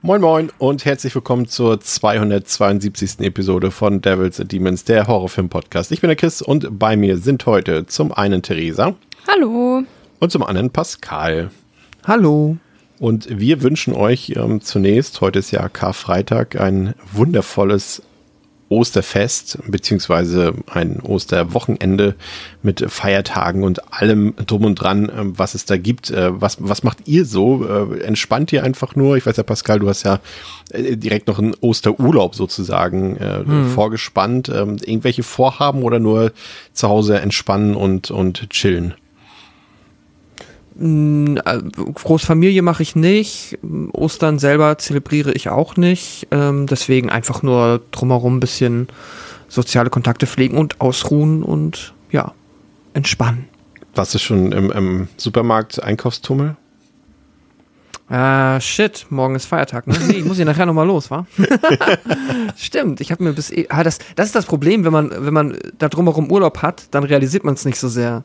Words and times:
Moin 0.00 0.20
Moin 0.20 0.52
und 0.58 0.84
herzlich 0.84 1.12
willkommen 1.16 1.48
zur 1.48 1.80
272. 1.80 3.18
Episode 3.18 3.72
von 3.72 4.00
Devils 4.00 4.38
and 4.38 4.52
Demons, 4.52 4.84
der 4.84 5.08
Horrorfilm-Podcast. 5.08 5.90
Ich 5.90 6.00
bin 6.00 6.06
der 6.06 6.14
Chris 6.14 6.40
und 6.40 6.78
bei 6.78 6.96
mir 6.96 7.18
sind 7.18 7.44
heute 7.46 7.84
zum 7.84 8.12
einen 8.12 8.40
Theresa. 8.40 8.94
Hallo. 9.26 9.82
Und 10.20 10.30
zum 10.30 10.44
anderen 10.44 10.70
Pascal. 10.70 11.50
Hallo. 12.04 12.58
Und 13.00 13.40
wir 13.40 13.60
wünschen 13.62 13.92
euch 13.92 14.34
ähm, 14.36 14.60
zunächst, 14.60 15.20
heute 15.20 15.40
ist 15.40 15.50
ja 15.50 15.68
Karfreitag, 15.68 16.60
ein 16.60 16.94
wundervolles 17.12 18.00
Osterfest 18.68 19.58
beziehungsweise 19.66 20.54
ein 20.70 21.00
Osterwochenende 21.00 22.14
mit 22.62 22.84
Feiertagen 22.90 23.62
und 23.62 23.92
allem 23.92 24.34
drum 24.46 24.64
und 24.64 24.74
dran, 24.74 25.10
ähm, 25.16 25.32
was 25.36 25.54
es 25.54 25.64
da 25.64 25.76
gibt. 25.76 26.10
Äh, 26.10 26.40
was, 26.40 26.58
was 26.60 26.82
macht 26.82 27.06
ihr 27.06 27.24
so? 27.24 27.66
Äh, 27.66 28.00
entspannt 28.00 28.52
ihr 28.52 28.64
einfach 28.64 28.94
nur? 28.94 29.16
Ich 29.16 29.26
weiß 29.26 29.36
ja, 29.36 29.42
Pascal, 29.42 29.78
du 29.78 29.88
hast 29.88 30.02
ja 30.02 30.20
äh, 30.70 30.96
direkt 30.96 31.28
noch 31.28 31.38
einen 31.38 31.54
Osterurlaub 31.60 32.34
sozusagen 32.34 33.18
hm. 33.18 33.70
vorgespannt. 33.70 34.48
Ähm, 34.48 34.76
irgendwelche 34.84 35.22
Vorhaben 35.22 35.82
oder 35.82 35.98
nur 35.98 36.32
zu 36.72 36.88
Hause 36.88 37.20
entspannen 37.20 37.74
und, 37.74 38.10
und 38.10 38.50
chillen? 38.50 38.94
Äh, 40.80 41.58
Großfamilie 41.94 42.62
mache 42.62 42.82
ich 42.82 42.94
nicht. 42.94 43.58
Ostern 43.92 44.38
selber 44.38 44.78
zelebriere 44.78 45.32
ich 45.32 45.48
auch 45.48 45.76
nicht. 45.76 46.28
Ähm, 46.30 46.66
deswegen 46.66 47.10
einfach 47.10 47.42
nur 47.42 47.80
drumherum 47.90 48.36
ein 48.36 48.40
bisschen 48.40 48.88
soziale 49.48 49.90
Kontakte 49.90 50.26
pflegen 50.26 50.56
und 50.56 50.80
ausruhen 50.80 51.42
und 51.42 51.94
ja, 52.10 52.32
entspannen. 52.94 53.48
Warst 53.94 54.14
du 54.14 54.18
schon 54.18 54.52
im, 54.52 54.70
im 54.70 55.08
Supermarkt 55.16 55.82
Einkaufstummel? 55.82 56.56
Ah, 58.10 58.58
shit, 58.60 59.06
morgen 59.10 59.34
ist 59.34 59.46
Feiertag, 59.46 59.86
ne? 59.86 59.94
Nee, 60.06 60.14
ich 60.14 60.24
muss 60.24 60.36
hier 60.36 60.46
nachher 60.46 60.64
nochmal 60.64 60.86
los, 60.86 61.10
wa? 61.10 61.26
Stimmt, 62.56 63.00
ich 63.00 63.10
habe 63.10 63.22
mir 63.22 63.32
bis. 63.32 63.50
Eh, 63.50 63.66
ah, 63.68 63.82
das, 63.82 63.98
das 64.16 64.26
ist 64.26 64.34
das 64.34 64.46
Problem, 64.46 64.84
wenn 64.84 64.92
man, 64.92 65.10
wenn 65.10 65.34
man 65.34 65.58
da 65.76 65.88
drumherum 65.88 66.30
Urlaub 66.30 66.62
hat, 66.62 66.86
dann 66.92 67.04
realisiert 67.04 67.44
man 67.44 67.54
es 67.54 67.64
nicht 67.66 67.78
so 67.78 67.88
sehr 67.88 68.24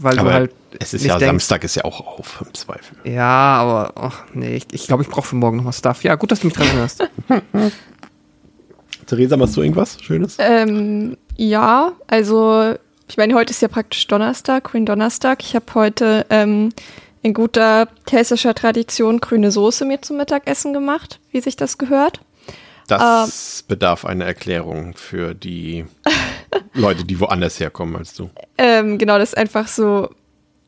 weil 0.00 0.18
aber 0.18 0.28
du 0.30 0.34
halt. 0.34 0.54
Es 0.80 0.92
ist 0.92 1.04
ja 1.04 1.18
denkst, 1.18 1.26
Samstag 1.26 1.64
ist 1.64 1.76
ja 1.76 1.84
auch 1.84 2.00
auf 2.18 2.42
im 2.44 2.52
Zweifel. 2.52 2.96
Ja, 3.04 3.56
aber 3.56 3.92
ach, 3.96 4.24
nee, 4.32 4.56
ich 4.56 4.66
glaube, 4.66 4.74
ich, 4.74 4.86
glaub, 4.86 5.00
ich 5.02 5.08
brauche 5.08 5.28
für 5.28 5.36
morgen 5.36 5.58
noch 5.58 5.64
mal 5.64 5.72
Stuff. 5.72 6.02
Ja, 6.02 6.16
gut, 6.16 6.32
dass 6.32 6.40
du 6.40 6.48
mich 6.48 6.54
dran 6.54 6.66
erinnerst. 6.66 7.08
Theresa, 9.06 9.36
machst 9.36 9.56
du 9.56 9.62
irgendwas 9.62 10.02
Schönes? 10.02 10.36
Ähm, 10.40 11.16
ja, 11.36 11.92
also 12.06 12.74
ich 13.08 13.16
meine, 13.16 13.34
heute 13.34 13.50
ist 13.50 13.62
ja 13.62 13.68
praktisch 13.68 14.06
Donnerstag, 14.06 14.64
Grün 14.64 14.86
Donnerstag. 14.86 15.42
Ich 15.42 15.54
habe 15.54 15.66
heute 15.74 16.26
ähm, 16.30 16.70
in 17.22 17.34
guter 17.34 17.88
hessischer 18.10 18.54
Tradition 18.54 19.20
grüne 19.20 19.50
Soße 19.50 19.84
mir 19.84 20.02
zum 20.02 20.16
Mittagessen 20.16 20.72
gemacht, 20.72 21.20
wie 21.30 21.40
sich 21.40 21.56
das 21.56 21.78
gehört. 21.78 22.20
Das 22.86 23.60
ähm, 23.60 23.66
bedarf 23.68 24.04
einer 24.04 24.24
Erklärung 24.24 24.94
für 24.94 25.34
die 25.34 25.86
Leute, 26.74 27.04
die 27.04 27.18
woanders 27.20 27.60
herkommen 27.60 27.96
als 27.96 28.14
du. 28.14 28.30
Ähm, 28.58 28.98
genau, 28.98 29.18
das 29.18 29.30
ist 29.30 29.38
einfach 29.38 29.68
so 29.68 30.10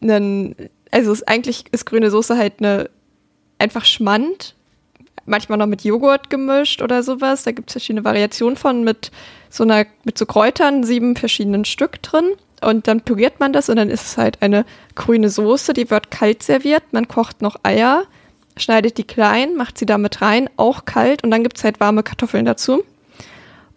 ein, 0.00 0.54
also 0.90 1.12
ist, 1.12 1.28
eigentlich 1.28 1.64
ist 1.72 1.86
grüne 1.86 2.10
Soße 2.10 2.36
halt 2.36 2.54
eine 2.58 2.90
einfach 3.58 3.84
Schmand, 3.84 4.54
manchmal 5.24 5.58
noch 5.58 5.66
mit 5.66 5.82
Joghurt 5.82 6.30
gemischt 6.30 6.82
oder 6.82 7.02
sowas. 7.02 7.42
Da 7.42 7.52
gibt 7.52 7.70
es 7.70 7.74
verschiedene 7.74 8.04
Variationen 8.04 8.56
von 8.56 8.84
mit 8.84 9.10
so 9.50 9.64
einer, 9.64 9.86
mit 10.04 10.18
so 10.18 10.26
Kräutern, 10.26 10.84
sieben 10.84 11.16
verschiedenen 11.16 11.64
Stück 11.64 12.02
drin. 12.02 12.32
Und 12.62 12.88
dann 12.88 13.02
püriert 13.02 13.38
man 13.38 13.52
das 13.52 13.68
und 13.68 13.76
dann 13.76 13.90
ist 13.90 14.06
es 14.06 14.16
halt 14.16 14.40
eine 14.42 14.64
grüne 14.94 15.28
Soße, 15.28 15.74
die 15.74 15.90
wird 15.90 16.10
kalt 16.10 16.42
serviert. 16.42 16.82
Man 16.92 17.06
kocht 17.06 17.42
noch 17.42 17.56
Eier, 17.62 18.04
schneidet 18.56 18.96
die 18.96 19.04
klein, 19.04 19.56
macht 19.56 19.76
sie 19.76 19.86
damit 19.86 20.22
rein, 20.22 20.48
auch 20.56 20.86
kalt 20.86 21.22
und 21.22 21.30
dann 21.30 21.42
gibt 21.42 21.58
es 21.58 21.64
halt 21.64 21.80
warme 21.80 22.02
Kartoffeln 22.02 22.46
dazu. 22.46 22.82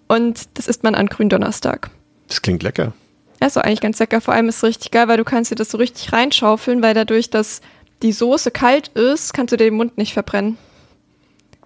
Und 0.08 0.58
das 0.58 0.68
isst 0.68 0.84
man 0.84 0.96
an 0.96 1.08
Gründonnerstag. 1.08 1.92
Das 2.30 2.42
klingt 2.42 2.64
lecker. 2.64 2.94
Ja, 3.42 3.48
ist 3.48 3.58
eigentlich 3.58 3.82
ganz 3.82 4.00
lecker. 4.00 4.22
Vor 4.22 4.34
allem 4.34 4.48
ist 4.48 4.58
es 4.58 4.64
richtig 4.64 4.92
geil, 4.92 5.08
weil 5.08 5.18
du 5.18 5.24
kannst 5.24 5.52
dir 5.52 5.56
das 5.56 5.72
so 5.72 5.78
richtig 5.78 6.14
reinschaufeln, 6.14 6.82
weil 6.82 6.94
dadurch, 6.94 7.30
dass 7.30 7.62
die 8.02 8.12
Soße 8.12 8.52
kalt 8.52 8.90
ist, 8.90 9.34
kannst 9.34 9.52
du 9.52 9.58
dir 9.58 9.66
den 9.66 9.76
Mund 9.76 9.98
nicht 9.98 10.14
verbrennen. 10.14 10.58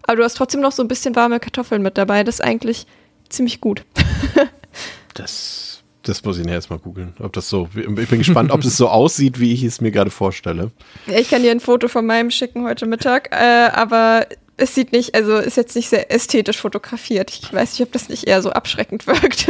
Aber 0.04 0.18
du 0.18 0.24
hast 0.24 0.36
trotzdem 0.36 0.62
noch 0.62 0.72
so 0.72 0.84
ein 0.84 0.88
bisschen 0.88 1.16
warme 1.16 1.40
Kartoffeln 1.40 1.82
mit 1.82 1.98
dabei. 1.98 2.24
Das 2.24 2.36
ist 2.36 2.42
eigentlich 2.42 2.88
ziemlich 3.30 3.62
gut. 3.62 3.86
das 5.14 5.74
das 6.04 6.24
muss 6.26 6.38
ich 6.38 6.44
nachher 6.44 6.56
erstmal 6.56 6.80
googeln, 6.80 7.14
ob 7.20 7.32
das 7.32 7.48
so. 7.48 7.70
Ich 7.74 8.10
bin 8.10 8.18
gespannt, 8.18 8.52
ob 8.52 8.62
es 8.64 8.76
so 8.76 8.90
aussieht, 8.90 9.40
wie 9.40 9.54
ich 9.54 9.64
es 9.64 9.80
mir 9.80 9.92
gerade 9.92 10.12
vorstelle. 10.12 10.72
Ich 11.08 11.30
kann 11.30 11.44
dir 11.44 11.52
ein 11.52 11.62
Foto 11.62 11.88
von 11.88 12.06
meinem 12.06 12.30
schicken 12.30 12.66
heute 12.66 12.86
Mittag, 12.86 13.30
äh, 13.32 13.70
aber 13.72 14.28
es 14.56 14.76
sieht 14.76 14.92
nicht, 14.92 15.16
also 15.16 15.38
ist 15.38 15.58
jetzt 15.58 15.76
nicht 15.76 15.90
sehr 15.90 16.12
ästhetisch 16.12 16.58
fotografiert. 16.58 17.32
Ich 17.32 17.52
weiß 17.52 17.72
nicht, 17.72 17.82
ob 17.82 17.92
das 17.92 18.10
nicht 18.10 18.26
eher 18.26 18.42
so 18.42 18.52
abschreckend 18.52 19.08
wirkt. 19.08 19.48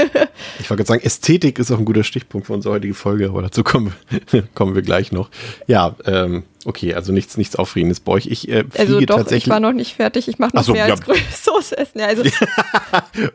ich 0.60 0.70
wollte 0.70 0.84
gerade 0.84 0.86
sagen, 0.86 1.04
Ästhetik 1.04 1.60
ist 1.60 1.72
auch 1.72 1.80
ein 1.80 1.86
guter 1.86 2.04
Stichpunkt 2.04 2.48
für 2.48 2.54
unsere 2.54 2.76
heutige 2.76 2.94
Folge, 2.94 3.28
aber 3.28 3.42
dazu 3.42 3.64
kommen, 3.64 3.94
kommen 4.56 4.76
wir 4.76 4.82
gleich 4.82 5.12
noch. 5.12 5.30
Ja, 5.68 5.96
ähm, 6.06 6.44
okay, 6.66 6.94
also 6.94 7.12
nichts, 7.12 7.36
nichts 7.36 7.58
Aufregendes 7.58 8.00
bei 8.00 8.14
euch. 8.14 8.28
Ich 8.28 8.48
äh, 8.48 8.64
also 8.78 9.02
doch, 9.02 9.18
tatsächlich. 9.18 9.46
ich 9.46 9.50
war 9.50 9.60
noch 9.60 9.74
nicht 9.74 9.96
fertig. 9.96 10.28
Ich 10.30 10.40
mache 10.40 10.56
noch 10.56 10.64
so, 10.64 10.72
mehr 10.72 10.88
ja. 10.88 10.94
als 10.94 11.02
grüne 11.02 11.20
Soße 11.44 11.78
essen. 11.78 12.00
Ja, 12.00 12.08
also 12.08 12.24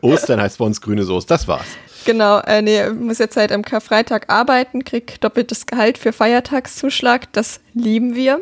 Ostern 0.01 0.41
heißt 0.41 0.57
bei 0.57 0.65
uns 0.65 0.81
grüne 0.81 1.03
Soße. 1.03 1.27
Das 1.27 1.47
war's. 1.47 1.67
Genau, 2.05 2.39
äh, 2.39 2.61
nee, 2.61 2.89
muss 2.89 3.19
jetzt 3.19 3.37
halt 3.37 3.51
am 3.51 3.63
Karfreitag 3.63 4.31
arbeiten, 4.31 4.83
krieg 4.83 5.19
doppeltes 5.21 5.65
Gehalt 5.65 5.97
für 5.97 6.13
Feiertagszuschlag. 6.13 7.31
Das 7.33 7.59
lieben 7.73 8.15
wir. 8.15 8.41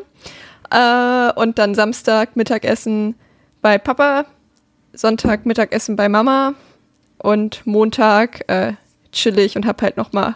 Äh, 0.69 1.31
und 1.39 1.59
dann 1.59 1.75
Samstag 1.75 2.35
Mittagessen 2.35 3.15
bei 3.61 3.77
Papa, 3.77 4.25
Sonntag 4.93 5.45
Mittagessen 5.45 5.95
bei 5.95 6.09
Mama 6.09 6.53
und 7.19 7.65
Montag 7.65 8.43
äh, 8.47 8.73
chill 9.11 9.37
ich 9.39 9.55
und 9.55 9.65
habe 9.65 9.83
halt 9.83 9.97
nochmal 9.97 10.35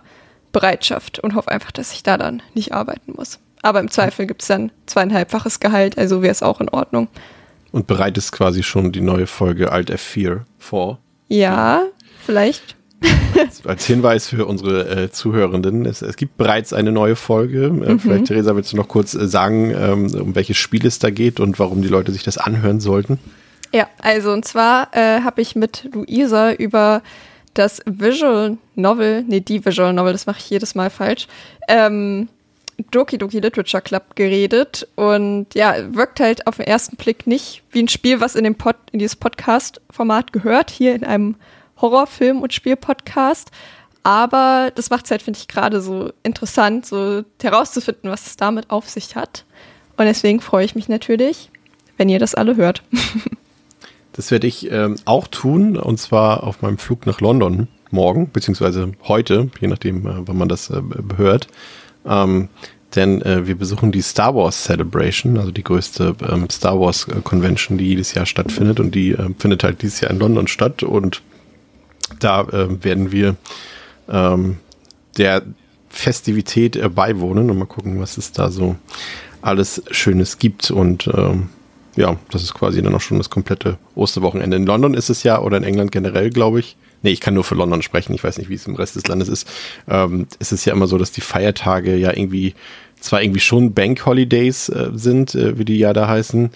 Bereitschaft 0.51 1.19
und 1.19 1.35
hoffe 1.35 1.51
einfach, 1.51 1.71
dass 1.71 1.93
ich 1.93 2.03
da 2.03 2.17
dann 2.17 2.41
nicht 2.53 2.73
arbeiten 2.73 3.13
muss. 3.15 3.39
Aber 3.61 3.79
im 3.79 3.91
Zweifel 3.91 4.25
gibt 4.25 4.41
es 4.41 4.47
dann 4.47 4.71
zweieinhalbfaches 4.87 5.59
Gehalt, 5.59 5.97
also 5.97 6.21
wäre 6.21 6.31
es 6.31 6.43
auch 6.43 6.61
in 6.61 6.69
Ordnung. 6.69 7.07
Und 7.71 7.87
bereitest 7.87 8.31
quasi 8.31 8.63
schon 8.63 8.91
die 8.91 9.01
neue 9.01 9.27
Folge 9.27 9.71
Alt 9.71 9.91
F4 9.91 10.41
vor? 10.57 10.99
Ja, 11.29 11.83
vielleicht 12.25 12.75
als 13.65 13.85
Hinweis 13.85 14.27
für 14.27 14.45
unsere 14.45 15.03
äh, 15.03 15.11
Zuhörenden, 15.11 15.85
es, 15.85 16.01
es, 16.01 16.15
gibt 16.15 16.37
bereits 16.37 16.73
eine 16.73 16.91
neue 16.91 17.15
Folge. 17.15 17.65
Äh, 17.65 17.69
mhm. 17.69 17.99
Vielleicht, 17.99 18.25
Theresa, 18.25 18.55
willst 18.55 18.73
du 18.73 18.77
noch 18.77 18.87
kurz 18.87 19.13
äh, 19.13 19.27
sagen, 19.27 19.73
ähm, 19.75 20.13
um 20.21 20.35
welches 20.35 20.57
Spiel 20.57 20.85
es 20.85 20.99
da 20.99 21.09
geht 21.09 21.39
und 21.39 21.59
warum 21.59 21.81
die 21.81 21.87
Leute 21.87 22.11
sich 22.11 22.23
das 22.23 22.37
anhören 22.37 22.79
sollten? 22.79 23.19
Ja, 23.73 23.87
also 23.99 24.31
und 24.31 24.45
zwar 24.45 24.89
äh, 24.93 25.21
habe 25.21 25.41
ich 25.41 25.55
mit 25.55 25.89
Luisa 25.93 26.51
über 26.51 27.01
das 27.53 27.81
Visual 27.85 28.57
Novel, 28.75 29.23
nee, 29.27 29.39
die 29.39 29.65
Visual 29.65 29.93
Novel, 29.93 30.13
das 30.13 30.25
mache 30.25 30.39
ich 30.39 30.49
jedes 30.49 30.75
Mal 30.75 30.89
falsch, 30.89 31.27
ähm, 31.67 32.27
Doki 32.89 33.17
Doki 33.17 33.39
Literature 33.39 33.81
Club 33.81 34.15
geredet 34.15 34.87
und 34.95 35.53
ja, 35.53 35.75
wirkt 35.93 36.19
halt 36.19 36.47
auf 36.47 36.57
den 36.57 36.65
ersten 36.65 36.95
Blick 36.95 37.27
nicht 37.27 37.63
wie 37.71 37.83
ein 37.83 37.87
Spiel, 37.87 38.19
was 38.21 38.35
in, 38.35 38.43
dem 38.43 38.55
Pod, 38.55 38.75
in 38.91 38.99
dieses 38.99 39.15
Podcast-Format 39.15 40.33
gehört, 40.33 40.71
hier 40.71 40.95
in 40.95 41.03
einem 41.03 41.35
Horrorfilm- 41.81 42.41
und 42.41 42.53
Spielpodcast. 42.53 43.51
Aber 44.03 44.71
das 44.73 44.89
macht 44.89 45.05
es 45.05 45.11
halt, 45.11 45.21
finde 45.21 45.39
ich, 45.39 45.47
gerade 45.47 45.81
so 45.81 46.11
interessant, 46.23 46.85
so 46.85 47.23
herauszufinden, 47.41 48.09
was 48.09 48.25
es 48.25 48.37
damit 48.37 48.69
auf 48.69 48.89
sich 48.89 49.15
hat. 49.15 49.45
Und 49.97 50.05
deswegen 50.05 50.41
freue 50.41 50.65
ich 50.65 50.73
mich 50.73 50.89
natürlich, 50.89 51.51
wenn 51.97 52.09
ihr 52.09 52.19
das 52.19 52.33
alle 52.33 52.55
hört. 52.55 52.81
das 54.13 54.31
werde 54.31 54.47
ich 54.47 54.71
ähm, 54.71 54.95
auch 55.05 55.27
tun, 55.27 55.77
und 55.77 55.99
zwar 55.99 56.43
auf 56.43 56.61
meinem 56.61 56.79
Flug 56.79 57.05
nach 57.05 57.21
London 57.21 57.67
morgen, 57.91 58.31
beziehungsweise 58.31 58.93
heute, 59.03 59.51
je 59.59 59.67
nachdem, 59.67 60.07
äh, 60.07 60.27
wann 60.27 60.37
man 60.37 60.49
das 60.49 60.71
äh, 60.71 60.81
hört. 61.17 61.47
Ähm, 62.05 62.49
denn 62.95 63.21
äh, 63.21 63.47
wir 63.47 63.55
besuchen 63.55 63.91
die 63.91 64.01
Star 64.01 64.35
Wars 64.35 64.63
Celebration, 64.63 65.37
also 65.37 65.51
die 65.51 65.63
größte 65.63 66.15
ähm, 66.27 66.49
Star 66.49 66.79
Wars 66.79 67.07
äh, 67.07 67.21
Convention, 67.23 67.77
die 67.77 67.87
jedes 67.87 68.13
Jahr 68.13 68.25
stattfindet. 68.25 68.79
Und 68.79 68.95
die 68.95 69.11
äh, 69.11 69.29
findet 69.37 69.63
halt 69.63 69.81
dieses 69.81 70.01
Jahr 70.01 70.11
in 70.11 70.19
London 70.19 70.47
statt. 70.47 70.83
Und 70.83 71.21
da 72.19 72.41
äh, 72.41 72.83
werden 72.83 73.11
wir 73.11 73.35
ähm, 74.09 74.57
der 75.17 75.43
Festivität 75.89 76.75
äh, 76.75 76.89
beiwohnen 76.89 77.49
und 77.49 77.57
mal 77.57 77.65
gucken, 77.65 77.99
was 77.99 78.17
es 78.17 78.31
da 78.31 78.49
so 78.49 78.75
alles 79.41 79.83
Schönes 79.91 80.37
gibt. 80.37 80.71
Und 80.71 81.07
ähm, 81.13 81.49
ja, 81.95 82.15
das 82.31 82.43
ist 82.43 82.53
quasi 82.53 82.81
dann 82.81 82.95
auch 82.95 83.01
schon 83.01 83.17
das 83.17 83.29
komplette 83.29 83.77
Osterwochenende. 83.95 84.57
In 84.57 84.65
London 84.65 84.93
ist 84.93 85.09
es 85.09 85.23
ja, 85.23 85.41
oder 85.41 85.57
in 85.57 85.63
England 85.63 85.91
generell, 85.91 86.29
glaube 86.29 86.59
ich, 86.59 86.77
nee, 87.01 87.11
ich 87.11 87.19
kann 87.19 87.33
nur 87.33 87.43
für 87.43 87.55
London 87.55 87.81
sprechen, 87.81 88.13
ich 88.13 88.23
weiß 88.23 88.37
nicht, 88.37 88.49
wie 88.49 88.55
es 88.55 88.67
im 88.67 88.75
Rest 88.75 88.95
des 88.95 89.07
Landes 89.07 89.27
ist. 89.27 89.47
Ähm, 89.87 90.27
es 90.39 90.51
ist 90.51 90.65
ja 90.65 90.73
immer 90.73 90.87
so, 90.87 90.97
dass 90.97 91.11
die 91.11 91.21
Feiertage 91.21 91.95
ja 91.95 92.11
irgendwie 92.11 92.53
zwar 92.99 93.21
irgendwie 93.21 93.39
schon 93.39 93.73
Bank 93.73 94.05
Holidays 94.05 94.69
äh, 94.69 94.91
sind, 94.93 95.35
äh, 95.35 95.57
wie 95.57 95.65
die 95.65 95.77
ja 95.77 95.91
da 95.91 96.07
heißen, 96.07 96.51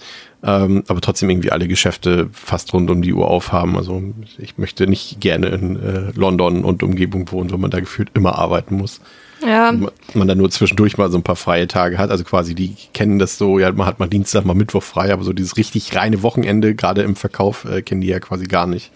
ähm, 0.46 0.84
aber 0.86 1.00
trotzdem 1.00 1.28
irgendwie 1.28 1.50
alle 1.50 1.66
Geschäfte 1.66 2.30
fast 2.32 2.72
rund 2.72 2.88
um 2.88 3.02
die 3.02 3.12
Uhr 3.12 3.28
aufhaben. 3.28 3.76
Also 3.76 4.00
ich 4.38 4.58
möchte 4.58 4.86
nicht 4.86 5.20
gerne 5.20 5.48
in 5.48 5.76
äh, 5.76 6.12
London 6.14 6.64
und 6.64 6.84
Umgebung 6.84 7.30
wohnen, 7.32 7.50
wo 7.50 7.56
man 7.56 7.72
da 7.72 7.80
gefühlt 7.80 8.10
immer 8.14 8.38
arbeiten 8.38 8.76
muss. 8.76 9.00
Ja. 9.44 9.72
Man 10.14 10.28
dann 10.28 10.38
nur 10.38 10.50
zwischendurch 10.50 10.96
mal 10.98 11.10
so 11.10 11.18
ein 11.18 11.24
paar 11.24 11.36
freie 11.36 11.66
Tage 11.66 11.98
hat. 11.98 12.10
Also 12.10 12.22
quasi, 12.22 12.54
die 12.54 12.76
kennen 12.94 13.18
das 13.18 13.38
so, 13.38 13.58
ja, 13.58 13.72
man 13.72 13.86
hat 13.86 13.98
mal 13.98 14.08
Dienstag, 14.08 14.44
mal 14.44 14.54
Mittwoch 14.54 14.84
frei, 14.84 15.12
aber 15.12 15.24
so 15.24 15.32
dieses 15.32 15.56
richtig 15.56 15.94
reine 15.96 16.22
Wochenende, 16.22 16.76
gerade 16.76 17.02
im 17.02 17.16
Verkauf, 17.16 17.64
äh, 17.64 17.82
kennen 17.82 18.00
die 18.00 18.06
ja 18.06 18.20
quasi 18.20 18.46
gar 18.46 18.68
nicht. 18.68 18.92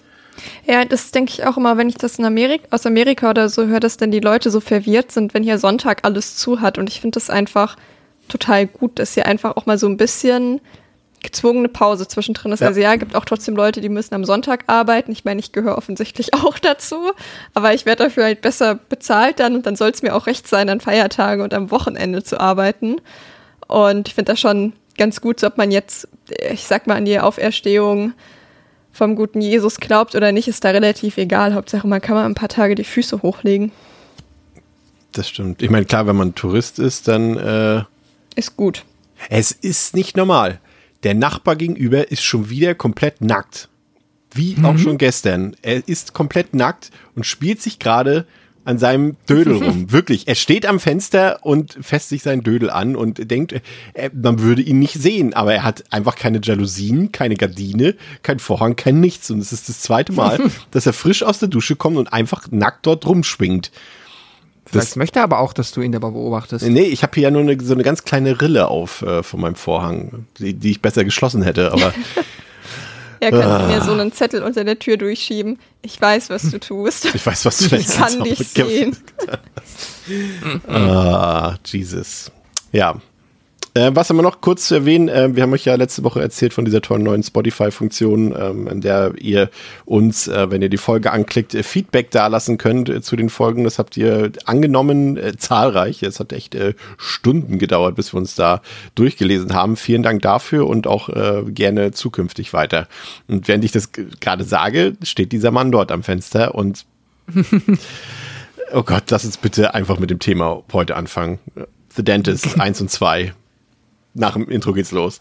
Ja, 0.67 0.85
das 0.85 1.11
denke 1.11 1.32
ich 1.32 1.46
auch 1.46 1.56
immer, 1.56 1.76
wenn 1.76 1.88
ich 1.88 1.96
das 1.96 2.19
in 2.19 2.25
Amerika, 2.25 2.64
aus 2.70 2.87
Amerika 2.87 3.31
oder 3.31 3.49
so 3.49 3.67
höre, 3.67 3.81
dass 3.81 3.96
dann 3.96 4.12
die 4.12 4.20
Leute 4.20 4.50
so 4.50 4.61
verwirrt 4.61 5.11
sind, 5.11 5.35
wenn 5.35 5.43
hier 5.43 5.58
Sonntag 5.58 6.05
alles 6.05 6.37
zu 6.37 6.61
hat. 6.61 6.79
Und 6.79 6.88
ich 6.88 7.00
finde 7.00 7.17
das 7.17 7.29
einfach 7.29 7.76
total 8.29 8.67
gut, 8.69 9.00
dass 9.00 9.14
hier 9.14 9.26
einfach 9.26 9.56
auch 9.56 9.67
mal 9.67 9.79
so 9.79 9.88
ein 9.88 9.96
bisschen 9.96 10.61
gezwungene 11.22 11.69
Pause 11.69 12.08
zwischendrin 12.08 12.52
ist. 12.52 12.61
Ja. 12.61 12.69
Also 12.69 12.81
ja, 12.81 12.96
gibt 12.96 13.14
auch 13.14 13.25
trotzdem 13.25 13.56
Leute, 13.56 13.81
die 13.81 13.88
müssen 13.88 14.14
am 14.14 14.25
Sonntag 14.25 14.64
arbeiten. 14.67 15.12
Ich 15.12 15.25
meine, 15.25 15.40
ich 15.40 15.52
gehöre 15.52 15.76
offensichtlich 15.76 16.34
auch 16.34 16.58
dazu, 16.58 17.12
aber 17.55 17.75
ich 17.75 17.87
werde 17.87 18.05
dafür 18.05 18.25
halt 18.25 18.40
besser 18.40 18.76
bezahlt 18.88 19.40
dann 19.40 19.55
und 19.55 19.67
dann 19.67 19.76
soll 19.76 19.90
es 19.90 20.02
mir 20.02 20.14
auch 20.14 20.26
recht 20.26 20.49
sein, 20.49 20.69
an 20.69 20.81
Feiertagen 20.81 21.43
und 21.43 21.55
am 21.55 21.70
Wochenende 21.70 22.22
zu 22.22 22.40
arbeiten. 22.40 22.96
Und 23.67 24.08
ich 24.08 24.14
finde 24.14 24.32
das 24.32 24.40
schon 24.40 24.72
ganz 24.96 25.20
gut, 25.20 25.40
so 25.40 25.46
ob 25.46 25.56
man 25.56 25.70
jetzt, 25.70 26.08
ich 26.50 26.64
sag 26.64 26.87
mal, 26.87 26.96
an 26.96 27.05
die 27.05 27.20
Auferstehung 27.20 28.14
vom 28.93 29.14
guten 29.14 29.40
Jesus 29.40 29.78
glaubt 29.78 30.14
oder 30.14 30.32
nicht, 30.32 30.49
ist 30.49 30.64
da 30.64 30.70
relativ 30.70 31.17
egal. 31.17 31.55
Hauptsache, 31.55 31.87
man 31.87 32.00
kann 32.00 32.17
mal 32.17 32.25
ein 32.25 32.34
paar 32.34 32.49
Tage 32.49 32.75
die 32.75 32.84
Füße 32.84 33.22
hochlegen. 33.22 33.72
Das 35.12 35.28
stimmt. 35.28 35.62
Ich 35.62 35.70
meine, 35.70 35.87
klar, 35.87 36.06
wenn 36.06 36.17
man 36.17 36.34
Tourist 36.34 36.78
ist, 36.78 37.08
dann 37.08 37.37
äh, 37.37 37.82
ist 38.37 38.56
gut. 38.56 38.84
Es 39.28 39.52
ist 39.52 39.94
nicht 39.94 40.17
normal. 40.17 40.61
Der 41.02 41.14
Nachbar 41.14 41.56
gegenüber 41.56 42.11
ist 42.11 42.23
schon 42.23 42.50
wieder 42.50 42.75
komplett 42.75 43.20
nackt. 43.20 43.69
Wie 44.32 44.55
mhm. 44.56 44.64
auch 44.64 44.79
schon 44.79 44.99
gestern. 44.99 45.56
Er 45.62 45.87
ist 45.88 46.12
komplett 46.12 46.55
nackt 46.55 46.91
und 47.14 47.26
spielt 47.26 47.61
sich 47.61 47.79
gerade 47.79 48.26
an 48.64 48.79
seinem 48.79 49.17
Dödel 49.29 49.56
rum. 49.56 49.87
Wirklich. 49.93 50.29
Er 50.29 50.35
steht 50.35 50.67
am 50.67 50.81
Fenster 50.81 51.44
und 51.44 51.79
fässt 51.81 52.11
sich 52.11 52.23
seinen 52.23 52.43
Dödel 52.43 52.70
an 52.70 52.94
und 52.94 53.31
denkt, 53.31 53.61
er, 53.94 54.11
man 54.14 54.41
würde 54.41 54.62
ihn 54.62 54.79
nicht 54.79 54.94
sehen, 54.94 55.35
aber 55.35 55.55
er 55.55 55.64
hat 55.64 55.85
einfach 55.91 56.14
keine 56.14 56.41
Jalousien, 56.43 57.11
keine 57.11 57.37
Gardine, 57.37 57.96
kein 58.23 58.38
Vorhang, 58.38 58.76
kein 58.76 59.00
nichts. 59.00 59.31
Und 59.31 59.41
es 59.41 59.53
ist 59.53 59.69
das 59.69 59.81
zweite 59.81 60.12
Mal, 60.12 60.38
dass 60.70 60.87
er 60.87 60.93
frisch 60.93 61.23
aus 61.23 61.38
der 61.38 61.49
Dusche 61.49 61.76
kommt 61.76 61.96
und 61.96 62.12
einfach 62.12 62.50
nackt 62.50 62.87
dort 62.87 63.06
rumschwingt. 63.06 63.73
Vielleicht 64.70 64.90
das, 64.90 64.96
möchte 64.96 65.20
aber 65.20 65.40
auch, 65.40 65.52
dass 65.52 65.72
du 65.72 65.81
ihn 65.81 65.93
dabei 65.93 66.11
beobachtest. 66.11 66.64
Nee, 66.67 66.84
ich 66.84 67.02
habe 67.02 67.12
hier 67.14 67.25
ja 67.25 67.31
nur 67.31 67.43
eine, 67.43 67.61
so 67.61 67.75
eine 67.75 67.82
ganz 67.82 68.05
kleine 68.05 68.40
Rille 68.40 68.69
auf 68.69 69.02
äh, 69.02 69.22
von 69.22 69.40
meinem 69.40 69.56
Vorhang, 69.56 70.26
die, 70.38 70.55
die 70.55 70.70
ich 70.72 70.82
besser 70.82 71.05
geschlossen 71.05 71.43
hätte, 71.43 71.72
aber. 71.72 71.93
Ja, 73.22 73.31
kannst 73.31 73.46
ah. 73.46 73.58
du 73.58 73.67
mir 73.67 73.82
so 73.82 73.93
einen 73.93 74.12
Zettel 74.12 74.43
unter 74.43 74.64
der 74.64 74.78
Tür 74.78 74.96
durchschieben. 74.96 75.58
Ich 75.82 76.00
weiß, 76.00 76.31
was 76.31 76.50
du 76.50 76.58
tust. 76.58 77.05
Ich 77.14 77.26
weiß, 77.26 77.44
was 77.44 77.58
du 77.58 77.76
Ich 77.76 77.88
kann 77.88 78.25
dich 78.25 78.38
sehen. 78.49 78.96
ah, 80.69 81.55
Jesus. 81.67 82.32
Ja, 82.72 82.99
äh, 83.75 83.90
was 83.94 84.11
haben 84.11 84.17
wir 84.17 84.22
noch 84.22 84.40
kurz 84.40 84.69
zu 84.69 84.75
erwähnen? 84.75 85.08
Äh, 85.08 85.34
wir 85.37 85.43
haben 85.43 85.52
euch 85.52 85.64
ja 85.64 85.75
letzte 85.75 86.02
Woche 86.02 86.20
erzählt 86.20 86.52
von 86.52 86.64
dieser 86.64 86.82
tollen 86.82 87.02
neuen 87.02 87.22
Spotify-Funktion, 87.22 88.34
ähm, 88.38 88.69
in 88.69 88.81
der 88.81 89.12
ihr 89.19 89.50
uns, 89.84 90.28
äh, 90.28 90.50
wenn 90.50 90.62
ihr 90.62 90.69
die 90.69 90.76
Folge 90.76 91.12
anklickt, 91.12 91.55
äh, 91.55 91.62
Feedback 91.62 92.11
dalassen 92.11 92.58
könnt 92.58 92.88
äh, 92.88 93.00
zu 93.00 93.17
den 93.17 93.31
Folgen. 93.31 93.64
Das 93.64 93.78
habt 93.78 93.96
ihr 93.96 94.32
angenommen, 94.44 95.17
äh, 95.17 95.37
zahlreich. 95.37 96.02
Es 96.02 96.19
hat 96.20 96.32
echt 96.32 96.56
Stunden 96.96 97.58
gedauert, 97.58 97.94
bis 97.94 98.12
wir 98.12 98.19
uns 98.19 98.34
da 98.34 98.61
durchgelesen 98.94 99.55
haben. 99.55 99.76
Vielen 99.76 100.02
Dank 100.02 100.22
dafür 100.22 100.67
und 100.67 100.87
auch 100.87 101.08
gerne 101.46 101.93
zukünftig 101.93 102.52
weiter. 102.52 102.88
Und 103.28 103.46
während 103.49 103.64
ich 103.64 103.72
das 103.72 103.90
gerade 103.93 104.44
sage, 104.44 104.94
steht 105.02 105.32
dieser 105.32 105.50
Mann 105.50 105.70
dort 105.70 105.93
am 105.93 106.02
Fenster 106.02 106.55
und 106.55 106.84
Oh 108.72 108.82
Gott, 108.82 109.05
lass 109.11 109.25
uns 109.25 109.37
bitte 109.37 109.75
einfach 109.75 109.99
mit 109.99 110.11
dem 110.11 110.19
Thema 110.19 110.62
heute 110.72 110.96
anfangen. 110.96 111.38
The 111.94 112.05
Dentist 112.05 112.61
1 112.61 112.81
und 112.81 112.90
2. 112.90 113.32
Nach 114.14 114.32
dem 114.32 114.48
Intro 114.48 114.72
geht's 114.72 114.90
los. 114.90 115.20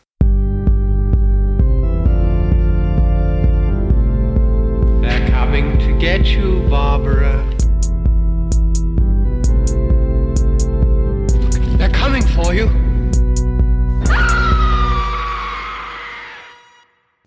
They're 5.02 5.30
coming 5.30 5.78
to 5.80 5.98
get 6.00 6.26
you, 6.26 6.68
Barbara. 6.70 7.46
They're 11.78 11.92
coming 11.92 12.24
for 12.24 12.54
you. 12.54 12.70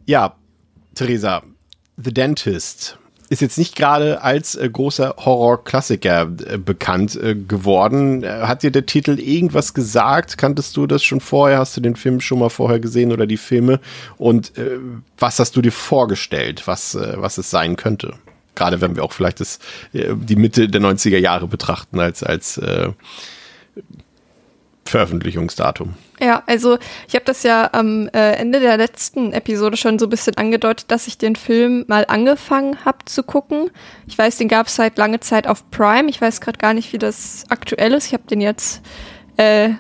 Ja, 0.07 0.35
Theresa, 0.95 1.43
The 1.97 2.11
Dentist 2.11 2.99
ist 3.33 3.41
jetzt 3.41 3.57
nicht 3.57 3.75
gerade 3.77 4.21
als 4.23 4.55
äh, 4.57 4.69
großer 4.69 5.15
Horror-Klassiker 5.17 6.31
äh, 6.47 6.59
bekannt 6.59 7.17
äh, 7.17 7.35
geworden. 7.35 8.23
Äh, 8.23 8.43
hat 8.43 8.63
dir 8.63 8.71
der 8.71 8.85
Titel 8.85 9.19
irgendwas 9.19 9.73
gesagt? 9.73 10.37
Kanntest 10.37 10.77
du 10.77 10.87
das 10.87 11.03
schon 11.03 11.21
vorher? 11.21 11.59
Hast 11.59 11.75
du 11.75 11.81
den 11.81 11.97
Film 11.97 12.21
schon 12.21 12.41
mal 12.41 12.51
vorher 12.51 12.79
gesehen 12.79 13.11
oder 13.11 13.27
die 13.27 13.39
Filme? 13.39 13.81
Und 14.19 14.59
äh, 14.59 14.79
was 15.17 15.39
hast 15.39 15.57
du 15.57 15.63
dir 15.63 15.73
vorgestellt, 15.73 16.67
was, 16.67 16.95
äh, 16.95 17.15
was 17.17 17.39
es 17.39 17.51
sein 17.51 17.77
könnte? 17.77 18.17
Gerade 18.55 18.83
wenn 18.83 18.97
wir 18.97 19.03
auch 19.03 19.13
vielleicht 19.13 19.41
das, 19.41 19.61
die 19.95 20.37
Mitte 20.37 20.69
der 20.69 20.83
90er 20.83 21.17
Jahre 21.17 21.49
betrachten 21.49 21.99
als, 21.99 22.23
als 22.23 22.61
Veröffentlichungsdatum. 24.85 25.95
Ja, 26.21 26.43
also 26.47 26.79
ich 27.09 27.15
habe 27.15 27.25
das 27.25 27.43
ja 27.43 27.71
am 27.73 28.09
äh, 28.09 28.35
Ende 28.35 28.61
der 28.61 28.77
letzten 28.77 29.33
Episode 29.33 29.77
schon 29.77 29.99
so 29.99 30.07
ein 30.07 30.11
bisschen 30.11 30.37
angedeutet, 30.37 30.91
dass 30.91 31.07
ich 31.07 31.19
den 31.19 31.37
Film 31.37 31.85
mal 31.89 32.05
angefangen 32.07 32.85
habe 32.85 32.99
zu 33.07 33.23
gucken. 33.23 33.71
Ich 34.07 34.19
weiß, 34.19 34.37
den 34.39 34.49
gab 34.49 34.67
es 34.67 34.77
seit 34.77 34.99
lange 34.99 35.21
Zeit 35.21 35.47
auf 35.47 35.71
Prime. 35.71 36.09
Ich 36.09 36.21
weiß 36.21 36.41
gerade 36.41 36.59
gar 36.59 36.75
nicht, 36.75 36.93
wie 36.93 36.99
das 36.99 37.45
aktuell 37.49 37.95
ist. 37.95 38.07
Ich 38.07 38.13
habe 38.13 38.25
den 38.29 38.41
jetzt 38.41 38.83
äh, 39.37 39.71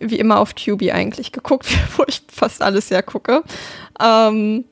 wie 0.00 0.18
immer 0.18 0.38
auf 0.38 0.54
Tubi 0.54 0.92
eigentlich 0.92 1.32
geguckt, 1.32 1.66
wo 1.96 2.04
ich 2.06 2.22
fast 2.30 2.62
alles 2.62 2.88
ja 2.90 3.02
gucke. 3.02 3.42
Ähm, 4.00 4.64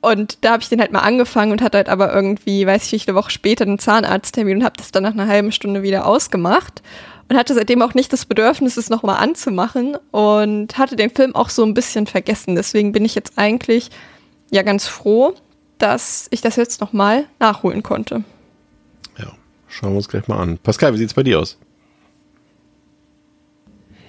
und 0.00 0.44
da 0.44 0.52
habe 0.52 0.62
ich 0.62 0.68
den 0.68 0.80
halt 0.80 0.92
mal 0.92 1.00
angefangen 1.00 1.52
und 1.52 1.60
hatte 1.60 1.78
halt 1.78 1.88
aber 1.88 2.12
irgendwie, 2.14 2.66
weiß 2.66 2.86
ich 2.86 2.92
nicht, 2.92 3.08
eine 3.08 3.16
Woche 3.16 3.30
später 3.30 3.64
einen 3.64 3.78
Zahnarzttermin 3.78 4.58
und 4.58 4.64
habe 4.64 4.76
das 4.78 4.92
dann 4.92 5.02
nach 5.02 5.12
einer 5.12 5.26
halben 5.26 5.52
Stunde 5.52 5.82
wieder 5.82 6.06
ausgemacht 6.06 6.82
und 7.30 7.36
hatte 7.36 7.54
seitdem 7.54 7.80
auch 7.80 7.94
nicht 7.94 8.12
das 8.12 8.26
Bedürfnis, 8.26 8.76
es 8.76 8.90
nochmal 8.90 9.22
anzumachen 9.22 9.96
und 10.10 10.76
hatte 10.76 10.96
den 10.96 11.10
Film 11.10 11.36
auch 11.36 11.48
so 11.48 11.62
ein 11.64 11.74
bisschen 11.74 12.08
vergessen. 12.08 12.56
Deswegen 12.56 12.90
bin 12.90 13.04
ich 13.04 13.14
jetzt 13.14 13.38
eigentlich 13.38 13.90
ja 14.50 14.62
ganz 14.62 14.88
froh, 14.88 15.34
dass 15.78 16.26
ich 16.32 16.40
das 16.40 16.56
jetzt 16.56 16.80
nochmal 16.80 17.26
nachholen 17.38 17.84
konnte. 17.84 18.24
Ja, 19.16 19.32
schauen 19.68 19.92
wir 19.92 19.98
uns 19.98 20.08
gleich 20.08 20.26
mal 20.26 20.40
an. 20.40 20.58
Pascal, 20.58 20.92
wie 20.92 20.98
sieht 20.98 21.10
es 21.10 21.14
bei 21.14 21.22
dir 21.22 21.38
aus? 21.38 21.56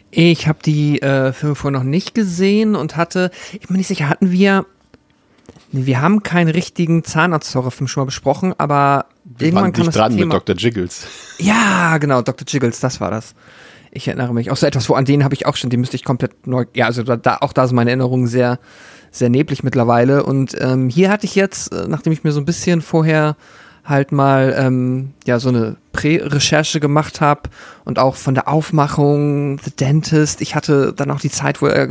Ich 0.10 0.48
habe 0.48 0.60
die 0.66 1.00
äh, 1.04 1.32
Filme 1.32 1.54
vorher 1.54 1.80
noch 1.80 1.86
nicht 1.86 2.16
gesehen 2.16 2.76
und 2.76 2.98
hatte, 2.98 3.30
ich 3.54 3.68
bin 3.68 3.78
nicht 3.78 3.88
sicher, 3.88 4.10
hatten 4.10 4.32
wir 4.32 4.66
wir 5.72 6.02
haben 6.02 6.24
keinen 6.24 6.50
richtigen 6.50 7.04
Zahnarzt-Horrorfilm 7.04 7.88
schon 7.88 8.02
mal 8.02 8.06
besprochen, 8.06 8.54
aber 8.58 9.06
wir 9.24 9.48
irgendwann 9.48 9.72
kam 9.72 9.86
das 9.86 9.96
dran 9.96 10.16
Thema. 10.16 10.36
mit 10.36 10.48
Dr. 10.48 10.56
Jiggles. 10.56 11.08
Ja, 11.38 11.98
genau, 11.98 12.22
Dr. 12.22 12.46
Jiggles, 12.48 12.80
das 12.80 13.00
war 13.00 13.12
das. 13.12 13.34
Ich 13.92 14.08
erinnere 14.08 14.34
mich. 14.34 14.52
Auch 14.52 14.58
so 14.58 14.66
etwas, 14.66 14.90
wo 14.90 14.94
an 14.94 15.06
denen 15.06 15.24
habe 15.24 15.34
ich 15.34 15.46
auch 15.46 15.56
schon, 15.56 15.70
die 15.70 15.78
müsste 15.78 15.96
ich 15.96 16.04
komplett 16.04 16.48
neu. 16.48 16.66
Ja, 16.74 16.86
also 16.86 17.04
da, 17.04 17.38
auch 17.42 17.54
da 17.54 17.68
sind 17.68 17.76
meine 17.76 17.90
Erinnerungen 17.90 18.28
sehr, 18.28 18.60
sehr 19.12 19.30
neblig 19.30 19.64
mittlerweile. 19.64 20.24
Und 20.24 20.56
ähm, 20.60 20.90
hier 20.90 21.10
hatte 21.10 21.26
ich 21.26 21.36
jetzt, 21.36 21.74
äh, 21.74 21.88
nachdem 21.88 22.14
ich 22.14 22.24
mir 22.24 22.32
so 22.32 22.40
ein 22.40 22.46
bisschen 22.46 22.82
vorher 22.82 23.36
halt 23.84 24.12
mal 24.12 24.56
ähm, 24.58 25.12
ja 25.26 25.40
so 25.40 25.50
eine 25.50 25.76
Prä-Recherche 25.92 26.80
gemacht 26.80 27.20
habe 27.20 27.50
und 27.84 28.00
auch 28.00 28.16
von 28.16 28.36
der 28.36 28.48
Aufmachung, 28.48 29.60
The 29.60 29.72
Dentist. 29.72 30.42
Ich 30.42 30.56
hatte 30.56 30.94
dann 30.94 31.12
auch 31.12 31.20
die 31.20 31.32
Zeit, 31.32 31.62
wo 31.62 31.68
er, 31.68 31.90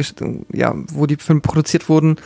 ja, 0.52 0.74
wo 0.74 1.06
die 1.06 1.16
Filme 1.16 1.40
produziert 1.40 1.88
wurden 1.88 2.16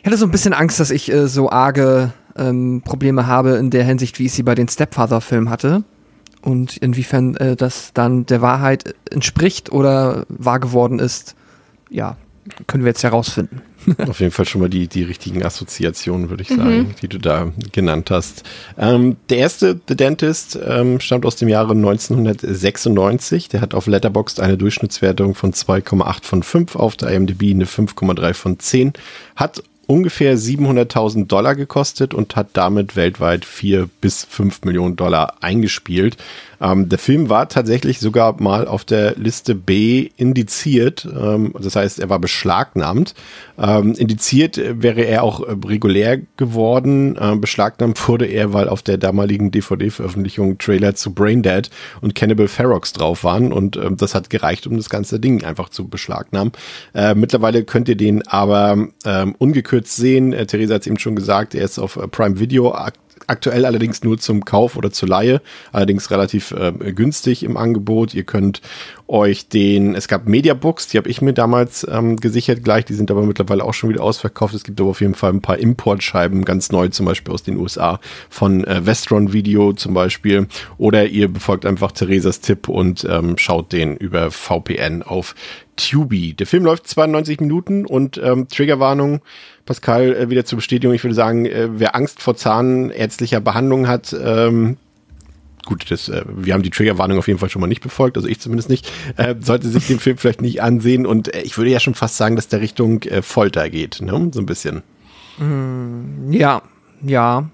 ich 0.00 0.06
hatte 0.06 0.16
so 0.16 0.26
ein 0.26 0.30
bisschen 0.30 0.54
Angst, 0.54 0.80
dass 0.80 0.90
ich 0.90 1.12
äh, 1.12 1.28
so 1.28 1.50
arge 1.50 2.12
ähm, 2.36 2.82
Probleme 2.84 3.26
habe 3.26 3.56
in 3.56 3.70
der 3.70 3.84
Hinsicht, 3.84 4.18
wie 4.18 4.26
ich 4.26 4.32
sie 4.32 4.42
bei 4.42 4.54
den 4.54 4.68
Stepfather-Filmen 4.68 5.50
hatte. 5.50 5.84
Und 6.42 6.78
inwiefern 6.78 7.36
äh, 7.36 7.54
das 7.54 7.92
dann 7.92 8.24
der 8.24 8.40
Wahrheit 8.40 8.94
entspricht 9.10 9.70
oder 9.72 10.24
wahr 10.28 10.58
geworden 10.58 10.98
ist, 10.98 11.36
ja, 11.90 12.16
können 12.66 12.84
wir 12.84 12.90
jetzt 12.90 13.02
herausfinden. 13.02 13.60
Auf 14.08 14.20
jeden 14.20 14.32
Fall 14.32 14.46
schon 14.46 14.62
mal 14.62 14.70
die, 14.70 14.88
die 14.88 15.02
richtigen 15.02 15.42
Assoziationen, 15.42 16.30
würde 16.30 16.42
ich 16.42 16.48
sagen, 16.48 16.78
mhm. 16.78 16.94
die 17.02 17.08
du 17.08 17.18
da 17.18 17.52
genannt 17.72 18.10
hast. 18.10 18.42
Ähm, 18.78 19.16
der 19.28 19.38
erste, 19.38 19.80
The 19.88 19.96
Dentist, 19.96 20.58
ähm, 20.66 21.00
stammt 21.00 21.26
aus 21.26 21.36
dem 21.36 21.48
Jahre 21.48 21.72
1996. 21.72 23.48
Der 23.48 23.60
hat 23.60 23.74
auf 23.74 23.86
Letterboxd 23.86 24.40
eine 24.40 24.56
Durchschnittswertung 24.56 25.34
von 25.34 25.52
2,8 25.52 26.24
von 26.24 26.42
5, 26.42 26.76
auf 26.76 26.96
der 26.96 27.10
IMDb 27.10 27.50
eine 27.50 27.66
5,3 27.66 28.34
von 28.34 28.58
10, 28.58 28.92
hat 29.36 29.62
ungefähr 29.90 30.38
700.000 30.38 31.26
Dollar 31.26 31.56
gekostet 31.56 32.14
und 32.14 32.36
hat 32.36 32.50
damit 32.52 32.94
weltweit 32.94 33.44
4 33.44 33.90
bis 34.00 34.24
5 34.24 34.62
Millionen 34.62 34.94
Dollar 34.94 35.34
eingespielt. 35.40 36.16
Ähm, 36.60 36.88
der 36.88 36.98
Film 36.98 37.28
war 37.28 37.48
tatsächlich 37.48 38.00
sogar 38.00 38.40
mal 38.40 38.66
auf 38.66 38.84
der 38.84 39.16
Liste 39.16 39.54
B 39.54 40.10
indiziert. 40.16 41.08
Ähm, 41.10 41.54
das 41.58 41.76
heißt, 41.76 41.98
er 41.98 42.08
war 42.08 42.18
beschlagnahmt. 42.18 43.14
Ähm, 43.58 43.94
indiziert 43.94 44.60
wäre 44.62 45.02
er 45.02 45.22
auch 45.22 45.40
äh, 45.40 45.56
regulär 45.66 46.20
geworden. 46.36 47.18
Ähm, 47.20 47.40
beschlagnahmt 47.40 48.08
wurde 48.08 48.26
er, 48.26 48.52
weil 48.52 48.68
auf 48.68 48.82
der 48.82 48.98
damaligen 48.98 49.50
DVD-Veröffentlichung 49.50 50.58
Trailer 50.58 50.94
zu 50.94 51.14
Braindead 51.14 51.70
und 52.00 52.14
Cannibal 52.14 52.48
Ferox 52.48 52.92
drauf 52.92 53.24
waren. 53.24 53.52
Und 53.52 53.76
ähm, 53.76 53.96
das 53.96 54.14
hat 54.14 54.30
gereicht, 54.30 54.66
um 54.66 54.76
das 54.76 54.90
ganze 54.90 55.18
Ding 55.18 55.44
einfach 55.44 55.70
zu 55.70 55.88
beschlagnahmen. 55.88 56.52
Äh, 56.94 57.14
mittlerweile 57.14 57.64
könnt 57.64 57.88
ihr 57.88 57.96
den 57.96 58.26
aber 58.28 58.88
ähm, 59.04 59.34
ungekürzt 59.38 59.96
sehen. 59.96 60.32
Äh, 60.32 60.46
Theresa 60.46 60.74
hat 60.74 60.82
es 60.82 60.86
eben 60.86 60.98
schon 60.98 61.16
gesagt, 61.16 61.54
er 61.54 61.64
ist 61.64 61.78
auf 61.78 61.96
äh, 61.96 62.06
Prime 62.06 62.38
Video 62.38 62.72
aktiv 62.74 63.09
aktuell 63.26 63.64
allerdings 63.64 64.02
nur 64.02 64.18
zum 64.18 64.44
Kauf 64.44 64.76
oder 64.76 64.90
zur 64.90 65.08
Leihe, 65.08 65.40
allerdings 65.72 66.10
relativ 66.10 66.52
äh, 66.52 66.72
günstig 66.92 67.42
im 67.42 67.56
Angebot. 67.56 68.14
Ihr 68.14 68.24
könnt 68.24 68.60
euch 69.06 69.48
den, 69.48 69.94
es 69.94 70.08
gab 70.08 70.28
Mediabooks, 70.28 70.88
die 70.88 70.98
habe 70.98 71.08
ich 71.08 71.20
mir 71.20 71.32
damals 71.32 71.86
ähm, 71.90 72.16
gesichert 72.16 72.62
gleich, 72.62 72.84
die 72.84 72.94
sind 72.94 73.10
aber 73.10 73.22
mittlerweile 73.22 73.64
auch 73.64 73.74
schon 73.74 73.90
wieder 73.90 74.02
ausverkauft. 74.02 74.54
Es 74.54 74.64
gibt 74.64 74.80
aber 74.80 74.90
auf 74.90 75.00
jeden 75.00 75.14
Fall 75.14 75.32
ein 75.32 75.42
paar 75.42 75.58
Importscheiben, 75.58 76.44
ganz 76.44 76.70
neu 76.70 76.88
zum 76.88 77.06
Beispiel 77.06 77.34
aus 77.34 77.42
den 77.42 77.56
USA, 77.56 78.00
von 78.28 78.64
äh, 78.64 78.86
Vestron 78.86 79.32
Video 79.32 79.72
zum 79.72 79.94
Beispiel. 79.94 80.46
Oder 80.78 81.06
ihr 81.06 81.28
befolgt 81.28 81.66
einfach 81.66 81.92
Theresas 81.92 82.40
Tipp 82.40 82.68
und 82.68 83.04
ähm, 83.08 83.36
schaut 83.36 83.72
den 83.72 83.96
über 83.96 84.30
VPN 84.30 85.02
auf 85.02 85.34
Tubi. 85.88 86.34
Der 86.34 86.46
Film 86.46 86.64
läuft 86.64 86.86
92 86.86 87.40
Minuten 87.40 87.86
und 87.86 88.20
ähm, 88.22 88.48
Triggerwarnung, 88.48 89.20
Pascal, 89.64 90.14
äh, 90.14 90.30
wieder 90.30 90.44
zur 90.44 90.56
Bestätigung. 90.56 90.94
Ich 90.94 91.04
würde 91.04 91.14
sagen, 91.14 91.46
äh, 91.46 91.68
wer 91.72 91.94
Angst 91.94 92.20
vor 92.20 92.36
zahnärztlicher 92.36 93.40
Behandlung 93.40 93.88
hat, 93.88 94.14
ähm, 94.22 94.76
gut, 95.66 95.90
das, 95.90 96.08
äh, 96.08 96.24
wir 96.26 96.54
haben 96.54 96.62
die 96.62 96.70
Triggerwarnung 96.70 97.18
auf 97.18 97.28
jeden 97.28 97.38
Fall 97.38 97.50
schon 97.50 97.60
mal 97.60 97.66
nicht 97.66 97.82
befolgt, 97.82 98.16
also 98.16 98.28
ich 98.28 98.40
zumindest 98.40 98.68
nicht, 98.68 98.90
äh, 99.16 99.34
sollte 99.40 99.68
sich 99.68 99.86
den 99.86 100.00
Film 100.00 100.16
vielleicht 100.18 100.42
nicht 100.42 100.62
ansehen 100.62 101.06
und 101.06 101.32
äh, 101.34 101.42
ich 101.42 101.56
würde 101.56 101.70
ja 101.70 101.80
schon 101.80 101.94
fast 101.94 102.16
sagen, 102.16 102.36
dass 102.36 102.48
der 102.48 102.60
Richtung 102.60 103.02
äh, 103.02 103.22
Folter 103.22 103.70
geht, 103.70 104.00
ne? 104.00 104.30
so 104.32 104.40
ein 104.40 104.46
bisschen. 104.46 104.82
Mm, 105.38 106.32
ja, 106.32 106.62
ja, 107.02 107.48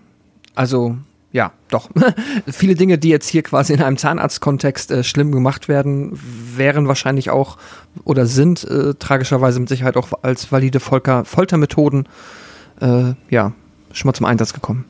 also 0.54 0.96
ja, 1.36 1.52
doch. 1.68 1.90
Viele 2.46 2.76
Dinge, 2.76 2.96
die 2.96 3.10
jetzt 3.10 3.28
hier 3.28 3.42
quasi 3.42 3.74
in 3.74 3.82
einem 3.82 3.98
Zahnarztkontext 3.98 4.90
äh, 4.90 5.04
schlimm 5.04 5.32
gemacht 5.32 5.68
werden, 5.68 6.18
wären 6.56 6.88
wahrscheinlich 6.88 7.28
auch 7.28 7.58
oder 8.04 8.24
sind 8.24 8.64
äh, 8.64 8.94
tragischerweise 8.94 9.60
mit 9.60 9.68
Sicherheit 9.68 9.98
auch 9.98 10.14
als 10.22 10.50
valide 10.50 10.80
Folter 10.80 11.26
Foltermethoden 11.26 12.08
äh, 12.80 13.12
ja 13.28 13.52
schon 13.92 14.08
mal 14.08 14.14
zum 14.14 14.24
Einsatz 14.24 14.54
gekommen. 14.54 14.86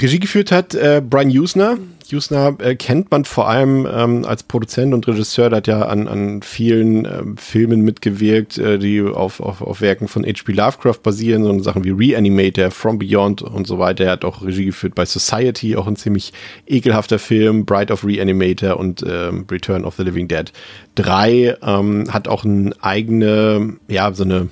Regie 0.00 0.18
geführt 0.18 0.50
hat 0.50 0.74
äh, 0.74 1.00
Brian 1.08 1.30
Usner. 1.30 1.78
Usner 2.12 2.56
äh, 2.58 2.74
kennt 2.74 3.10
man 3.10 3.24
vor 3.24 3.48
allem 3.48 3.86
ähm, 3.90 4.24
als 4.24 4.42
Produzent 4.42 4.92
und 4.92 5.06
Regisseur, 5.06 5.48
der 5.48 5.56
hat 5.58 5.66
ja 5.68 5.82
an, 5.82 6.08
an 6.08 6.42
vielen 6.42 7.04
ähm, 7.04 7.36
Filmen 7.36 7.80
mitgewirkt, 7.80 8.58
äh, 8.58 8.78
die 8.78 9.00
auf, 9.00 9.40
auf, 9.40 9.62
auf 9.62 9.80
Werken 9.80 10.08
von 10.08 10.24
H.P. 10.24 10.52
Lovecraft 10.52 11.02
basieren, 11.02 11.44
so 11.44 11.58
Sachen 11.60 11.84
wie 11.84 11.90
Reanimator, 11.90 12.70
From 12.70 12.98
Beyond 12.98 13.42
und 13.42 13.66
so 13.66 13.78
weiter. 13.78 14.04
Er 14.04 14.12
hat 14.12 14.24
auch 14.24 14.44
Regie 14.44 14.66
geführt 14.66 14.94
bei 14.94 15.06
Society, 15.06 15.76
auch 15.76 15.86
ein 15.86 15.96
ziemlich 15.96 16.32
ekelhafter 16.66 17.18
Film, 17.18 17.64
Bride 17.64 17.92
of 17.92 18.04
Reanimator 18.04 18.78
und 18.78 19.04
ähm, 19.08 19.46
Return 19.50 19.84
of 19.84 19.94
the 19.96 20.02
Living 20.02 20.28
Dead 20.28 20.52
3. 20.96 21.56
Ähm, 21.62 22.12
hat 22.12 22.28
auch 22.28 22.44
ein 22.44 22.74
eigene, 22.82 23.76
ja, 23.88 24.12
so 24.12 24.24
eine 24.24 24.48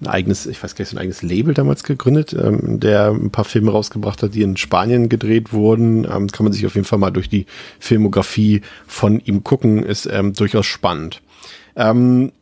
ein 0.00 0.06
eigenes, 0.06 0.46
ich 0.46 0.62
weiß 0.62 0.74
gar 0.74 0.82
nicht, 0.82 0.90
so 0.90 0.96
ein 0.96 1.00
eigenes 1.00 1.22
Label 1.22 1.54
damals 1.54 1.84
gegründet, 1.84 2.32
ähm, 2.32 2.80
der 2.80 3.10
ein 3.10 3.30
paar 3.30 3.44
Filme 3.44 3.70
rausgebracht 3.70 4.22
hat, 4.22 4.34
die 4.34 4.42
in 4.42 4.56
Spanien 4.56 5.08
gedreht 5.08 5.52
wurden. 5.52 6.04
Ähm, 6.04 6.28
kann 6.28 6.44
man 6.44 6.52
sich 6.52 6.66
auf 6.66 6.74
jeden 6.74 6.86
Fall 6.86 6.98
mal 6.98 7.10
durch 7.10 7.28
die 7.28 7.46
Filmografie 7.78 8.62
von 8.86 9.20
ihm 9.20 9.44
gucken, 9.44 9.82
ist 9.82 10.06
ähm, 10.06 10.32
durchaus 10.32 10.66
spannend. 10.66 11.22
Ähm, 11.76 12.32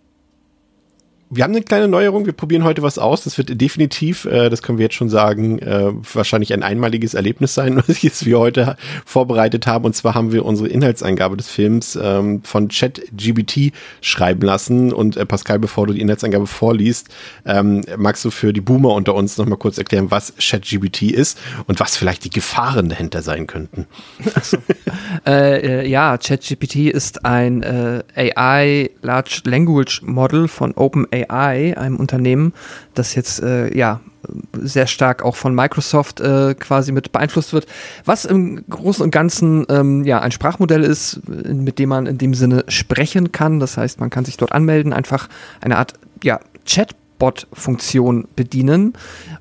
wir 1.30 1.44
haben 1.44 1.54
eine 1.54 1.62
kleine 1.62 1.88
Neuerung. 1.88 2.24
Wir 2.24 2.32
probieren 2.32 2.64
heute 2.64 2.82
was 2.82 2.98
aus. 2.98 3.24
Das 3.24 3.36
wird 3.36 3.60
definitiv, 3.60 4.24
äh, 4.24 4.48
das 4.48 4.62
können 4.62 4.78
wir 4.78 4.84
jetzt 4.84 4.94
schon 4.94 5.10
sagen, 5.10 5.58
äh, 5.58 5.92
wahrscheinlich 6.14 6.54
ein 6.54 6.62
einmaliges 6.62 7.14
Erlebnis 7.14 7.54
sein, 7.54 7.76
was 7.86 8.24
wir 8.24 8.38
heute 8.38 8.76
vorbereitet 9.04 9.66
haben. 9.66 9.84
Und 9.84 9.94
zwar 9.94 10.14
haben 10.14 10.32
wir 10.32 10.44
unsere 10.44 10.68
Inhaltsangabe 10.68 11.36
des 11.36 11.48
Films 11.48 11.98
ähm, 12.00 12.42
von 12.44 12.68
ChatGBT 12.68 13.72
schreiben 14.00 14.42
lassen. 14.42 14.92
Und 14.92 15.16
äh, 15.16 15.26
Pascal, 15.26 15.58
bevor 15.58 15.86
du 15.86 15.92
die 15.92 16.00
Inhaltsangabe 16.00 16.46
vorliest, 16.46 17.08
ähm, 17.44 17.84
magst 17.96 18.24
du 18.24 18.30
für 18.30 18.52
die 18.52 18.62
Boomer 18.62 18.94
unter 18.94 19.14
uns 19.14 19.36
nochmal 19.36 19.58
kurz 19.58 19.76
erklären, 19.76 20.10
was 20.10 20.32
ChatGBT 20.38 21.02
ist 21.02 21.38
und 21.66 21.78
was 21.78 21.96
vielleicht 21.96 22.24
die 22.24 22.30
Gefahren 22.30 22.88
dahinter 22.88 23.22
sein 23.22 23.46
könnten? 23.46 23.86
So. 24.42 24.58
äh, 25.26 25.82
äh, 25.82 25.88
ja, 25.88 26.16
ChatGPT 26.16 26.76
ist 26.76 27.24
ein 27.24 27.62
äh, 27.62 28.02
AI 28.14 28.90
Large 29.02 29.42
Language 29.44 30.02
Model 30.02 30.48
von 30.48 30.72
OpenAI 30.72 31.17
AI, 31.28 31.76
einem 31.76 31.96
Unternehmen, 31.96 32.52
das 32.94 33.14
jetzt 33.14 33.42
äh, 33.42 33.76
ja 33.76 34.00
sehr 34.60 34.86
stark 34.86 35.22
auch 35.22 35.36
von 35.36 35.54
Microsoft 35.54 36.20
äh, 36.20 36.54
quasi 36.54 36.92
mit 36.92 37.12
beeinflusst 37.12 37.52
wird, 37.52 37.66
was 38.04 38.24
im 38.24 38.64
Großen 38.68 39.02
und 39.02 39.10
Ganzen 39.10 39.66
ähm, 39.68 40.04
ja 40.04 40.20
ein 40.20 40.32
Sprachmodell 40.32 40.82
ist, 40.82 41.20
mit 41.28 41.78
dem 41.78 41.88
man 41.88 42.06
in 42.06 42.18
dem 42.18 42.34
Sinne 42.34 42.64
sprechen 42.68 43.32
kann. 43.32 43.60
Das 43.60 43.76
heißt, 43.76 44.00
man 44.00 44.10
kann 44.10 44.24
sich 44.24 44.36
dort 44.36 44.52
anmelden, 44.52 44.92
einfach 44.92 45.28
eine 45.60 45.78
Art 45.78 45.94
ja, 46.22 46.40
Chatbot-Funktion 46.66 48.28
bedienen 48.34 48.94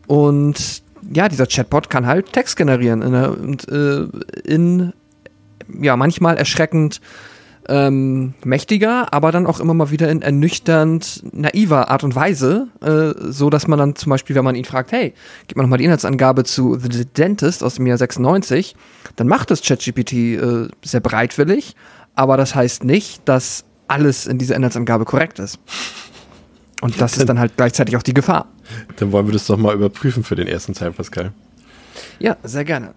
und 0.06 0.84
ja, 1.12 1.30
dieser 1.30 1.48
Chatbot 1.48 1.90
kann 1.90 2.06
halt 2.06 2.34
Text 2.34 2.58
generieren 2.58 3.02
und 3.02 3.68
äh, 3.70 4.08
in 4.44 4.94
ja 5.80 5.96
manchmal 5.96 6.38
erschreckend 6.38 7.02
ähm, 7.68 8.34
mächtiger, 8.44 9.14
aber 9.14 9.32
dann 9.32 9.46
auch 9.46 9.60
immer 9.60 9.74
mal 9.74 9.92
wieder 9.92 10.10
in 10.10 10.22
ernüchternd 10.22 11.24
naiver 11.34 11.90
Art 11.90 12.04
und 12.04 12.16
Weise, 12.16 12.68
äh, 12.82 13.14
so 13.30 13.50
dass 13.50 13.68
man 13.68 13.78
dann 13.80 13.96
zum 13.96 14.10
Beispiel, 14.10 14.36
wenn 14.36 14.46
man 14.46 14.56
ihn 14.56 14.66
fragt, 14.66 14.92
hey, 14.92 15.14
gib 15.48 15.58
mir 15.58 15.64
nochmal 15.64 15.78
die 15.78 15.86
Inhaltsangabe 15.86 16.44
zu 16.44 16.80
The 16.80 17.06
Dentist 17.06 17.64
aus 17.64 17.76
dem 17.76 17.88
Jahr 17.88 17.98
96, 17.98 18.76
dann 19.16 19.28
macht 19.28 19.52
das 19.52 19.62
ChatGPT 19.62 20.14
äh, 20.14 20.68
sehr 20.84 21.02
breitwillig, 21.02 21.76
aber 22.16 22.38
das 22.38 22.56
heißt 22.56 22.84
nicht, 22.84 23.22
dass 23.26 23.66
alles 23.88 24.28
in 24.28 24.38
dieser 24.38 24.56
Inhaltsangabe 24.56 25.06
korrekt 25.06 25.40
ist. 25.40 25.60
Und 26.82 27.02
das 27.02 27.18
ist 27.18 27.28
dann 27.28 27.40
halt 27.40 27.58
gleichzeitig 27.58 27.98
auch 27.98 28.04
die 28.04 28.14
Gefahr. 28.14 28.48
Dann 28.98 29.12
wollen 29.12 29.26
wir 29.26 29.34
das 29.34 29.48
doch 29.48 29.58
mal 29.58 29.74
überprüfen 29.74 30.24
für 30.24 30.36
den 30.36 30.48
ersten 30.48 30.74
Teil, 30.74 30.92
Pascal. 30.92 31.32
Ja, 32.20 32.38
sehr 32.44 32.66
gerne. 32.66 32.94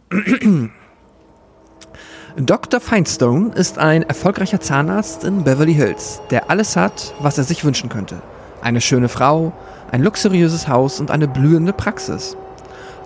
Dr. 2.36 2.80
Feinstone 2.80 3.52
ist 3.54 3.78
ein 3.78 4.04
erfolgreicher 4.04 4.60
Zahnarzt 4.60 5.24
in 5.24 5.42
Beverly 5.42 5.74
Hills, 5.74 6.22
der 6.30 6.48
alles 6.48 6.76
hat, 6.76 7.12
was 7.18 7.38
er 7.38 7.44
sich 7.44 7.64
wünschen 7.64 7.88
könnte. 7.88 8.22
Eine 8.62 8.80
schöne 8.80 9.08
Frau, 9.08 9.52
ein 9.90 10.02
luxuriöses 10.02 10.68
Haus 10.68 11.00
und 11.00 11.10
eine 11.10 11.26
blühende 11.26 11.72
Praxis. 11.72 12.36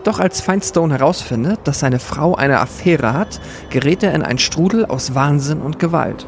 Doch 0.02 0.20
als 0.20 0.42
Feinstone 0.42 0.98
herausfindet, 0.98 1.60
dass 1.64 1.80
seine 1.80 2.00
Frau 2.00 2.34
eine 2.34 2.60
Affäre 2.60 3.14
hat, 3.14 3.40
gerät 3.70 4.02
er 4.02 4.12
in 4.12 4.22
einen 4.22 4.38
Strudel 4.38 4.84
aus 4.84 5.14
Wahnsinn 5.14 5.62
und 5.62 5.78
Gewalt. 5.78 6.26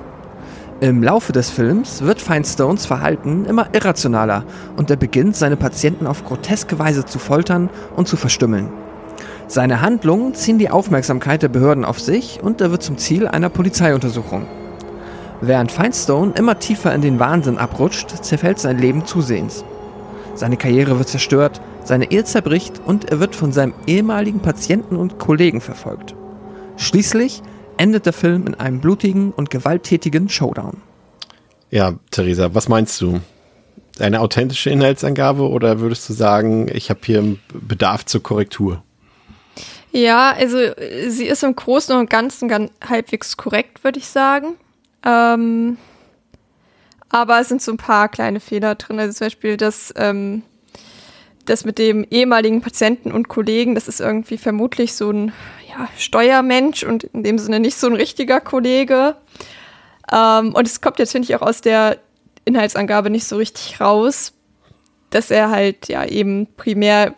Im 0.81 1.03
Laufe 1.03 1.33
des 1.33 1.50
Films 1.50 2.00
wird 2.00 2.23
Feinstones 2.23 2.87
Verhalten 2.87 3.45
immer 3.45 3.69
irrationaler 3.75 4.45
und 4.76 4.91
er 4.91 4.97
beginnt, 4.97 5.37
seine 5.37 5.57
Patienten 5.57 6.07
auf 6.07 6.25
groteske 6.25 6.79
Weise 6.79 7.05
zu 7.05 7.19
foltern 7.19 7.69
und 7.95 8.09
zu 8.09 8.17
verstümmeln. 8.17 8.71
Seine 9.49 9.81
Handlungen 9.81 10.35
ziehen 10.35 10.59
die 10.59 10.71
Aufmerksamkeit 10.71 11.43
der 11.43 11.49
Behörden 11.49 11.85
auf 11.85 12.00
sich 12.00 12.41
und 12.43 12.61
er 12.61 12.73
wird 12.73 12.83
zum 12.83 12.99
Ziel 12.99 13.29
einer 13.29 13.49
Polizeiuntersuchung. 13.49 14.47
Während 15.41 15.71
Feinstone 15.71 16.33
immer 16.37 16.59
tiefer 16.59 16.93
in 16.95 17.03
den 17.03 17.21
Wahnsinn 17.21 17.59
abrutscht, 17.59 18.11
zerfällt 18.25 18.59
sein 18.59 18.79
Leben 18.79 19.05
zusehends. 19.07 19.65
Seine 20.35 20.57
Karriere 20.57 20.99
wird 20.99 21.09
zerstört, 21.09 21.61
seine 21.85 22.11
Ehe 22.11 22.25
zerbricht 22.25 22.81
und 22.85 23.11
er 23.11 23.21
wird 23.21 23.37
von 23.37 23.53
seinem 23.53 23.75
ehemaligen 23.87 24.41
Patienten 24.41 24.97
und 24.97 25.19
Kollegen 25.19 25.61
verfolgt. 25.61 26.15
Schließlich 26.76 27.43
endet 27.76 28.07
der 28.07 28.12
Film 28.12 28.47
in 28.47 28.55
einem 28.55 28.81
blutigen 28.81 29.31
und 29.31 29.50
gewalttätigen 29.50 30.29
Showdown. 30.29 30.79
Ja, 31.71 31.95
Theresa, 32.11 32.55
was 32.55 32.69
meinst 32.69 33.00
du? 33.00 33.21
Eine 33.99 34.21
authentische 34.21 34.71
Inhaltsangabe 34.71 35.49
oder 35.49 35.81
würdest 35.81 36.09
du 36.09 36.12
sagen, 36.12 36.69
ich 36.73 36.91
habe 36.91 37.00
hier 37.05 37.37
Bedarf 37.55 38.05
zur 38.05 38.23
Korrektur? 38.23 38.83
Ja, 39.97 40.33
also 40.33 40.59
sie 41.09 41.25
ist 41.25 41.43
im 41.43 41.57
Großen 41.57 41.97
und 41.97 42.11
Ganzen 42.11 42.49
ganz 42.49 42.71
halbwegs 42.87 43.38
korrekt, 43.38 43.83
würde 43.83 43.99
ich 43.99 44.07
sagen. 44.07 44.57
Ähm, 45.03 45.79
aber 47.09 47.41
es 47.41 47.49
sind 47.49 47.62
so 47.62 47.73
ein 47.73 47.79
paar 47.79 48.11
kleine 48.11 48.41
Fehler 48.41 48.75
drin. 48.75 49.00
Also 49.00 49.15
zum 49.15 49.25
Beispiel 49.25 49.57
das, 49.57 49.95
ähm, 49.97 50.43
das 51.47 51.65
mit 51.65 51.79
dem 51.79 52.05
ehemaligen 52.11 52.61
Patienten 52.61 53.11
und 53.11 53.29
Kollegen, 53.29 53.75
das 53.75 53.88
ist 53.88 54.00
irgendwie 54.00 54.37
vermutlich 54.37 54.93
so 54.93 55.11
ein 55.11 55.33
ja, 55.67 55.88
Steuermensch 55.97 56.83
und 56.83 57.05
in 57.05 57.23
dem 57.23 57.38
Sinne 57.38 57.59
nicht 57.59 57.79
so 57.79 57.87
ein 57.87 57.97
richtiger 57.97 58.43
Kollege. 58.43 59.17
Ähm, 60.12 60.55
und 60.55 60.67
es 60.67 60.83
kommt 60.83 60.99
jetzt, 60.99 61.12
finde 61.12 61.25
ich, 61.25 61.35
auch 61.37 61.41
aus 61.41 61.62
der 61.62 61.97
Inhaltsangabe 62.45 63.09
nicht 63.09 63.26
so 63.26 63.38
richtig 63.38 63.81
raus. 63.81 64.35
dass 65.09 65.31
er 65.31 65.50
halt 65.50 65.88
ja 65.88 66.05
eben 66.05 66.49
primär 66.59 67.15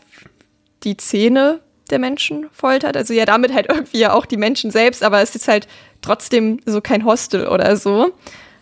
die 0.85 0.97
Zähne 0.97 1.59
der 1.91 1.99
Menschen 1.99 2.47
foltert. 2.53 2.97
Also 2.97 3.15
ja, 3.15 3.25
damit 3.25 3.53
halt 3.53 3.67
irgendwie 3.69 3.99
ja 3.99 4.13
auch 4.13 4.27
die 4.27 4.37
Menschen 4.37 4.71
selbst, 4.71 5.03
aber 5.03 5.21
es 5.23 5.35
ist 5.35 5.49
halt 5.49 5.67
trotzdem 6.03 6.61
so 6.67 6.81
kein 6.81 7.05
Hostel 7.05 7.47
oder 7.49 7.77
so. 7.77 8.13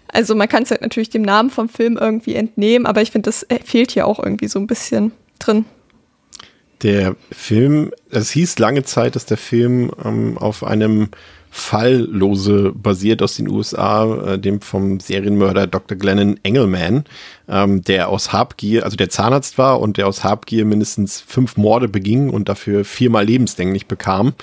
Also 0.09 0.35
man 0.35 0.49
kann 0.49 0.63
es 0.63 0.71
halt 0.71 0.83
natürlich 0.83 1.11
dem 1.11 1.23
Namen 1.23 1.51
vom 1.51 1.69
Film 1.69 1.97
irgendwie 1.97 2.35
entnehmen, 2.35 2.87
aber 2.87 3.03
ich 3.03 3.11
finde, 3.11 3.29
das 3.29 3.43
äh, 3.45 3.59
fehlt 3.63 3.91
hier 3.91 4.07
auch 4.07 4.19
irgendwie 4.19 4.49
so 4.49 4.59
ein 4.59 4.67
bisschen 4.67 5.13
drin. 5.39 5.65
Der 6.83 7.17
Film, 7.33 7.93
es 8.11 8.31
hieß 8.31 8.59
lange 8.59 8.85
Zeit, 8.85 9.17
dass 9.17 9.27
der 9.27 9.39
Film 9.39 9.91
ähm, 10.05 10.39
auf 10.39 10.63
einem 10.63 11.09
Falllose 11.59 12.71
basiert 12.75 13.23
aus 13.23 13.37
den 13.37 13.49
USA, 13.49 14.35
äh, 14.35 14.39
dem 14.39 14.61
vom 14.61 15.01
Serienmörder 15.01 15.67
Dr. 15.67 15.97
Glennon 15.97 16.39
Engelman, 16.43 17.05
ähm, 17.49 17.81
der 17.81 18.11
aus 18.11 18.31
Habgier, 18.31 18.85
also 18.85 18.99
der 18.99 19.09
Zahnarzt 19.09 19.57
war 19.57 19.81
und 19.81 19.97
der 19.97 20.07
aus 20.07 20.23
Habgier 20.23 20.67
mindestens 20.67 21.23
fünf 21.27 21.57
Morde 21.57 21.89
beging 21.89 22.29
und 22.29 22.51
dafür 22.51 22.85
viermal 22.85 23.25
lebenslänglich 23.25 23.87
bekam. 23.87 24.35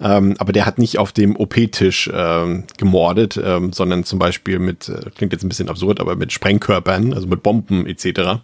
Ähm, 0.00 0.34
aber 0.38 0.52
der 0.52 0.64
hat 0.64 0.78
nicht 0.78 0.98
auf 0.98 1.12
dem 1.12 1.36
OP-Tisch 1.36 2.10
ähm, 2.12 2.64
gemordet, 2.78 3.38
ähm, 3.42 3.74
sondern 3.74 4.04
zum 4.04 4.18
Beispiel 4.18 4.58
mit, 4.58 4.88
äh, 4.88 5.10
klingt 5.14 5.34
jetzt 5.34 5.44
ein 5.44 5.50
bisschen 5.50 5.68
absurd, 5.68 6.00
aber 6.00 6.16
mit 6.16 6.32
Sprengkörpern, 6.32 7.12
also 7.12 7.26
mit 7.26 7.42
Bomben 7.42 7.86
etc. 7.86 8.40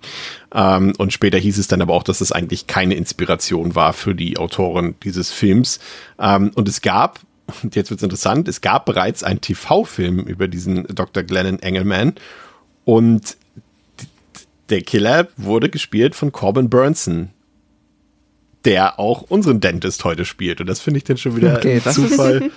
Ähm, 0.54 0.92
und 0.98 1.14
später 1.14 1.38
hieß 1.38 1.56
es 1.56 1.66
dann 1.66 1.80
aber 1.80 1.94
auch, 1.94 2.04
dass 2.04 2.20
es 2.20 2.30
eigentlich 2.30 2.66
keine 2.66 2.94
Inspiration 2.94 3.74
war 3.74 3.94
für 3.94 4.14
die 4.14 4.36
Autoren 4.36 4.96
dieses 5.02 5.32
Films. 5.32 5.80
Ähm, 6.20 6.52
und 6.54 6.68
es 6.68 6.82
gab 6.82 7.20
und 7.62 7.76
jetzt 7.76 7.90
wird's 7.90 8.02
interessant, 8.02 8.48
es 8.48 8.60
gab 8.60 8.84
bereits 8.84 9.22
einen 9.22 9.40
TV-Film 9.40 10.20
über 10.20 10.48
diesen 10.48 10.84
Dr. 10.86 11.22
Glennon 11.22 11.60
Engelman 11.60 12.14
und 12.84 13.36
der 14.68 14.82
Killer 14.82 15.28
wurde 15.36 15.70
gespielt 15.70 16.14
von 16.14 16.30
Corbin 16.32 16.68
Burnson, 16.68 17.30
der 18.64 18.98
auch 18.98 19.22
unseren 19.22 19.60
Dentist 19.60 20.04
heute 20.04 20.24
spielt. 20.24 20.60
Und 20.60 20.66
das 20.66 20.80
finde 20.80 20.98
ich 20.98 21.04
dann 21.04 21.16
schon 21.16 21.36
wieder 21.36 21.56
okay, 21.56 21.80
ein 21.82 21.92
Zufall. 21.92 22.50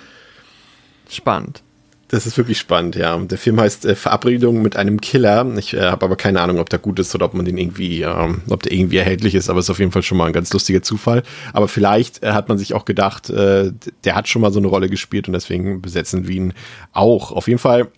Spannend. 1.10 1.62
Das 2.12 2.26
ist 2.26 2.36
wirklich 2.36 2.58
spannend, 2.58 2.94
ja. 2.94 3.16
Der 3.16 3.38
Film 3.38 3.58
heißt 3.58 3.86
äh, 3.86 3.94
Verabredung 3.94 4.60
mit 4.60 4.76
einem 4.76 5.00
Killer. 5.00 5.50
Ich 5.56 5.72
äh, 5.72 5.80
habe 5.80 6.04
aber 6.04 6.16
keine 6.16 6.42
Ahnung, 6.42 6.58
ob 6.58 6.68
der 6.68 6.78
gut 6.78 6.98
ist 6.98 7.14
oder 7.14 7.24
ob 7.24 7.32
man 7.32 7.46
den 7.46 7.56
irgendwie, 7.56 8.02
ähm, 8.02 8.42
ob 8.50 8.62
der 8.62 8.72
irgendwie 8.72 8.98
erhältlich 8.98 9.34
ist, 9.34 9.48
aber 9.48 9.60
es 9.60 9.64
ist 9.64 9.70
auf 9.70 9.78
jeden 9.78 9.92
Fall 9.92 10.02
schon 10.02 10.18
mal 10.18 10.26
ein 10.26 10.34
ganz 10.34 10.52
lustiger 10.52 10.82
Zufall. 10.82 11.22
Aber 11.54 11.68
vielleicht 11.68 12.22
äh, 12.22 12.32
hat 12.32 12.50
man 12.50 12.58
sich 12.58 12.74
auch 12.74 12.84
gedacht, 12.84 13.30
äh, 13.30 13.72
der 14.04 14.14
hat 14.14 14.28
schon 14.28 14.42
mal 14.42 14.52
so 14.52 14.58
eine 14.58 14.68
Rolle 14.68 14.90
gespielt 14.90 15.26
und 15.26 15.32
deswegen 15.32 15.80
besetzen 15.80 16.28
wir 16.28 16.36
ihn 16.36 16.52
auch. 16.92 17.32
Auf 17.32 17.48
jeden 17.48 17.58
Fall 17.58 17.88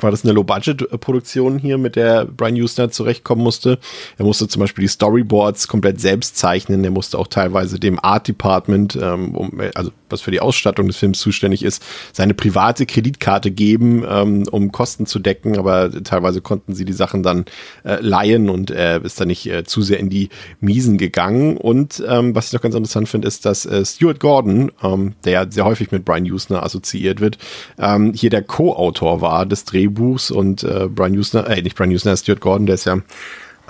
war 0.00 0.10
das 0.10 0.24
eine 0.24 0.32
Low-Budget-Produktion 0.32 1.58
hier, 1.58 1.76
mit 1.76 1.96
der 1.96 2.24
Brian 2.24 2.56
Houston 2.56 2.90
zurechtkommen 2.90 3.42
musste. 3.42 3.78
Er 4.16 4.24
musste 4.24 4.48
zum 4.48 4.60
Beispiel 4.60 4.82
die 4.82 4.88
Storyboards 4.88 5.68
komplett 5.68 6.00
selbst 6.00 6.38
zeichnen. 6.38 6.82
Er 6.82 6.90
musste 6.90 7.18
auch 7.18 7.26
teilweise 7.26 7.78
dem 7.78 8.02
Art 8.02 8.26
Department, 8.26 8.98
ähm, 9.00 9.34
um, 9.34 9.60
also 9.74 9.92
was 10.08 10.22
für 10.22 10.30
die 10.30 10.40
Ausstattung 10.40 10.86
des 10.86 10.96
Films 10.96 11.18
zuständig 11.18 11.62
ist, 11.62 11.82
seine 12.12 12.34
private 12.34 12.86
Kreditkarte 12.86 13.50
geben, 13.50 14.04
ähm, 14.08 14.44
um 14.50 14.72
Kosten 14.72 15.06
zu 15.06 15.18
decken. 15.18 15.58
Aber 15.58 15.90
teilweise 16.04 16.40
konnten 16.40 16.74
sie 16.74 16.86
die 16.86 16.92
Sachen 16.92 17.22
dann 17.22 17.44
äh, 17.84 17.96
leihen 18.00 18.48
und 18.48 18.70
er 18.70 19.04
ist 19.04 19.20
dann 19.20 19.28
nicht 19.28 19.46
äh, 19.46 19.64
zu 19.64 19.82
sehr 19.82 20.00
in 20.00 20.08
die 20.08 20.30
Miesen 20.60 20.96
gegangen. 20.96 21.58
Und 21.58 22.02
ähm, 22.06 22.34
was 22.34 22.46
ich 22.46 22.52
noch 22.54 22.62
ganz 22.62 22.74
interessant 22.74 23.10
finde, 23.10 23.28
ist, 23.28 23.44
dass 23.44 23.66
äh, 23.66 23.84
Stuart 23.84 24.20
Gordon, 24.20 24.72
ähm, 24.82 25.14
der 25.24 25.50
sehr 25.50 25.66
häufig 25.66 25.92
mit 25.92 26.04
Brian 26.06 26.24
Houston 26.24 26.56
assoziiert 26.56 27.20
wird, 27.20 27.36
ähm, 27.78 28.14
hier 28.14 28.30
der 28.30 28.42
Co-Autor 28.42 29.20
war 29.20 29.44
des 29.44 29.64
Drehbuchs 29.64 29.81
Drehbuchs 29.82 30.30
und 30.30 30.62
äh, 30.62 30.88
Brian 30.88 31.16
Usner, 31.16 31.48
äh, 31.48 31.62
nicht 31.62 31.76
Brian 31.76 31.92
Usner, 31.92 32.16
Stuart 32.16 32.40
Gordon, 32.40 32.66
der 32.66 32.74
ist 32.74 32.84
ja, 32.84 32.98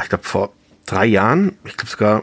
ich 0.02 0.08
glaube, 0.08 0.24
vor 0.24 0.52
drei 0.86 1.06
Jahren, 1.06 1.56
ich 1.64 1.76
glaube 1.76 1.90
sogar, 1.90 2.22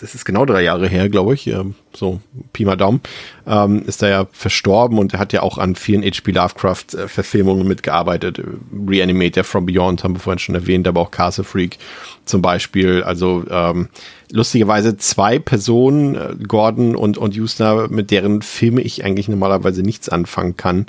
das 0.00 0.14
ist 0.14 0.24
genau 0.24 0.46
drei 0.46 0.62
Jahre 0.62 0.88
her, 0.88 1.08
glaube 1.08 1.34
ich, 1.34 1.46
äh, 1.46 1.64
so 1.94 2.20
Pi 2.52 2.64
mal 2.64 2.76
Daumen, 2.76 3.00
ähm, 3.46 3.84
ist 3.86 4.02
er 4.02 4.08
ja 4.08 4.26
verstorben 4.32 4.98
und 4.98 5.12
er 5.12 5.20
hat 5.20 5.32
ja 5.32 5.42
auch 5.42 5.58
an 5.58 5.74
vielen 5.74 6.02
H.P. 6.02 6.32
Lovecraft-Verfilmungen 6.32 7.66
mitgearbeitet. 7.66 8.40
Reanimator 8.86 9.44
From 9.44 9.66
Beyond 9.66 10.04
haben 10.04 10.14
wir 10.14 10.20
vorhin 10.20 10.38
schon 10.38 10.54
erwähnt, 10.54 10.88
aber 10.88 11.00
auch 11.00 11.10
Castle 11.10 11.44
Freak 11.44 11.78
zum 12.24 12.40
Beispiel. 12.40 13.02
Also 13.02 13.44
ähm, 13.50 13.88
lustigerweise 14.30 14.96
zwei 14.96 15.38
Personen, 15.38 16.14
äh, 16.14 16.36
Gordon 16.46 16.96
und, 16.96 17.18
und 17.18 17.38
Usner, 17.38 17.88
mit 17.88 18.10
deren 18.10 18.42
Filme 18.42 18.80
ich 18.80 19.04
eigentlich 19.04 19.28
normalerweise 19.28 19.82
nichts 19.82 20.08
anfangen 20.08 20.56
kann. 20.56 20.86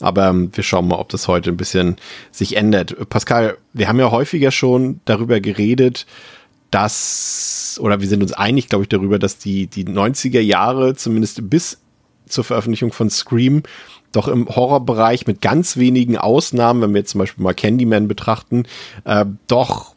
Aber 0.00 0.28
ähm, 0.28 0.50
wir 0.52 0.64
schauen 0.64 0.88
mal, 0.88 0.98
ob 0.98 1.08
das 1.08 1.28
heute 1.28 1.50
ein 1.50 1.56
bisschen 1.56 1.96
sich 2.30 2.56
ändert. 2.56 3.08
Pascal, 3.08 3.58
wir 3.72 3.88
haben 3.88 3.98
ja 3.98 4.10
häufiger 4.10 4.50
schon 4.50 5.00
darüber 5.04 5.40
geredet, 5.40 6.06
dass, 6.70 7.78
oder 7.80 8.00
wir 8.00 8.08
sind 8.08 8.22
uns 8.22 8.32
einig, 8.32 8.68
glaube 8.68 8.84
ich, 8.84 8.88
darüber, 8.88 9.18
dass 9.18 9.38
die, 9.38 9.68
die 9.68 9.84
90er 9.84 10.40
Jahre, 10.40 10.94
zumindest 10.94 11.48
bis 11.48 11.78
zur 12.26 12.42
Veröffentlichung 12.42 12.92
von 12.92 13.10
Scream, 13.10 13.62
doch 14.10 14.28
im 14.28 14.48
Horrorbereich 14.48 15.26
mit 15.26 15.40
ganz 15.40 15.76
wenigen 15.76 16.16
Ausnahmen, 16.16 16.82
wenn 16.82 16.94
wir 16.94 17.00
jetzt 17.00 17.10
zum 17.10 17.20
Beispiel 17.20 17.42
mal 17.42 17.54
Candyman 17.54 18.08
betrachten, 18.08 18.64
äh, 19.04 19.24
doch 19.46 19.93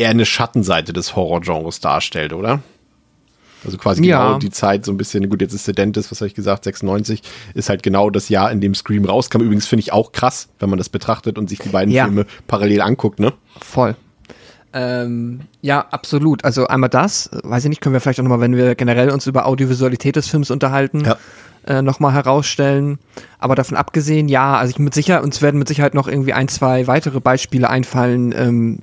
eher 0.00 0.10
eine 0.10 0.24
Schattenseite 0.24 0.92
des 0.92 1.14
Horrorgenres 1.14 1.80
darstellt, 1.80 2.32
oder? 2.32 2.60
Also 3.64 3.76
quasi 3.76 4.02
ja. 4.04 4.24
genau 4.24 4.38
die 4.38 4.50
Zeit, 4.50 4.86
so 4.86 4.92
ein 4.92 4.96
bisschen, 4.96 5.28
gut, 5.28 5.42
jetzt 5.42 5.52
ist 5.52 5.66
der 5.66 5.74
Dentist, 5.74 6.10
was 6.10 6.22
habe 6.22 6.28
ich 6.28 6.34
gesagt, 6.34 6.64
96, 6.64 7.22
ist 7.52 7.68
halt 7.68 7.82
genau 7.82 8.08
das 8.08 8.30
Jahr, 8.30 8.50
in 8.50 8.62
dem 8.62 8.74
Scream 8.74 9.04
rauskam. 9.04 9.42
Übrigens 9.42 9.66
finde 9.66 9.80
ich 9.80 9.92
auch 9.92 10.12
krass, 10.12 10.48
wenn 10.58 10.70
man 10.70 10.78
das 10.78 10.88
betrachtet 10.88 11.38
und 11.38 11.50
sich 11.50 11.58
die 11.58 11.68
beiden 11.68 11.92
ja. 11.92 12.04
Filme 12.04 12.24
parallel 12.46 12.80
anguckt, 12.80 13.20
ne? 13.20 13.34
Voll. 13.60 13.94
Ähm, 14.72 15.40
ja, 15.60 15.84
absolut. 15.90 16.44
Also 16.44 16.66
einmal 16.68 16.88
das, 16.88 17.28
weiß 17.42 17.64
ich 17.64 17.68
nicht, 17.68 17.80
können 17.82 17.92
wir 17.92 18.00
vielleicht 18.00 18.20
auch 18.20 18.24
nochmal, 18.24 18.40
wenn 18.40 18.56
wir 18.56 18.74
generell 18.76 19.10
uns 19.10 19.26
über 19.26 19.46
Audiovisualität 19.46 20.16
des 20.16 20.28
Films 20.28 20.50
unterhalten, 20.50 21.04
ja. 21.04 21.16
äh, 21.66 21.82
nochmal 21.82 22.14
herausstellen. 22.14 22.98
Aber 23.38 23.56
davon 23.56 23.76
abgesehen, 23.76 24.28
ja, 24.28 24.56
also 24.56 24.70
ich 24.70 24.78
mit 24.78 24.94
Sicherheit, 24.94 25.22
uns 25.22 25.42
werden 25.42 25.58
mit 25.58 25.68
Sicherheit 25.68 25.92
noch 25.92 26.08
irgendwie 26.08 26.32
ein, 26.32 26.48
zwei 26.48 26.86
weitere 26.86 27.20
Beispiele 27.20 27.68
einfallen, 27.68 28.32
ähm, 28.34 28.78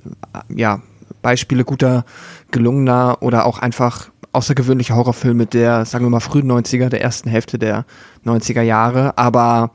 ja, 0.54 0.82
Beispiele 1.28 1.62
guter, 1.62 2.06
gelungener 2.52 3.18
oder 3.20 3.44
auch 3.44 3.58
einfach 3.58 4.08
außergewöhnliche 4.32 4.94
Horrorfilme 4.94 5.44
der, 5.44 5.84
sagen 5.84 6.06
wir 6.06 6.10
mal, 6.10 6.20
frühen 6.20 6.50
90er, 6.50 6.88
der 6.88 7.02
ersten 7.02 7.28
Hälfte 7.28 7.58
der 7.58 7.84
90er 8.24 8.62
Jahre. 8.62 9.18
Aber 9.18 9.72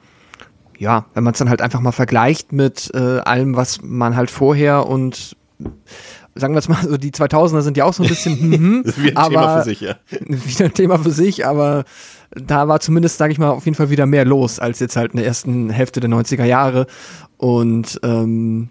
ja, 0.80 1.06
wenn 1.14 1.24
man 1.24 1.34
es 1.34 1.38
dann 1.38 1.50
halt 1.50 1.62
einfach 1.62 1.80
mal 1.80 1.92
vergleicht 1.92 2.54
mit 2.54 2.90
äh, 2.96 3.20
allem, 3.20 3.56
was 3.56 3.84
man 3.84 4.16
halt 4.16 4.32
vorher 4.32 4.88
und 4.88 5.38
sagen 6.34 6.56
wir 6.56 6.60
es 6.60 6.70
mal 6.70 6.82
so, 6.82 6.98
die 6.98 7.12
2000er 7.12 7.62
sind 7.62 7.78
ja 7.78 7.86
auch 7.86 7.94
so 7.94 8.02
ein 8.02 8.10
bisschen, 8.10 8.40
hm, 8.40 8.82
das 8.84 8.98
ist 8.98 9.04
wie 9.04 9.12
ein 9.12 9.18
aber, 9.18 9.30
Thema 9.30 9.58
für 9.58 9.64
sich, 9.64 9.82
ja. 9.82 9.96
Wieder 10.26 10.66
ein 10.66 10.74
Thema 10.74 10.98
für 10.98 11.12
sich, 11.12 11.46
aber 11.46 11.84
da 12.32 12.68
war 12.68 12.80
zumindest, 12.80 13.20
sage 13.20 13.32
ich 13.32 13.38
mal, 13.38 13.52
auf 13.52 13.66
jeden 13.66 13.76
Fall 13.76 13.92
wieder 13.92 14.08
mehr 14.08 14.26
los 14.26 14.58
als 14.58 14.80
jetzt 14.80 14.96
halt 14.96 15.12
in 15.12 15.18
der 15.18 15.28
ersten 15.28 15.70
Hälfte 15.70 16.00
der 16.00 16.10
90er 16.10 16.46
Jahre. 16.46 16.88
Und 17.38 18.00
ähm, 18.02 18.70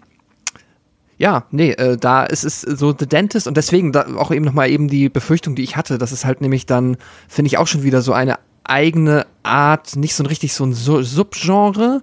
ja, 1.17 1.45
nee, 1.51 1.71
äh, 1.71 1.97
da 1.97 2.23
ist 2.23 2.43
es 2.43 2.61
so 2.61 2.93
The 2.97 3.07
Dentist 3.07 3.47
und 3.47 3.57
deswegen 3.57 3.91
da 3.91 4.15
auch 4.17 4.31
eben 4.31 4.45
nochmal 4.45 4.69
eben 4.69 4.87
die 4.87 5.09
Befürchtung, 5.09 5.55
die 5.55 5.63
ich 5.63 5.75
hatte, 5.75 5.97
dass 5.97 6.11
es 6.11 6.25
halt 6.25 6.41
nämlich 6.41 6.65
dann, 6.65 6.97
finde 7.27 7.47
ich 7.47 7.57
auch 7.57 7.67
schon 7.67 7.83
wieder 7.83 8.01
so 8.01 8.13
eine 8.13 8.39
eigene 8.63 9.25
Art, 9.43 9.95
nicht 9.95 10.15
so 10.15 10.23
ein 10.23 10.27
richtig 10.27 10.53
so 10.53 10.65
ein 10.65 10.73
Subgenre, 10.73 12.01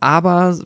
aber 0.00 0.58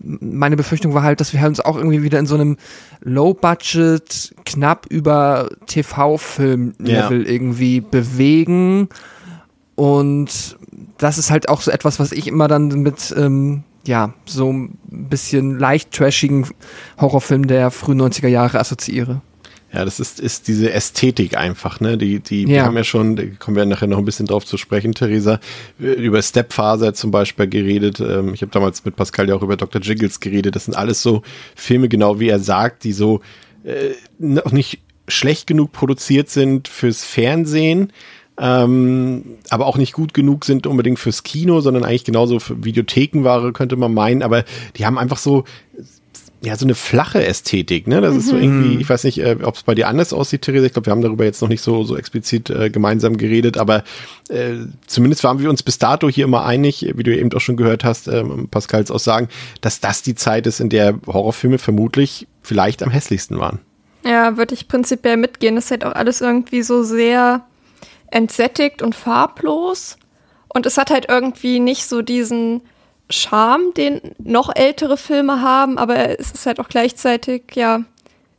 meine 0.00 0.56
Befürchtung 0.56 0.94
war 0.94 1.02
halt, 1.02 1.20
dass 1.20 1.32
wir 1.32 1.44
uns 1.46 1.60
auch 1.60 1.76
irgendwie 1.76 2.02
wieder 2.02 2.18
in 2.18 2.26
so 2.26 2.34
einem 2.34 2.56
Low-Budget, 3.00 4.34
knapp 4.44 4.86
über 4.86 5.50
TV-Film-Level 5.66 7.22
ja. 7.22 7.28
irgendwie 7.28 7.80
bewegen. 7.80 8.88
Und 9.74 10.56
das 10.98 11.18
ist 11.18 11.30
halt 11.30 11.48
auch 11.48 11.60
so 11.60 11.70
etwas, 11.70 12.00
was 12.00 12.12
ich 12.12 12.26
immer 12.26 12.48
dann 12.48 12.68
mit, 12.68 13.14
ähm, 13.16 13.64
ja, 13.88 14.12
so 14.26 14.52
ein 14.52 14.78
bisschen 14.86 15.58
leicht 15.58 15.92
trashigen 15.92 16.46
Horrorfilm 17.00 17.46
der 17.46 17.70
frühen 17.70 18.00
90er 18.00 18.28
Jahre 18.28 18.60
assoziiere. 18.60 19.22
Ja, 19.72 19.84
das 19.84 20.00
ist, 20.00 20.18
ist 20.20 20.48
diese 20.48 20.72
Ästhetik 20.72 21.36
einfach, 21.36 21.80
ne? 21.80 21.98
Die, 21.98 22.20
die, 22.20 22.42
ja. 22.42 22.48
wir 22.48 22.64
haben 22.64 22.76
ja 22.76 22.84
schon, 22.84 23.16
da 23.16 23.24
kommen 23.38 23.56
wir 23.56 23.66
nachher 23.66 23.86
noch 23.86 23.98
ein 23.98 24.04
bisschen 24.04 24.26
drauf 24.26 24.46
zu 24.46 24.56
sprechen, 24.56 24.94
Theresa, 24.94 25.40
über 25.78 26.22
Stepfather 26.22 26.94
zum 26.94 27.10
Beispiel 27.10 27.48
geredet. 27.48 28.00
Ähm, 28.00 28.32
ich 28.32 28.40
habe 28.40 28.52
damals 28.52 28.84
mit 28.84 28.96
Pascal 28.96 29.28
ja 29.28 29.34
auch 29.34 29.42
über 29.42 29.56
Dr. 29.56 29.80
Jiggles 29.82 30.20
geredet. 30.20 30.56
Das 30.56 30.66
sind 30.66 30.74
alles 30.74 31.02
so 31.02 31.22
Filme, 31.54 31.88
genau 31.88 32.18
wie 32.18 32.28
er 32.28 32.38
sagt, 32.38 32.84
die 32.84 32.92
so 32.92 33.20
äh, 33.64 33.90
noch 34.18 34.52
nicht 34.52 34.80
schlecht 35.06 35.46
genug 35.46 35.72
produziert 35.72 36.30
sind 36.30 36.68
fürs 36.68 37.04
Fernsehen, 37.04 37.92
ähm, 38.38 39.24
aber 39.50 39.66
auch 39.66 39.76
nicht 39.76 39.92
gut 39.92 40.14
genug 40.14 40.44
sind 40.44 40.66
unbedingt 40.66 40.98
fürs 40.98 41.22
Kino, 41.22 41.60
sondern 41.60 41.84
eigentlich 41.84 42.04
genauso 42.04 42.38
für 42.38 42.64
Videothekenware, 42.64 43.52
könnte 43.52 43.76
man 43.76 43.92
meinen. 43.92 44.22
Aber 44.22 44.44
die 44.76 44.86
haben 44.86 44.98
einfach 44.98 45.18
so 45.18 45.44
ja, 46.40 46.56
so 46.56 46.64
eine 46.64 46.76
flache 46.76 47.24
Ästhetik, 47.24 47.88
ne? 47.88 48.00
Das 48.00 48.12
mhm. 48.12 48.18
ist 48.20 48.26
so 48.28 48.36
mhm. 48.36 48.42
irgendwie, 48.42 48.80
ich 48.80 48.88
weiß 48.88 49.04
nicht, 49.04 49.18
äh, 49.18 49.38
ob 49.42 49.56
es 49.56 49.64
bei 49.64 49.74
dir 49.74 49.88
anders 49.88 50.12
aussieht, 50.12 50.42
Theresa. 50.42 50.66
Ich 50.66 50.72
glaube, 50.72 50.86
wir 50.86 50.92
haben 50.92 51.02
darüber 51.02 51.24
jetzt 51.24 51.42
noch 51.42 51.48
nicht 51.48 51.62
so, 51.62 51.82
so 51.82 51.96
explizit 51.96 52.48
äh, 52.50 52.70
gemeinsam 52.70 53.16
geredet, 53.16 53.58
aber 53.58 53.82
äh, 54.28 54.54
zumindest 54.86 55.24
waren 55.24 55.40
wir 55.40 55.50
uns 55.50 55.64
bis 55.64 55.78
dato 55.78 56.08
hier 56.08 56.24
immer 56.24 56.44
einig, 56.44 56.92
wie 56.94 57.02
du 57.02 57.16
eben 57.16 57.32
auch 57.32 57.40
schon 57.40 57.56
gehört 57.56 57.82
hast, 57.82 58.06
äh, 58.06 58.22
Pascals 58.50 58.92
Aussagen, 58.92 59.28
dass 59.62 59.80
das 59.80 60.02
die 60.02 60.14
Zeit 60.14 60.46
ist, 60.46 60.60
in 60.60 60.68
der 60.68 60.98
Horrorfilme 61.06 61.58
vermutlich 61.58 62.28
vielleicht 62.42 62.84
am 62.84 62.90
hässlichsten 62.90 63.38
waren. 63.40 63.58
Ja, 64.04 64.36
würde 64.36 64.54
ich 64.54 64.68
prinzipiell 64.68 65.16
mitgehen. 65.16 65.56
Das 65.56 65.66
ist 65.66 65.70
halt 65.72 65.84
auch 65.84 65.92
alles 65.92 66.20
irgendwie 66.20 66.62
so 66.62 66.84
sehr 66.84 67.44
entsättigt 68.10 68.82
und 68.82 68.94
farblos. 68.94 69.96
Und 70.48 70.66
es 70.66 70.76
hat 70.76 70.90
halt 70.90 71.06
irgendwie 71.08 71.60
nicht 71.60 71.86
so 71.86 72.02
diesen 72.02 72.62
Charme, 73.10 73.72
den 73.76 74.00
noch 74.18 74.54
ältere 74.54 74.96
Filme 74.96 75.40
haben, 75.40 75.78
aber 75.78 76.18
es 76.18 76.30
ist 76.32 76.46
halt 76.46 76.60
auch 76.60 76.68
gleichzeitig, 76.68 77.42
ja, 77.54 77.80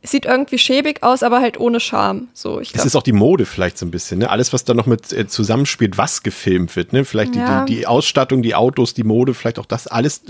es 0.02 0.12
sieht 0.12 0.24
irgendwie 0.24 0.58
schäbig 0.58 1.02
aus, 1.02 1.22
aber 1.22 1.40
halt 1.40 1.60
ohne 1.60 1.78
Charme. 1.78 2.28
So, 2.32 2.58
ich 2.58 2.74
Es 2.74 2.86
ist 2.86 2.96
auch 2.96 3.02
die 3.02 3.12
Mode 3.12 3.44
vielleicht 3.44 3.76
so 3.76 3.84
ein 3.84 3.90
bisschen, 3.90 4.20
ne? 4.20 4.30
Alles, 4.30 4.52
was 4.52 4.64
da 4.64 4.72
noch 4.72 4.86
mit 4.86 5.12
äh, 5.12 5.26
zusammenspielt, 5.26 5.98
was 5.98 6.22
gefilmt 6.22 6.74
wird, 6.74 6.94
ne? 6.94 7.04
Vielleicht 7.04 7.36
Ja. 7.36 7.64
die, 7.64 7.74
die, 7.74 7.80
die 7.80 7.86
Ausstattung, 7.86 8.42
die 8.42 8.54
Autos, 8.54 8.94
die 8.94 9.04
Mode, 9.04 9.34
vielleicht 9.34 9.58
auch 9.58 9.66
das 9.66 9.86
alles 9.86 10.22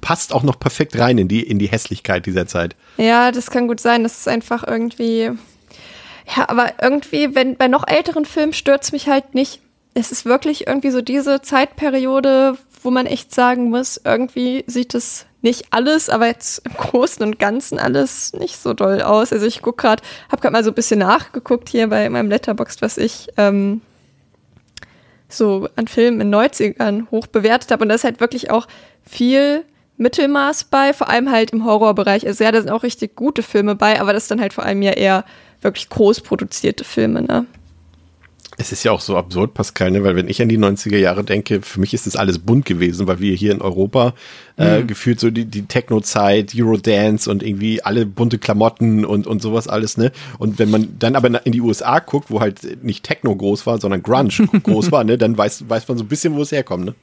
passt 0.00 0.32
auch 0.32 0.42
noch 0.42 0.58
perfekt 0.58 0.98
rein 0.98 1.18
in 1.18 1.28
die, 1.28 1.42
in 1.42 1.60
die 1.60 1.68
Hässlichkeit 1.68 2.26
dieser 2.26 2.46
Zeit. 2.48 2.74
Ja, 2.96 3.30
das 3.30 3.50
kann 3.50 3.68
gut 3.68 3.78
sein. 3.78 4.02
Das 4.02 4.18
ist 4.18 4.28
einfach 4.28 4.66
irgendwie. 4.66 5.30
Ja, 6.36 6.48
aber 6.48 6.74
irgendwie, 6.80 7.34
wenn 7.34 7.56
bei 7.56 7.68
noch 7.68 7.86
älteren 7.86 8.24
Filmen 8.24 8.52
stört 8.52 8.84
es 8.84 8.92
mich 8.92 9.08
halt 9.08 9.34
nicht. 9.34 9.60
Es 9.94 10.12
ist 10.12 10.24
wirklich 10.24 10.66
irgendwie 10.66 10.90
so 10.90 11.02
diese 11.02 11.42
Zeitperiode, 11.42 12.56
wo 12.82 12.90
man 12.90 13.06
echt 13.06 13.34
sagen 13.34 13.70
muss, 13.70 14.00
irgendwie 14.02 14.64
sieht 14.66 14.94
es 14.94 15.26
nicht 15.42 15.66
alles, 15.70 16.08
aber 16.08 16.26
jetzt 16.26 16.64
im 16.64 16.72
Großen 16.74 17.22
und 17.24 17.38
Ganzen 17.38 17.78
alles 17.78 18.32
nicht 18.32 18.56
so 18.56 18.72
doll 18.72 19.02
aus. 19.02 19.32
Also 19.32 19.44
ich 19.44 19.60
guck 19.60 19.76
gerade, 19.76 20.02
habe 20.30 20.40
gerade 20.40 20.52
mal 20.52 20.64
so 20.64 20.70
ein 20.70 20.74
bisschen 20.74 21.00
nachgeguckt 21.00 21.68
hier 21.68 21.88
bei 21.88 22.08
meinem 22.08 22.30
Letterboxd, 22.30 22.80
was 22.80 22.96
ich 22.96 23.28
ähm, 23.36 23.82
so 25.28 25.68
an 25.76 25.88
Filmen 25.88 26.20
in 26.20 26.34
90ern 26.34 27.10
hoch 27.10 27.26
bewertet 27.26 27.72
habe. 27.72 27.82
Und 27.82 27.88
da 27.88 27.96
ist 27.96 28.04
halt 28.04 28.20
wirklich 28.20 28.50
auch 28.50 28.68
viel 29.02 29.64
Mittelmaß 29.96 30.64
bei, 30.64 30.92
vor 30.92 31.08
allem 31.08 31.30
halt 31.30 31.50
im 31.50 31.64
Horrorbereich. 31.64 32.26
Also 32.26 32.44
ja, 32.44 32.52
da 32.52 32.60
sind 32.60 32.70
auch 32.70 32.84
richtig 32.84 33.16
gute 33.16 33.42
Filme 33.42 33.74
bei, 33.74 34.00
aber 34.00 34.12
das 34.12 34.24
ist 34.24 34.30
dann 34.30 34.40
halt 34.40 34.52
vor 34.52 34.64
allem 34.64 34.80
ja 34.80 34.92
eher 34.92 35.24
wirklich 35.62 35.88
groß 35.88 36.20
produzierte 36.20 36.84
Filme, 36.84 37.22
ne? 37.22 37.46
Es 38.58 38.70
ist 38.70 38.84
ja 38.84 38.92
auch 38.92 39.00
so 39.00 39.16
absurd, 39.16 39.54
Pascal, 39.54 39.90
ne? 39.90 40.04
weil 40.04 40.14
wenn 40.14 40.28
ich 40.28 40.42
an 40.42 40.48
die 40.48 40.58
90er 40.58 40.98
Jahre 40.98 41.24
denke, 41.24 41.62
für 41.62 41.80
mich 41.80 41.94
ist 41.94 42.06
das 42.06 42.16
alles 42.16 42.38
bunt 42.38 42.66
gewesen, 42.66 43.06
weil 43.06 43.18
wir 43.18 43.34
hier 43.34 43.50
in 43.50 43.62
Europa 43.62 44.12
äh, 44.56 44.82
gefühlt 44.82 45.18
so 45.20 45.30
die, 45.30 45.46
die 45.46 45.62
Techno-Zeit, 45.62 46.52
Eurodance 46.54 47.30
und 47.30 47.42
irgendwie 47.42 47.82
alle 47.82 48.04
bunte 48.04 48.38
Klamotten 48.38 49.06
und, 49.06 49.26
und 49.26 49.40
sowas 49.40 49.68
alles, 49.68 49.96
ne? 49.96 50.12
Und 50.38 50.58
wenn 50.58 50.70
man 50.70 50.96
dann 50.98 51.16
aber 51.16 51.44
in 51.46 51.52
die 51.52 51.62
USA 51.62 51.98
guckt, 52.00 52.30
wo 52.30 52.40
halt 52.40 52.84
nicht 52.84 53.04
Techno 53.04 53.34
groß 53.34 53.66
war, 53.66 53.80
sondern 53.80 54.02
Grunge 54.02 54.46
groß 54.62 54.92
war, 54.92 55.02
ne, 55.02 55.16
dann 55.16 55.36
weiß, 55.36 55.68
weiß 55.68 55.88
man 55.88 55.96
so 55.96 56.04
ein 56.04 56.08
bisschen, 56.08 56.34
wo 56.34 56.42
es 56.42 56.52
herkommt, 56.52 56.84
ne? 56.84 56.94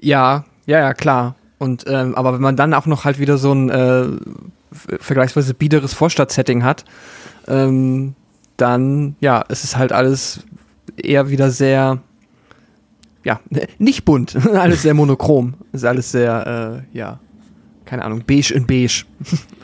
Ja, 0.00 0.44
ja, 0.66 0.78
ja, 0.78 0.94
klar. 0.94 1.34
Und 1.58 1.84
ähm, 1.88 2.14
aber 2.14 2.34
wenn 2.34 2.40
man 2.40 2.56
dann 2.56 2.74
auch 2.74 2.86
noch 2.86 3.04
halt 3.04 3.18
wieder 3.18 3.38
so 3.38 3.52
ein 3.52 3.70
äh, 3.70 4.06
vergleichsweise 4.74 5.54
biederes 5.54 5.94
Vorstadtsetting 5.94 6.64
hat, 6.64 6.84
ähm, 7.48 8.14
dann 8.56 9.16
ja, 9.20 9.44
es 9.48 9.64
ist 9.64 9.76
halt 9.76 9.92
alles 9.92 10.44
eher 10.96 11.30
wieder 11.30 11.50
sehr 11.50 12.00
ja, 13.24 13.40
nicht 13.78 14.04
bunt, 14.04 14.36
alles 14.54 14.82
sehr 14.82 14.94
monochrom, 14.94 15.54
ist 15.72 15.84
alles 15.84 16.12
sehr 16.12 16.84
äh, 16.92 16.96
ja, 16.96 17.20
keine 17.84 18.04
Ahnung, 18.04 18.22
beige 18.26 18.52
in 18.54 18.66
beige. 18.66 19.04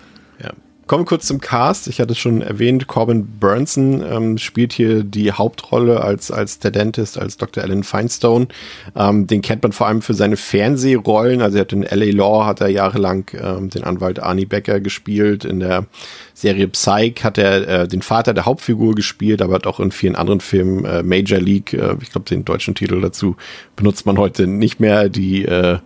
Kommen 0.90 1.02
wir 1.02 1.06
kurz 1.06 1.28
zum 1.28 1.40
Cast. 1.40 1.86
Ich 1.86 2.00
hatte 2.00 2.14
es 2.14 2.18
schon 2.18 2.42
erwähnt, 2.42 2.88
Corbin 2.88 3.24
Burnson 3.38 4.02
ähm, 4.02 4.38
spielt 4.38 4.72
hier 4.72 5.04
die 5.04 5.30
Hauptrolle 5.30 6.00
als, 6.00 6.32
als 6.32 6.58
der 6.58 6.72
Dentist, 6.72 7.16
als 7.16 7.36
Dr. 7.36 7.62
Alan 7.62 7.84
Feinstone. 7.84 8.48
Ähm, 8.96 9.28
den 9.28 9.40
kennt 9.40 9.62
man 9.62 9.70
vor 9.70 9.86
allem 9.86 10.02
für 10.02 10.14
seine 10.14 10.36
Fernsehrollen. 10.36 11.42
Also 11.42 11.58
er 11.58 11.60
hat 11.60 11.72
in 11.72 11.84
L.A. 11.84 12.10
Law 12.12 12.44
hat 12.44 12.60
er 12.60 12.66
jahrelang 12.70 13.30
ähm, 13.40 13.70
den 13.70 13.84
Anwalt 13.84 14.18
Arnie 14.18 14.46
Becker 14.46 14.80
gespielt. 14.80 15.44
In 15.44 15.60
der 15.60 15.86
Serie 16.34 16.66
Psych 16.66 17.22
hat 17.22 17.38
er 17.38 17.68
äh, 17.68 17.86
den 17.86 18.02
Vater 18.02 18.34
der 18.34 18.44
Hauptfigur 18.44 18.96
gespielt, 18.96 19.42
aber 19.42 19.54
hat 19.54 19.68
auch 19.68 19.78
in 19.78 19.92
vielen 19.92 20.16
anderen 20.16 20.40
Filmen 20.40 20.84
äh, 20.84 21.04
Major 21.04 21.38
League, 21.38 21.72
äh, 21.72 21.94
ich 22.02 22.10
glaube 22.10 22.28
den 22.28 22.44
deutschen 22.44 22.74
Titel 22.74 23.00
dazu 23.00 23.36
benutzt 23.76 24.06
man 24.06 24.18
heute 24.18 24.48
nicht 24.48 24.80
mehr, 24.80 25.08
die 25.08 25.44
äh, 25.44 25.78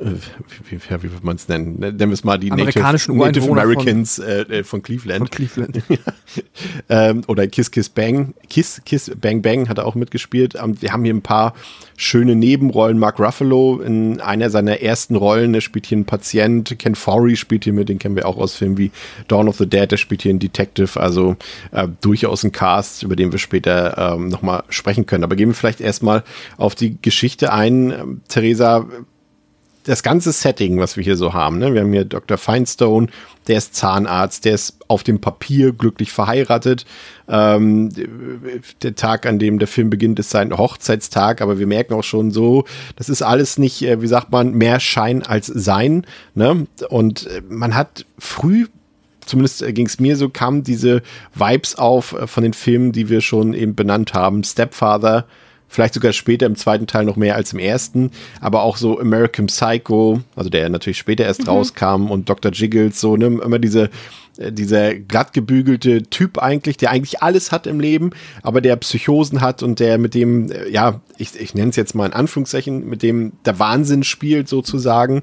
wie, 0.00 0.78
wie, 0.78 0.80
wie 0.80 1.12
würde 1.12 1.24
man 1.26 1.36
es 1.36 1.48
nennen? 1.48 1.78
Nennen 1.78 1.98
wir 1.98 2.12
es 2.12 2.24
mal 2.24 2.38
die 2.38 2.50
Amerikanischen 2.50 3.16
Native, 3.16 3.40
Native 3.40 3.50
Ureinwohner 3.50 3.62
von- 3.62 3.80
Americans 3.82 4.18
äh, 4.18 4.40
äh, 4.42 4.64
von 4.64 4.82
Cleveland. 4.82 5.18
Von 5.18 5.30
Cleveland. 5.30 5.82
ähm, 6.88 7.22
oder 7.26 7.46
Kiss 7.46 7.70
Kiss 7.70 7.88
Bang. 7.88 8.34
Kiss 8.48 8.82
Kiss 8.84 9.10
Bang 9.20 9.42
Bang 9.42 9.68
hat 9.68 9.78
er 9.78 9.86
auch 9.86 9.94
mitgespielt. 9.94 10.54
Ähm, 10.62 10.80
wir 10.80 10.92
haben 10.92 11.04
hier 11.04 11.14
ein 11.14 11.22
paar 11.22 11.54
schöne 11.96 12.34
Nebenrollen. 12.34 12.98
Mark 12.98 13.20
Ruffalo 13.20 13.80
in 13.80 14.20
einer 14.20 14.50
seiner 14.50 14.80
ersten 14.80 15.16
Rollen, 15.16 15.52
der 15.52 15.60
spielt 15.60 15.86
hier 15.86 15.96
einen 15.96 16.04
Patient. 16.04 16.78
Ken 16.78 16.94
Forey 16.94 17.36
spielt 17.36 17.64
hier 17.64 17.72
mit, 17.72 17.88
den 17.88 17.98
kennen 17.98 18.16
wir 18.16 18.26
auch 18.26 18.38
aus 18.38 18.54
Filmen 18.56 18.78
wie 18.78 18.90
Dawn 19.28 19.48
of 19.48 19.58
the 19.58 19.66
Dead, 19.66 19.90
der 19.90 19.96
spielt 19.96 20.22
hier 20.22 20.30
einen 20.30 20.38
Detective. 20.38 20.98
Also 20.98 21.36
äh, 21.70 21.88
durchaus 22.00 22.44
ein 22.44 22.52
Cast, 22.52 23.02
über 23.02 23.16
den 23.16 23.32
wir 23.32 23.38
später 23.38 24.14
ähm, 24.16 24.28
nochmal 24.28 24.64
sprechen 24.68 25.06
können. 25.06 25.24
Aber 25.24 25.36
gehen 25.36 25.48
wir 25.48 25.54
vielleicht 25.54 25.80
erstmal 25.80 26.24
auf 26.56 26.74
die 26.74 26.96
Geschichte 27.00 27.52
ein. 27.52 27.90
Ähm, 27.90 28.20
Theresa, 28.28 28.86
das 29.84 30.02
ganze 30.02 30.32
Setting, 30.32 30.78
was 30.78 30.96
wir 30.96 31.04
hier 31.04 31.16
so 31.16 31.32
haben, 31.32 31.58
ne? 31.58 31.74
wir 31.74 31.80
haben 31.80 31.92
hier 31.92 32.04
Dr. 32.04 32.38
Feinstone, 32.38 33.08
der 33.48 33.58
ist 33.58 33.74
Zahnarzt, 33.74 34.44
der 34.44 34.54
ist 34.54 34.76
auf 34.88 35.02
dem 35.02 35.20
Papier 35.20 35.72
glücklich 35.72 36.12
verheiratet. 36.12 36.86
Ähm, 37.28 37.90
der 38.82 38.94
Tag, 38.94 39.26
an 39.26 39.38
dem 39.38 39.58
der 39.58 39.68
Film 39.68 39.90
beginnt, 39.90 40.18
ist 40.18 40.30
sein 40.30 40.56
Hochzeitstag, 40.56 41.40
aber 41.40 41.58
wir 41.58 41.66
merken 41.66 41.94
auch 41.94 42.04
schon 42.04 42.30
so, 42.30 42.64
das 42.96 43.08
ist 43.08 43.22
alles 43.22 43.58
nicht, 43.58 43.82
äh, 43.82 44.00
wie 44.00 44.06
sagt 44.06 44.30
man, 44.30 44.52
mehr 44.54 44.78
Schein 44.78 45.22
als 45.22 45.46
Sein. 45.46 46.06
Ne? 46.34 46.66
Und 46.88 47.26
äh, 47.26 47.42
man 47.48 47.74
hat 47.74 48.06
früh 48.18 48.66
zumindest 49.24 49.64
ging 49.74 49.86
es 49.86 50.00
mir 50.00 50.16
so, 50.16 50.28
kamen 50.28 50.64
diese 50.64 51.02
Vibes 51.34 51.76
auf 51.76 52.12
äh, 52.12 52.26
von 52.26 52.42
den 52.42 52.54
Filmen, 52.54 52.92
die 52.92 53.08
wir 53.08 53.20
schon 53.20 53.54
eben 53.54 53.74
benannt 53.74 54.14
haben. 54.14 54.44
Stepfather, 54.44 55.26
vielleicht 55.72 55.94
sogar 55.94 56.12
später 56.12 56.46
im 56.46 56.56
zweiten 56.56 56.86
Teil 56.86 57.04
noch 57.04 57.16
mehr 57.16 57.34
als 57.34 57.52
im 57.52 57.58
ersten, 57.58 58.10
aber 58.40 58.62
auch 58.62 58.76
so 58.76 59.00
American 59.00 59.46
Psycho, 59.46 60.20
also 60.36 60.50
der 60.50 60.68
natürlich 60.68 60.98
später 60.98 61.24
erst 61.24 61.48
rauskam 61.48 62.10
und 62.10 62.28
Dr. 62.28 62.52
Jiggles, 62.52 63.00
so, 63.00 63.16
ne, 63.16 63.26
immer 63.26 63.58
diese, 63.58 63.88
äh, 64.36 64.52
dieser 64.52 64.94
glatt 64.94 65.32
gebügelte 65.32 66.02
Typ 66.02 66.38
eigentlich, 66.38 66.76
der 66.76 66.90
eigentlich 66.90 67.22
alles 67.22 67.52
hat 67.52 67.66
im 67.66 67.80
Leben, 67.80 68.10
aber 68.42 68.60
der 68.60 68.76
Psychosen 68.76 69.40
hat 69.40 69.62
und 69.62 69.80
der 69.80 69.96
mit 69.96 70.14
dem, 70.14 70.52
äh, 70.52 70.68
ja, 70.68 71.00
ich, 71.16 71.40
ich 71.40 71.54
nenne 71.54 71.70
es 71.70 71.76
jetzt 71.76 71.94
mal 71.94 72.06
in 72.06 72.12
Anführungszeichen, 72.12 72.86
mit 72.86 73.02
dem 73.02 73.32
der 73.46 73.58
Wahnsinn 73.58 74.04
spielt 74.04 74.48
sozusagen. 74.48 75.22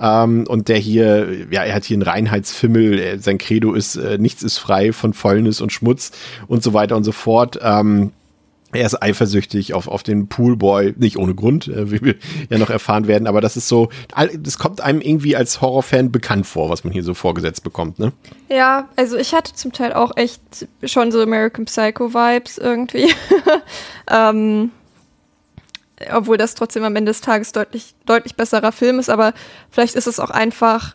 Ähm, 0.00 0.44
und 0.46 0.68
der 0.68 0.78
hier, 0.78 1.28
ja, 1.50 1.64
er 1.64 1.74
hat 1.74 1.84
hier 1.84 1.96
einen 1.96 2.02
Reinheitsfimmel, 2.02 3.20
sein 3.20 3.38
Credo 3.38 3.74
ist, 3.74 3.96
äh, 3.96 4.16
nichts 4.18 4.42
ist 4.42 4.58
frei 4.58 4.92
von 4.92 5.12
Fäulnis 5.12 5.60
und 5.60 5.72
Schmutz 5.72 6.12
und 6.46 6.62
so 6.62 6.72
weiter 6.72 6.96
und 6.96 7.04
so 7.04 7.12
fort. 7.12 7.58
Ähm, 7.62 8.12
er 8.72 8.86
ist 8.86 9.02
eifersüchtig 9.02 9.74
auf, 9.74 9.88
auf 9.88 10.02
den 10.02 10.28
Poolboy, 10.28 10.94
nicht 10.96 11.16
ohne 11.16 11.34
Grund, 11.34 11.68
äh, 11.68 11.90
wie 11.90 12.02
wir 12.02 12.14
ja 12.48 12.58
noch 12.58 12.70
erfahren 12.70 13.06
werden, 13.06 13.26
aber 13.26 13.40
das 13.40 13.56
ist 13.56 13.68
so, 13.68 13.88
das 14.38 14.58
kommt 14.58 14.80
einem 14.80 15.00
irgendwie 15.00 15.36
als 15.36 15.60
Horrorfan 15.60 16.12
bekannt 16.12 16.46
vor, 16.46 16.70
was 16.70 16.84
man 16.84 16.92
hier 16.92 17.02
so 17.02 17.14
vorgesetzt 17.14 17.64
bekommt, 17.64 17.98
ne? 17.98 18.12
Ja, 18.48 18.88
also 18.96 19.16
ich 19.16 19.34
hatte 19.34 19.54
zum 19.54 19.72
Teil 19.72 19.92
auch 19.92 20.16
echt 20.16 20.40
schon 20.84 21.12
so 21.12 21.20
American 21.20 21.64
Psycho 21.64 22.14
Vibes 22.14 22.58
irgendwie. 22.58 23.12
ähm, 24.10 24.70
obwohl 26.12 26.36
das 26.36 26.54
trotzdem 26.54 26.84
am 26.84 26.96
Ende 26.96 27.10
des 27.10 27.20
Tages 27.20 27.52
deutlich, 27.52 27.94
deutlich 28.06 28.34
besserer 28.34 28.72
Film 28.72 28.98
ist, 28.98 29.10
aber 29.10 29.34
vielleicht 29.70 29.96
ist 29.96 30.06
es 30.06 30.20
auch 30.20 30.30
einfach 30.30 30.94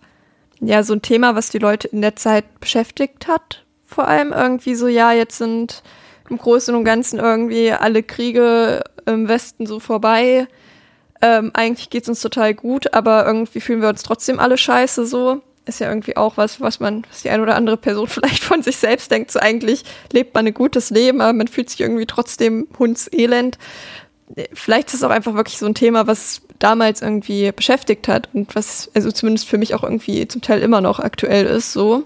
ja 0.60 0.84
so 0.84 0.94
ein 0.94 1.02
Thema, 1.02 1.36
was 1.36 1.50
die 1.50 1.60
Leute 1.60 1.88
in 1.88 2.02
der 2.02 2.16
Zeit 2.16 2.60
beschäftigt 2.60 3.28
hat. 3.28 3.66
Vor 3.86 4.08
allem 4.08 4.34
irgendwie 4.34 4.76
so, 4.76 4.88
ja, 4.88 5.12
jetzt 5.12 5.38
sind 5.38 5.84
im 6.30 6.38
Großen 6.38 6.74
und 6.74 6.84
Ganzen 6.84 7.20
irgendwie 7.20 7.72
alle 7.72 8.04
Kriege 8.04 8.84
im 9.06 9.28
Westen 9.28 9.66
so 9.66 9.80
vorbei. 9.80 10.48
Ähm, 11.22 11.52
eigentlich 11.54 11.90
geht's 11.90 12.10
uns 12.10 12.22
total 12.22 12.54
gut, 12.54 12.94
aber 12.94 13.26
irgendwie 13.26 13.62
fühlen 13.62 13.82
wir 13.82 13.90
uns 13.90 14.04
trotzdem 14.04 14.40
alle 14.40 14.58
scheiße 14.58 15.06
so. 15.06 15.42
Ist 15.66 15.80
ja 15.80 15.90
irgendwie 15.90 16.16
auch 16.18 16.38
was, 16.38 16.62
was 16.62 16.80
man, 16.80 17.04
was 17.10 17.24
die 17.24 17.30
eine 17.30 17.42
oder 17.42 17.56
andere 17.56 17.78
Person 17.78 18.08
vielleicht 18.08 18.44
von 18.44 18.62
sich 18.62 18.78
selbst 18.78 19.12
denkt. 19.12 19.32
So 19.32 19.40
eigentlich 19.40 19.84
lebt 20.12 20.34
man 20.34 20.46
ein 20.46 20.54
gutes 20.54 20.90
Leben, 20.90 21.22
aber 21.22 21.34
man 21.34 21.48
fühlt 21.48 21.70
sich 21.70 21.82
irgendwie 21.82 22.06
trotzdem 22.06 22.68
hundselend. 22.78 23.58
Vielleicht 24.54 24.90
ist 24.90 24.96
es 24.96 25.04
auch 25.04 25.12
einfach 25.12 25.36
wirklich 25.36 25.58
so 25.58 25.66
ein 25.68 25.76
Thema, 25.76 26.08
was 26.08 26.42
damals 26.60 27.02
irgendwie 27.02 27.52
beschäftigt 27.52 28.08
hat 28.08 28.30
und 28.34 28.56
was, 28.56 28.90
also 28.94 29.12
zumindest 29.12 29.48
für 29.48 29.58
mich 29.58 29.76
auch 29.76 29.84
irgendwie 29.84 30.28
zum 30.28 30.42
Teil 30.42 30.62
immer 30.62 30.82
noch 30.82 31.00
aktuell 31.00 31.46
ist, 31.46 31.74
so. 31.74 32.04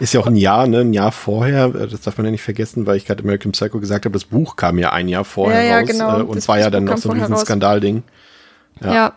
Ist 0.00 0.12
ja 0.14 0.20
auch 0.20 0.26
ein 0.26 0.36
Jahr, 0.36 0.66
ne? 0.66 0.78
Ein 0.80 0.92
Jahr 0.92 1.12
vorher, 1.12 1.66
äh, 1.74 1.86
das 1.86 2.00
darf 2.00 2.16
man 2.18 2.24
ja 2.24 2.32
nicht 2.32 2.42
vergessen, 2.42 2.86
weil 2.86 2.96
ich 2.96 3.04
gerade 3.06 3.22
American 3.22 3.52
Psycho 3.52 3.78
gesagt 3.78 4.04
habe, 4.06 4.12
das 4.14 4.24
Buch 4.24 4.56
kam 4.56 4.78
ja 4.78 4.92
ein 4.92 5.08
Jahr 5.08 5.24
vorher 5.24 5.62
Ja, 5.62 5.68
ja, 5.70 5.78
raus 5.80 5.88
genau. 5.88 6.18
äh, 6.18 6.22
und 6.22 6.36
Das- 6.36 6.48
war 6.48 6.58
ja 6.58 6.70
dann 6.70 6.84
noch 6.84 6.96
so 6.98 7.10
ein 7.10 7.20
riesen. 7.20 7.36
Skandalding. 7.36 8.02
Ja. 8.82 8.94
Ja. 8.94 9.12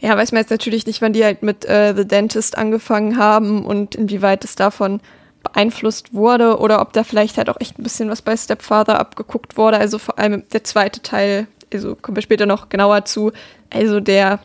ja. 0.00 0.16
weiß 0.16 0.32
man 0.32 0.40
jetzt 0.40 0.50
natürlich 0.50 0.86
nicht, 0.86 1.02
wann 1.02 1.12
die 1.12 1.24
halt 1.24 1.42
mit 1.42 1.64
äh, 1.64 1.92
The 1.96 2.06
Dentist 2.06 2.56
angefangen 2.56 3.18
haben 3.18 3.64
und 3.66 3.94
inwieweit 3.96 4.44
es 4.44 4.54
davon 4.54 5.00
beeinflusst 5.42 6.12
wurde 6.14 6.58
oder 6.58 6.80
ob 6.82 6.92
da 6.92 7.02
vielleicht 7.02 7.38
halt 7.38 7.48
auch 7.48 7.56
echt 7.60 7.78
ein 7.78 7.82
bisschen 7.82 8.10
was 8.10 8.22
bei 8.22 8.36
Stepfather 8.36 8.98
abgeguckt 9.00 9.56
wurde. 9.56 9.78
Also 9.78 9.98
vor 9.98 10.18
allem 10.18 10.42
der 10.52 10.64
zweite 10.64 11.00
Teil, 11.02 11.46
also 11.72 11.96
kommen 11.96 12.16
wir 12.16 12.22
später 12.22 12.44
noch 12.46 12.68
genauer 12.68 13.06
zu. 13.06 13.32
Also 13.70 14.00
der, 14.00 14.40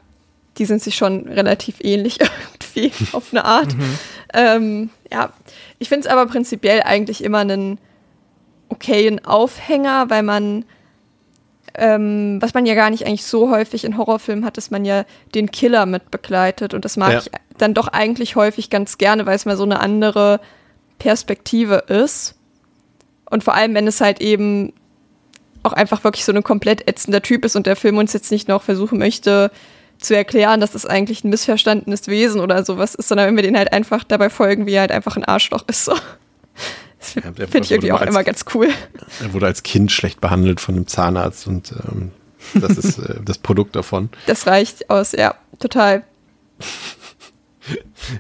die 0.58 0.64
sind 0.66 0.82
sich 0.82 0.96
schon 0.96 1.28
relativ 1.28 1.76
ähnlich 1.82 2.20
irgendwie 2.76 2.94
auf 3.12 3.26
eine 3.32 3.44
Art. 3.44 3.76
Ähm, 4.38 4.90
ja, 5.12 5.30
ich 5.80 5.88
finde 5.88 6.08
es 6.08 6.12
aber 6.14 6.26
prinzipiell 6.30 6.82
eigentlich 6.84 7.24
immer 7.24 7.40
einen 7.40 7.80
okayen 8.68 9.24
Aufhänger, 9.26 10.10
weil 10.10 10.24
man, 10.24 10.66
ähm, 11.74 12.42
was 12.42 12.54
man 12.54 12.66
ja 12.66 12.76
gar 12.76 12.90
nicht 12.90 13.06
eigentlich 13.06 13.24
so 13.24 13.50
häufig 13.50 13.86
in 13.86 13.98
Horrorfilmen 13.98 14.44
hat, 14.44 14.58
dass 14.58 14.72
man 14.72 14.84
ja 14.84 15.06
den 15.34 15.52
Killer 15.52 15.86
mit 15.86 16.12
begleitet. 16.12 16.74
Und 16.74 16.84
das 16.84 16.98
mag 16.98 17.14
Ja. 17.14 17.20
ich 17.20 17.32
dann 17.58 17.74
doch 17.74 17.88
eigentlich 17.88 18.36
häufig 18.36 18.70
ganz 18.70 18.98
gerne, 18.98 19.26
weil 19.26 19.38
es 19.38 19.46
mal 19.46 19.56
so 19.56 19.64
eine 19.64 19.80
andere 19.80 20.42
Perspektive 21.00 21.86
ist. 21.88 22.36
Und 23.30 23.44
vor 23.44 23.54
allem, 23.54 23.74
wenn 23.74 23.88
es 23.88 24.02
halt 24.02 24.20
eben 24.20 24.74
auch 25.64 25.74
einfach 25.74 26.04
wirklich 26.04 26.26
so 26.26 26.34
ein 26.34 26.44
komplett 26.44 26.88
ätzender 26.90 27.22
Typ 27.22 27.46
ist 27.46 27.56
und 27.56 27.66
der 27.68 27.78
Film 27.78 27.98
uns 27.98 28.12
jetzt 28.12 28.32
nicht 28.32 28.50
noch 28.50 28.62
versuchen 28.64 29.00
möchte 29.00 29.50
zu 30.06 30.16
erklären, 30.16 30.60
dass 30.60 30.72
das 30.72 30.86
eigentlich 30.86 31.24
ein 31.24 31.30
missverstandenes 31.30 32.08
Wesen 32.08 32.40
oder 32.42 32.64
sowas 32.66 32.96
ist, 32.96 33.08
sondern 33.10 33.28
wenn 33.28 33.36
wir 33.36 33.44
den 33.44 33.58
halt 33.58 33.74
einfach 33.74 34.04
dabei 34.04 34.30
folgen, 34.30 34.66
wie 34.66 34.74
er 34.74 34.82
halt 34.82 34.92
einfach 34.92 35.16
ein 35.18 35.24
Arschloch 35.26 35.64
ist. 35.68 35.86
So. 35.86 35.94
Das 37.00 37.14
Ja, 37.16 37.22
finde 37.22 37.38
der 37.40 37.48
find 37.48 37.66
ich 37.66 37.72
irgendwie 37.72 37.92
auch 37.92 38.02
als- 38.02 38.10
immer 38.10 38.24
ganz 38.24 38.46
cool. 38.54 38.70
Er 39.22 39.34
wurde 39.34 39.46
als 39.46 39.64
Kind 39.64 39.92
schlecht 39.92 40.22
behandelt 40.22 40.60
von 40.60 40.76
einem 40.76 40.88
Zahnarzt 40.88 41.48
und 41.48 41.72
ähm, 41.90 42.12
das 42.54 42.78
ist 42.78 42.98
äh, 43.00 43.16
das 43.24 43.38
Produkt 43.38 43.76
davon. 43.76 44.10
Das 44.28 44.48
reicht 44.48 44.90
aus, 44.90 45.12
ja, 45.12 45.36
total. 45.60 46.04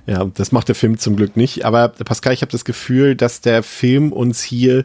Ja, 0.07 0.25
das 0.25 0.51
macht 0.51 0.67
der 0.67 0.75
Film 0.75 0.97
zum 0.97 1.15
Glück 1.15 1.37
nicht. 1.37 1.65
Aber 1.65 1.89
Pascal, 1.89 2.33
ich 2.33 2.41
habe 2.41 2.51
das 2.51 2.65
Gefühl, 2.65 3.15
dass 3.15 3.41
der 3.41 3.61
Film 3.63 4.11
uns 4.11 4.41
hier 4.41 4.83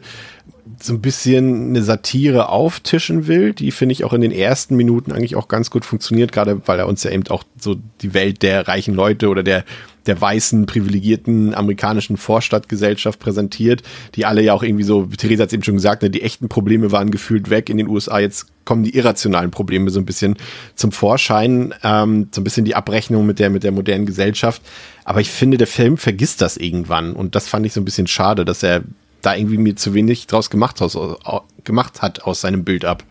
so 0.81 0.93
ein 0.93 1.01
bisschen 1.01 1.69
eine 1.69 1.83
Satire 1.83 2.49
auftischen 2.49 3.27
will, 3.27 3.53
die 3.53 3.71
finde 3.71 3.93
ich 3.93 4.03
auch 4.03 4.13
in 4.13 4.21
den 4.21 4.31
ersten 4.31 4.75
Minuten 4.75 5.11
eigentlich 5.11 5.35
auch 5.35 5.47
ganz 5.47 5.69
gut 5.69 5.85
funktioniert, 5.85 6.31
gerade 6.31 6.61
weil 6.65 6.79
er 6.79 6.87
uns 6.87 7.03
ja 7.03 7.11
eben 7.11 7.27
auch 7.29 7.43
so 7.59 7.77
die 8.01 8.13
Welt 8.13 8.41
der 8.43 8.67
reichen 8.67 8.93
Leute 8.93 9.29
oder 9.29 9.43
der 9.43 9.63
der 10.07 10.19
weißen, 10.19 10.65
privilegierten 10.65 11.53
amerikanischen 11.53 12.17
Vorstadtgesellschaft 12.17 13.19
präsentiert, 13.19 13.83
die 14.15 14.25
alle 14.25 14.41
ja 14.41 14.53
auch 14.53 14.63
irgendwie 14.63 14.83
so, 14.83 15.05
Theresa 15.05 15.43
hat 15.43 15.49
es 15.49 15.53
eben 15.53 15.63
schon 15.63 15.75
gesagt, 15.75 16.01
ne, 16.01 16.09
die 16.09 16.23
echten 16.23 16.49
Probleme 16.49 16.91
waren 16.91 17.11
gefühlt 17.11 17.49
weg 17.49 17.69
in 17.69 17.77
den 17.77 17.87
USA, 17.87 18.19
jetzt 18.19 18.47
kommen 18.65 18.83
die 18.83 18.95
irrationalen 18.95 19.51
Probleme 19.51 19.89
so 19.89 19.99
ein 19.99 20.05
bisschen 20.05 20.37
zum 20.75 20.91
Vorschein, 20.91 21.73
ähm, 21.83 22.29
so 22.31 22.41
ein 22.41 22.43
bisschen 22.43 22.65
die 22.65 22.75
Abrechnung 22.75 23.25
mit 23.25 23.39
der, 23.39 23.49
mit 23.49 23.63
der 23.63 23.71
modernen 23.71 24.05
Gesellschaft. 24.05 24.61
Aber 25.03 25.21
ich 25.21 25.29
finde, 25.29 25.57
der 25.57 25.67
Film 25.67 25.97
vergisst 25.97 26.41
das 26.41 26.57
irgendwann 26.57 27.13
und 27.13 27.35
das 27.35 27.47
fand 27.47 27.65
ich 27.65 27.73
so 27.73 27.81
ein 27.81 27.85
bisschen 27.85 28.07
schade, 28.07 28.45
dass 28.45 28.63
er 28.63 28.83
da 29.21 29.35
irgendwie 29.35 29.57
mir 29.57 29.75
zu 29.75 29.93
wenig 29.93 30.27
draus 30.27 30.49
gemacht, 30.49 30.81
aus, 30.81 30.95
au- 30.95 31.43
gemacht 31.63 32.01
hat 32.01 32.23
aus 32.23 32.41
seinem 32.41 32.63
Bild 32.63 32.85
ab. 32.85 33.03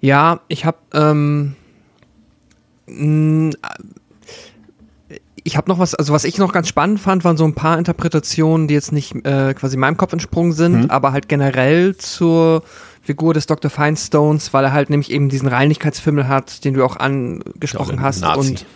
Ja, 0.00 0.40
ich 0.48 0.64
habe 0.64 0.78
ähm, 0.94 1.54
mh, 2.86 3.54
ich 5.44 5.56
habe 5.56 5.70
noch 5.70 5.78
was, 5.78 5.94
also 5.94 6.12
was 6.12 6.24
ich 6.24 6.36
noch 6.38 6.52
ganz 6.52 6.68
spannend 6.68 7.00
fand, 7.00 7.24
waren 7.24 7.36
so 7.36 7.44
ein 7.44 7.54
paar 7.54 7.78
Interpretationen, 7.78 8.68
die 8.68 8.74
jetzt 8.74 8.92
nicht 8.92 9.14
äh, 9.24 9.54
quasi 9.54 9.76
meinem 9.76 9.96
Kopf 9.96 10.12
entsprungen 10.12 10.52
sind, 10.52 10.90
aber 10.90 11.12
halt 11.12 11.28
generell 11.28 11.96
zur 11.96 12.62
Figur 13.02 13.32
des 13.32 13.46
Dr. 13.46 13.70
Feinstones, 13.70 14.52
weil 14.52 14.64
er 14.64 14.72
halt 14.72 14.90
nämlich 14.90 15.10
eben 15.10 15.30
diesen 15.30 15.48
Reinigkeitsfimmel 15.48 16.28
hat, 16.28 16.64
den 16.64 16.74
du 16.74 16.84
auch 16.84 16.96
angesprochen 16.96 17.96
Ja, 17.96 18.02
hast 18.02 18.20
Nazi. 18.20 18.38
und 18.50 18.66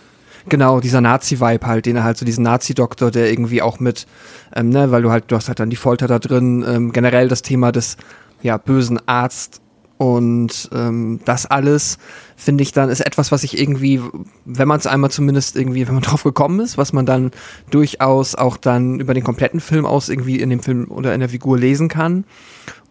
Genau, 0.49 0.79
dieser 0.79 1.01
Nazi-Vibe 1.01 1.65
halt, 1.65 1.85
den 1.85 1.95
er 1.95 2.03
halt 2.03 2.17
so 2.17 2.25
diesen 2.25 2.43
Nazi-Doktor, 2.43 3.11
der 3.11 3.31
irgendwie 3.31 3.61
auch 3.61 3.79
mit, 3.79 4.07
ähm, 4.55 4.69
ne, 4.69 4.91
weil 4.91 5.01
du 5.01 5.11
halt, 5.11 5.25
du 5.29 5.35
hast 5.35 5.47
halt 5.47 5.59
dann 5.59 5.69
die 5.69 5.75
Folter 5.75 6.07
da 6.07 6.19
drin, 6.19 6.65
ähm, 6.67 6.91
generell 6.91 7.27
das 7.29 7.41
Thema 7.41 7.71
des, 7.71 7.97
ja, 8.41 8.57
bösen 8.57 8.99
Arzt 9.07 9.61
und 9.97 10.69
ähm, 10.73 11.21
das 11.23 11.45
alles, 11.45 11.97
finde 12.35 12.63
ich 12.63 12.73
dann, 12.73 12.89
ist 12.89 12.99
etwas, 12.99 13.31
was 13.31 13.45
ich 13.45 13.57
irgendwie, 13.57 14.01
wenn 14.43 14.67
man 14.67 14.79
es 14.79 14.85
einmal 14.87 15.11
zumindest 15.11 15.55
irgendwie, 15.55 15.87
wenn 15.87 15.93
man 15.93 16.03
drauf 16.03 16.23
gekommen 16.23 16.59
ist, 16.59 16.77
was 16.77 16.91
man 16.91 17.05
dann 17.05 17.31
durchaus 17.69 18.35
auch 18.35 18.57
dann 18.57 18.99
über 18.99 19.13
den 19.13 19.23
kompletten 19.23 19.61
Film 19.61 19.85
aus 19.85 20.09
irgendwie 20.09 20.41
in 20.41 20.49
dem 20.49 20.61
Film 20.61 20.89
oder 20.89 21.13
in 21.13 21.21
der 21.21 21.29
Figur 21.29 21.57
lesen 21.57 21.87
kann. 21.87 22.25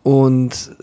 Und 0.03 0.75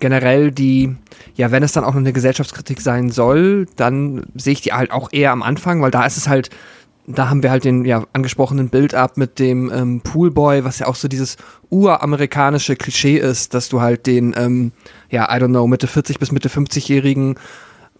generell 0.00 0.50
die, 0.50 0.94
ja, 1.34 1.50
wenn 1.50 1.62
es 1.62 1.72
dann 1.72 1.84
auch 1.84 1.92
noch 1.92 2.00
eine 2.00 2.12
Gesellschaftskritik 2.12 2.80
sein 2.80 3.10
soll, 3.10 3.66
dann 3.76 4.26
sehe 4.34 4.52
ich 4.52 4.60
die 4.60 4.72
halt 4.72 4.90
auch 4.90 5.12
eher 5.12 5.32
am 5.32 5.42
Anfang, 5.42 5.82
weil 5.82 5.90
da 5.90 6.06
ist 6.06 6.16
es 6.16 6.28
halt, 6.28 6.50
da 7.06 7.30
haben 7.30 7.42
wir 7.42 7.50
halt 7.50 7.64
den 7.64 7.84
ja 7.84 8.04
angesprochenen 8.12 8.68
Bild 8.68 8.94
ab 8.94 9.16
mit 9.16 9.38
dem 9.38 9.72
ähm, 9.72 10.00
Poolboy, 10.02 10.64
was 10.64 10.78
ja 10.78 10.86
auch 10.86 10.94
so 10.94 11.08
dieses 11.08 11.36
uramerikanische 11.70 12.76
Klischee 12.76 13.16
ist, 13.16 13.54
dass 13.54 13.68
du 13.68 13.80
halt 13.80 14.06
den, 14.06 14.34
ähm, 14.36 14.72
ja, 15.10 15.24
I 15.24 15.40
don't 15.40 15.48
know, 15.48 15.66
Mitte 15.66 15.86
40 15.86 16.18
bis 16.18 16.32
Mitte 16.32 16.48
50-jährigen 16.48 17.36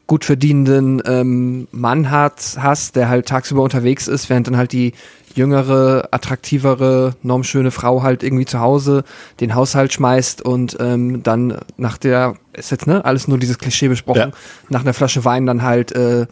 gut 0.07 0.25
verdienenden 0.25 1.03
ähm, 1.05 1.69
Mann 1.71 2.11
hat, 2.11 2.57
hast, 2.59 2.97
der 2.97 3.09
halt 3.09 3.27
tagsüber 3.27 3.63
unterwegs 3.63 4.09
ist, 4.09 4.31
während 4.31 4.47
dann 4.47 4.57
halt 4.57 4.73
die 4.73 4.93
jüngere, 5.39 6.09
attraktivere, 6.11 7.15
normschöne 7.23 7.71
Frau 7.71 8.03
halt 8.03 8.23
irgendwie 8.23 8.45
zu 8.45 8.61
Hause 8.61 9.05
den 9.41 9.55
Haushalt 9.55 9.93
schmeißt 9.93 10.43
und 10.43 10.77
ähm, 10.81 11.23
dann 11.23 11.59
nach 11.79 11.97
der, 11.97 12.35
ist 12.53 12.71
jetzt 12.71 12.87
ne, 12.87 13.05
alles 13.05 13.29
nur 13.29 13.39
dieses 13.39 13.59
Klischee 13.59 13.89
besprochen, 13.89 14.19
Ja. 14.19 14.31
nach 14.69 14.83
einer 14.83 14.93
Flasche 14.93 15.25
Wein 15.25 15.47
dann 15.47 15.63
halt 15.63 15.93
äh, 15.93 16.27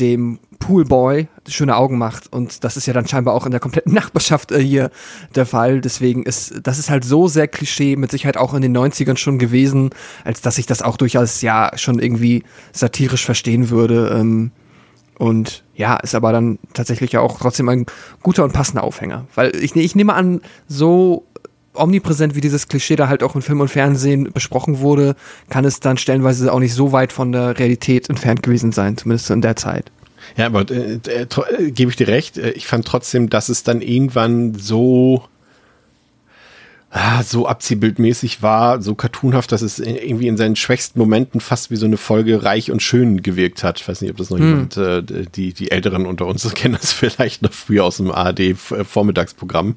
dem 0.00 0.38
Poolboy 0.58 1.28
schöne 1.48 1.76
Augen 1.76 1.96
macht. 1.98 2.32
Und 2.32 2.64
das 2.64 2.76
ist 2.76 2.86
ja 2.86 2.92
dann 2.92 3.06
scheinbar 3.06 3.34
auch 3.34 3.44
in 3.46 3.50
der 3.50 3.60
kompletten 3.60 3.94
Nachbarschaft 4.00 4.52
äh, 4.52 4.60
hier 4.60 4.90
der 5.34 5.46
Fall. 5.46 5.80
Deswegen 5.80 6.24
ist, 6.24 6.54
das 6.62 6.78
ist 6.78 6.90
halt 6.90 7.04
so 7.04 7.28
sehr 7.28 7.46
Klischee, 7.48 7.96
mit 7.96 8.10
Sicherheit 8.10 8.36
auch 8.36 8.52
in 8.54 8.62
den 8.62 8.76
90ern 8.76 9.16
schon 9.16 9.38
gewesen, 9.38 9.90
als 10.24 10.40
dass 10.40 10.58
ich 10.58 10.66
das 10.66 10.82
auch 10.82 10.96
durchaus 10.96 11.40
ja 11.42 11.70
schon 11.76 11.98
irgendwie 11.98 12.42
satirisch 12.72 13.24
verstehen 13.24 13.70
würde. 13.70 14.16
Ähm, 14.18 14.50
und 15.18 15.64
ja, 15.74 15.96
ist 15.96 16.14
aber 16.14 16.32
dann 16.32 16.58
tatsächlich 16.74 17.12
ja 17.12 17.20
auch 17.20 17.38
trotzdem 17.38 17.68
ein 17.68 17.86
guter 18.22 18.44
und 18.44 18.52
passender 18.52 18.84
Aufhänger. 18.84 19.26
Weil 19.34 19.54
ich, 19.56 19.74
ich 19.76 19.94
nehme 19.94 20.14
an, 20.14 20.40
so 20.68 21.24
omnipräsent 21.74 22.34
wie 22.34 22.40
dieses 22.40 22.68
Klischee 22.68 22.96
da 22.96 23.08
halt 23.08 23.22
auch 23.22 23.34
in 23.34 23.42
Film 23.42 23.60
und 23.60 23.68
Fernsehen 23.68 24.32
besprochen 24.32 24.80
wurde, 24.80 25.14
kann 25.50 25.64
es 25.64 25.80
dann 25.80 25.98
stellenweise 25.98 26.52
auch 26.52 26.60
nicht 26.60 26.74
so 26.74 26.92
weit 26.92 27.12
von 27.12 27.32
der 27.32 27.58
Realität 27.58 28.08
entfernt 28.08 28.42
gewesen 28.42 28.72
sein, 28.72 28.96
zumindest 28.96 29.30
in 29.30 29.42
der 29.42 29.56
Zeit. 29.56 29.90
Ja, 30.36 30.46
aber 30.46 30.68
äh, 30.70 30.98
äh, 31.06 31.26
äh, 31.58 31.70
gebe 31.70 31.90
ich 31.90 31.96
dir 31.96 32.08
recht. 32.08 32.38
Äh, 32.38 32.50
Ich 32.52 32.66
fand 32.66 32.86
trotzdem, 32.86 33.30
dass 33.30 33.48
es 33.48 33.62
dann 33.62 33.80
irgendwann 33.80 34.54
so 34.54 35.24
so 37.24 37.46
abziehbildmäßig 37.46 38.42
war, 38.42 38.80
so 38.80 38.94
cartoonhaft, 38.94 39.50
dass 39.52 39.60
es 39.60 39.78
irgendwie 39.80 40.28
in 40.28 40.36
seinen 40.36 40.56
schwächsten 40.56 40.98
Momenten 40.98 41.40
fast 41.40 41.70
wie 41.70 41.76
so 41.76 41.84
eine 41.84 41.96
Folge 41.96 42.44
reich 42.44 42.70
und 42.70 42.80
schön 42.80 43.22
gewirkt 43.22 43.64
hat. 43.64 43.80
Ich 43.80 43.88
weiß 43.88 44.00
nicht, 44.00 44.10
ob 44.10 44.16
das 44.16 44.30
noch 44.30 44.38
jemand, 44.38 44.76
äh, 44.76 45.02
die, 45.02 45.52
die 45.52 45.70
Älteren 45.70 46.06
unter 46.06 46.26
uns 46.26 46.48
kennen 46.54 46.78
das 46.80 46.92
vielleicht 46.92 47.42
noch 47.42 47.52
früher 47.52 47.84
aus 47.84 47.98
dem 47.98 48.10
ARD-Vormittagsprogramm. 48.10 49.76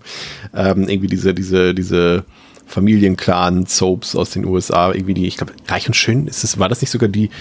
Ähm, 0.54 0.88
irgendwie 0.88 1.08
diese, 1.08 1.34
diese, 1.34 1.74
diese 1.74 2.26
Familienclan-Soaps 2.68 4.16
aus 4.16 4.30
den 4.30 4.46
USA, 4.46 4.94
irgendwie 4.94 5.16
die, 5.16 5.28
ich 5.28 5.38
glaube, 5.38 5.54
reich 5.68 5.88
und 5.88 5.96
schön, 5.96 6.28
ist 6.28 6.44
es, 6.44 6.60
war 6.60 6.70
das 6.70 6.82
nicht 6.82 6.92
sogar 6.92 7.10
die 7.10 7.32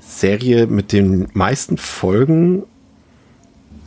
Serie 0.00 0.66
mit 0.66 0.92
den 0.92 1.26
meisten 1.34 1.76
Folgen 1.76 2.62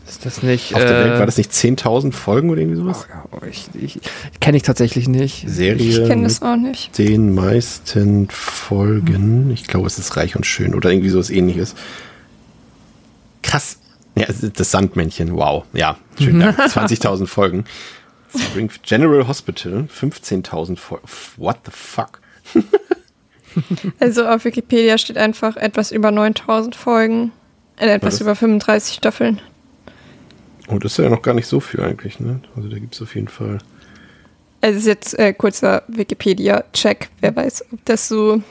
Ist 0.10 0.26
das 0.26 0.41
nicht. 0.41 0.74
auf 0.74 0.82
der 0.82 0.89
äh, 0.89 1.04
Welt? 1.06 1.19
War 1.19 1.26
das 1.26 1.38
nicht 1.38 1.52
10.000 1.52 2.12
Folgen 2.12 2.50
oder 2.50 2.60
irgendwie 2.62 2.78
sowas? 2.78 3.08
Oh, 3.32 3.38
ja, 3.41 3.48
ich, 3.48 3.67
ich, 3.80 4.00
kenne 4.39 4.58
ich 4.58 4.63
tatsächlich 4.63 5.08
nicht. 5.08 5.48
Serie 5.48 5.88
Ich 5.88 6.08
kenne 6.08 6.24
das 6.24 6.41
auch 6.41 6.56
nicht. 6.56 6.98
den 6.98 7.36
meisten 7.36 8.28
Folgen. 8.30 9.52
Ich 9.52 9.67
glaube, 9.67 9.88
es 9.88 10.00
ist 10.00 10.17
reich 10.17 10.36
und 10.36 10.45
schön 10.45 10.74
oder 10.74 10.89
irgendwie 10.91 11.10
sowas 11.10 11.30
ähnliches. 11.30 11.76
Krass. 13.43 13.78
Ja, 14.15 14.26
das 14.54 14.72
Sandmännchen, 14.72 15.36
wow. 15.36 15.63
Ja, 15.74 15.98
schön 16.19 16.39
Dank. 16.39 16.60
20.000 16.60 17.28
Folgen. 17.28 17.65
Spring 18.36 18.69
General 18.84 19.28
Hospital, 19.28 19.88
15.000 19.95 20.78
Folgen. 20.78 21.08
What 21.38 21.58
the 21.65 21.72
fuck? 21.72 22.19
Also 24.00 24.28
auf 24.28 24.45
Wikipedia 24.45 25.00
steht 25.00 25.17
einfach 25.17 25.58
etwas 25.58 25.91
über 25.91 26.12
9000 26.12 26.76
Folgen 26.76 27.32
in 27.80 27.89
etwas 27.89 28.15
Was? 28.15 28.22
über 28.22 28.36
35 28.36 28.93
Staffeln. 28.95 29.41
Oh, 30.69 30.77
das 30.77 30.93
ist 30.93 30.97
ja 30.99 31.10
noch 31.10 31.21
gar 31.21 31.34
nicht 31.34 31.47
so 31.47 31.60
viel 31.60 31.82
eigentlich, 31.82 32.19
ne? 32.19 32.39
Also 32.55 32.69
da 32.69 32.77
gibt 32.77 32.93
es 32.93 33.01
auf 33.01 33.15
jeden 33.15 33.27
Fall. 33.27 33.58
Also 34.62 34.75
es 34.75 34.84
ist 34.84 34.88
jetzt 34.88 35.19
äh, 35.19 35.34
kurzer 35.34 35.84
Wikipedia-Check. 35.88 37.10
Wer 37.21 37.36
weiß, 37.36 37.65
ob 37.71 37.84
das 37.86 38.08
so. 38.08 38.41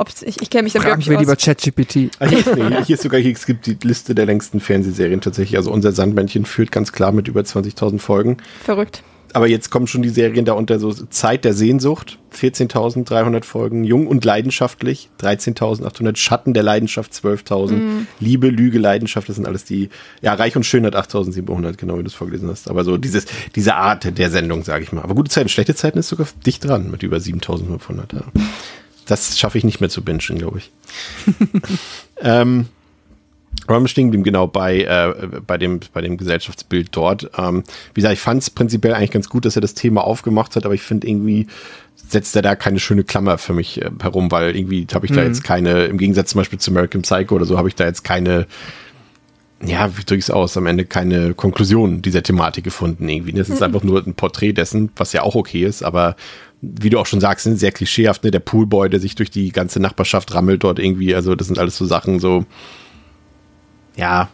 Ob 0.00 0.08
ich, 0.08 0.40
ich 0.40 0.50
kenne 0.50 0.62
mich 0.62 0.74
da 0.74 0.80
Fragen 0.80 1.04
wir 1.04 1.16
aus. 1.16 1.20
lieber 1.20 1.34
ChatGPT. 1.34 2.10
Ah, 2.20 2.26
hier, 2.28 2.84
hier 2.84 2.94
ist 2.94 3.02
sogar, 3.02 3.18
hier, 3.20 3.32
es 3.32 3.46
gibt 3.46 3.66
die 3.66 3.76
Liste 3.82 4.14
der 4.14 4.26
längsten 4.26 4.60
Fernsehserien 4.60 5.20
tatsächlich. 5.20 5.56
Also 5.56 5.72
unser 5.72 5.90
Sandmännchen 5.90 6.44
führt 6.44 6.70
ganz 6.70 6.92
klar 6.92 7.10
mit 7.10 7.26
über 7.26 7.40
20.000 7.40 7.98
Folgen. 7.98 8.36
Verrückt. 8.62 9.02
Aber 9.34 9.46
jetzt 9.46 9.70
kommen 9.70 9.86
schon 9.86 10.02
die 10.02 10.08
Serien 10.08 10.44
da 10.44 10.54
unter 10.54 10.78
so 10.78 10.92
Zeit 10.92 11.44
der 11.44 11.52
Sehnsucht, 11.52 12.18
14.300 12.34 13.44
Folgen, 13.44 13.84
Jung 13.84 14.06
und 14.06 14.24
Leidenschaftlich, 14.24 15.10
13.800, 15.20 16.16
Schatten 16.16 16.54
der 16.54 16.62
Leidenschaft, 16.62 17.12
12.000, 17.12 18.06
Liebe, 18.20 18.48
Lüge, 18.48 18.78
Leidenschaft, 18.78 19.28
das 19.28 19.36
sind 19.36 19.46
alles 19.46 19.64
die, 19.64 19.90
ja, 20.22 20.34
Reich 20.34 20.56
und 20.56 20.64
Schön 20.64 20.86
hat 20.86 20.96
8.700, 20.96 21.76
genau 21.76 21.98
wie 21.98 22.02
du 22.02 22.08
es 22.08 22.14
vorgelesen 22.14 22.48
hast. 22.48 22.70
Aber 22.70 22.84
so 22.84 22.96
dieses, 22.96 23.26
diese 23.54 23.74
Art 23.74 24.18
der 24.18 24.30
Sendung, 24.30 24.64
sage 24.64 24.84
ich 24.84 24.92
mal. 24.92 25.02
Aber 25.02 25.14
gute 25.14 25.30
Zeiten, 25.30 25.48
schlechte 25.48 25.74
Zeiten 25.74 25.98
ist 25.98 26.08
sogar 26.08 26.26
dicht 26.46 26.64
dran 26.64 26.90
mit 26.90 27.02
über 27.02 27.18
7.500. 27.18 28.14
Ja. 28.14 28.22
Das 29.06 29.38
schaffe 29.38 29.58
ich 29.58 29.64
nicht 29.64 29.80
mehr 29.80 29.90
zu 29.90 30.02
bingen, 30.02 30.38
glaube 30.38 30.58
ich. 30.58 30.70
ähm, 32.20 32.66
Stehen 33.88 34.06
geblieben, 34.06 34.24
genau, 34.24 34.46
bei, 34.46 34.80
äh, 34.82 35.40
bei, 35.46 35.58
dem, 35.58 35.80
bei 35.92 36.00
dem 36.00 36.16
Gesellschaftsbild 36.16 36.88
dort. 36.92 37.30
Ähm, 37.38 37.64
wie 37.94 38.00
gesagt, 38.00 38.14
ich 38.14 38.20
fand 38.20 38.42
es 38.42 38.50
prinzipiell 38.50 38.94
eigentlich 38.94 39.10
ganz 39.10 39.28
gut, 39.28 39.44
dass 39.44 39.56
er 39.56 39.62
das 39.62 39.74
Thema 39.74 40.04
aufgemacht 40.04 40.56
hat, 40.56 40.64
aber 40.64 40.74
ich 40.74 40.82
finde 40.82 41.06
irgendwie 41.06 41.46
setzt 41.96 42.34
er 42.36 42.42
da 42.42 42.54
keine 42.56 42.78
schöne 42.78 43.04
Klammer 43.04 43.36
für 43.38 43.52
mich 43.52 43.82
äh, 43.82 43.90
herum, 44.00 44.30
weil 44.30 44.56
irgendwie 44.56 44.86
habe 44.94 45.04
ich 45.06 45.12
da 45.12 45.20
Mhm. 45.20 45.26
jetzt 45.26 45.44
keine, 45.44 45.84
im 45.84 45.98
Gegensatz 45.98 46.30
zum 46.30 46.40
Beispiel 46.40 46.58
zu 46.58 46.70
American 46.70 47.02
Psycho 47.02 47.34
oder 47.34 47.44
so, 47.44 47.58
habe 47.58 47.68
ich 47.68 47.74
da 47.74 47.84
jetzt 47.84 48.02
keine, 48.02 48.46
ja, 49.62 49.90
wie 49.98 50.04
drücke 50.04 50.18
ich 50.18 50.24
es 50.26 50.30
aus, 50.30 50.56
am 50.56 50.66
Ende 50.66 50.84
keine 50.84 51.34
Konklusion 51.34 52.00
dieser 52.00 52.22
Thematik 52.22 52.64
gefunden 52.64 53.08
irgendwie. 53.08 53.32
Das 53.32 53.48
ist 53.50 53.62
einfach 53.62 53.82
nur 53.82 54.06
ein 54.06 54.14
Porträt 54.14 54.52
dessen, 54.52 54.90
was 54.96 55.12
ja 55.12 55.22
auch 55.22 55.34
okay 55.34 55.64
ist, 55.64 55.82
aber 55.82 56.16
wie 56.60 56.90
du 56.90 56.98
auch 56.98 57.06
schon 57.06 57.20
sagst, 57.20 57.44
sind 57.44 57.58
sehr 57.58 57.72
klischeehaft, 57.72 58.24
ne? 58.24 58.30
Der 58.30 58.40
Poolboy, 58.40 58.88
der 58.88 59.00
sich 59.00 59.14
durch 59.14 59.30
die 59.30 59.52
ganze 59.52 59.78
Nachbarschaft 59.80 60.32
rammelt 60.34 60.64
dort 60.64 60.78
irgendwie, 60.78 61.14
also 61.14 61.34
das 61.34 61.46
sind 61.48 61.58
alles 61.58 61.76
so 61.76 61.86
Sachen, 61.86 62.20
so, 62.20 62.46
ja, 63.98 64.28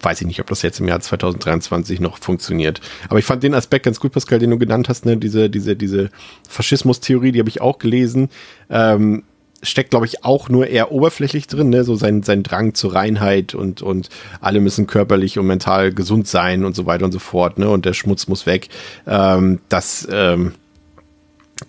weiß 0.00 0.20
ich 0.20 0.26
nicht, 0.26 0.40
ob 0.40 0.46
das 0.46 0.62
jetzt 0.62 0.78
im 0.78 0.86
Jahr 0.86 1.00
2023 1.00 1.98
noch 1.98 2.18
funktioniert. 2.18 2.80
Aber 3.08 3.18
ich 3.18 3.24
fand 3.24 3.42
den 3.42 3.54
Aspekt 3.54 3.86
ganz 3.86 3.98
gut, 3.98 4.12
Pascal, 4.12 4.38
den 4.38 4.50
du 4.50 4.58
genannt 4.58 4.88
hast, 4.88 5.06
ne? 5.06 5.16
diese, 5.16 5.50
diese, 5.50 5.74
diese 5.74 6.10
Faschismus-Theorie, 6.48 7.32
die 7.32 7.40
habe 7.40 7.48
ich 7.48 7.60
auch 7.60 7.78
gelesen. 7.78 8.28
Ähm, 8.70 9.24
steckt, 9.62 9.90
glaube 9.90 10.06
ich, 10.06 10.24
auch 10.24 10.48
nur 10.48 10.68
eher 10.68 10.92
oberflächlich 10.92 11.48
drin, 11.48 11.70
ne? 11.70 11.82
so 11.82 11.96
sein, 11.96 12.22
sein 12.22 12.44
Drang 12.44 12.74
zur 12.74 12.94
Reinheit 12.94 13.54
und, 13.54 13.82
und 13.82 14.08
alle 14.40 14.60
müssen 14.60 14.86
körperlich 14.86 15.38
und 15.38 15.46
mental 15.46 15.92
gesund 15.92 16.28
sein 16.28 16.64
und 16.64 16.76
so 16.76 16.86
weiter 16.86 17.06
und 17.06 17.12
so 17.12 17.18
fort, 17.18 17.58
ne? 17.58 17.68
Und 17.68 17.84
der 17.84 17.94
Schmutz 17.94 18.28
muss 18.28 18.46
weg. 18.46 18.68
Ähm, 19.06 19.58
das 19.68 20.06
ähm, 20.12 20.52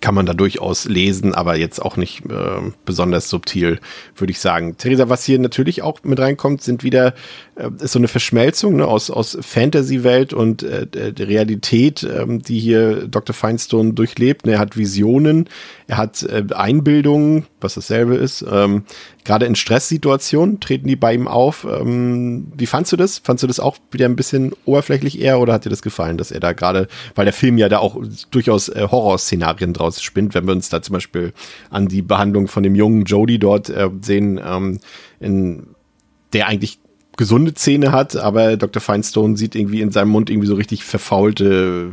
kann 0.00 0.14
man 0.14 0.26
da 0.26 0.34
durchaus 0.34 0.84
lesen, 0.84 1.34
aber 1.34 1.56
jetzt 1.56 1.80
auch 1.80 1.96
nicht 1.96 2.24
äh, 2.26 2.60
besonders 2.84 3.28
subtil, 3.28 3.80
würde 4.16 4.30
ich 4.30 4.38
sagen. 4.38 4.76
Theresa, 4.76 5.08
was 5.08 5.24
hier 5.24 5.38
natürlich 5.38 5.82
auch 5.82 6.02
mit 6.04 6.20
reinkommt, 6.20 6.62
sind 6.62 6.84
wieder, 6.84 7.14
äh, 7.60 7.84
ist 7.84 7.92
so 7.92 7.98
eine 7.98 8.08
Verschmelzung 8.08 8.76
ne, 8.76 8.86
aus, 8.86 9.10
aus 9.10 9.36
Fantasy-Welt 9.40 10.32
und 10.32 10.62
äh, 10.62 10.86
Realität, 11.18 12.02
ähm, 12.02 12.42
die 12.42 12.58
hier 12.58 13.06
Dr. 13.06 13.34
Feinstone 13.34 13.92
durchlebt. 13.92 14.46
Ne, 14.46 14.52
Er 14.52 14.58
hat 14.58 14.76
Visionen, 14.76 15.48
er 15.86 15.98
hat 15.98 16.22
äh, 16.22 16.44
Einbildungen, 16.54 17.46
was 17.60 17.74
dasselbe 17.74 18.16
ist. 18.16 18.44
Ähm, 18.50 18.84
Gerade 19.24 19.46
in 19.46 19.54
Stresssituationen 19.54 20.60
treten 20.60 20.88
die 20.88 20.96
bei 20.96 21.14
ihm 21.14 21.28
auf. 21.28 21.66
Ähm, 21.70 22.50
wie 22.56 22.66
fandst 22.66 22.90
du 22.92 22.96
das? 22.96 23.18
Fandst 23.18 23.42
du 23.42 23.46
das 23.46 23.60
auch 23.60 23.76
wieder 23.90 24.06
ein 24.06 24.16
bisschen 24.16 24.52
oberflächlich 24.64 25.20
eher 25.20 25.40
oder 25.40 25.52
hat 25.52 25.66
dir 25.66 25.70
das 25.70 25.82
gefallen, 25.82 26.16
dass 26.16 26.30
er 26.30 26.40
da 26.40 26.52
gerade, 26.52 26.88
weil 27.14 27.26
der 27.26 27.34
Film 27.34 27.58
ja 27.58 27.68
da 27.68 27.78
auch 27.78 28.00
durchaus 28.30 28.68
äh, 28.68 28.88
Horrorszenarien 28.90 29.74
draus 29.74 30.02
spinnt, 30.02 30.34
wenn 30.34 30.46
wir 30.46 30.52
uns 30.52 30.70
da 30.70 30.80
zum 30.80 30.94
Beispiel 30.94 31.32
an 31.68 31.88
die 31.88 32.02
Behandlung 32.02 32.48
von 32.48 32.62
dem 32.62 32.74
jungen 32.74 33.04
Jody 33.04 33.38
dort 33.38 33.68
äh, 33.68 33.90
sehen, 34.00 34.40
ähm, 34.42 34.80
in 35.20 35.68
der 36.32 36.46
eigentlich 36.46 36.78
gesunde 37.20 37.52
Zähne 37.52 37.92
hat, 37.92 38.16
aber 38.16 38.56
Dr. 38.56 38.80
Feinstone 38.80 39.36
sieht 39.36 39.54
irgendwie 39.54 39.82
in 39.82 39.92
seinem 39.92 40.08
Mund 40.08 40.30
irgendwie 40.30 40.46
so 40.46 40.54
richtig 40.54 40.84
verfaulte, 40.84 41.90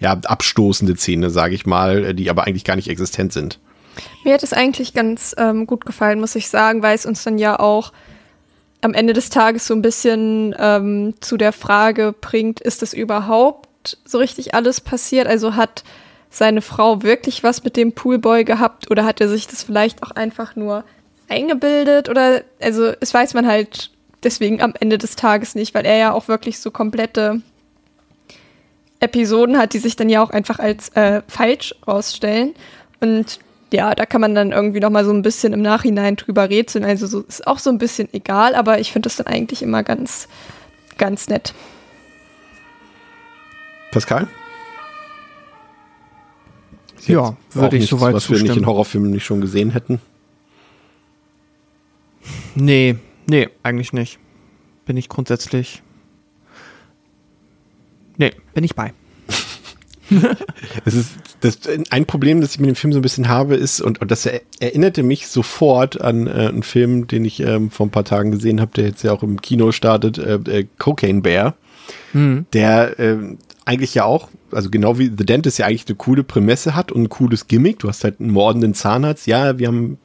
ja, 0.00 0.18
abstoßende 0.24 0.96
Zähne, 0.96 1.30
sage 1.30 1.54
ich 1.54 1.66
mal, 1.66 2.14
die 2.14 2.28
aber 2.30 2.48
eigentlich 2.48 2.64
gar 2.64 2.74
nicht 2.74 2.88
existent 2.88 3.32
sind. 3.32 3.60
Mir 4.24 4.34
hat 4.34 4.42
es 4.42 4.52
eigentlich 4.52 4.92
ganz 4.92 5.36
ähm, 5.38 5.68
gut 5.68 5.86
gefallen, 5.86 6.18
muss 6.18 6.34
ich 6.34 6.48
sagen, 6.48 6.82
weil 6.82 6.96
es 6.96 7.06
uns 7.06 7.22
dann 7.22 7.38
ja 7.38 7.60
auch 7.60 7.92
am 8.80 8.92
Ende 8.92 9.12
des 9.12 9.30
Tages 9.30 9.68
so 9.68 9.74
ein 9.74 9.82
bisschen 9.82 10.52
ähm, 10.58 11.14
zu 11.20 11.36
der 11.36 11.52
Frage 11.52 12.12
bringt, 12.20 12.60
ist 12.60 12.82
das 12.82 12.92
überhaupt 12.92 13.98
so 14.04 14.18
richtig 14.18 14.56
alles 14.56 14.80
passiert? 14.80 15.28
Also 15.28 15.54
hat 15.54 15.84
seine 16.28 16.60
Frau 16.60 17.04
wirklich 17.04 17.44
was 17.44 17.62
mit 17.62 17.76
dem 17.76 17.92
Poolboy 17.92 18.42
gehabt 18.42 18.90
oder 18.90 19.04
hat 19.04 19.20
er 19.20 19.28
sich 19.28 19.46
das 19.46 19.62
vielleicht 19.62 20.02
auch 20.02 20.10
einfach 20.10 20.56
nur 20.56 20.82
eingebildet 21.28 22.08
oder 22.08 22.42
also 22.60 22.92
es 22.98 23.14
weiß 23.14 23.34
man 23.34 23.46
halt 23.46 23.92
deswegen 24.26 24.60
am 24.60 24.74
Ende 24.78 24.98
des 24.98 25.16
Tages 25.16 25.54
nicht, 25.54 25.74
weil 25.74 25.86
er 25.86 25.96
ja 25.96 26.12
auch 26.12 26.28
wirklich 26.28 26.58
so 26.58 26.70
komplette 26.70 27.40
Episoden 29.00 29.56
hat, 29.56 29.72
die 29.72 29.78
sich 29.78 29.96
dann 29.96 30.08
ja 30.08 30.22
auch 30.22 30.30
einfach 30.30 30.58
als 30.58 30.88
äh, 30.90 31.22
falsch 31.28 31.74
rausstellen 31.86 32.54
und 33.00 33.38
ja, 33.72 33.94
da 33.94 34.06
kann 34.06 34.20
man 34.20 34.34
dann 34.34 34.52
irgendwie 34.52 34.80
noch 34.80 34.90
mal 34.90 35.04
so 35.04 35.12
ein 35.12 35.22
bisschen 35.22 35.52
im 35.52 35.62
Nachhinein 35.62 36.16
drüber 36.16 36.48
rätseln. 36.48 36.84
Also 36.84 37.06
so, 37.08 37.20
ist 37.22 37.46
auch 37.46 37.58
so 37.58 37.68
ein 37.70 37.78
bisschen 37.78 38.08
egal, 38.12 38.54
aber 38.54 38.78
ich 38.78 38.92
finde 38.92 39.08
das 39.08 39.16
dann 39.16 39.26
eigentlich 39.26 39.60
immer 39.60 39.82
ganz, 39.82 40.28
ganz 40.98 41.28
nett. 41.28 41.52
Pascal? 43.90 44.28
Ist 46.96 47.08
Ja, 47.08 47.36
würde 47.52 47.76
ich 47.76 47.88
soweit 47.88 48.14
Was 48.14 48.28
wir 48.28 48.34
nicht 48.34 48.42
in 48.42 48.46
zustimmen. 48.48 48.66
Horrorfilmen 48.66 49.10
nicht 49.10 49.24
schon 49.24 49.40
gesehen 49.40 49.70
hätten. 49.70 50.00
Nee, 52.54 52.96
nee, 53.26 53.48
eigentlich 53.62 53.92
nicht. 53.92 54.18
Bin 54.84 54.96
ich 54.96 55.08
grundsätzlich. 55.08 55.82
Nee, 58.16 58.32
bin 58.54 58.64
ich 58.64 58.74
bei. 58.74 58.92
Das 60.84 60.94
ist 60.94 61.14
das, 61.40 61.58
ein 61.90 62.06
Problem, 62.06 62.40
das 62.40 62.52
ich 62.52 62.60
mit 62.60 62.68
dem 62.68 62.76
Film 62.76 62.92
so 62.92 63.00
ein 63.00 63.02
bisschen 63.02 63.28
habe, 63.28 63.56
ist, 63.56 63.80
und, 63.80 64.00
und 64.00 64.10
das 64.10 64.24
er, 64.24 64.40
erinnerte 64.60 65.02
mich 65.02 65.26
sofort 65.26 66.00
an 66.00 66.28
äh, 66.28 66.30
einen 66.30 66.62
Film, 66.62 67.08
den 67.08 67.24
ich 67.24 67.40
ähm, 67.40 67.70
vor 67.72 67.86
ein 67.86 67.90
paar 67.90 68.04
Tagen 68.04 68.30
gesehen 68.30 68.60
habe, 68.60 68.70
der 68.76 68.84
jetzt 68.84 69.02
ja 69.02 69.12
auch 69.12 69.24
im 69.24 69.42
Kino 69.42 69.72
startet, 69.72 70.18
äh, 70.18 70.36
äh, 70.36 70.66
Cocaine 70.78 71.22
Bear, 71.22 71.56
der 72.14 72.98
ähm, 72.98 73.38
eigentlich 73.64 73.94
ja 73.94 74.04
auch, 74.04 74.30
also 74.52 74.70
genau 74.70 74.98
wie 74.98 75.06
The 75.16 75.26
Dentist 75.26 75.58
ja 75.58 75.66
eigentlich 75.66 75.86
eine 75.86 75.96
coole 75.96 76.24
Prämisse 76.24 76.74
hat 76.74 76.92
und 76.92 77.02
ein 77.02 77.08
cooles 77.08 77.46
Gimmick. 77.48 77.80
Du 77.80 77.88
hast 77.88 78.04
halt 78.04 78.20
einen 78.20 78.30
mordenden 78.30 78.74
Zahnarzt. 78.74 79.26
Ja, 79.26 79.58
wir 79.58 79.66
haben 79.66 79.98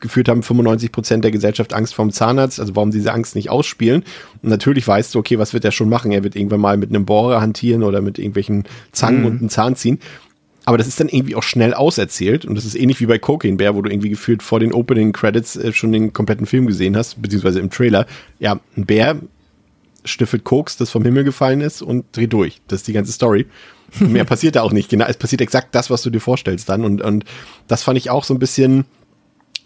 geführt 0.00 0.28
haben 0.28 0.42
95 0.42 0.92
Prozent 0.92 1.24
der 1.24 1.30
Gesellschaft 1.30 1.72
Angst 1.72 1.94
vorm 1.94 2.10
Zahnarzt, 2.10 2.60
also 2.60 2.76
warum 2.76 2.90
diese 2.90 3.12
Angst 3.12 3.34
nicht 3.34 3.50
ausspielen. 3.50 4.04
Und 4.42 4.48
natürlich 4.48 4.86
weißt 4.86 5.14
du, 5.14 5.18
okay, 5.18 5.38
was 5.38 5.52
wird 5.52 5.64
er 5.64 5.72
schon 5.72 5.88
machen? 5.88 6.12
Er 6.12 6.24
wird 6.24 6.36
irgendwann 6.36 6.60
mal 6.60 6.76
mit 6.76 6.90
einem 6.90 7.04
Bohrer 7.04 7.40
hantieren 7.40 7.82
oder 7.82 8.00
mit 8.00 8.18
irgendwelchen 8.18 8.64
Zangen 8.92 9.24
und 9.24 9.40
einen 9.40 9.50
Zahn 9.50 9.76
ziehen. 9.76 9.98
Aber 10.66 10.78
das 10.78 10.86
ist 10.86 11.00
dann 11.00 11.08
irgendwie 11.08 11.34
auch 11.34 11.42
schnell 11.42 11.74
auserzählt 11.74 12.44
und 12.44 12.54
das 12.54 12.64
ist 12.64 12.74
ähnlich 12.74 13.00
wie 13.00 13.06
bei 13.06 13.18
Cocaine 13.18 13.56
Bear, 13.56 13.74
wo 13.74 13.82
du 13.82 13.90
irgendwie 13.90 14.10
gefühlt 14.10 14.42
vor 14.42 14.60
den 14.60 14.72
Opening 14.72 15.12
Credits 15.12 15.56
äh, 15.56 15.72
schon 15.72 15.92
den 15.92 16.12
kompletten 16.12 16.46
Film 16.46 16.66
gesehen 16.66 16.96
hast, 16.96 17.20
beziehungsweise 17.20 17.60
im 17.60 17.70
Trailer. 17.70 18.06
Ja, 18.38 18.60
ein 18.76 18.86
Bär 18.86 19.16
schnüffelt 20.04 20.44
Koks, 20.44 20.76
das 20.76 20.90
vom 20.90 21.02
Himmel 21.02 21.24
gefallen 21.24 21.60
ist 21.60 21.82
und 21.82 22.04
dreht 22.12 22.32
durch. 22.32 22.60
Das 22.68 22.80
ist 22.80 22.88
die 22.88 22.92
ganze 22.92 23.12
Story. 23.12 23.46
Mehr 24.00 24.24
passiert 24.24 24.56
da 24.56 24.62
auch 24.62 24.72
nicht. 24.72 24.88
Genau, 24.88 25.06
es 25.06 25.16
passiert 25.16 25.40
exakt 25.40 25.74
das, 25.74 25.90
was 25.90 26.02
du 26.02 26.10
dir 26.10 26.20
vorstellst 26.20 26.68
dann. 26.68 26.84
Und, 26.84 27.02
und 27.02 27.24
das 27.66 27.82
fand 27.82 27.98
ich 27.98 28.10
auch 28.10 28.24
so 28.24 28.34
ein 28.34 28.38
bisschen, 28.38 28.84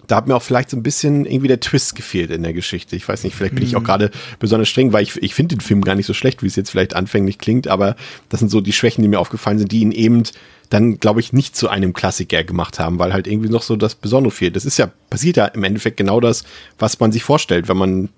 da 0.07 0.17
hat 0.17 0.29
mir 0.29 0.37
auch 0.37 0.43
vielleicht 0.43 0.71
so 0.71 0.77
ein 0.77 0.83
bisschen 0.83 1.25
irgendwie 1.27 1.49
der 1.49 1.61
Twist 1.61 1.95
gefehlt 1.95 2.31
in 2.31 2.43
der 2.43 2.53
Geschichte. 2.53 2.97
Ich 2.97 3.09
weiß 3.09 3.25
nicht, 3.25 3.35
vielleicht 3.35 3.55
bin 3.55 3.64
ich 3.64 3.77
auch 3.77 3.83
gerade 3.85 4.11
besonders 4.38 4.69
streng, 4.69 4.93
weil 4.93 5.03
ich, 5.03 5.23
ich 5.23 5.35
finde 5.35 5.57
den 5.57 5.61
Film 5.61 5.83
gar 5.83 5.95
nicht 5.95 6.07
so 6.07 6.14
schlecht, 6.14 6.43
wie 6.43 6.47
es 6.47 6.57
jetzt 6.57 6.71
vielleicht 6.71 6.95
anfänglich 6.95 7.38
klingt, 7.38 7.69
aber 7.69 7.97
das 8.29 8.40
sind 8.40 8.51
so 8.51 8.61
die 8.61 8.73
Schwächen, 8.73 9.03
die 9.03 9.09
mir 9.09 9.21
aufgefallen 9.21 9.59
sind, 9.59 9.73
die 9.73 9.81
ihn 9.81 9.93
eben 9.93 10.25
dann, 10.71 10.99
glaube 10.99 11.21
ich, 11.21 11.33
nicht 11.33 11.57
zu 11.57 11.69
einem 11.69 11.93
Klassiker 11.93 12.43
gemacht 12.45 12.79
haben, 12.79 12.99
weil 12.99 13.12
halt 13.12 13.27
irgendwie 13.27 13.51
noch 13.51 13.62
so 13.62 13.77
das 13.77 13.95
Besondere 13.95 14.33
fehlt. 14.33 14.57
Das 14.57 14.64
ist 14.64 14.79
ja, 14.79 14.90
passiert 15.11 15.37
ja 15.37 15.47
im 15.47 15.62
Endeffekt 15.62 15.97
genau 15.97 16.21
das, 16.21 16.45
was 16.79 16.99
man 17.01 17.12
sich 17.12 17.23
vorstellt, 17.23 17.69
wenn 17.69 17.77
man, 17.77 18.09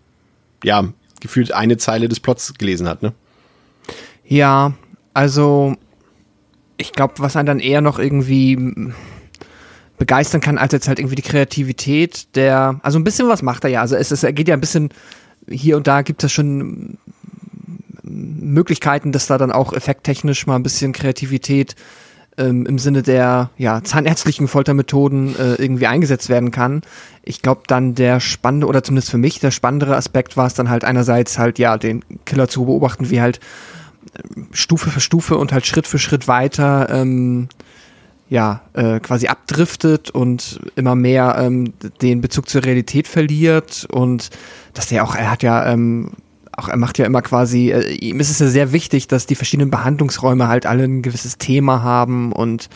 ja, 0.64 0.88
gefühlt 1.20 1.52
eine 1.52 1.76
Zeile 1.76 2.08
des 2.08 2.20
Plots 2.20 2.54
gelesen 2.54 2.88
hat, 2.88 3.02
ne? 3.02 3.12
Ja, 4.24 4.74
also 5.14 5.76
ich 6.76 6.92
glaube, 6.92 7.14
was 7.18 7.36
einen 7.36 7.46
dann 7.46 7.60
eher 7.60 7.80
noch 7.80 7.98
irgendwie 7.98 8.92
begeistern 9.98 10.40
kann, 10.40 10.58
als 10.58 10.72
jetzt 10.72 10.88
halt 10.88 10.98
irgendwie 10.98 11.16
die 11.16 11.22
Kreativität 11.22 12.34
der, 12.36 12.78
also 12.82 12.98
ein 12.98 13.04
bisschen 13.04 13.28
was 13.28 13.42
macht 13.42 13.64
er 13.64 13.70
ja. 13.70 13.80
Also 13.80 13.96
es, 13.96 14.10
es 14.10 14.22
geht 14.22 14.48
ja 14.48 14.54
ein 14.54 14.60
bisschen, 14.60 14.90
hier 15.48 15.76
und 15.76 15.86
da 15.86 16.02
gibt 16.02 16.22
es 16.24 16.32
schon 16.32 16.98
Möglichkeiten, 18.02 19.12
dass 19.12 19.26
da 19.26 19.38
dann 19.38 19.52
auch 19.52 19.72
effekttechnisch 19.72 20.46
mal 20.46 20.56
ein 20.56 20.62
bisschen 20.62 20.92
Kreativität 20.92 21.74
ähm, 22.38 22.66
im 22.66 22.78
Sinne 22.78 23.02
der 23.02 23.50
ja, 23.56 23.82
zahnärztlichen 23.82 24.48
Foltermethoden 24.48 25.36
äh, 25.36 25.54
irgendwie 25.54 25.86
eingesetzt 25.86 26.28
werden 26.28 26.50
kann. 26.50 26.82
Ich 27.22 27.42
glaube 27.42 27.62
dann 27.66 27.94
der 27.94 28.20
spannende, 28.20 28.66
oder 28.66 28.82
zumindest 28.82 29.10
für 29.10 29.18
mich 29.18 29.40
der 29.40 29.50
spannendere 29.50 29.96
Aspekt 29.96 30.36
war 30.36 30.46
es 30.46 30.54
dann 30.54 30.68
halt 30.68 30.84
einerseits 30.84 31.38
halt 31.38 31.58
ja 31.58 31.78
den 31.78 32.04
Killer 32.24 32.48
zu 32.48 32.66
beobachten, 32.66 33.10
wie 33.10 33.20
halt 33.20 33.40
Stufe 34.52 34.90
für 34.90 35.00
Stufe 35.00 35.36
und 35.36 35.52
halt 35.52 35.66
Schritt 35.66 35.86
für 35.86 35.98
Schritt 35.98 36.28
weiter 36.28 36.88
ähm, 36.90 37.48
ja 38.28 38.62
äh, 38.72 39.00
quasi 39.00 39.28
abdriftet 39.28 40.10
und 40.10 40.60
immer 40.74 40.94
mehr 40.94 41.36
ähm, 41.38 41.72
den 42.02 42.20
Bezug 42.20 42.48
zur 42.48 42.64
Realität 42.64 43.06
verliert 43.06 43.86
und 43.90 44.30
dass 44.74 44.88
der 44.88 45.04
auch 45.04 45.14
er 45.14 45.30
hat 45.30 45.42
ja 45.42 45.72
ähm, 45.72 46.12
auch 46.56 46.68
er 46.68 46.76
macht 46.76 46.98
ja 46.98 47.04
immer 47.06 47.22
quasi 47.22 47.70
äh, 47.70 47.92
ihm 47.94 48.18
ist 48.20 48.30
es 48.30 48.38
ja 48.38 48.46
sehr 48.48 48.72
wichtig, 48.72 49.08
dass 49.08 49.26
die 49.26 49.34
verschiedenen 49.34 49.70
Behandlungsräume 49.70 50.48
halt 50.48 50.66
alle 50.66 50.84
ein 50.84 51.02
gewisses 51.02 51.38
Thema 51.38 51.82
haben 51.82 52.32
und 52.32 52.68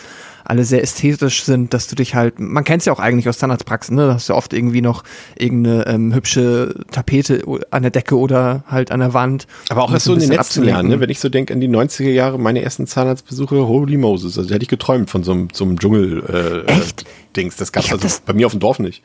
alle 0.45 0.64
sehr 0.64 0.83
ästhetisch 0.83 1.45
sind, 1.45 1.74
dass 1.74 1.87
du 1.87 1.95
dich 1.95 2.16
halt, 2.16 2.41
man 2.41 2.64
kennt 2.64 2.81
es 2.81 2.87
ja 2.87 2.93
auch 2.93 2.99
eigentlich 2.99 3.28
aus 3.28 3.39
Zahnarztpraxen, 3.39 3.95
ne? 3.95 4.09
Da 4.09 4.14
hast 4.14 4.28
du 4.28 4.35
oft 4.35 4.53
irgendwie 4.53 4.81
noch 4.81 5.05
irgendeine 5.39 5.87
ähm, 5.87 6.12
hübsche 6.12 6.74
Tapete 6.91 7.43
an 7.70 7.83
der 7.83 7.93
Decke 7.93 8.18
oder 8.18 8.64
halt 8.66 8.91
an 8.91 8.99
der 9.01 9.14
Wand. 9.14 9.47
Aber 9.68 9.83
auch 9.85 9.93
erst 9.93 10.07
das 10.07 10.12
so 10.12 10.14
in 10.14 10.20
den 10.20 10.31
letzten 10.31 10.64
Jahren, 10.64 10.89
ne? 10.89 10.99
wenn 10.99 11.11
ich 11.11 11.20
so 11.20 11.28
denke 11.28 11.55
an 11.55 11.61
die 11.61 11.68
90er 11.68 12.11
Jahre, 12.11 12.39
meine 12.39 12.62
ersten 12.62 12.89
Zahnarztbesuche, 12.89 13.66
holy 13.68 13.97
Moses, 13.97 14.39
also 14.39 14.53
hätte 14.53 14.64
ich 14.64 14.68
geträumt 14.68 15.09
von 15.09 15.22
so 15.22 15.33
einem, 15.33 15.49
so 15.53 15.64
einem 15.64 15.78
Dschungel 15.78 16.64
äh, 16.66 16.72
Echt? 16.72 17.05
Dings. 17.37 17.55
Das 17.57 17.68
Ich 17.70 17.76
hab 17.76 17.93
also 17.93 17.99
das- 17.99 18.20
bei 18.20 18.33
mir 18.33 18.47
auf 18.47 18.53
dem 18.53 18.61
Dorf 18.61 18.81
nicht. 18.81 19.03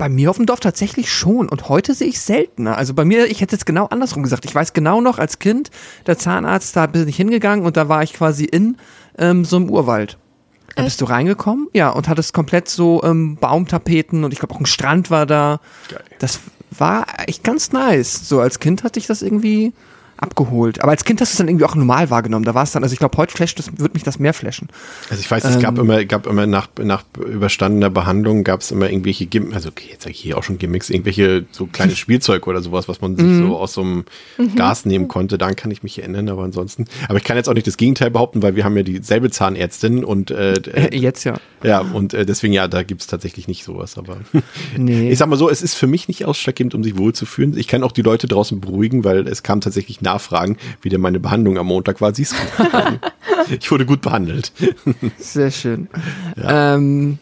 Bei 0.00 0.08
mir 0.08 0.30
auf 0.30 0.36
dem 0.36 0.46
Dorf 0.46 0.60
tatsächlich 0.60 1.12
schon 1.12 1.46
und 1.46 1.68
heute 1.68 1.92
sehe 1.92 2.08
ich 2.08 2.20
seltener. 2.20 2.78
Also 2.78 2.94
bei 2.94 3.04
mir, 3.04 3.30
ich 3.30 3.42
hätte 3.42 3.54
jetzt 3.54 3.66
genau 3.66 3.84
andersrum 3.84 4.22
gesagt. 4.22 4.46
Ich 4.46 4.54
weiß 4.54 4.72
genau 4.72 5.02
noch 5.02 5.18
als 5.18 5.38
Kind, 5.38 5.70
der 6.06 6.16
Zahnarzt, 6.16 6.74
da 6.74 6.86
bin 6.86 7.06
ich 7.06 7.16
hingegangen 7.16 7.66
und 7.66 7.76
da 7.76 7.90
war 7.90 8.02
ich 8.02 8.14
quasi 8.14 8.46
in 8.46 8.78
ähm, 9.18 9.44
so 9.44 9.56
einem 9.56 9.68
Urwald. 9.68 10.16
Da 10.74 10.84
bist 10.84 11.02
du 11.02 11.04
reingekommen, 11.04 11.68
ja, 11.74 11.90
und 11.90 12.08
hattest 12.08 12.32
komplett 12.32 12.70
so 12.70 13.02
ähm, 13.04 13.36
Baumtapeten 13.36 14.24
und 14.24 14.32
ich 14.32 14.38
glaube 14.38 14.54
auch 14.54 14.60
ein 14.60 14.64
Strand 14.64 15.10
war 15.10 15.26
da. 15.26 15.60
Geil. 15.90 16.00
Das 16.18 16.40
war 16.70 17.04
echt 17.26 17.44
ganz 17.44 17.72
nice. 17.72 18.26
So 18.26 18.40
als 18.40 18.58
Kind 18.58 18.84
hatte 18.84 18.98
ich 18.98 19.06
das 19.06 19.20
irgendwie 19.20 19.74
abgeholt. 20.20 20.82
Aber 20.82 20.92
als 20.92 21.04
Kind 21.04 21.20
hast 21.20 21.30
du 21.30 21.34
es 21.34 21.38
dann 21.38 21.48
irgendwie 21.48 21.64
auch 21.64 21.74
normal 21.74 22.10
wahrgenommen. 22.10 22.44
Da 22.44 22.54
war 22.54 22.62
es 22.62 22.72
dann, 22.72 22.82
also 22.82 22.92
ich 22.92 22.98
glaube, 22.98 23.16
heute 23.16 23.32
flasht 23.34 23.58
das, 23.58 23.78
wird 23.78 23.94
mich 23.94 24.02
das 24.02 24.18
mehr 24.18 24.34
flashen. 24.34 24.68
Also 25.08 25.20
ich 25.20 25.30
weiß, 25.30 25.44
es 25.44 25.58
gab 25.58 25.76
Ähm. 25.78 25.84
immer, 25.84 26.04
gab 26.04 26.26
immer 26.26 26.46
nach, 26.46 26.68
nach 26.82 27.04
überstandener 27.18 27.90
Behandlung 27.90 28.44
gab 28.44 28.60
es 28.60 28.70
immer 28.70 28.90
irgendwelche 28.90 29.26
Gimmicks, 29.26 29.54
also 29.54 29.68
okay, 29.70 29.88
jetzt 29.90 30.02
sage 30.02 30.12
ich 30.12 30.20
hier 30.20 30.36
auch 30.38 30.42
schon 30.42 30.58
Gimmicks, 30.58 30.90
irgendwelche 30.90 31.46
so 31.50 31.66
kleine 31.66 31.96
Spielzeug 31.96 32.46
oder 32.46 32.60
sowas, 32.62 32.88
was 32.88 33.00
man 33.00 33.16
sich 33.16 33.26
Mhm. 33.26 33.46
so 33.48 33.56
aus 33.56 33.72
so 33.74 33.80
einem 33.82 34.04
Glas 34.56 34.84
nehmen 34.84 35.08
konnte. 35.08 35.38
Daran 35.38 35.56
kann 35.56 35.70
ich 35.70 35.82
mich 35.82 35.98
erinnern, 35.98 36.28
aber 36.28 36.42
ansonsten. 36.42 36.84
Aber 37.08 37.18
ich 37.18 37.24
kann 37.24 37.36
jetzt 37.36 37.48
auch 37.48 37.54
nicht 37.54 37.66
das 37.66 37.76
Gegenteil 37.76 38.10
behaupten, 38.10 38.42
weil 38.42 38.56
wir 38.56 38.64
haben 38.64 38.76
ja 38.76 38.82
dieselbe 38.82 39.30
Zahnärztin 39.30 40.04
und 40.04 40.30
äh, 40.30 40.52
äh, 40.54 40.96
Jetzt 40.96 41.24
ja. 41.24 41.34
ja, 41.62 41.80
und 41.80 42.14
äh, 42.14 42.26
deswegen 42.26 42.52
ja, 42.52 42.68
da 42.68 42.82
gibt 42.82 43.00
es 43.02 43.06
tatsächlich 43.06 43.48
nicht 43.48 43.64
sowas. 43.64 43.96
Aber 43.98 44.18
Nee. 44.76 45.10
ich 45.10 45.18
sag 45.18 45.28
mal 45.28 45.36
so, 45.36 45.48
es 45.48 45.62
ist 45.62 45.74
für 45.74 45.86
mich 45.86 46.08
nicht 46.08 46.24
ausschlaggebend, 46.24 46.74
um 46.74 46.82
sich 46.84 46.96
wohlzufühlen. 46.98 47.56
Ich 47.56 47.68
kann 47.68 47.82
auch 47.82 47.92
die 47.92 48.02
Leute 48.02 48.26
draußen 48.28 48.60
beruhigen, 48.60 49.04
weil 49.04 49.26
es 49.28 49.42
kam 49.42 49.60
tatsächlich 49.60 50.00
Nachfragen, 50.10 50.56
wie 50.82 50.88
denn 50.88 51.00
meine 51.00 51.20
Behandlung 51.20 51.58
am 51.58 51.66
Montag 51.66 52.00
war. 52.00 52.14
Siehst 52.14 52.32
du? 52.32 52.36
ich 53.58 53.70
wurde 53.70 53.86
gut 53.86 54.00
behandelt. 54.00 54.52
Sehr 55.18 55.50
schön. 55.50 55.88
Ähm, 56.36 57.18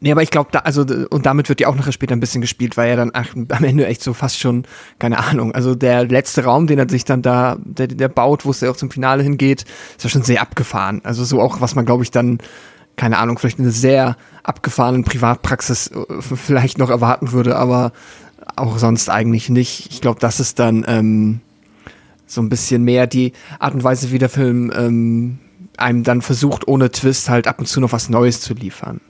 nee, 0.00 0.12
aber 0.12 0.22
ich 0.22 0.30
glaube, 0.30 0.50
da, 0.52 0.60
also, 0.60 0.82
und 0.82 1.26
damit 1.26 1.48
wird 1.48 1.60
ja 1.60 1.68
auch 1.68 1.74
nachher 1.76 1.92
später 1.92 2.14
ein 2.14 2.20
bisschen 2.20 2.40
gespielt, 2.40 2.76
weil 2.76 2.90
er 2.90 2.96
dann 2.96 3.10
ach, 3.14 3.28
am 3.34 3.64
Ende 3.64 3.86
echt 3.86 4.02
so 4.02 4.12
fast 4.12 4.38
schon, 4.38 4.64
keine 4.98 5.18
Ahnung, 5.18 5.52
also 5.52 5.74
der 5.74 6.04
letzte 6.04 6.44
Raum, 6.44 6.66
den 6.66 6.78
er 6.78 6.88
sich 6.88 7.04
dann 7.04 7.22
da, 7.22 7.56
der, 7.60 7.86
der 7.88 8.08
baut, 8.08 8.44
wo 8.44 8.50
es 8.50 8.60
ja 8.60 8.70
auch 8.70 8.76
zum 8.76 8.90
Finale 8.90 9.22
hingeht, 9.22 9.64
ist 9.96 10.04
ja 10.04 10.10
schon 10.10 10.22
sehr 10.22 10.42
abgefahren. 10.42 11.00
Also 11.04 11.24
so 11.24 11.40
auch, 11.40 11.60
was 11.60 11.74
man, 11.74 11.86
glaube 11.86 12.02
ich, 12.02 12.10
dann, 12.10 12.38
keine 12.96 13.18
Ahnung, 13.18 13.38
vielleicht 13.38 13.58
in 13.58 13.64
einer 13.64 13.72
sehr 13.72 14.16
abgefahrenen 14.42 15.04
Privatpraxis 15.04 15.88
äh, 15.88 16.20
vielleicht 16.20 16.78
noch 16.78 16.90
erwarten 16.90 17.32
würde, 17.32 17.56
aber 17.56 17.92
auch 18.56 18.78
sonst 18.78 19.08
eigentlich 19.08 19.48
nicht. 19.48 19.88
Ich 19.90 20.00
glaube, 20.00 20.20
das 20.20 20.40
ist 20.40 20.58
dann, 20.58 20.84
ähm, 20.88 21.40
so 22.30 22.40
ein 22.40 22.48
bisschen 22.48 22.84
mehr 22.84 23.06
die 23.06 23.32
Art 23.58 23.74
und 23.74 23.84
Weise, 23.84 24.12
wie 24.12 24.18
der 24.18 24.28
Film 24.28 24.72
ähm, 24.74 25.38
einem 25.76 26.04
dann 26.04 26.22
versucht, 26.22 26.68
ohne 26.68 26.90
Twist 26.90 27.28
halt 27.28 27.46
ab 27.46 27.58
und 27.58 27.66
zu 27.66 27.80
noch 27.80 27.92
was 27.92 28.08
Neues 28.08 28.40
zu 28.40 28.54
liefern. 28.54 29.00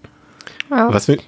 Ja. 0.71 0.93
Was 0.93 1.09
mir, 1.09 1.19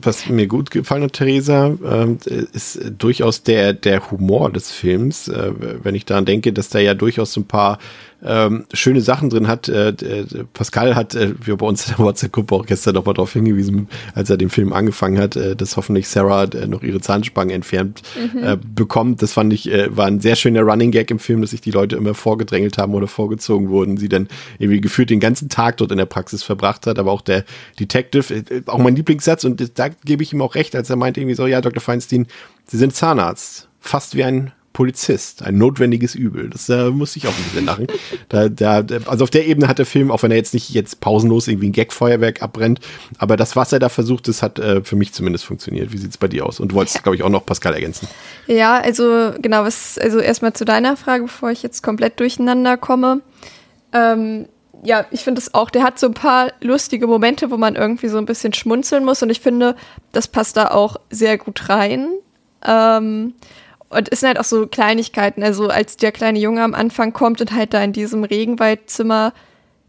was 0.00 0.28
mir 0.28 0.46
gut 0.46 0.70
gefallen 0.70 1.02
hat, 1.02 1.14
Theresa, 1.14 1.76
ähm, 1.84 2.18
ist 2.52 2.80
durchaus 2.98 3.42
der, 3.42 3.72
der 3.72 4.10
Humor 4.10 4.52
des 4.52 4.70
Films. 4.70 5.28
Äh, 5.28 5.52
wenn 5.82 5.94
ich 5.94 6.04
daran 6.04 6.24
denke, 6.24 6.52
dass 6.52 6.68
da 6.68 6.78
ja 6.78 6.94
durchaus 6.94 7.32
so 7.32 7.40
ein 7.40 7.46
paar 7.46 7.78
ähm, 8.24 8.64
schöne 8.72 9.00
Sachen 9.00 9.30
drin 9.30 9.46
hat. 9.46 9.68
Äh, 9.68 9.90
äh, 9.90 10.24
Pascal 10.52 10.96
hat, 10.96 11.14
äh, 11.14 11.34
wir 11.40 11.56
bei 11.56 11.66
uns 11.66 11.86
in 11.88 11.96
der 11.96 12.04
WhatsApp-Gruppe 12.04 12.54
auch 12.54 12.66
gestern 12.66 12.94
noch 12.94 13.04
mal 13.04 13.12
darauf 13.12 13.32
hingewiesen, 13.32 13.88
als 14.14 14.28
er 14.28 14.36
den 14.36 14.50
Film 14.50 14.72
angefangen 14.72 15.18
hat, 15.18 15.36
äh, 15.36 15.54
dass 15.54 15.76
hoffentlich 15.76 16.08
Sarah 16.08 16.44
äh, 16.44 16.66
noch 16.66 16.82
ihre 16.82 17.00
Zahnspangen 17.00 17.54
entfernt 17.54 18.02
äh, 18.40 18.56
bekommt. 18.56 19.22
Das 19.22 19.32
fand 19.34 19.52
ich, 19.52 19.70
äh, 19.70 19.96
war 19.96 20.06
ein 20.06 20.20
sehr 20.20 20.34
schöner 20.34 20.62
Running 20.62 20.90
Gag 20.90 21.10
im 21.10 21.18
Film, 21.18 21.42
dass 21.42 21.50
sich 21.50 21.60
die 21.60 21.70
Leute 21.70 21.96
immer 21.96 22.14
vorgedrängelt 22.14 22.78
haben 22.78 22.94
oder 22.94 23.06
vorgezogen 23.06 23.68
wurden, 23.68 23.96
sie 23.98 24.08
dann 24.08 24.28
irgendwie 24.58 24.80
gefühlt 24.80 25.10
den 25.10 25.20
ganzen 25.20 25.48
Tag 25.48 25.76
dort 25.76 25.92
in 25.92 25.98
der 25.98 26.06
Praxis 26.06 26.42
verbracht 26.42 26.86
hat. 26.86 26.98
Aber 26.98 27.12
auch 27.12 27.22
der 27.22 27.44
Detective, 27.78 28.34
äh, 28.34 28.62
auch 28.66 28.78
mein 28.78 28.96
Lieblingssatz, 28.96 29.44
und 29.44 29.78
da 29.78 29.87
gebe 30.04 30.22
ich 30.22 30.32
ihm 30.32 30.42
auch 30.42 30.54
recht, 30.54 30.74
als 30.74 30.90
er 30.90 30.96
meinte 30.96 31.20
irgendwie 31.20 31.36
so, 31.36 31.46
ja, 31.46 31.60
Dr. 31.60 31.82
Feinstein, 31.82 32.26
Sie 32.66 32.76
sind 32.76 32.94
Zahnarzt. 32.94 33.68
Fast 33.80 34.16
wie 34.16 34.24
ein 34.24 34.52
Polizist, 34.78 35.42
ein 35.42 35.58
notwendiges 35.58 36.14
Übel. 36.14 36.50
Das 36.50 36.68
äh, 36.68 36.90
musste 36.90 37.18
ich 37.18 37.26
auch 37.26 37.36
ein 37.36 37.42
bisschen 37.42 37.64
lachen. 37.64 37.88
Da, 38.28 38.48
da, 38.48 38.84
also 39.06 39.24
auf 39.24 39.30
der 39.30 39.46
Ebene 39.48 39.66
hat 39.66 39.78
der 39.78 39.86
Film, 39.86 40.12
auch 40.12 40.22
wenn 40.22 40.30
er 40.30 40.36
jetzt 40.36 40.54
nicht 40.54 40.70
jetzt 40.70 41.00
pausenlos 41.00 41.48
irgendwie 41.48 41.70
ein 41.70 41.72
Gagfeuerwerk 41.72 42.42
abbrennt, 42.42 42.78
aber 43.18 43.36
das, 43.36 43.56
was 43.56 43.72
er 43.72 43.80
da 43.80 43.88
versucht, 43.88 44.28
das 44.28 44.40
hat 44.40 44.60
äh, 44.60 44.84
für 44.84 44.94
mich 44.94 45.12
zumindest 45.12 45.46
funktioniert. 45.46 45.92
Wie 45.92 45.98
sieht's 45.98 46.16
bei 46.16 46.28
dir 46.28 46.46
aus? 46.46 46.60
Und 46.60 46.70
du 46.70 46.76
wolltest, 46.76 47.02
glaube 47.02 47.16
ich, 47.16 47.24
auch 47.24 47.28
noch 47.28 47.44
Pascal 47.44 47.74
ergänzen. 47.74 48.06
Ja, 48.46 48.78
also 48.78 49.32
genau, 49.42 49.64
was, 49.64 49.98
also 49.98 50.20
erstmal 50.20 50.52
zu 50.52 50.64
deiner 50.64 50.96
Frage, 50.96 51.24
bevor 51.24 51.50
ich 51.50 51.64
jetzt 51.64 51.82
komplett 51.82 52.20
durcheinander 52.20 52.76
komme. 52.76 53.20
Ähm, 53.92 54.46
ja, 54.82 55.06
ich 55.10 55.24
finde 55.24 55.40
es 55.40 55.54
auch, 55.54 55.70
der 55.70 55.82
hat 55.82 55.98
so 55.98 56.06
ein 56.06 56.14
paar 56.14 56.52
lustige 56.60 57.06
Momente, 57.06 57.50
wo 57.50 57.56
man 57.56 57.76
irgendwie 57.76 58.08
so 58.08 58.18
ein 58.18 58.26
bisschen 58.26 58.52
schmunzeln 58.52 59.04
muss 59.04 59.22
und 59.22 59.30
ich 59.30 59.40
finde, 59.40 59.76
das 60.12 60.28
passt 60.28 60.56
da 60.56 60.68
auch 60.68 60.96
sehr 61.10 61.38
gut 61.38 61.68
rein. 61.68 62.10
Ähm, 62.64 63.34
und 63.88 64.12
es 64.12 64.20
sind 64.20 64.28
halt 64.28 64.38
auch 64.38 64.44
so 64.44 64.66
Kleinigkeiten, 64.66 65.42
also 65.42 65.68
als 65.68 65.96
der 65.96 66.12
kleine 66.12 66.38
Junge 66.38 66.62
am 66.62 66.74
Anfang 66.74 67.12
kommt 67.12 67.40
und 67.40 67.52
halt 67.52 67.72
da 67.72 67.82
in 67.82 67.92
diesem 67.92 68.24
Regenwaldzimmer 68.24 69.32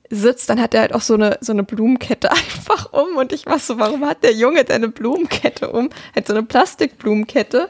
sitzt, 0.09 0.49
dann 0.49 0.61
hat 0.61 0.73
er 0.73 0.81
halt 0.81 0.93
auch 0.93 1.01
so 1.01 1.13
eine, 1.13 1.37
so 1.41 1.51
eine 1.51 1.63
Blumenkette 1.63 2.31
einfach 2.31 2.93
um 2.93 3.17
und 3.17 3.33
ich 3.33 3.45
war 3.45 3.59
so, 3.59 3.77
warum 3.77 4.05
hat 4.05 4.23
der 4.23 4.33
Junge 4.33 4.63
denn 4.63 4.77
eine 4.77 4.89
Blumenkette 4.89 5.69
um? 5.69 5.89
Halt 6.15 6.27
so 6.27 6.33
eine 6.33 6.43
Plastikblumenkette. 6.43 7.69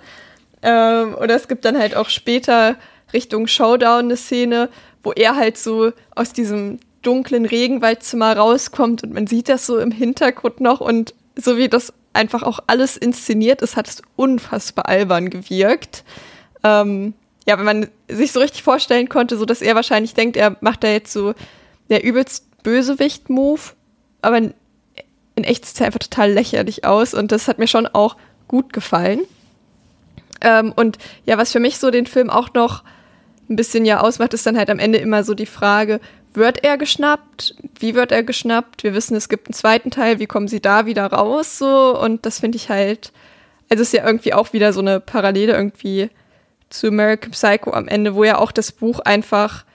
Ähm, 0.61 1.15
oder 1.15 1.35
es 1.35 1.47
gibt 1.47 1.65
dann 1.65 1.77
halt 1.77 1.95
auch 1.95 2.09
später 2.09 2.75
Richtung 3.13 3.47
Showdown 3.47 4.05
eine 4.05 4.17
Szene, 4.17 4.69
wo 5.03 5.13
er 5.13 5.35
halt 5.35 5.57
so 5.57 5.91
aus 6.15 6.33
diesem 6.33 6.79
dunklen 7.01 7.45
Regenwaldzimmer 7.45 8.35
rauskommt 8.35 9.03
und 9.03 9.13
man 9.13 9.27
sieht 9.27 9.49
das 9.49 9.65
so 9.65 9.79
im 9.79 9.91
Hintergrund 9.91 10.59
noch 10.59 10.81
und 10.81 11.13
so 11.35 11.57
wie 11.57 11.69
das 11.69 11.93
einfach 12.13 12.43
auch 12.43 12.59
alles 12.67 12.97
inszeniert 12.97 13.61
ist, 13.61 13.75
hat 13.75 13.87
es 13.87 14.01
unfassbar 14.15 14.87
albern 14.87 15.29
gewirkt. 15.29 16.03
Ähm, 16.63 17.13
ja, 17.47 17.57
wenn 17.57 17.65
man 17.65 17.87
sich 18.09 18.31
so 18.31 18.39
richtig 18.39 18.63
vorstellen 18.63 19.09
konnte, 19.09 19.37
so 19.37 19.45
dass 19.45 19.61
er 19.61 19.75
wahrscheinlich 19.75 20.13
denkt, 20.13 20.35
er 20.37 20.57
macht 20.61 20.83
da 20.83 20.89
jetzt 20.89 21.13
so 21.13 21.33
der 21.89 22.03
übelst 22.03 22.45
Bösewicht-Move, 22.63 23.61
aber 24.21 24.37
in, 24.37 24.53
echt 25.35 25.65
sieht 25.65 25.75
es 25.75 25.81
einfach 25.81 25.99
total 25.99 26.31
lächerlich 26.31 26.85
aus 26.85 27.13
und 27.13 27.31
das 27.31 27.47
hat 27.47 27.59
mir 27.59 27.67
schon 27.67 27.87
auch 27.87 28.17
gut 28.47 28.73
gefallen. 28.73 29.21
Ähm, 30.41 30.73
und 30.75 30.97
ja, 31.25 31.37
was 31.37 31.51
für 31.51 31.59
mich 31.59 31.77
so 31.77 31.91
den 31.91 32.05
Film 32.05 32.29
auch 32.29 32.53
noch 32.53 32.83
ein 33.49 33.55
bisschen 33.55 33.85
ja 33.85 34.01
ausmacht, 34.01 34.33
ist 34.33 34.45
dann 34.45 34.57
halt 34.57 34.69
am 34.69 34.79
Ende 34.79 34.99
immer 34.99 35.23
so 35.23 35.33
die 35.33 35.45
Frage, 35.45 35.99
wird 36.33 36.63
er 36.63 36.77
geschnappt? 36.77 37.55
Wie 37.79 37.95
wird 37.95 38.11
er 38.11 38.23
geschnappt? 38.23 38.83
Wir 38.83 38.93
wissen, 38.93 39.15
es 39.15 39.29
gibt 39.29 39.47
einen 39.47 39.53
zweiten 39.53 39.91
Teil, 39.91 40.19
wie 40.19 40.27
kommen 40.27 40.47
sie 40.47 40.61
da 40.61 40.85
wieder 40.85 41.07
raus? 41.07 41.57
So, 41.57 41.99
und 41.99 42.25
das 42.25 42.39
finde 42.39 42.57
ich 42.57 42.69
halt, 42.69 43.11
also 43.69 43.81
es 43.81 43.89
ist 43.89 43.97
ja 43.97 44.05
irgendwie 44.05 44.33
auch 44.33 44.53
wieder 44.53 44.73
so 44.73 44.79
eine 44.79 44.99
Parallele 44.99 45.53
irgendwie 45.53 46.09
zu 46.69 46.87
American 46.87 47.31
Psycho 47.31 47.71
am 47.71 47.87
Ende, 47.87 48.15
wo 48.15 48.23
ja 48.23 48.37
auch 48.37 48.51
das 48.51 48.71
Buch 48.71 48.99
einfach, 48.99 49.65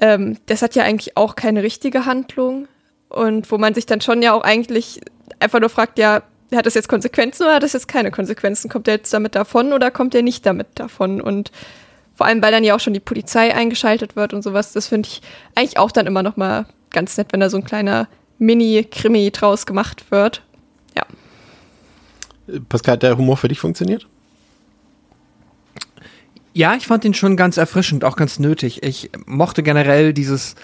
ähm, 0.00 0.38
das 0.46 0.62
hat 0.62 0.74
ja 0.74 0.84
eigentlich 0.84 1.16
auch 1.16 1.34
keine 1.34 1.62
richtige 1.62 2.06
Handlung 2.06 2.68
und 3.08 3.50
wo 3.50 3.58
man 3.58 3.74
sich 3.74 3.86
dann 3.86 4.00
schon 4.00 4.22
ja 4.22 4.32
auch 4.32 4.42
eigentlich 4.42 5.00
einfach 5.40 5.60
nur 5.60 5.68
fragt, 5.68 5.98
ja, 5.98 6.22
hat 6.54 6.66
das 6.66 6.74
jetzt 6.74 6.88
Konsequenzen 6.88 7.44
oder 7.44 7.54
hat 7.54 7.62
das 7.62 7.72
jetzt 7.72 7.88
keine 7.88 8.10
Konsequenzen? 8.10 8.70
Kommt 8.70 8.86
er 8.86 8.94
jetzt 8.94 9.12
damit 9.12 9.34
davon 9.34 9.72
oder 9.72 9.90
kommt 9.90 10.14
er 10.14 10.22
nicht 10.22 10.44
damit 10.44 10.68
davon? 10.74 11.20
Und 11.20 11.50
vor 12.22 12.28
allem, 12.28 12.40
weil 12.40 12.52
dann 12.52 12.62
ja 12.62 12.76
auch 12.76 12.78
schon 12.78 12.92
die 12.92 13.00
Polizei 13.00 13.52
eingeschaltet 13.52 14.14
wird 14.14 14.32
und 14.32 14.42
sowas, 14.42 14.72
das 14.72 14.86
finde 14.86 15.08
ich 15.08 15.22
eigentlich 15.56 15.76
auch 15.76 15.90
dann 15.90 16.06
immer 16.06 16.22
noch 16.22 16.36
mal 16.36 16.66
ganz 16.90 17.16
nett, 17.16 17.32
wenn 17.32 17.40
da 17.40 17.50
so 17.50 17.56
ein 17.56 17.64
kleiner 17.64 18.06
Mini-Krimi 18.38 19.32
draus 19.32 19.66
gemacht 19.66 20.12
wird. 20.12 20.40
Ja. 20.96 21.02
Pascal, 22.68 22.92
hat 22.92 23.02
der 23.02 23.18
Humor 23.18 23.36
für 23.36 23.48
dich 23.48 23.58
funktioniert? 23.58 24.06
Ja, 26.52 26.76
ich 26.76 26.86
fand 26.86 27.02
den 27.02 27.12
schon 27.12 27.36
ganz 27.36 27.56
erfrischend, 27.56 28.04
auch 28.04 28.14
ganz 28.14 28.38
nötig. 28.38 28.84
Ich 28.84 29.10
mochte 29.26 29.64
generell 29.64 30.12
dieses, 30.12 30.54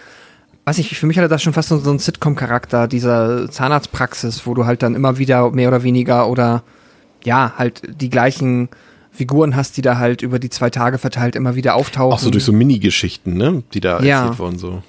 weiß 0.64 0.78
ich, 0.78 0.96
für 0.96 1.06
mich 1.09 1.18
hatte 1.18 1.26
das 1.26 1.42
schon 1.42 1.54
fast 1.54 1.70
so 1.70 1.90
einen 1.90 1.98
Sitcom-Charakter, 1.98 2.86
dieser 2.86 3.50
Zahnarztpraxis, 3.50 4.46
wo 4.46 4.54
du 4.54 4.64
halt 4.64 4.84
dann 4.84 4.94
immer 4.94 5.18
wieder 5.18 5.50
mehr 5.50 5.66
oder 5.66 5.82
weniger 5.82 6.28
oder 6.28 6.62
ja, 7.24 7.54
halt 7.59 7.82
die 8.00 8.11
gleichen 8.11 8.68
Figuren 9.11 9.56
hast, 9.56 9.76
die 9.76 9.82
da 9.82 9.98
halt 9.98 10.22
über 10.22 10.38
die 10.38 10.50
zwei 10.50 10.70
Tage 10.70 10.98
verteilt 10.98 11.34
immer 11.36 11.54
wieder 11.54 11.74
auftauchen. 11.74 12.12
Auch 12.12 12.18
so 12.18 12.30
durch 12.30 12.44
so 12.44 12.52
Mini-Geschichten, 12.52 13.34
ne? 13.34 13.62
Die 13.74 13.80
da 13.80 14.00
Ja. 14.00 14.20
erzählt 14.22 14.38
wurden, 14.38 14.59
so. 14.59 14.82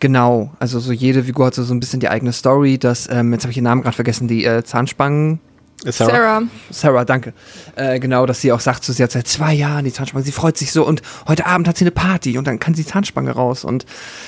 Genau, 0.00 0.52
also 0.58 0.80
so 0.80 0.92
jede 0.92 1.22
Figur 1.24 1.46
hat 1.46 1.54
so, 1.54 1.62
so 1.62 1.72
ein 1.74 1.80
bisschen 1.80 2.00
die 2.00 2.08
eigene 2.08 2.32
Story, 2.32 2.76
das, 2.78 3.08
ähm, 3.10 3.32
jetzt 3.32 3.42
habe 3.44 3.50
ich 3.50 3.54
den 3.56 3.64
Namen 3.64 3.82
gerade 3.82 3.94
vergessen, 3.94 4.26
die 4.26 4.44
äh, 4.44 4.64
Zahnspangen. 4.64 5.38
Sarah. 5.84 6.42
Sarah, 6.70 7.04
danke. 7.04 7.32
Äh, 7.74 7.98
genau, 7.98 8.24
dass 8.26 8.40
sie 8.40 8.52
auch 8.52 8.60
sagt, 8.60 8.84
so, 8.84 8.92
sie 8.92 9.02
hat 9.02 9.10
seit 9.10 9.26
zwei 9.26 9.52
Jahren 9.52 9.84
die 9.84 9.92
Zahnspange, 9.92 10.24
sie 10.24 10.30
freut 10.32 10.56
sich 10.56 10.70
so 10.70 10.86
und 10.86 11.02
heute 11.26 11.46
Abend 11.46 11.66
hat 11.66 11.76
sie 11.76 11.84
eine 11.84 11.90
Party 11.90 12.38
und 12.38 12.46
dann 12.46 12.58
kann 12.60 12.74
sie 12.74 12.82
die 12.84 12.88
Zahnspange 12.88 13.32
raus 13.32 13.64
und 13.64 13.84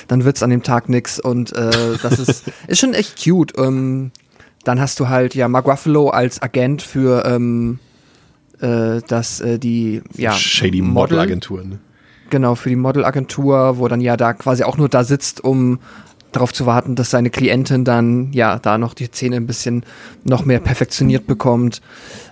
dann 0.09 0.25
wird's 0.25 0.43
an 0.43 0.49
dem 0.49 0.63
Tag 0.63 0.89
nix 0.89 1.19
und 1.19 1.53
äh, 1.55 1.97
das 2.01 2.19
ist, 2.19 2.43
ist 2.67 2.79
schon 2.79 2.93
echt 2.93 3.23
cute. 3.23 3.53
Ähm, 3.57 4.11
dann 4.65 4.79
hast 4.81 4.99
du 4.99 5.07
halt 5.09 5.33
ja 5.35 5.47
Mark 5.47 5.65
Ruffalo 5.67 6.09
als 6.09 6.41
Agent 6.41 6.81
für 6.81 7.23
ähm, 7.25 7.79
äh, 8.65 9.01
das, 9.07 9.39
äh, 9.41 9.59
die 9.59 10.01
ja, 10.15 10.31
Shady 10.31 10.81
Model-Agentur, 10.81 11.63
ne? 11.63 11.79
Genau, 12.29 12.55
für 12.55 12.69
die 12.69 12.75
Modelagentur, 12.75 13.77
wo 13.77 13.87
dann 13.87 14.01
ja 14.01 14.17
da 14.17 14.33
quasi 14.33 14.63
auch 14.63 14.77
nur 14.77 14.89
da 14.89 15.03
sitzt, 15.03 15.43
um 15.43 15.79
darauf 16.31 16.51
zu 16.51 16.65
warten, 16.65 16.95
dass 16.95 17.11
seine 17.11 17.29
Klientin 17.29 17.85
dann 17.85 18.33
ja 18.33 18.59
da 18.59 18.77
noch 18.77 18.93
die 18.93 19.05
Szene 19.05 19.37
ein 19.37 19.47
bisschen 19.47 19.85
noch 20.23 20.43
mehr 20.43 20.59
perfektioniert 20.59 21.27
bekommt. 21.27 21.81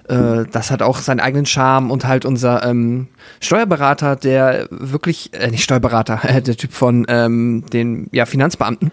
Äh, 0.09 0.43
das 0.51 0.71
hat 0.71 0.81
auch 0.81 0.97
seinen 0.97 1.21
eigenen 1.21 1.45
Charme 1.45 1.89
und 1.89 2.05
halt 2.05 2.25
unser 2.25 2.65
ähm, 2.65 3.07
Steuerberater, 3.39 4.15
der 4.17 4.67
wirklich, 4.69 5.31
äh, 5.33 5.49
nicht 5.49 5.63
Steuerberater, 5.63 6.19
äh, 6.23 6.41
der 6.41 6.57
Typ 6.57 6.73
von 6.73 7.05
ähm, 7.07 7.63
den 7.71 8.07
ja, 8.11 8.25
Finanzbeamten, 8.25 8.91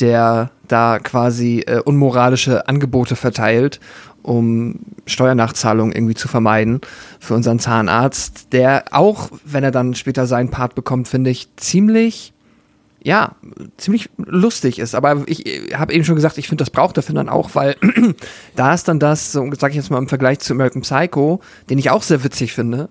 der 0.00 0.50
da 0.68 0.98
quasi 1.00 1.60
äh, 1.66 1.80
unmoralische 1.80 2.66
Angebote 2.68 3.16
verteilt, 3.16 3.78
um 4.26 4.80
Steuernachzahlungen 5.06 5.94
irgendwie 5.94 6.14
zu 6.14 6.26
vermeiden 6.28 6.80
für 7.20 7.34
unseren 7.34 7.58
Zahnarzt, 7.60 8.52
der 8.52 8.84
auch, 8.90 9.30
wenn 9.44 9.62
er 9.62 9.70
dann 9.70 9.94
später 9.94 10.26
seinen 10.26 10.50
Part 10.50 10.74
bekommt, 10.74 11.08
finde 11.08 11.30
ich 11.30 11.48
ziemlich 11.56 12.32
ja, 13.02 13.36
ziemlich 13.76 14.10
lustig 14.16 14.80
ist. 14.80 14.96
Aber 14.96 15.22
ich 15.26 15.44
habe 15.74 15.92
eben 15.92 16.04
schon 16.04 16.16
gesagt, 16.16 16.38
ich 16.38 16.48
finde, 16.48 16.62
das 16.62 16.70
braucht 16.70 16.96
der 16.96 17.04
Film 17.04 17.14
dann 17.14 17.28
auch, 17.28 17.50
weil 17.54 17.76
da 18.56 18.74
ist 18.74 18.88
dann 18.88 18.98
das, 18.98 19.30
so 19.30 19.48
sag 19.56 19.70
ich 19.70 19.76
jetzt 19.76 19.92
mal 19.92 19.98
im 19.98 20.08
Vergleich 20.08 20.40
zu 20.40 20.52
American 20.52 20.82
Psycho, 20.82 21.40
den 21.70 21.78
ich 21.78 21.90
auch 21.90 22.02
sehr 22.02 22.24
witzig 22.24 22.52
finde, 22.52 22.88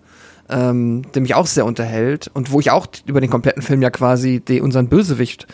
ähm, 0.47 1.01
der 1.13 1.21
mich 1.21 1.35
auch 1.35 1.47
sehr 1.47 1.65
unterhält 1.65 2.31
und 2.33 2.49
wo 2.49 2.61
ich 2.61 2.71
auch 2.71 2.87
über 3.05 3.19
den 3.19 3.29
kompletten 3.29 3.61
Film 3.61 3.81
ja 3.81 3.89
quasi 3.89 4.39
die, 4.39 4.61
unseren 4.61 4.87
Bösewicht 4.87 5.47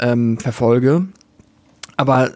ähm, 0.00 0.36
verfolge. 0.38 1.06
Aber 1.96 2.32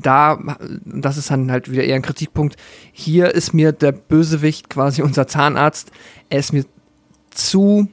da, 0.00 0.56
das 0.84 1.16
ist 1.16 1.30
dann 1.30 1.50
halt 1.50 1.70
wieder 1.70 1.84
eher 1.84 1.96
ein 1.96 2.02
Kritikpunkt. 2.02 2.56
Hier 2.92 3.34
ist 3.34 3.54
mir 3.54 3.72
der 3.72 3.92
Bösewicht 3.92 4.70
quasi 4.70 5.02
unser 5.02 5.26
Zahnarzt. 5.26 5.90
Er 6.28 6.38
ist 6.38 6.52
mir 6.52 6.64
zu 7.30 7.88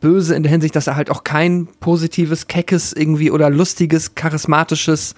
böse 0.00 0.34
in 0.34 0.42
der 0.42 0.52
Hinsicht, 0.52 0.74
dass 0.76 0.86
er 0.86 0.96
halt 0.96 1.10
auch 1.10 1.24
kein 1.24 1.68
positives, 1.80 2.46
keckes 2.46 2.92
irgendwie 2.92 3.30
oder 3.30 3.50
lustiges, 3.50 4.14
charismatisches 4.14 5.14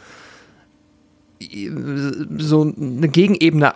so 2.39 2.63
eine 2.63 3.09
Gegenebene 3.09 3.75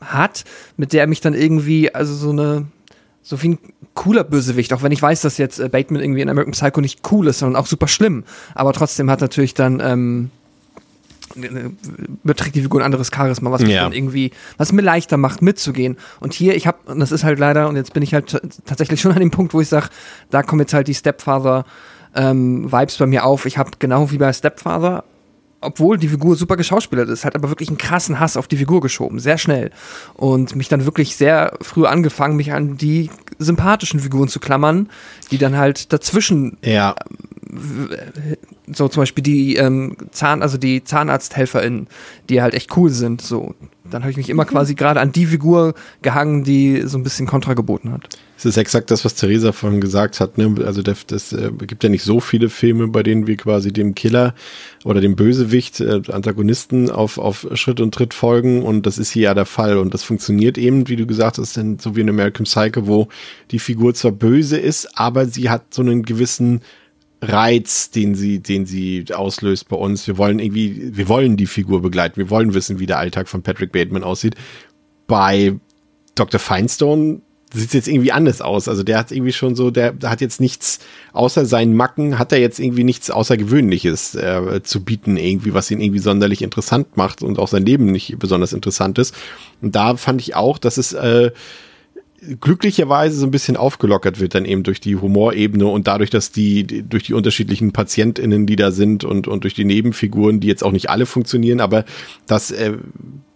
hat, 0.00 0.44
mit 0.76 0.92
der 0.92 1.02
er 1.02 1.06
mich 1.06 1.20
dann 1.20 1.34
irgendwie, 1.34 1.92
also 1.94 2.14
so 2.14 2.30
eine, 2.30 2.66
so 3.22 3.42
wie 3.42 3.50
ein 3.50 3.58
cooler 3.94 4.24
Bösewicht, 4.24 4.72
auch 4.72 4.82
wenn 4.82 4.92
ich 4.92 5.02
weiß, 5.02 5.20
dass 5.22 5.38
jetzt 5.38 5.58
äh, 5.58 5.68
Bateman 5.68 6.02
irgendwie 6.02 6.20
in 6.20 6.28
American 6.28 6.52
Psycho 6.52 6.80
nicht 6.80 7.00
cool 7.10 7.28
ist, 7.28 7.40
sondern 7.40 7.60
auch 7.60 7.66
super 7.66 7.88
schlimm. 7.88 8.24
Aber 8.54 8.72
trotzdem 8.72 9.10
hat 9.10 9.20
natürlich 9.20 9.54
dann 9.54 9.80
ähm, 9.80 10.30
beträgt 12.22 12.54
die 12.56 12.62
Figur 12.62 12.80
ein 12.80 12.84
anderes 12.84 13.10
Charisma, 13.14 13.50
was 13.50 13.62
ja. 13.62 13.82
dann 13.82 13.92
irgendwie, 13.92 14.32
was 14.56 14.72
mir 14.72 14.82
leichter 14.82 15.16
macht, 15.16 15.42
mitzugehen. 15.42 15.96
Und 16.20 16.34
hier, 16.34 16.54
ich 16.56 16.66
habe, 16.66 16.78
und 16.86 17.00
das 17.00 17.12
ist 17.12 17.24
halt 17.24 17.38
leider, 17.38 17.68
und 17.68 17.76
jetzt 17.76 17.92
bin 17.92 18.02
ich 18.02 18.14
halt 18.14 18.40
tatsächlich 18.64 19.00
schon 19.00 19.12
an 19.12 19.20
dem 19.20 19.30
Punkt, 19.30 19.54
wo 19.54 19.60
ich 19.60 19.68
sage, 19.68 19.88
da 20.30 20.42
kommen 20.42 20.60
jetzt 20.60 20.74
halt 20.74 20.88
die 20.88 20.94
Stepfather 20.94 21.64
ähm, 22.14 22.70
Vibes 22.70 22.96
bei 22.96 23.06
mir 23.06 23.24
auf. 23.24 23.46
Ich 23.46 23.58
habe 23.58 23.70
genau 23.78 24.10
wie 24.10 24.18
bei 24.18 24.32
Stepfather 24.32 25.04
obwohl 25.62 25.96
die 25.96 26.08
Figur 26.08 26.36
super 26.36 26.56
geschauspielert 26.56 27.08
ist, 27.08 27.24
hat 27.24 27.34
aber 27.34 27.48
wirklich 27.48 27.68
einen 27.68 27.78
krassen 27.78 28.20
Hass 28.20 28.36
auf 28.36 28.48
die 28.48 28.56
Figur 28.56 28.80
geschoben, 28.80 29.18
sehr 29.18 29.38
schnell. 29.38 29.70
Und 30.14 30.56
mich 30.56 30.68
dann 30.68 30.84
wirklich 30.84 31.16
sehr 31.16 31.56
früh 31.60 31.86
angefangen, 31.86 32.36
mich 32.36 32.52
an 32.52 32.76
die 32.76 33.10
sympathischen 33.38 34.00
Figuren 34.00 34.28
zu 34.28 34.40
klammern, 34.40 34.90
die 35.30 35.38
dann 35.38 35.56
halt 35.56 35.92
dazwischen 35.92 36.58
ja. 36.64 36.94
So 38.66 38.88
zum 38.88 39.02
Beispiel 39.02 39.22
die 39.22 39.56
ähm, 39.56 39.96
Zahn, 40.10 40.42
also 40.42 40.58
die 40.58 40.84
ZahnarzthelferInnen, 40.84 41.86
die 42.28 42.42
halt 42.42 42.54
echt 42.54 42.76
cool 42.76 42.90
sind, 42.90 43.20
so 43.20 43.54
dann 43.92 44.02
habe 44.02 44.10
ich 44.10 44.16
mich 44.16 44.30
immer 44.30 44.44
quasi 44.44 44.74
gerade 44.74 45.00
an 45.00 45.12
die 45.12 45.26
Figur 45.26 45.74
gehangen, 46.02 46.44
die 46.44 46.82
so 46.86 46.98
ein 46.98 47.02
bisschen 47.02 47.26
Kontra 47.26 47.54
geboten 47.54 47.92
hat. 47.92 48.08
Es 48.36 48.44
ist 48.44 48.56
exakt 48.56 48.90
das, 48.90 49.04
was 49.04 49.14
Theresa 49.14 49.52
vorhin 49.52 49.80
gesagt 49.80 50.18
hat. 50.18 50.36
Ne? 50.36 50.54
Also 50.64 50.82
das, 50.82 51.06
das 51.06 51.32
äh, 51.32 51.50
gibt 51.66 51.84
ja 51.84 51.90
nicht 51.90 52.02
so 52.02 52.18
viele 52.18 52.48
Filme, 52.48 52.88
bei 52.88 53.02
denen 53.02 53.26
wir 53.26 53.36
quasi 53.36 53.72
dem 53.72 53.94
Killer 53.94 54.34
oder 54.84 55.00
dem 55.00 55.14
Bösewicht, 55.14 55.80
äh, 55.80 56.00
Antagonisten 56.10 56.90
auf, 56.90 57.18
auf 57.18 57.46
Schritt 57.54 57.80
und 57.80 57.94
Tritt 57.94 58.14
folgen 58.14 58.62
und 58.62 58.86
das 58.86 58.98
ist 58.98 59.10
hier 59.10 59.22
ja 59.22 59.34
der 59.34 59.46
Fall 59.46 59.78
und 59.78 59.94
das 59.94 60.02
funktioniert 60.02 60.58
eben, 60.58 60.88
wie 60.88 60.96
du 60.96 61.06
gesagt 61.06 61.38
hast, 61.38 61.56
denn 61.56 61.78
so 61.78 61.94
wie 61.94 62.00
in 62.00 62.08
American 62.08 62.44
Psycho, 62.44 62.86
wo 62.86 63.08
die 63.50 63.60
Figur 63.60 63.94
zwar 63.94 64.12
böse 64.12 64.58
ist, 64.58 64.98
aber 64.98 65.26
sie 65.26 65.50
hat 65.50 65.74
so 65.74 65.82
einen 65.82 66.02
gewissen 66.02 66.62
Reiz, 67.22 67.90
den 67.90 68.16
sie, 68.16 68.40
den 68.40 68.66
sie 68.66 69.04
auslöst 69.14 69.68
bei 69.68 69.76
uns. 69.76 70.08
Wir 70.08 70.18
wollen 70.18 70.40
irgendwie, 70.40 70.96
wir 70.96 71.08
wollen 71.08 71.36
die 71.36 71.46
Figur 71.46 71.80
begleiten. 71.80 72.16
Wir 72.16 72.30
wollen 72.30 72.52
wissen, 72.52 72.80
wie 72.80 72.86
der 72.86 72.98
Alltag 72.98 73.28
von 73.28 73.42
Patrick 73.42 73.70
Bateman 73.70 74.02
aussieht. 74.02 74.34
Bei 75.06 75.54
Dr. 76.16 76.40
Feinstone 76.40 77.20
sieht 77.54 77.68
es 77.68 77.72
jetzt 77.74 77.88
irgendwie 77.88 78.10
anders 78.10 78.40
aus. 78.40 78.66
Also 78.66 78.82
der 78.82 78.98
hat 78.98 79.12
irgendwie 79.12 79.32
schon 79.32 79.54
so, 79.54 79.70
der, 79.70 79.94
hat 80.02 80.20
jetzt 80.20 80.40
nichts 80.40 80.80
außer 81.12 81.46
seinen 81.46 81.76
Macken, 81.76 82.18
hat 82.18 82.32
er 82.32 82.40
jetzt 82.40 82.58
irgendwie 82.58 82.82
nichts 82.82 83.08
Außergewöhnliches 83.10 84.16
äh, 84.16 84.62
zu 84.64 84.82
bieten, 84.82 85.16
irgendwie, 85.16 85.54
was 85.54 85.70
ihn 85.70 85.80
irgendwie 85.80 86.00
sonderlich 86.00 86.42
interessant 86.42 86.96
macht 86.96 87.22
und 87.22 87.38
auch 87.38 87.48
sein 87.48 87.64
Leben 87.64 87.86
nicht 87.86 88.18
besonders 88.18 88.52
interessant 88.52 88.98
ist. 88.98 89.14
Und 89.60 89.76
da 89.76 89.96
fand 89.96 90.20
ich 90.20 90.34
auch, 90.34 90.58
dass 90.58 90.76
es 90.76 90.92
äh, 90.92 91.30
glücklicherweise 92.40 93.16
so 93.16 93.26
ein 93.26 93.30
bisschen 93.30 93.56
aufgelockert 93.56 94.20
wird 94.20 94.34
dann 94.34 94.44
eben 94.44 94.62
durch 94.62 94.80
die 94.80 94.96
Humorebene 94.96 95.66
und 95.66 95.88
dadurch, 95.88 96.10
dass 96.10 96.30
die, 96.30 96.64
durch 96.64 97.04
die 97.04 97.14
unterschiedlichen 97.14 97.72
PatientInnen, 97.72 98.46
die 98.46 98.56
da 98.56 98.70
sind 98.70 99.04
und, 99.04 99.26
und 99.26 99.42
durch 99.44 99.54
die 99.54 99.64
Nebenfiguren, 99.64 100.38
die 100.38 100.46
jetzt 100.46 100.62
auch 100.62 100.72
nicht 100.72 100.88
alle 100.88 101.06
funktionieren, 101.06 101.60
aber 101.60 101.84
dass 102.26 102.52
äh, 102.52 102.74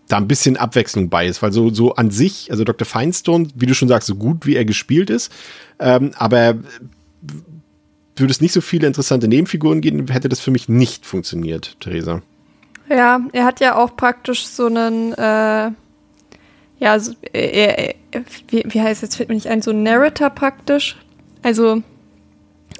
da 0.08 0.18
ein 0.18 0.28
bisschen 0.28 0.56
Abwechslung 0.56 1.08
bei 1.08 1.26
ist, 1.26 1.42
weil 1.42 1.52
so, 1.52 1.70
so 1.70 1.96
an 1.96 2.10
sich, 2.10 2.50
also 2.52 2.62
Dr. 2.62 2.86
Feinstone, 2.86 3.48
wie 3.56 3.66
du 3.66 3.74
schon 3.74 3.88
sagst, 3.88 4.06
so 4.06 4.14
gut 4.14 4.46
wie 4.46 4.54
er 4.54 4.64
gespielt 4.64 5.10
ist, 5.10 5.32
ähm, 5.80 6.12
aber 6.16 6.56
würde 8.14 8.30
es 8.30 8.40
nicht 8.40 8.52
so 8.52 8.60
viele 8.60 8.86
interessante 8.86 9.26
Nebenfiguren 9.26 9.80
geben, 9.80 10.06
hätte 10.08 10.28
das 10.28 10.40
für 10.40 10.52
mich 10.52 10.68
nicht 10.68 11.04
funktioniert, 11.04 11.76
Theresa. 11.80 12.22
Ja, 12.88 13.20
er 13.32 13.44
hat 13.44 13.58
ja 13.58 13.74
auch 13.76 13.96
praktisch 13.96 14.46
so 14.46 14.66
einen 14.66 15.12
äh 15.14 15.72
ja, 16.78 16.92
also, 16.92 17.12
er, 17.32 17.78
er, 17.78 17.94
wie, 18.48 18.64
wie 18.66 18.80
heißt 18.80 19.02
jetzt, 19.02 19.16
fällt 19.16 19.28
mir 19.28 19.34
nicht 19.34 19.46
ein, 19.46 19.62
so 19.62 19.70
ein 19.70 19.82
Narrator 19.82 20.30
praktisch. 20.30 20.96
Also, 21.42 21.82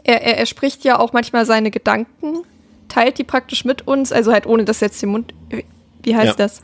er, 0.05 0.23
er, 0.23 0.39
er 0.39 0.47
spricht 0.47 0.85
ja 0.85 0.99
auch 0.99 1.13
manchmal 1.13 1.47
seine 1.47 1.71
Gedanken, 1.71 2.45
teilt 2.89 3.19
die 3.19 3.25
praktisch 3.25 3.65
mit 3.65 3.87
uns, 3.87 4.13
also 4.13 4.33
halt 4.33 4.47
ohne 4.47 4.65
dass 4.65 4.81
jetzt 4.81 5.01
den 5.03 5.11
Mund, 5.11 5.33
wie 6.03 6.15
heißt 6.15 6.39
ja. 6.39 6.47
das? 6.47 6.63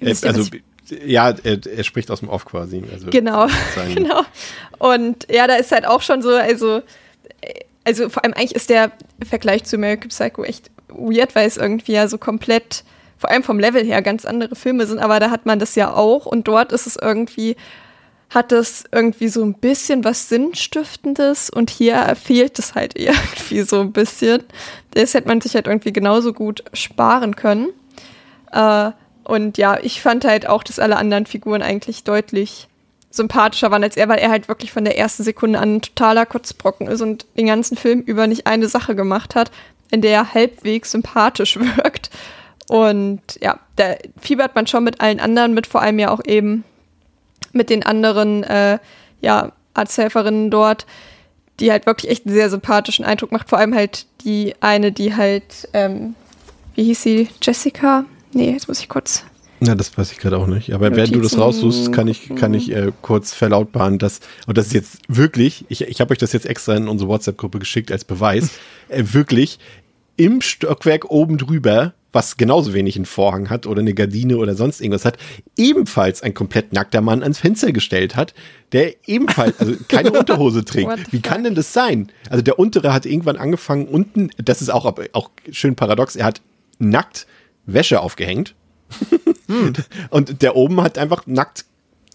Ihr, 0.00 0.16
also, 0.24 0.50
ja, 1.04 1.34
er, 1.42 1.66
er, 1.66 1.84
spricht 1.84 2.10
aus 2.10 2.20
dem 2.20 2.28
Off 2.28 2.44
quasi. 2.44 2.82
Also 2.92 3.10
genau, 3.10 3.46
genau. 3.94 4.22
Und 4.78 5.26
ja, 5.30 5.46
da 5.46 5.54
ist 5.54 5.70
halt 5.70 5.86
auch 5.86 6.02
schon 6.02 6.22
so, 6.22 6.30
also, 6.30 6.82
also 7.84 8.08
vor 8.08 8.24
allem 8.24 8.34
eigentlich 8.34 8.54
ist 8.54 8.70
der 8.70 8.92
Vergleich 9.24 9.64
zu 9.64 9.76
American 9.76 10.08
Psycho 10.08 10.42
echt 10.42 10.70
weird, 10.88 11.34
weil 11.34 11.46
es 11.46 11.56
irgendwie 11.56 11.92
ja 11.92 12.08
so 12.08 12.18
komplett 12.18 12.84
vor 13.18 13.30
allem 13.30 13.42
vom 13.42 13.58
Level 13.58 13.84
her 13.84 14.00
ganz 14.02 14.24
andere 14.24 14.54
Filme 14.54 14.86
sind, 14.86 14.98
aber 14.98 15.20
da 15.20 15.30
hat 15.30 15.44
man 15.44 15.58
das 15.58 15.74
ja 15.74 15.92
auch 15.92 16.26
und 16.26 16.48
dort 16.48 16.72
ist 16.72 16.86
es 16.86 16.96
irgendwie, 16.96 17.56
hat 18.30 18.52
es 18.52 18.84
irgendwie 18.92 19.28
so 19.28 19.42
ein 19.42 19.54
bisschen 19.54 20.04
was 20.04 20.28
Sinnstiftendes 20.28 21.50
und 21.50 21.70
hier 21.70 22.14
fehlt 22.14 22.58
es 22.58 22.74
halt 22.74 22.94
irgendwie 22.98 23.62
so 23.62 23.80
ein 23.80 23.92
bisschen. 23.92 24.44
Das 24.92 25.14
hätte 25.14 25.28
man 25.28 25.40
sich 25.40 25.54
halt 25.54 25.66
irgendwie 25.66 25.92
genauso 25.92 26.32
gut 26.32 26.64
sparen 26.72 27.36
können. 27.36 27.68
Äh, 28.52 28.92
und 29.24 29.58
ja, 29.58 29.78
ich 29.82 30.00
fand 30.00 30.24
halt 30.24 30.48
auch, 30.48 30.62
dass 30.62 30.78
alle 30.78 30.96
anderen 30.96 31.26
Figuren 31.26 31.60
eigentlich 31.60 32.04
deutlich 32.04 32.68
sympathischer 33.10 33.70
waren 33.70 33.82
als 33.82 33.96
er, 33.96 34.08
weil 34.08 34.18
er 34.18 34.30
halt 34.30 34.48
wirklich 34.48 34.72
von 34.72 34.84
der 34.84 34.98
ersten 34.98 35.22
Sekunde 35.22 35.58
an 35.58 35.76
ein 35.76 35.82
totaler 35.82 36.26
Kotzbrocken 36.26 36.86
ist 36.86 37.00
und 37.00 37.26
den 37.36 37.46
ganzen 37.46 37.76
Film 37.76 38.00
über 38.00 38.26
nicht 38.26 38.46
eine 38.46 38.68
Sache 38.68 38.94
gemacht 38.94 39.34
hat, 39.34 39.50
in 39.90 40.02
der 40.02 40.12
er 40.12 40.34
halbwegs 40.34 40.92
sympathisch 40.92 41.58
wirkt. 41.76 42.10
Und 42.68 43.22
ja, 43.40 43.58
da 43.76 43.96
fiebert 44.20 44.54
man 44.54 44.66
schon 44.66 44.84
mit 44.84 45.00
allen 45.00 45.20
anderen 45.20 45.54
mit, 45.54 45.66
vor 45.66 45.82
allem 45.82 45.98
ja 45.98 46.10
auch 46.10 46.20
eben 46.24 46.64
mit 47.52 47.70
den 47.70 47.82
anderen 47.82 48.44
äh, 48.44 48.78
ja, 49.20 49.52
Arzthelferinnen 49.74 50.50
dort, 50.50 50.86
die 51.60 51.70
halt 51.72 51.86
wirklich 51.86 52.10
echt 52.10 52.26
einen 52.26 52.34
sehr 52.34 52.50
sympathischen 52.50 53.04
Eindruck 53.04 53.32
macht. 53.32 53.48
Vor 53.48 53.58
allem 53.58 53.74
halt 53.74 54.06
die 54.24 54.54
eine, 54.60 54.92
die 54.92 55.16
halt, 55.16 55.68
ähm, 55.72 56.14
wie 56.74 56.84
hieß 56.84 57.02
sie, 57.02 57.28
Jessica? 57.42 58.04
Nee, 58.32 58.52
jetzt 58.52 58.68
muss 58.68 58.80
ich 58.80 58.88
kurz. 58.88 59.24
Ja, 59.60 59.74
das 59.74 59.96
weiß 59.96 60.12
ich 60.12 60.18
gerade 60.18 60.36
auch 60.36 60.46
nicht. 60.46 60.72
Aber 60.72 60.90
Notizen. 60.90 60.96
während 60.96 61.14
du 61.16 61.20
das 61.20 61.38
raussuchst, 61.38 61.92
kann 61.92 62.06
ich, 62.06 62.34
kann 62.36 62.54
ich 62.54 62.70
äh, 62.70 62.92
kurz 63.02 63.32
verlautbaren, 63.32 63.98
dass, 63.98 64.20
und 64.46 64.56
das 64.56 64.68
ist 64.68 64.72
jetzt 64.72 64.98
wirklich, 65.08 65.64
ich, 65.68 65.80
ich 65.82 66.00
habe 66.00 66.12
euch 66.12 66.18
das 66.18 66.32
jetzt 66.32 66.46
extra 66.46 66.76
in 66.76 66.86
unsere 66.86 67.08
WhatsApp-Gruppe 67.10 67.58
geschickt 67.58 67.90
als 67.90 68.04
Beweis, 68.04 68.50
äh, 68.88 69.02
wirklich 69.12 69.58
im 70.16 70.42
Stockwerk 70.42 71.10
oben 71.10 71.38
drüber 71.38 71.94
was 72.18 72.36
genauso 72.36 72.74
wenig 72.74 72.96
einen 72.96 73.04
Vorhang 73.04 73.48
hat 73.48 73.64
oder 73.64 73.78
eine 73.78 73.94
Gardine 73.94 74.38
oder 74.38 74.56
sonst 74.56 74.80
irgendwas 74.80 75.04
hat, 75.04 75.18
ebenfalls 75.56 76.20
ein 76.20 76.34
komplett 76.34 76.72
nackter 76.72 77.00
Mann 77.00 77.22
ans 77.22 77.38
Fenster 77.38 77.70
gestellt 77.70 78.16
hat, 78.16 78.34
der 78.72 78.94
ebenfalls 79.06 79.60
also 79.60 79.74
keine 79.86 80.10
Unterhose 80.18 80.64
trägt. 80.64 81.12
Wie 81.12 81.20
kann 81.20 81.44
denn 81.44 81.54
das 81.54 81.72
sein? 81.72 82.10
Also 82.28 82.42
der 82.42 82.58
untere 82.58 82.92
hat 82.92 83.06
irgendwann 83.06 83.36
angefangen 83.36 83.86
unten, 83.86 84.30
das 84.36 84.60
ist 84.60 84.68
auch, 84.68 84.92
auch 85.12 85.30
schön 85.52 85.76
paradox, 85.76 86.16
er 86.16 86.24
hat 86.26 86.40
nackt 86.80 87.28
Wäsche 87.66 88.00
aufgehängt. 88.00 88.54
Hm. 89.50 89.72
Und 90.10 90.42
der 90.42 90.56
oben 90.56 90.82
hat 90.82 90.98
einfach 90.98 91.26
nackt 91.26 91.64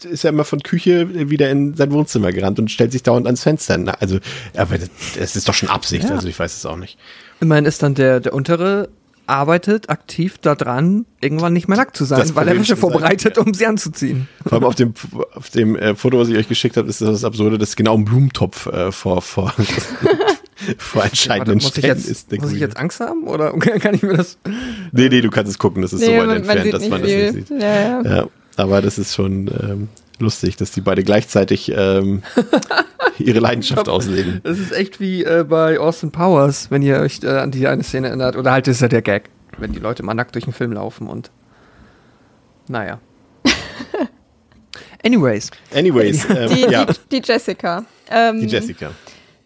ist 0.04 0.24
er 0.24 0.30
immer 0.30 0.46
von 0.46 0.62
Küche 0.62 1.32
wieder 1.32 1.50
in 1.50 1.74
sein 1.74 1.92
Wohnzimmer 1.92 2.32
gerannt 2.32 2.60
und 2.60 2.70
stellt 2.70 2.92
sich 2.92 3.02
dauernd 3.02 3.26
ans 3.26 3.42
Fenster. 3.42 3.80
Also, 4.00 4.20
aber 4.56 4.78
das, 4.78 4.90
das 5.18 5.36
ist 5.36 5.48
doch 5.48 5.56
schon 5.56 5.70
Absicht, 5.70 6.04
Ja. 6.04 6.12
also 6.12 6.28
ich 6.28 6.38
weiß 6.38 6.56
es 6.56 6.64
auch 6.68 6.78
nicht. 6.78 7.00
Immerhin 7.40 7.66
ist 7.66 7.82
dann 7.82 7.96
der, 7.96 8.20
der 8.20 8.36
untere 8.36 8.90
arbeitet 9.26 9.90
aktiv 9.90 10.38
daran, 10.38 11.06
irgendwann 11.22 11.54
nicht 11.54 11.68
mehr 11.68 11.78
nackt 11.78 11.96
zu 11.96 12.06
sein, 12.06 12.20
Das 12.20 12.36
weil 12.36 12.48
er 12.48 12.60
Wäsche 12.60 12.76
vorbereitet, 12.76 13.38
ja. 13.38 13.44
um 13.46 13.54
sie 13.54 13.66
anzuziehen. 13.66 14.28
Vor 14.44 14.54
allem 14.54 14.64
auf 14.66 14.76
dem, 14.76 14.94
auf 15.34 15.50
dem 15.50 15.76
äh, 15.76 15.96
Foto, 15.96 16.20
was 16.20 16.30
ich 16.30 16.38
euch 16.38 16.48
geschickt 16.48 16.78
habe, 16.78 16.90
ist 16.90 17.02
das 17.02 17.24
Absurde, 17.24 17.58
dass 17.58 17.76
genau 17.76 17.98
ein 17.98 18.06
Blumentopf 18.06 18.68
äh, 18.68 18.92
vor, 18.92 19.22
vor, 19.22 19.52
vor 20.78 21.02
Warte, 21.02 21.10
entscheidenden 21.10 21.60
ich 21.60 21.68
Stellen 21.68 21.98
jetzt, 21.98 22.10
ist. 22.10 22.32
muss 22.40 22.52
ich 22.52 22.60
jetzt 22.60 22.78
Angst 22.78 23.00
haben 23.00 23.24
oder 23.28 23.52
kann 23.60 23.96
ich 23.96 24.04
mir 24.04 24.18
das? 24.18 24.38
Nee, 24.92 25.10
nee, 25.10 25.22
du 25.22 25.30
kannst 25.30 25.52
es 25.52 25.58
gucken, 25.58 25.82
das 25.82 25.94
ist 25.94 26.04
so 26.04 26.12
weit 26.12 26.38
entfernt, 26.38 26.74
dass 26.74 26.90
man 26.90 27.02
das 27.02 27.12
nicht 27.12 27.34
sieht. 27.34 27.50
Ja, 27.50 27.82
ja. 27.82 28.02
Ja, 28.04 28.28
aber 28.58 28.82
das 28.82 28.98
ist 28.98 29.16
schon 29.16 29.48
ähm, 29.48 29.88
lustig, 30.24 30.56
dass 30.56 30.72
die 30.72 30.82
beide 30.82 31.04
gleichzeitig 31.04 31.72
ähm, 31.76 32.24
ihre 33.20 33.40
Leidenschaft 33.40 33.88
ausleben. 33.88 34.42
Das 34.44 34.58
ist 34.58 34.72
echt 34.72 35.00
wie 35.00 35.24
äh, 35.24 35.46
bei 35.48 35.80
Austin 35.80 36.12
Powers, 36.12 36.72
wenn 36.72 36.82
ihr 36.82 36.98
euch 37.00 37.20
äh, 37.24 37.28
an 37.28 37.52
die 37.52 37.68
eine 37.68 37.84
Szene 37.84 38.08
erinnert. 38.08 38.36
Oder 38.36 38.52
halt 38.52 38.68
ist 38.68 38.82
ja 38.82 38.88
der 38.88 39.02
Gag, 39.02 39.30
wenn 39.58 39.72
die 39.72 39.80
Leute 39.80 40.04
mal 40.04 40.14
nackt 40.14 40.34
durch 40.36 40.46
den 40.46 40.54
Film 40.54 40.74
laufen 40.74 41.08
und. 41.08 41.30
Naja. 42.68 43.00
Anyways. 45.06 45.52
Anyways, 45.76 46.26
ähm, 46.30 46.50
Die, 46.50 46.62
ja, 46.62 46.86
die, 46.86 46.94
die 47.12 47.22
Jessica. 47.24 47.86
Ähm, 48.10 48.40
die 48.40 48.48
Jessica. 48.48 48.92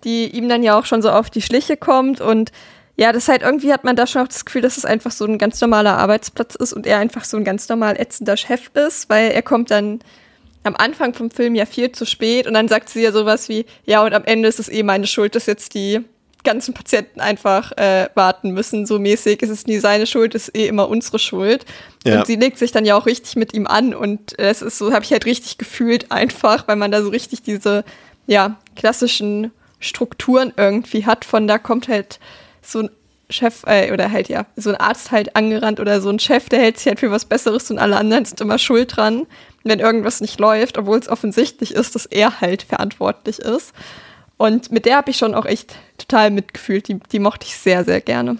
die 0.03 0.27
ihm 0.27 0.47
dann 0.47 0.63
ja 0.63 0.79
auch 0.79 0.85
schon 0.85 1.01
so 1.01 1.09
auf 1.09 1.29
die 1.29 1.41
Schliche 1.41 1.77
kommt 1.77 2.21
und 2.21 2.51
ja, 2.99 3.11
das 3.11 3.27
halt 3.27 3.43
irgendwie 3.43 3.71
hat 3.71 3.83
man 3.83 3.95
da 3.95 4.07
schon 4.07 4.23
auch 4.23 4.27
das 4.27 4.43
Gefühl, 4.43 4.63
dass 4.63 4.75
es 4.75 4.83
einfach 4.83 5.11
so 5.11 5.25
ein 5.25 5.37
ganz 5.37 5.61
normaler 5.61 5.97
Arbeitsplatz 5.97 6.55
ist 6.55 6.73
und 6.73 6.87
er 6.87 6.97
einfach 6.97 7.23
so 7.23 7.37
ein 7.37 7.43
ganz 7.43 7.69
normal 7.69 7.95
ätzender 7.99 8.37
Chef 8.37 8.71
ist, 8.73 9.07
weil 9.09 9.31
er 9.31 9.43
kommt 9.43 9.69
dann 9.69 9.99
am 10.67 10.75
Anfang 10.75 11.13
vom 11.13 11.31
Film 11.31 11.55
ja 11.55 11.65
viel 11.65 11.91
zu 11.91 12.05
spät 12.05 12.47
und 12.47 12.53
dann 12.53 12.67
sagt 12.67 12.89
sie 12.89 13.01
ja 13.01 13.11
sowas 13.11 13.49
wie, 13.49 13.65
ja, 13.85 14.03
und 14.03 14.13
am 14.13 14.23
Ende 14.25 14.47
ist 14.47 14.59
es 14.59 14.69
eh 14.69 14.83
meine 14.83 15.07
Schuld, 15.07 15.35
dass 15.35 15.45
jetzt 15.45 15.73
die 15.73 16.01
ganzen 16.43 16.73
Patienten 16.73 17.19
einfach 17.19 17.71
äh, 17.73 18.09
warten 18.15 18.51
müssen, 18.51 18.85
so 18.85 18.99
mäßig. 18.99 19.43
Es 19.43 19.49
ist 19.49 19.67
nie 19.67 19.79
seine 19.79 20.07
Schuld, 20.07 20.33
es 20.33 20.47
ist 20.47 20.55
eh 20.55 20.67
immer 20.67 20.87
unsere 20.87 21.19
Schuld. 21.19 21.65
Ja. 22.05 22.19
Und 22.19 22.27
sie 22.27 22.35
legt 22.35 22.57
sich 22.57 22.71
dann 22.71 22.85
ja 22.85 22.95
auch 22.95 23.05
richtig 23.05 23.35
mit 23.35 23.53
ihm 23.53 23.67
an 23.67 23.93
und 23.93 24.39
das 24.39 24.61
ist 24.61 24.77
so, 24.77 24.93
habe 24.93 25.03
ich 25.03 25.11
halt 25.11 25.25
richtig 25.25 25.57
gefühlt 25.57 26.11
einfach, 26.11 26.67
weil 26.67 26.77
man 26.77 26.91
da 26.91 27.01
so 27.01 27.09
richtig 27.09 27.41
diese, 27.41 27.83
ja, 28.27 28.59
klassischen 28.75 29.51
Strukturen 29.79 30.53
irgendwie 30.55 31.05
hat. 31.05 31.25
Von 31.25 31.47
da 31.47 31.57
kommt 31.57 31.87
halt 31.87 32.19
so 32.61 32.83
ein 32.83 32.89
Chef, 33.29 33.63
äh, 33.65 33.91
oder 33.91 34.11
halt 34.11 34.29
ja, 34.29 34.45
so 34.55 34.69
ein 34.69 34.77
Arzt 34.77 35.11
halt 35.11 35.35
angerannt 35.35 35.81
oder 35.81 35.99
so 35.99 36.09
ein 36.09 36.19
Chef, 36.19 36.47
der 36.47 36.59
hält 36.59 36.77
sich 36.77 36.87
halt 36.87 37.01
für 37.01 37.11
was 37.11 37.25
Besseres 37.25 37.69
und 37.69 37.77
alle 37.77 37.97
anderen 37.97 38.23
sind 38.23 38.39
immer 38.39 38.57
schuld 38.57 38.95
dran, 38.95 39.27
wenn 39.67 39.79
irgendwas 39.79 40.21
nicht 40.21 40.39
läuft, 40.39 40.77
obwohl 40.77 40.97
es 40.97 41.09
offensichtlich 41.09 41.73
ist, 41.73 41.95
dass 41.95 42.05
er 42.05 42.41
halt 42.41 42.63
verantwortlich 42.63 43.39
ist. 43.39 43.73
Und 44.37 44.71
mit 44.71 44.85
der 44.85 44.97
habe 44.97 45.09
ich 45.09 45.17
schon 45.17 45.33
auch 45.33 45.45
echt 45.45 45.75
total 45.97 46.31
mitgefühlt. 46.31 46.87
Die, 46.87 46.99
die 47.11 47.19
mochte 47.19 47.45
ich 47.47 47.55
sehr, 47.55 47.83
sehr 47.83 48.01
gerne. 48.01 48.37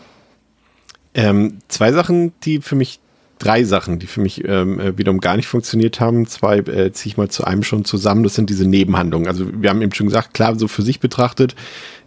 Ähm, 1.13 1.59
zwei 1.67 1.91
Sachen, 1.91 2.33
die 2.43 2.61
für 2.61 2.75
mich, 2.75 2.99
drei 3.39 3.63
Sachen, 3.63 3.97
die 3.97 4.05
für 4.05 4.21
mich 4.21 4.45
ähm, 4.45 4.79
äh, 4.79 4.97
wiederum 4.97 5.19
gar 5.19 5.35
nicht 5.35 5.47
funktioniert 5.47 5.99
haben. 5.99 6.27
Zwei 6.27 6.59
äh, 6.59 6.91
ziehe 6.91 7.11
ich 7.11 7.17
mal 7.17 7.29
zu 7.29 7.43
einem 7.43 7.63
schon 7.63 7.83
zusammen. 7.85 8.23
Das 8.23 8.35
sind 8.35 8.51
diese 8.51 8.67
Nebenhandlungen. 8.67 9.27
Also 9.27 9.47
wir 9.51 9.71
haben 9.71 9.81
eben 9.81 9.93
schon 9.93 10.07
gesagt, 10.07 10.35
klar, 10.35 10.57
so 10.57 10.67
für 10.67 10.83
sich 10.83 10.99
betrachtet 10.99 11.55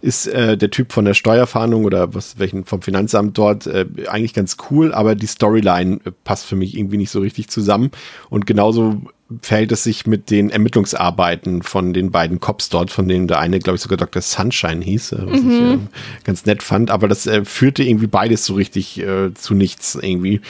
ist 0.01 0.27
äh, 0.27 0.57
der 0.57 0.71
Typ 0.71 0.91
von 0.91 1.05
der 1.05 1.13
Steuerfahndung 1.13 1.85
oder 1.85 2.13
was 2.13 2.39
welchen 2.39 2.65
vom 2.65 2.81
Finanzamt 2.81 3.37
dort 3.37 3.67
äh, 3.67 3.85
eigentlich 4.07 4.33
ganz 4.33 4.57
cool, 4.69 4.93
aber 4.93 5.15
die 5.15 5.27
Storyline 5.27 5.99
äh, 6.05 6.11
passt 6.23 6.45
für 6.45 6.55
mich 6.55 6.77
irgendwie 6.77 6.97
nicht 6.97 7.11
so 7.11 7.19
richtig 7.19 7.49
zusammen. 7.49 7.91
Und 8.29 8.47
genauso 8.47 9.01
verhält 9.41 9.71
es 9.71 9.83
sich 9.83 10.05
mit 10.07 10.29
den 10.29 10.49
Ermittlungsarbeiten 10.49 11.61
von 11.61 11.93
den 11.93 12.11
beiden 12.11 12.39
Cops 12.39 12.69
dort, 12.69 12.91
von 12.91 13.07
denen 13.07 13.27
der 13.27 13.39
eine, 13.39 13.59
glaube 13.59 13.75
ich, 13.75 13.81
sogar 13.81 13.97
Dr. 13.97 14.21
Sunshine 14.21 14.83
hieß, 14.83 15.13
äh, 15.13 15.17
was 15.25 15.39
ich 15.39 15.45
äh, 15.45 15.77
ganz 16.23 16.45
nett 16.45 16.63
fand. 16.63 16.91
Aber 16.91 17.07
das 17.07 17.27
äh, 17.27 17.45
führte 17.45 17.83
irgendwie 17.83 18.07
beides 18.07 18.45
so 18.45 18.55
richtig 18.55 18.99
äh, 18.99 19.33
zu 19.33 19.53
nichts 19.53 19.95
irgendwie. 19.95 20.41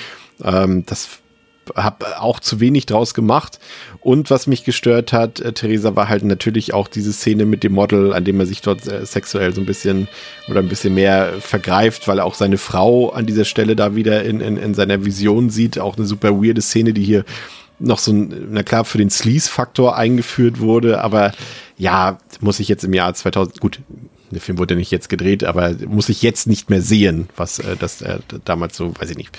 Ähm, 0.44 0.84
das 0.86 1.20
habe 1.76 2.22
auch 2.22 2.40
zu 2.40 2.60
wenig 2.60 2.86
draus 2.86 3.14
gemacht. 3.14 3.60
Und 4.00 4.30
was 4.30 4.48
mich 4.48 4.64
gestört 4.64 5.14
hat, 5.14 5.40
äh, 5.40 5.54
Theresa, 5.54 5.96
war 5.96 6.10
halt 6.10 6.24
natürlich 6.24 6.74
auch 6.74 6.88
diese 6.88 7.14
Szene 7.14 7.46
mit 7.46 7.64
dem 7.64 7.74
Model, 7.74 8.14
an 8.14 8.24
dem 8.24 8.40
er 8.40 8.46
sich 8.46 8.62
dort 8.62 8.88
äh, 8.88 9.06
sexuell 9.06 9.54
so 9.54 9.62
ein 9.62 9.66
bisschen 9.66 10.08
oder 10.50 10.60
ein 10.60 10.70
bisschen 10.70 10.94
mehr 10.94 11.34
vergreift, 11.40 12.08
weil 12.08 12.20
er 12.20 12.26
auch 12.26 12.36
seine 12.36 12.58
Frau 12.58 13.10
an 13.10 13.26
dieser 13.26 13.46
Stelle 13.46 13.76
da 13.76 13.96
wieder 13.96 14.24
in, 14.24 14.42
in, 14.42 14.58
in 14.58 14.74
seiner 14.74 15.06
Vision 15.06 15.50
sieht. 15.50 15.80
Auch 15.80 15.98
eine 15.98 16.06
super 16.06 16.42
weirde 16.42 16.62
Szene, 16.62 16.94
die 16.94 17.04
hier 17.04 17.26
noch 17.80 18.00
so 18.00 18.12
ein, 18.12 18.50
na 18.52 18.64
klar, 18.64 18.86
für 18.86 18.98
den 18.98 19.10
Sleaze-Faktor 19.10 19.98
eingeführt 19.98 20.60
wurde, 20.60 21.02
aber 21.02 21.32
ja, 21.78 22.20
muss 22.40 22.60
ich 22.60 22.68
jetzt 22.68 22.84
im 22.84 22.94
Jahr 22.94 23.14
2000, 23.14 23.60
gut, 23.60 23.80
der 24.30 24.42
Film 24.42 24.60
wurde 24.60 24.76
nicht 24.76 24.92
jetzt 24.92 25.10
gedreht, 25.10 25.44
aber 25.44 25.74
muss 25.88 26.10
ich 26.10 26.22
jetzt 26.22 26.48
nicht 26.48 26.70
mehr 26.70 26.82
sehen, 26.82 27.28
was 27.36 27.60
äh, 27.60 27.76
das 27.78 28.02
äh, 28.02 28.20
damals 28.46 28.78
so, 28.78 28.94
weiß 29.00 29.10
ich 29.10 29.18
nicht. 29.18 29.38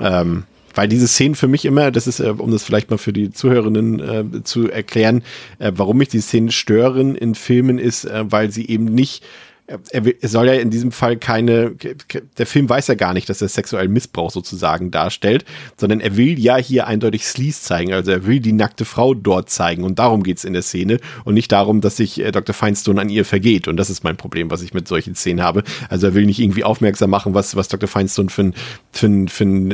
Ähm, 0.00 0.44
weil 0.74 0.88
diese 0.88 1.08
Szenen 1.08 1.34
für 1.34 1.48
mich 1.48 1.64
immer, 1.64 1.90
das 1.90 2.06
ist, 2.06 2.20
äh, 2.20 2.34
um 2.36 2.50
das 2.50 2.64
vielleicht 2.64 2.90
mal 2.90 2.98
für 2.98 3.12
die 3.12 3.30
Zuhörerinnen 3.30 4.00
äh, 4.00 4.42
zu 4.44 4.70
erklären, 4.70 5.22
äh, 5.58 5.72
warum 5.74 5.98
mich 5.98 6.08
die 6.08 6.20
Szenen 6.20 6.50
stören 6.50 7.14
in 7.14 7.34
Filmen, 7.34 7.78
ist, 7.78 8.04
äh, 8.04 8.24
weil 8.30 8.50
sie 8.50 8.68
eben 8.68 8.86
nicht 8.86 9.24
er, 9.66 10.28
soll 10.28 10.46
ja 10.46 10.54
in 10.54 10.68
diesem 10.68 10.92
Fall 10.92 11.16
keine, 11.16 11.74
der 12.38 12.46
Film 12.46 12.68
weiß 12.68 12.88
ja 12.88 12.94
gar 12.94 13.14
nicht, 13.14 13.30
dass 13.30 13.40
er 13.40 13.48
sexuellen 13.48 13.92
Missbrauch 13.92 14.30
sozusagen 14.30 14.90
darstellt, 14.90 15.46
sondern 15.78 16.00
er 16.00 16.18
will 16.18 16.38
ja 16.38 16.56
hier 16.58 16.86
eindeutig 16.86 17.24
Sleaze 17.24 17.62
zeigen, 17.62 17.94
also 17.94 18.10
er 18.10 18.26
will 18.26 18.40
die 18.40 18.52
nackte 18.52 18.84
Frau 18.84 19.14
dort 19.14 19.48
zeigen 19.48 19.82
und 19.82 19.98
darum 19.98 20.22
geht's 20.22 20.44
in 20.44 20.52
der 20.52 20.60
Szene 20.60 21.00
und 21.24 21.32
nicht 21.32 21.50
darum, 21.50 21.80
dass 21.80 21.96
sich 21.96 22.20
äh, 22.20 22.30
Dr. 22.30 22.54
Feinstone 22.54 23.00
an 23.00 23.08
ihr 23.08 23.24
vergeht 23.24 23.66
und 23.66 23.78
das 23.78 23.88
ist 23.88 24.04
mein 24.04 24.18
Problem, 24.18 24.50
was 24.50 24.60
ich 24.60 24.74
mit 24.74 24.86
solchen 24.86 25.14
Szenen 25.14 25.42
habe. 25.42 25.64
Also 25.88 26.08
er 26.08 26.14
will 26.14 26.26
nicht 26.26 26.40
irgendwie 26.40 26.64
aufmerksam 26.64 27.08
machen, 27.08 27.32
was, 27.32 27.56
was 27.56 27.68
Dr. 27.68 27.88
Feinstone 27.88 28.28
für 28.28 28.42
ein, 28.42 28.54
für 28.92 29.06
ein, 29.06 29.28
für 29.28 29.44
ein 29.44 29.70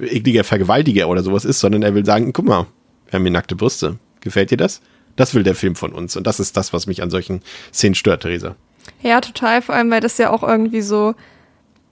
äh, 0.00 0.06
ekliger 0.06 0.42
Vergewaltiger 0.42 1.08
oder 1.08 1.22
sowas 1.22 1.44
ist, 1.44 1.60
sondern 1.60 1.82
er 1.82 1.94
will 1.94 2.04
sagen, 2.04 2.32
guck 2.32 2.46
mal, 2.46 2.66
wir 3.06 3.12
haben 3.12 3.22
hier 3.22 3.30
nackte 3.30 3.54
Brüste. 3.54 3.98
Gefällt 4.20 4.50
dir 4.50 4.56
das? 4.56 4.80
Das 5.14 5.34
will 5.34 5.42
der 5.42 5.54
Film 5.54 5.76
von 5.76 5.92
uns 5.92 6.16
und 6.16 6.26
das 6.26 6.40
ist 6.40 6.56
das, 6.56 6.72
was 6.72 6.86
mich 6.86 7.02
an 7.02 7.10
solchen 7.10 7.42
Szenen 7.72 7.94
stört, 7.94 8.22
Theresa. 8.22 8.56
Ja, 9.02 9.20
total, 9.20 9.62
vor 9.62 9.74
allem, 9.74 9.90
weil 9.90 10.00
das 10.00 10.18
ja 10.18 10.30
auch 10.30 10.42
irgendwie 10.42 10.80
so 10.80 11.14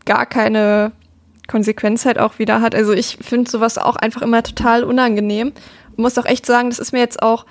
gar 0.05 0.27
keine 0.27 0.93
Konsequenz 1.49 2.05
halt 2.05 2.19
auch 2.19 2.39
wieder 2.39 2.61
hat. 2.61 2.75
Also 2.75 2.93
ich 2.93 3.19
finde 3.21 3.51
sowas 3.51 3.77
auch 3.77 3.97
einfach 3.97 4.23
immer 4.23 4.43
total 4.43 4.85
unangenehm. 4.85 5.53
Muss 5.97 6.17
auch 6.17 6.25
echt 6.25 6.47
sagen, 6.47 6.71
das 6.71 6.79
ist 6.79 6.93
mir 6.93 7.01
jetzt 7.01 7.23
auch, 7.23 7.45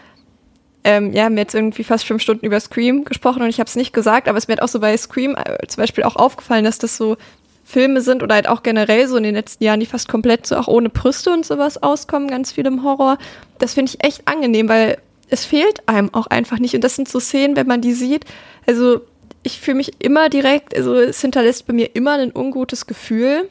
ähm, 0.84 1.12
ja, 1.12 1.26
haben 1.26 1.38
jetzt 1.38 1.54
irgendwie 1.54 1.84
fast 1.84 2.06
fünf 2.06 2.22
Stunden 2.22 2.46
über 2.46 2.60
Scream 2.60 3.04
gesprochen 3.04 3.42
und 3.42 3.50
ich 3.50 3.60
habe 3.60 3.68
es 3.68 3.76
nicht 3.76 3.92
gesagt, 3.92 4.30
aber 4.30 4.38
es 4.38 4.48
mir 4.48 4.54
hat 4.54 4.62
auch 4.62 4.70
so 4.70 4.80
bei 4.80 4.96
Scream 4.96 5.36
äh, 5.36 5.68
zum 5.68 5.82
Beispiel 5.82 6.06
auch 6.06 6.16
aufgefallen, 6.16 6.64
dass 6.64 6.80
das 6.80 6.96
so 6.96 7.18
Filme 7.66 8.02
sind 8.02 8.24
oder 8.24 8.36
halt 8.36 8.48
auch 8.48 8.64
generell 8.64 9.08
so 9.08 9.18
in 9.18 9.24
den 9.24 9.36
letzten 9.36 9.64
Jahren, 9.64 9.82
die 9.82 9.86
fast 9.86 10.08
komplett 10.08 10.48
so 10.48 10.56
auch 10.56 10.68
ohne 10.68 10.90
Brüste 10.90 11.32
und 11.32 11.46
sowas 11.46 11.84
auskommen, 11.84 12.30
ganz 12.30 12.54
viel 12.54 12.66
im 12.66 12.84
Horror. 12.84 13.18
Das 13.60 13.74
finde 13.74 13.92
ich 13.92 14.04
echt 14.04 14.28
angenehm, 14.28 14.70
weil 14.70 14.98
es 15.30 15.46
fehlt 15.46 15.88
einem 15.88 16.12
auch 16.14 16.28
einfach 16.28 16.58
nicht. 16.58 16.74
Und 16.74 16.84
das 16.84 16.96
sind 16.96 17.08
so 17.08 17.20
Szenen, 17.20 17.56
wenn 17.56 17.68
man 17.68 17.82
die 17.82 17.94
sieht. 17.94 18.26
Also 18.66 19.02
ich 19.44 19.60
fühle 19.60 19.78
mich 19.78 19.94
immer 20.00 20.30
direkt, 20.30 20.76
also 20.76 20.96
es 20.96 21.22
hinterlässt 21.22 21.68
bei 21.68 21.74
mir 21.74 21.96
immer 21.96 22.14
ein 22.14 22.36
ungutes 22.36 22.88
Gefühl, 22.88 23.50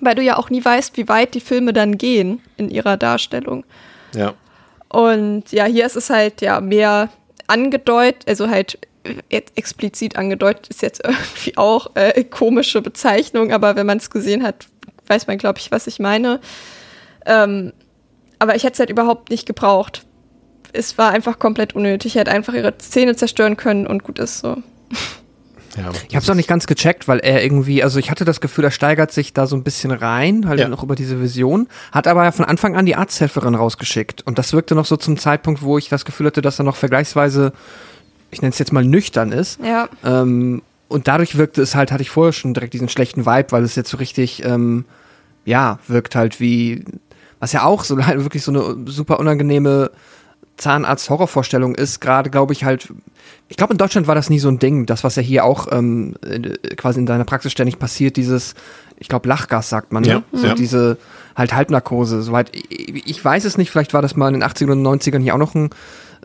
weil 0.00 0.14
du 0.14 0.22
ja 0.22 0.36
auch 0.36 0.50
nie 0.50 0.64
weißt, 0.64 0.96
wie 0.96 1.08
weit 1.08 1.34
die 1.34 1.40
Filme 1.40 1.72
dann 1.72 1.98
gehen 1.98 2.40
in 2.56 2.70
ihrer 2.70 2.96
Darstellung. 2.96 3.64
Ja. 4.14 4.34
Und 4.88 5.52
ja, 5.52 5.64
hier 5.64 5.86
ist 5.86 5.96
es 5.96 6.10
halt 6.10 6.40
ja 6.40 6.60
mehr 6.60 7.10
angedeutet, 7.46 8.28
also 8.28 8.48
halt 8.48 8.78
äh, 9.04 9.42
explizit 9.54 10.16
angedeutet 10.16 10.68
ist 10.68 10.82
jetzt 10.82 11.02
irgendwie 11.04 11.56
auch 11.56 11.90
äh, 11.94 12.24
komische 12.24 12.82
Bezeichnung, 12.82 13.52
aber 13.52 13.76
wenn 13.76 13.86
man 13.86 13.98
es 13.98 14.10
gesehen 14.10 14.42
hat, 14.42 14.66
weiß 15.06 15.26
man, 15.26 15.38
glaube 15.38 15.58
ich, 15.58 15.70
was 15.70 15.86
ich 15.86 15.98
meine. 15.98 16.40
Ähm, 17.24 17.72
aber 18.38 18.54
ich 18.54 18.64
hätte 18.64 18.74
es 18.74 18.78
halt 18.80 18.90
überhaupt 18.90 19.30
nicht 19.30 19.46
gebraucht. 19.46 20.04
Es 20.72 20.98
war 20.98 21.10
einfach 21.10 21.38
komplett 21.38 21.74
unnötig. 21.74 22.14
Ich 22.14 22.20
hätte 22.20 22.32
einfach 22.32 22.54
ihre 22.54 22.76
Zähne 22.78 23.16
zerstören 23.16 23.56
können 23.56 23.86
und 23.86 24.02
gut 24.02 24.18
ist 24.18 24.40
so. 24.40 24.62
Ja 25.76 25.90
Ich 26.08 26.14
habe 26.16 26.22
es 26.22 26.30
auch 26.30 26.34
nicht 26.34 26.48
ganz 26.48 26.66
gecheckt, 26.66 27.06
weil 27.08 27.18
er 27.18 27.42
irgendwie, 27.42 27.82
also 27.82 27.98
ich 27.98 28.10
hatte 28.10 28.24
das 28.24 28.40
Gefühl, 28.40 28.64
er 28.64 28.70
steigert 28.70 29.12
sich 29.12 29.32
da 29.32 29.46
so 29.46 29.56
ein 29.56 29.62
bisschen 29.62 29.90
rein, 29.90 30.48
halt 30.48 30.60
Ja. 30.60 30.68
noch 30.68 30.82
über 30.82 30.94
diese 30.94 31.20
Vision, 31.20 31.68
hat 31.92 32.06
aber 32.06 32.24
ja 32.24 32.32
von 32.32 32.44
Anfang 32.44 32.76
an 32.76 32.86
die 32.86 32.96
Arzthelferin 32.96 33.54
rausgeschickt. 33.54 34.22
Und 34.26 34.38
das 34.38 34.52
wirkte 34.52 34.74
noch 34.74 34.86
so 34.86 34.96
zum 34.96 35.18
Zeitpunkt, 35.18 35.62
wo 35.62 35.76
ich 35.78 35.88
das 35.88 36.04
Gefühl 36.04 36.26
hatte, 36.26 36.40
dass 36.42 36.58
er 36.58 36.64
noch 36.64 36.76
vergleichsweise, 36.76 37.52
ich 38.30 38.40
nenne 38.42 38.52
es 38.52 38.58
jetzt 38.58 38.72
mal 38.72 38.84
nüchtern 38.84 39.32
ist. 39.32 39.60
Ja, 39.62 39.88
Ähm, 40.04 40.62
und 40.88 41.08
dadurch 41.08 41.36
wirkte 41.36 41.62
es 41.62 41.74
halt, 41.74 41.90
hatte 41.90 42.02
ich 42.02 42.10
vorher 42.10 42.32
schon 42.32 42.54
direkt 42.54 42.72
diesen 42.72 42.88
schlechten 42.88 43.26
Vibe, 43.26 43.50
weil 43.50 43.64
es 43.64 43.74
jetzt 43.74 43.90
so 43.90 43.96
richtig, 43.96 44.44
ähm, 44.44 44.84
ja, 45.44 45.78
wirkt 45.88 46.14
halt 46.14 46.38
wie, 46.40 46.84
was 47.40 47.52
ja 47.52 47.64
auch 47.64 47.82
so 47.84 48.04
halt 48.06 48.20
wirklich 48.24 48.42
so 48.44 48.52
eine 48.52 48.88
super 48.90 49.18
unangenehme 49.18 49.90
Zahnarzt-Horrorvorstellung 50.56 51.74
ist, 51.74 52.00
gerade 52.00 52.30
glaube 52.30 52.52
ich 52.52 52.64
halt, 52.64 52.92
ich 53.48 53.56
glaube 53.56 53.74
in 53.74 53.78
Deutschland 53.78 54.06
war 54.06 54.14
das 54.14 54.30
nie 54.30 54.38
so 54.38 54.48
ein 54.48 54.58
Ding, 54.58 54.86
das 54.86 55.04
was 55.04 55.16
ja 55.16 55.22
hier 55.22 55.44
auch 55.44 55.68
ähm, 55.70 56.14
äh, 56.24 56.74
quasi 56.76 57.00
in 57.00 57.06
deiner 57.06 57.24
Praxis 57.24 57.52
ständig 57.52 57.78
passiert, 57.78 58.16
dieses, 58.16 58.54
ich 58.98 59.08
glaube, 59.08 59.28
Lachgas 59.28 59.68
sagt 59.68 59.92
man, 59.92 60.02
ne? 60.02 60.08
Ja, 60.08 60.22
so 60.32 60.46
ja. 60.46 60.54
diese 60.54 60.98
halt 61.34 61.54
Halbnarkose. 61.54 62.22
Soweit 62.22 62.50
ich 62.54 63.06
ich 63.06 63.24
weiß 63.24 63.44
es 63.44 63.58
nicht, 63.58 63.70
vielleicht 63.70 63.92
war 63.92 64.02
das 64.02 64.16
mal 64.16 64.28
in 64.28 64.40
den 64.40 64.48
80ern 64.48 64.72
und 64.72 64.82
90ern 64.82 65.20
hier 65.20 65.34
auch 65.34 65.38
noch 65.38 65.54
ein, 65.54 65.70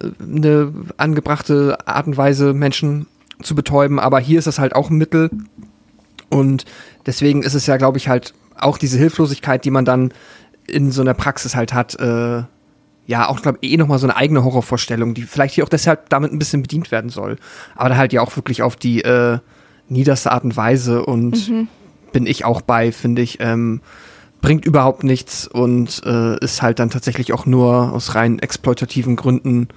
äh, 0.01 0.07
eine 0.21 0.73
angebrachte 0.97 1.77
Art 1.85 2.07
und 2.07 2.17
Weise, 2.17 2.53
Menschen 2.53 3.07
zu 3.41 3.55
betäuben, 3.55 3.99
aber 3.99 4.19
hier 4.19 4.39
ist 4.39 4.47
das 4.47 4.59
halt 4.59 4.75
auch 4.75 4.89
ein 4.89 4.97
Mittel. 4.97 5.29
Und 6.29 6.65
deswegen 7.05 7.43
ist 7.43 7.55
es 7.55 7.65
ja, 7.65 7.77
glaube 7.77 7.97
ich, 7.97 8.07
halt 8.07 8.33
auch 8.57 8.77
diese 8.77 8.97
Hilflosigkeit, 8.97 9.65
die 9.65 9.71
man 9.71 9.83
dann 9.83 10.13
in 10.67 10.91
so 10.91 11.01
einer 11.01 11.13
Praxis 11.13 11.55
halt 11.55 11.73
hat, 11.73 11.99
äh, 11.99 12.43
ja, 13.05 13.27
auch, 13.27 13.41
glaube 13.41 13.57
ich, 13.61 13.71
eh 13.71 13.77
nochmal 13.77 13.99
so 13.99 14.07
eine 14.07 14.15
eigene 14.15 14.43
Horrorvorstellung, 14.43 15.13
die 15.13 15.23
vielleicht 15.23 15.55
hier 15.55 15.63
auch 15.63 15.69
deshalb 15.69 16.09
damit 16.09 16.31
ein 16.31 16.39
bisschen 16.39 16.61
bedient 16.61 16.91
werden 16.91 17.09
soll. 17.09 17.37
Aber 17.75 17.89
da 17.89 17.97
halt 17.97 18.13
ja 18.13 18.21
auch 18.21 18.35
wirklich 18.35 18.61
auf 18.61 18.75
die 18.75 19.03
äh, 19.03 19.39
niederste 19.89 20.31
Art 20.31 20.43
und 20.43 20.55
Weise 20.55 21.05
und 21.05 21.49
bin 22.11 22.25
ich 22.25 22.45
auch 22.45 22.61
bei, 22.61 22.91
finde 22.91 23.21
ich, 23.21 23.39
ähm, 23.39 23.81
bringt 24.41 24.65
überhaupt 24.65 25.03
nichts 25.03 25.47
und 25.47 26.01
äh, 26.05 26.37
ist 26.43 26.61
halt 26.61 26.79
dann 26.79 26.89
tatsächlich 26.89 27.33
auch 27.33 27.45
nur 27.45 27.93
aus 27.93 28.15
rein 28.15 28.39
exploitativen 28.39 29.15
Gründen 29.15 29.67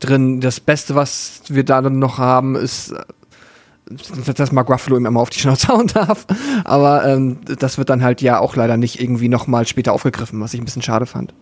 drin. 0.00 0.40
Das 0.40 0.60
Beste, 0.60 0.94
was 0.94 1.42
wir 1.48 1.64
da 1.64 1.82
dann 1.82 1.98
noch 1.98 2.18
haben, 2.18 2.54
ist, 2.54 2.92
äh, 2.92 4.32
dass 4.34 4.52
Mark 4.52 4.70
Ruffalo 4.70 4.96
ihm 4.96 5.06
immer 5.06 5.20
auf 5.20 5.30
die 5.30 5.40
Schnauze 5.40 5.68
hauen 5.68 5.88
darf. 5.88 6.26
Aber 6.64 7.04
ähm, 7.06 7.38
das 7.58 7.76
wird 7.76 7.90
dann 7.90 8.02
halt 8.02 8.22
ja 8.22 8.38
auch 8.38 8.56
leider 8.56 8.76
nicht 8.76 9.00
irgendwie 9.00 9.28
nochmal 9.28 9.66
später 9.66 9.92
aufgegriffen, 9.92 10.40
was 10.40 10.54
ich 10.54 10.60
ein 10.60 10.64
bisschen 10.64 10.82
schade 10.82 11.06
fand. 11.06 11.34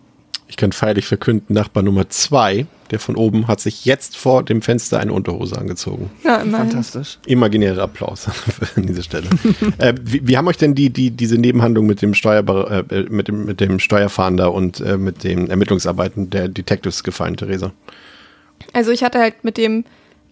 Ich 0.53 0.57
kann 0.57 0.71
feierlich 0.71 1.07
verkünden, 1.07 1.55
Nachbar 1.55 1.81
Nummer 1.81 2.09
zwei, 2.09 2.67
der 2.91 2.99
von 2.99 3.15
oben, 3.15 3.47
hat 3.47 3.59
sich 3.59 3.85
jetzt 3.85 4.15
vor 4.15 4.43
dem 4.43 4.61
Fenster 4.61 4.99
eine 4.99 5.11
Unterhose 5.11 5.57
angezogen. 5.57 6.11
Ja, 6.23 6.35
immerhin. 6.35 6.69
Fantastisch. 6.69 7.17
Imaginärer 7.25 7.81
Applaus 7.81 8.27
an 8.75 8.85
dieser 8.85 9.01
Stelle. 9.01 9.29
äh, 9.79 9.95
wie, 9.99 10.27
wie 10.27 10.37
haben 10.37 10.47
euch 10.47 10.57
denn 10.57 10.75
die, 10.75 10.91
die, 10.91 11.09
diese 11.09 11.39
Nebenhandlung 11.39 11.87
mit 11.87 12.03
dem, 12.03 12.13
Steuerber 12.13 12.85
äh, 12.91 13.01
mit 13.09 13.29
dem, 13.29 13.45
mit 13.45 13.61
dem 13.61 13.79
Steuerfahnder 13.79 14.53
und 14.53 14.79
äh, 14.79 14.95
mit 14.97 15.23
den 15.23 15.49
Ermittlungsarbeiten 15.49 16.29
der 16.29 16.49
Detectives 16.49 17.03
gefallen, 17.03 17.35
Theresa? 17.35 17.71
Also 18.73 18.91
ich 18.91 19.03
hatte 19.03 19.17
halt 19.17 19.43
mit 19.43 19.57
dem, 19.57 19.85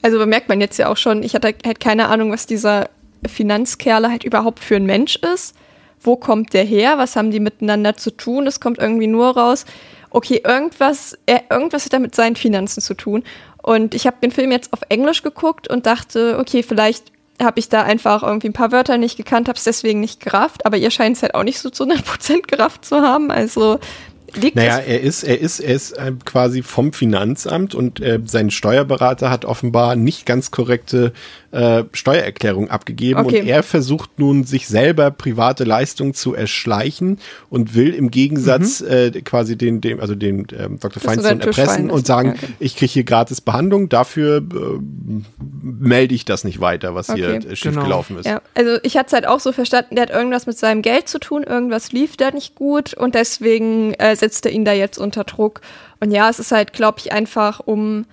also 0.04 0.20
bemerkt 0.20 0.50
man 0.50 0.62
jetzt 0.62 0.78
ja 0.78 0.90
auch 0.90 0.98
schon, 0.98 1.24
ich 1.24 1.34
hatte 1.34 1.56
halt 1.66 1.80
keine 1.80 2.10
Ahnung, 2.10 2.32
was 2.32 2.46
dieser 2.46 2.92
Finanzkerle 3.26 4.12
halt 4.12 4.24
überhaupt 4.24 4.60
für 4.60 4.76
ein 4.76 4.86
Mensch 4.86 5.16
ist. 5.16 5.56
Wo 6.00 6.16
kommt 6.16 6.54
der 6.54 6.64
her? 6.64 7.00
Was 7.00 7.16
haben 7.16 7.32
die 7.32 7.40
miteinander 7.40 7.96
zu 7.96 8.12
tun? 8.12 8.46
Es 8.46 8.60
kommt 8.60 8.78
irgendwie 8.78 9.08
nur 9.08 9.36
raus, 9.36 9.66
okay, 10.12 10.42
irgendwas, 10.46 11.18
äh, 11.26 11.40
irgendwas 11.50 11.86
hat 11.86 11.94
er 11.94 12.00
mit 12.00 12.16
seinen 12.16 12.36
Finanzen 12.36 12.82
zu 12.82 12.94
tun. 12.94 13.24
Und 13.62 13.96
ich 13.96 14.08
habe 14.08 14.18
den 14.22 14.32
Film 14.32 14.52
jetzt 14.52 14.74
auf 14.74 14.82
Englisch 14.90 15.24
geguckt 15.24 15.68
und 15.70 15.86
dachte, 15.86 16.38
okay, 16.40 16.64
vielleicht 16.64 17.12
habe 17.42 17.60
ich 17.60 17.70
da 17.70 17.84
einfach 17.84 18.24
irgendwie 18.24 18.50
ein 18.50 18.54
paar 18.54 18.72
Wörter 18.72 18.98
nicht 18.98 19.18
gekannt, 19.18 19.48
habe 19.48 19.58
es 19.58 19.64
deswegen 19.64 20.00
nicht 20.00 20.20
gerafft, 20.20 20.66
aber 20.66 20.78
ihr 20.78 20.92
scheint 20.92 21.18
es 21.18 21.24
halt 21.24 21.34
auch 21.34 21.44
nicht 21.44 21.60
so 21.60 21.70
zu 21.70 21.86
100% 21.86 22.48
gerafft 22.48 22.86
zu 22.86 23.02
haben. 23.02 23.32
Also 23.32 23.80
liegt 24.36 24.56
Naja, 24.56 24.78
er 24.80 25.02
ist, 25.02 25.24
er 25.24 25.40
ist, 25.40 25.60
er 25.60 25.74
ist 25.76 25.92
äh, 25.94 26.12
quasi 26.26 26.62
vom 26.64 26.94
Finanzamt 26.94 27.76
und 27.76 28.00
äh, 28.00 28.20
sein 28.26 28.52
Steuerberater 28.52 29.30
hat 29.30 29.46
offenbar 29.46 29.96
nicht 29.96 30.26
ganz 30.26 30.52
korrekte 30.52 31.14
äh, 31.52 31.84
Steuererklärung 31.94 32.70
abgegeben 32.70 33.20
Okay. 33.20 33.42
und 33.42 33.48
er 33.48 33.64
versucht 33.64 34.20
nun, 34.20 34.44
sich 34.46 34.68
selber 34.68 35.12
private 35.12 35.64
Leistungen 35.66 36.14
zu 36.14 36.34
erschleichen 36.34 37.20
und 37.50 37.76
will 37.76 37.94
im 37.94 38.10
Gegensatz 38.10 38.80
äh, 38.82 39.12
quasi 39.22 39.58
den, 39.58 39.82
dem, 39.82 40.00
also 40.00 40.16
den 40.16 40.48
ähm, 40.58 40.80
Dr. 40.80 41.02
Feinstein 41.02 41.42
erpressen 41.42 41.90
und 41.92 42.06
sagen, 42.08 42.30
Ja, 42.30 42.34
okay. 42.36 42.54
ich 42.60 42.76
kriege 42.78 42.92
hier 42.92 43.04
gratis 43.04 43.42
Behandlung, 43.42 43.90
dafür 43.90 44.38
äh, 44.38 45.22
melde 45.62 46.16
ich 46.16 46.26
das 46.26 46.44
nicht 46.44 46.60
weiter, 46.62 46.96
was 46.96 47.12
hier 47.14 47.30
Okay. 47.36 47.48
äh, 47.50 47.56
schief 47.56 47.72
Genau. 47.72 47.84
gelaufen 47.84 48.18
ist. 48.18 48.26
Ja, 48.26 48.42
also 48.56 48.78
ich 48.84 48.98
hatte 48.98 49.08
es 49.08 49.14
halt 49.14 49.28
auch 49.28 49.40
so 49.40 49.52
verstanden, 49.52 49.96
der 49.96 50.04
hat 50.04 50.10
irgendwas 50.10 50.46
mit 50.48 50.58
seinem 50.58 50.82
Geld 50.82 51.08
zu 51.08 51.20
tun, 51.20 51.44
irgendwas 51.44 51.92
lief 51.92 52.18
da 52.18 52.32
nicht 52.32 52.56
gut 52.56 52.94
und 52.94 53.16
deswegen 53.16 53.94
äh, 53.96 54.16
setzt 54.22 54.46
er 54.46 54.54
ihn 54.54 54.64
da 54.64 54.72
jetzt 54.72 54.98
unter 54.98 55.26
Druck. 55.26 55.60
Und 56.00 56.12
ja, 56.12 56.30
es 56.30 56.40
ist 56.40 56.54
halt, 56.54 56.72
glaube 56.72 57.00
ich, 57.00 57.12
einfach, 57.12 57.60
um 57.60 58.06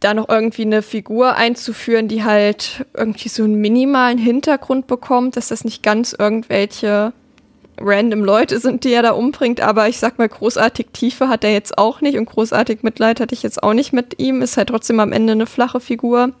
da 0.00 0.14
noch 0.14 0.28
irgendwie 0.28 0.62
eine 0.62 0.82
Figur 0.82 1.36
einzuführen, 1.36 2.08
die 2.08 2.24
halt 2.24 2.84
irgendwie 2.94 3.28
so 3.28 3.44
einen 3.44 3.60
minimalen 3.60 4.18
Hintergrund 4.18 4.86
bekommt, 4.86 5.36
dass 5.36 5.48
das 5.48 5.64
nicht 5.64 5.82
ganz 5.82 6.16
irgendwelche 6.18 7.12
random 7.78 8.24
Leute 8.24 8.58
sind, 8.60 8.84
die 8.84 8.92
er 8.92 9.02
da 9.02 9.12
umbringt, 9.12 9.60
aber 9.60 9.88
ich 9.88 9.98
sag 9.98 10.18
mal, 10.18 10.28
großartig 10.28 10.88
Tiefe 10.92 11.28
hat 11.28 11.44
er 11.44 11.52
jetzt 11.52 11.78
auch 11.78 12.00
nicht 12.00 12.18
und 12.18 12.26
großartig 12.26 12.82
Mitleid 12.82 13.20
hatte 13.20 13.34
ich 13.34 13.42
jetzt 13.42 13.62
auch 13.62 13.72
nicht 13.72 13.92
mit 13.92 14.20
ihm, 14.20 14.42
ist 14.42 14.56
halt 14.56 14.68
trotzdem 14.68 15.00
am 15.00 15.12
Ende 15.12 15.32
eine 15.32 15.46
flache 15.46 15.80
Figur. 15.80 16.32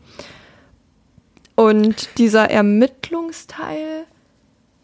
Und 1.54 2.18
dieser 2.18 2.50
Ermittlungsteil, 2.50 4.04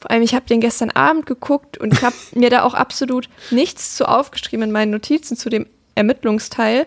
vor 0.01 0.11
allem, 0.11 0.23
ich 0.23 0.35
habe 0.35 0.47
den 0.47 0.61
gestern 0.61 0.91
Abend 0.91 1.27
geguckt 1.27 1.79
und 1.79 1.93
ich 1.95 2.03
habe 2.03 2.15
mir 2.35 2.51
da 2.51 2.63
auch 2.63 2.75
absolut 2.75 3.29
nichts 3.51 3.97
zu 3.97 4.07
aufgeschrieben 4.09 4.65
in 4.65 4.73
meinen 4.73 4.91
Notizen 4.91 5.37
zu 5.37 5.49
dem 5.49 5.67
Ermittlungsteil. 5.95 6.87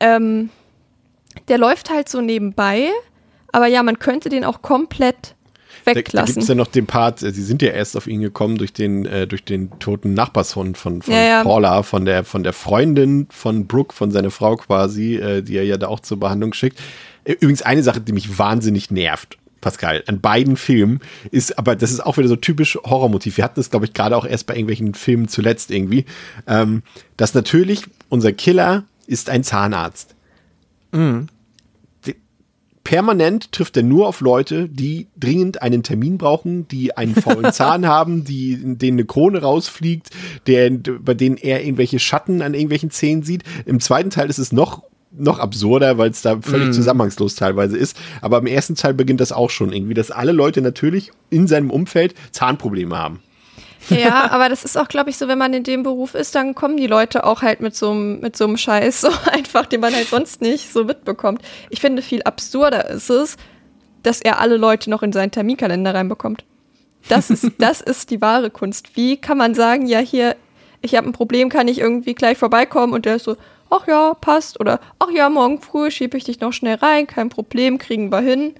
Ähm, 0.00 0.50
der 1.48 1.58
läuft 1.58 1.90
halt 1.90 2.08
so 2.08 2.20
nebenbei, 2.20 2.90
aber 3.52 3.66
ja, 3.66 3.82
man 3.82 3.98
könnte 3.98 4.28
den 4.28 4.44
auch 4.44 4.62
komplett 4.62 5.34
Da, 5.84 5.92
da 5.92 5.92
gibt 5.94 6.08
weglassen. 6.08 6.42
es 6.42 6.48
ja 6.48 6.54
noch 6.54 6.66
den 6.68 6.86
Part, 6.86 7.22
äh, 7.22 7.32
sie 7.32 7.42
sind 7.42 7.62
ja 7.62 7.70
erst 7.70 7.96
auf 7.96 8.06
ihn 8.06 8.20
gekommen 8.20 8.56
durch 8.58 8.72
den, 8.72 9.04
äh, 9.06 9.26
durch 9.26 9.44
den 9.44 9.70
toten 9.78 10.14
Nachbarshund 10.14 10.78
von, 10.78 11.02
von 11.02 11.12
Ja, 11.14 11.22
ja. 11.22 11.42
Paula, 11.42 11.82
von 11.82 12.04
der, 12.04 12.24
von 12.24 12.42
der 12.44 12.52
Freundin 12.52 13.26
von 13.30 13.66
Brooke, 13.66 13.94
von 13.94 14.10
seiner 14.10 14.30
Frau 14.30 14.56
quasi, 14.56 15.16
äh, 15.16 15.42
die 15.42 15.56
er 15.56 15.64
ja 15.64 15.76
da 15.76 15.88
auch 15.88 16.00
zur 16.00 16.18
Behandlung 16.20 16.52
schickt. 16.52 16.78
Äh, 17.24 17.32
Übrigens 17.34 17.62
eine 17.62 17.82
Sache, 17.82 18.00
die 18.00 18.12
mich 18.12 18.38
wahnsinnig 18.38 18.90
nervt. 18.90 19.36
Pascal, 19.60 20.02
an 20.06 20.20
beiden 20.20 20.56
Filmen 20.56 21.00
ist, 21.30 21.58
aber 21.58 21.76
das 21.76 21.90
ist 21.92 22.00
auch 22.00 22.16
wieder 22.16 22.28
so 22.28 22.36
typisch 22.36 22.76
Horrormotiv. 22.76 23.36
Wir 23.36 23.44
hatten 23.44 23.56
das, 23.56 23.70
glaube 23.70 23.86
ich, 23.86 23.92
gerade 23.92 24.16
auch 24.16 24.24
erst 24.24 24.46
bei 24.46 24.54
irgendwelchen 24.54 24.94
Filmen 24.94 25.28
zuletzt 25.28 25.70
irgendwie, 25.70 26.06
ähm, 26.46 26.82
dass 27.16 27.34
natürlich 27.34 27.84
unser 28.08 28.32
Killer 28.32 28.84
ist 29.06 29.28
ein 29.28 29.44
Zahnarzt 29.44 30.14
permanent 32.90 33.52
trifft 33.52 33.76
er 33.76 33.84
nur 33.84 34.08
auf 34.08 34.20
Leute, 34.20 34.68
die 34.68 35.06
dringend 35.16 35.62
einen 35.62 35.84
Termin 35.84 36.18
brauchen, 36.18 36.66
die 36.66 36.96
einen 36.96 37.14
faulen 37.14 37.52
Zahn 37.52 37.86
haben, 37.86 38.24
die, 38.24 38.56
denen 38.56 38.98
eine 38.98 39.04
Krone 39.04 39.42
rausfliegt, 39.42 40.10
der, 40.48 40.70
bei 40.70 41.14
denen 41.14 41.36
er 41.36 41.62
irgendwelche 41.62 42.00
Schatten 42.00 42.42
an 42.42 42.52
irgendwelchen 42.52 42.90
Zähnen 42.90 43.22
sieht. 43.22 43.44
Im 43.64 43.78
zweiten 43.78 44.10
Teil 44.10 44.28
ist 44.28 44.38
es 44.38 44.50
noch 44.50 44.82
noch 45.12 45.38
absurder, 45.38 45.98
weil 45.98 46.10
es 46.10 46.22
da 46.22 46.40
völlig 46.40 46.72
zusammenhangslos 46.72 47.34
teilweise 47.34 47.76
ist. 47.76 47.96
Aber 48.20 48.38
im 48.38 48.46
ersten 48.46 48.76
Teil 48.76 48.94
beginnt 48.94 49.20
das 49.20 49.32
auch 49.32 49.50
schon 49.50 49.72
irgendwie, 49.72 49.94
dass 49.94 50.10
alle 50.10 50.32
Leute 50.32 50.62
natürlich 50.62 51.10
in 51.30 51.46
seinem 51.46 51.70
Umfeld 51.70 52.14
Zahnprobleme 52.30 52.96
haben. 52.96 53.20
Ja, 53.88 54.30
aber 54.30 54.48
das 54.48 54.64
ist 54.64 54.78
auch, 54.78 54.88
glaube 54.88 55.10
ich, 55.10 55.16
so, 55.16 55.26
wenn 55.26 55.38
man 55.38 55.52
in 55.52 55.64
dem 55.64 55.82
Beruf 55.82 56.14
ist, 56.14 56.34
dann 56.34 56.54
kommen 56.54 56.76
die 56.76 56.86
Leute 56.86 57.24
auch 57.24 57.42
halt 57.42 57.60
mit 57.60 57.74
so 57.74 57.90
einem 57.90 58.20
mit 58.20 58.36
so 58.36 58.44
einem 58.44 58.56
Scheiß 58.56 59.00
so 59.00 59.08
einfach, 59.32 59.66
den 59.66 59.80
man 59.80 59.94
halt 59.94 60.08
sonst 60.08 60.42
nicht 60.42 60.72
so 60.72 60.84
mitbekommt. 60.84 61.42
Ich 61.70 61.80
finde, 61.80 62.02
viel 62.02 62.22
absurder 62.22 62.88
ist 62.88 63.10
es, 63.10 63.36
dass 64.02 64.20
er 64.20 64.40
alle 64.40 64.56
Leute 64.56 64.90
noch 64.90 65.02
in 65.02 65.12
seinen 65.12 65.30
Terminkalender 65.30 65.94
reinbekommt. 65.94 66.44
Das 67.08 67.30
ist, 67.30 67.50
das 67.58 67.80
ist 67.80 68.10
die 68.10 68.20
wahre 68.20 68.50
Kunst. 68.50 68.96
Wie 68.96 69.16
kann 69.16 69.38
man 69.38 69.54
sagen, 69.54 69.86
ja, 69.86 69.98
hier, 69.98 70.36
ich 70.82 70.94
habe 70.94 71.08
ein 71.08 71.12
Problem, 71.12 71.48
kann 71.48 71.68
ich 71.68 71.80
irgendwie 71.80 72.14
gleich 72.14 72.38
vorbeikommen? 72.38 72.92
Und 72.92 73.04
der 73.04 73.16
ist 73.16 73.24
so, 73.24 73.36
ach 73.70 73.86
ja, 73.86 74.14
passt. 74.14 74.60
Oder, 74.60 74.80
ach 74.98 75.10
ja, 75.10 75.28
morgen 75.28 75.60
früh 75.60 75.90
schiebe 75.90 76.16
ich 76.16 76.24
dich 76.24 76.40
noch 76.40 76.52
schnell 76.52 76.76
rein, 76.76 77.06
kein 77.06 77.28
Problem, 77.28 77.78
kriegen 77.78 78.12
wir 78.12 78.20
hin. 78.20 78.54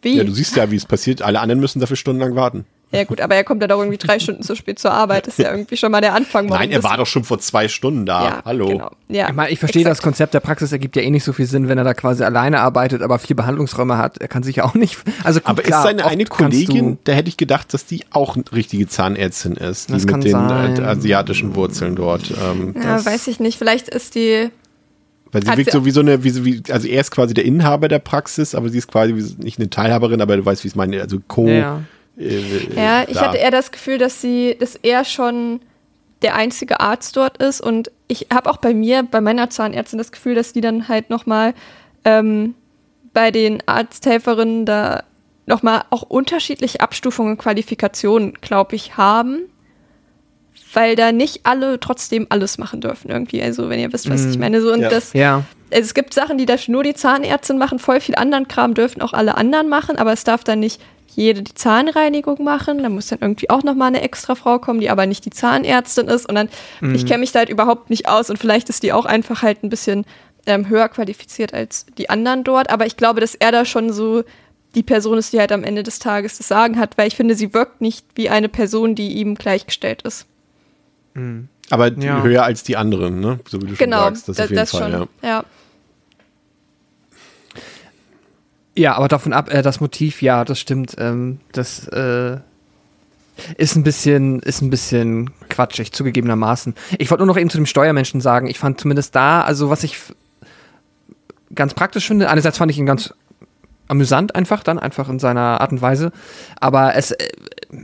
Wie? 0.00 0.16
Ja, 0.16 0.24
du 0.24 0.32
siehst 0.32 0.56
ja, 0.56 0.70
wie 0.70 0.76
es 0.76 0.86
passiert. 0.86 1.22
Alle 1.22 1.40
anderen 1.40 1.60
müssen 1.60 1.80
dafür 1.80 1.96
stundenlang 1.96 2.36
warten. 2.36 2.64
Ja 2.90 3.04
gut, 3.04 3.20
aber 3.20 3.34
er 3.34 3.44
kommt 3.44 3.60
ja 3.60 3.68
doch 3.68 3.78
irgendwie 3.80 3.98
drei 3.98 4.18
Stunden 4.18 4.42
zu 4.42 4.54
spät 4.56 4.78
zur 4.78 4.92
Arbeit. 4.92 5.26
Das 5.26 5.38
ist 5.38 5.44
ja 5.44 5.50
irgendwie 5.50 5.76
schon 5.76 5.92
mal 5.92 6.00
der 6.00 6.14
Anfang. 6.14 6.46
Nein, 6.46 6.70
er 6.70 6.80
das- 6.80 6.90
war 6.90 6.96
doch 6.96 7.06
schon 7.06 7.22
vor 7.22 7.38
zwei 7.38 7.68
Stunden 7.68 8.06
da. 8.06 8.24
ja, 8.24 8.42
Hallo. 8.46 8.68
Genau. 8.68 8.90
Ja, 9.08 9.28
Ich 9.28 9.34
meine, 9.34 9.50
ich 9.50 9.58
verstehe 9.58 9.84
das 9.84 9.98
exakt. 9.98 10.04
Konzept 10.04 10.32
der 10.34 10.40
Praxis 10.40 10.72
ergibt 10.72 10.96
ja 10.96 11.02
eh 11.02 11.10
nicht 11.10 11.24
so 11.24 11.34
viel 11.34 11.44
Sinn, 11.44 11.68
wenn 11.68 11.76
er 11.76 11.84
da 11.84 11.92
quasi 11.92 12.24
alleine 12.24 12.60
arbeitet, 12.60 13.02
aber 13.02 13.18
vier 13.18 13.36
Behandlungsräume 13.36 13.98
hat. 13.98 14.18
Er 14.18 14.28
kann 14.28 14.42
sich 14.42 14.56
ja 14.56 14.64
auch 14.64 14.72
nicht. 14.74 14.98
Also 15.22 15.40
gut, 15.40 15.48
Aber 15.50 15.62
klar, 15.62 15.80
ist 15.80 15.86
seine 15.86 16.06
eine 16.06 16.24
Kollegin, 16.24 16.98
da 17.04 17.12
hätte 17.12 17.28
ich 17.28 17.36
gedacht, 17.36 17.74
dass 17.74 17.84
die 17.84 18.04
auch 18.10 18.36
eine 18.36 18.44
richtige 18.52 18.88
Zahnärztin 18.88 19.52
ist, 19.56 19.90
die 19.90 19.92
Das 19.92 20.06
kann 20.06 20.20
mit 20.20 20.28
den 20.28 20.32
sein. 20.32 20.78
äh, 20.78 20.86
asiatischen 20.86 21.54
Wurzeln 21.56 21.94
dort. 21.94 22.30
Ähm, 22.30 22.74
Ja, 22.74 22.94
das- 22.94 23.04
weiß 23.06 23.26
ich 23.28 23.38
nicht. 23.38 23.58
Vielleicht 23.58 23.88
ist 23.88 24.14
die. 24.14 24.48
Weil 25.30 25.42
sie 25.42 25.50
Hat 25.50 25.58
wirkt 25.58 25.72
sie- 25.72 25.76
so 25.76 25.84
wie 25.84 25.90
so 25.90 26.00
eine, 26.00 26.24
wie, 26.24 26.42
wie, 26.46 26.62
also 26.72 26.88
er 26.88 27.02
ist 27.02 27.10
quasi 27.10 27.34
der 27.34 27.44
Inhaber 27.44 27.88
der 27.88 27.98
Praxis, 27.98 28.54
aber 28.54 28.70
sie 28.70 28.78
ist 28.78 28.88
quasi 28.90 29.14
wie, 29.14 29.44
nicht 29.44 29.58
eine 29.58 29.68
Teilhaberin, 29.68 30.22
aber 30.22 30.38
du 30.38 30.46
weißt, 30.46 30.64
wie 30.64 30.68
ich 30.68 30.72
es 30.72 30.76
meine, 30.76 31.02
also 31.02 31.18
Co. 31.28 31.46
Ja. 31.48 31.82
Äh, 32.18 32.74
Ja, 32.76 33.04
ich 33.06 33.14
da. 33.16 33.26
hatte 33.26 33.38
eher 33.38 33.50
das 33.50 33.70
Gefühl, 33.70 33.98
dass 33.98 34.20
sie, 34.20 34.56
dass 34.58 34.76
er 34.76 35.04
schon 35.04 35.60
der 36.22 36.34
einzige 36.34 36.80
Arzt 36.80 37.16
dort 37.16 37.36
ist 37.38 37.60
und 37.60 37.90
ich 38.08 38.26
habe 38.32 38.50
auch 38.50 38.56
bei 38.56 38.74
mir, 38.74 39.02
bei 39.04 39.20
meiner 39.20 39.50
Zahnärztin 39.50 39.98
das 39.98 40.10
Gefühl, 40.10 40.34
dass 40.34 40.52
die 40.52 40.60
dann 40.60 40.88
halt 40.88 41.10
noch 41.10 41.26
mal 41.26 41.54
ähm, 42.04 42.54
bei 43.12 43.30
den 43.30 43.62
Arzthelferinnen 43.66 44.64
da 44.66 45.04
noch 45.46 45.62
mal 45.62 45.84
auch 45.90 46.02
unterschiedliche 46.02 46.80
Abstufungen 46.80 47.32
und 47.32 47.38
Qualifikationen, 47.38 48.34
glaube 48.40 48.74
ich, 48.76 48.96
haben, 48.96 49.38
weil 50.74 50.96
da 50.96 51.12
nicht 51.12 51.40
alle 51.46 51.80
trotzdem 51.80 52.26
alles 52.30 52.58
machen 52.58 52.80
dürfen 52.80 53.10
irgendwie. 53.10 53.40
Also 53.42 53.68
wenn 53.70 53.78
ihr 53.80 53.92
wisst, 53.92 54.10
was 54.10 54.26
ich 54.26 54.38
meine, 54.38 54.60
so 54.60 54.72
und 54.72 54.80
Ja. 54.80 54.88
das 54.90 55.12
Ja. 55.14 55.44
also 55.70 55.80
es 55.82 55.94
gibt 55.94 56.12
Sachen, 56.14 56.36
die 56.36 56.46
darf 56.46 56.68
nur 56.68 56.82
die 56.82 56.94
Zahnärztin 56.94 57.58
machen, 57.58 57.78
voll 57.78 58.00
viel 58.00 58.14
anderen 58.16 58.48
Kram 58.48 58.74
dürfen 58.74 59.00
auch 59.02 59.12
alle 59.12 59.36
anderen 59.36 59.68
machen, 59.68 59.96
aber 59.96 60.12
es 60.12 60.24
darf 60.24 60.44
dann 60.44 60.60
nicht 60.60 60.80
jede 61.18 61.42
die 61.42 61.54
Zahnreinigung 61.54 62.42
machen. 62.44 62.82
Da 62.82 62.88
muss 62.88 63.08
dann 63.08 63.18
irgendwie 63.20 63.50
auch 63.50 63.62
nochmal 63.62 63.88
eine 63.88 64.02
extra 64.02 64.34
Frau 64.34 64.58
kommen, 64.58 64.80
die 64.80 64.88
aber 64.88 65.06
nicht 65.06 65.24
die 65.24 65.30
Zahnärztin 65.30 66.06
ist. 66.06 66.28
Und 66.28 66.36
dann, 66.36 66.48
mhm. 66.80 66.94
ich 66.94 67.06
kenne 67.06 67.18
mich 67.18 67.32
da 67.32 67.40
halt 67.40 67.48
überhaupt 67.48 67.90
nicht 67.90 68.08
aus 68.08 68.30
und 68.30 68.38
vielleicht 68.38 68.68
ist 68.68 68.82
die 68.82 68.92
auch 68.92 69.04
einfach 69.04 69.42
halt 69.42 69.64
ein 69.64 69.68
bisschen 69.68 70.04
ähm, 70.46 70.68
höher 70.68 70.88
qualifiziert 70.88 71.52
als 71.52 71.86
die 71.98 72.08
anderen 72.08 72.44
dort. 72.44 72.70
Aber 72.70 72.86
ich 72.86 72.96
glaube, 72.96 73.20
dass 73.20 73.34
er 73.34 73.50
da 73.50 73.64
schon 73.64 73.92
so 73.92 74.22
die 74.74 74.82
Person 74.84 75.18
ist, 75.18 75.32
die 75.32 75.40
halt 75.40 75.50
am 75.50 75.64
Ende 75.64 75.82
des 75.82 75.98
Tages 75.98 76.38
das 76.38 76.46
Sagen 76.46 76.78
hat, 76.78 76.96
weil 76.96 77.08
ich 77.08 77.16
finde, 77.16 77.34
sie 77.34 77.52
wirkt 77.52 77.80
nicht 77.80 78.06
wie 78.14 78.28
eine 78.28 78.48
Person, 78.48 78.94
die 78.94 79.14
ihm 79.14 79.34
gleichgestellt 79.34 80.02
ist. 80.02 80.26
Mhm. 81.14 81.48
Aber 81.70 81.92
ja. 81.92 82.22
höher 82.22 82.44
als 82.44 82.62
die 82.62 82.76
anderen, 82.76 83.20
ne? 83.20 83.40
So 83.46 83.60
wie 83.60 83.66
du 83.66 83.74
genau, 83.74 84.04
schon 84.04 84.14
sagst. 84.14 84.28
Das, 84.28 84.36
das 84.36 84.44
auf 84.44 84.50
jeden 84.50 84.60
das 84.60 84.70
Fall, 84.70 84.92
schon, 84.92 85.08
ja. 85.22 85.28
ja. 85.28 85.44
Ja, 88.78 88.94
aber 88.94 89.08
davon 89.08 89.32
ab, 89.32 89.52
äh, 89.52 89.62
das 89.62 89.80
Motiv, 89.80 90.22
ja, 90.22 90.44
das 90.44 90.60
stimmt. 90.60 90.94
Ähm, 90.98 91.40
das 91.50 91.88
äh, 91.88 92.38
ist 93.56 93.74
ein 93.74 93.82
bisschen, 93.82 94.38
ist 94.40 94.62
ein 94.62 94.70
bisschen 94.70 95.30
quatschig, 95.48 95.92
zugegebenermaßen. 95.92 96.74
Ich 96.98 97.10
wollte 97.10 97.24
nur 97.24 97.34
noch 97.34 97.40
eben 97.40 97.50
zu 97.50 97.58
dem 97.58 97.66
Steuermenschen 97.66 98.20
sagen, 98.20 98.46
ich 98.46 98.58
fand 98.58 98.80
zumindest 98.80 99.16
da, 99.16 99.42
also 99.42 99.68
was 99.68 99.82
ich 99.82 99.98
ganz 101.54 101.74
praktisch 101.74 102.06
finde, 102.06 102.30
einerseits 102.30 102.58
fand 102.58 102.70
ich 102.70 102.78
ihn 102.78 102.86
ganz 102.86 103.12
amüsant 103.88 104.36
einfach 104.36 104.62
dann, 104.62 104.78
einfach 104.78 105.08
in 105.08 105.18
seiner 105.18 105.60
Art 105.60 105.72
und 105.72 105.82
Weise, 105.82 106.12
aber 106.60 106.94
es 106.94 107.10
äh, 107.10 107.28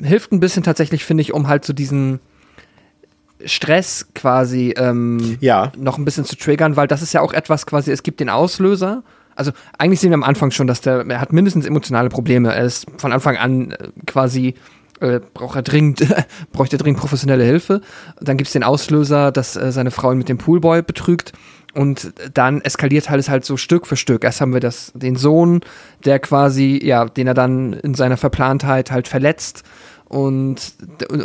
hilft 0.02 0.30
ein 0.30 0.38
bisschen 0.38 0.62
tatsächlich, 0.62 1.04
finde 1.04 1.22
ich, 1.22 1.32
um 1.32 1.48
halt 1.48 1.64
so 1.64 1.72
diesen 1.72 2.20
Stress 3.44 4.06
quasi 4.14 4.74
ähm, 4.76 5.38
ja. 5.40 5.72
noch 5.76 5.98
ein 5.98 6.04
bisschen 6.04 6.24
zu 6.24 6.36
triggern, 6.36 6.76
weil 6.76 6.86
das 6.86 7.02
ist 7.02 7.12
ja 7.14 7.20
auch 7.20 7.32
etwas 7.32 7.66
quasi, 7.66 7.90
es 7.90 8.04
gibt 8.04 8.20
den 8.20 8.28
Auslöser 8.28 9.02
also 9.36 9.52
eigentlich 9.78 10.00
sehen 10.00 10.10
wir 10.10 10.14
am 10.14 10.24
Anfang 10.24 10.50
schon, 10.50 10.66
dass 10.66 10.80
der, 10.80 11.04
er 11.08 11.20
hat 11.20 11.32
mindestens 11.32 11.66
emotionale 11.66 12.08
Probleme. 12.08 12.54
Er 12.54 12.64
ist 12.64 12.86
von 12.98 13.12
Anfang 13.12 13.36
an 13.36 13.72
äh, 13.72 13.88
quasi 14.06 14.54
äh, 15.00 15.20
braucht 15.34 15.56
er 15.56 15.62
dringend, 15.62 16.06
bräuchte 16.52 16.78
dringend 16.78 17.00
professionelle 17.00 17.44
Hilfe. 17.44 17.80
Dann 18.20 18.36
gibt 18.36 18.48
es 18.48 18.52
den 18.52 18.64
Auslöser, 18.64 19.32
dass 19.32 19.56
äh, 19.56 19.72
seine 19.72 19.90
Frau 19.90 20.12
ihn 20.12 20.18
mit 20.18 20.28
dem 20.28 20.38
Poolboy 20.38 20.82
betrügt. 20.82 21.32
Und 21.74 22.12
dann 22.32 22.60
eskaliert 22.60 23.10
alles 23.10 23.28
halt 23.28 23.44
so 23.44 23.56
Stück 23.56 23.86
für 23.86 23.96
Stück. 23.96 24.22
Erst 24.22 24.40
haben 24.40 24.52
wir 24.52 24.60
das, 24.60 24.92
den 24.94 25.16
Sohn, 25.16 25.60
der 26.04 26.20
quasi, 26.20 26.80
ja, 26.82 27.04
den 27.06 27.26
er 27.26 27.34
dann 27.34 27.72
in 27.72 27.94
seiner 27.94 28.16
Verplantheit 28.16 28.92
halt 28.92 29.08
verletzt. 29.08 29.64
Und, 30.06 30.74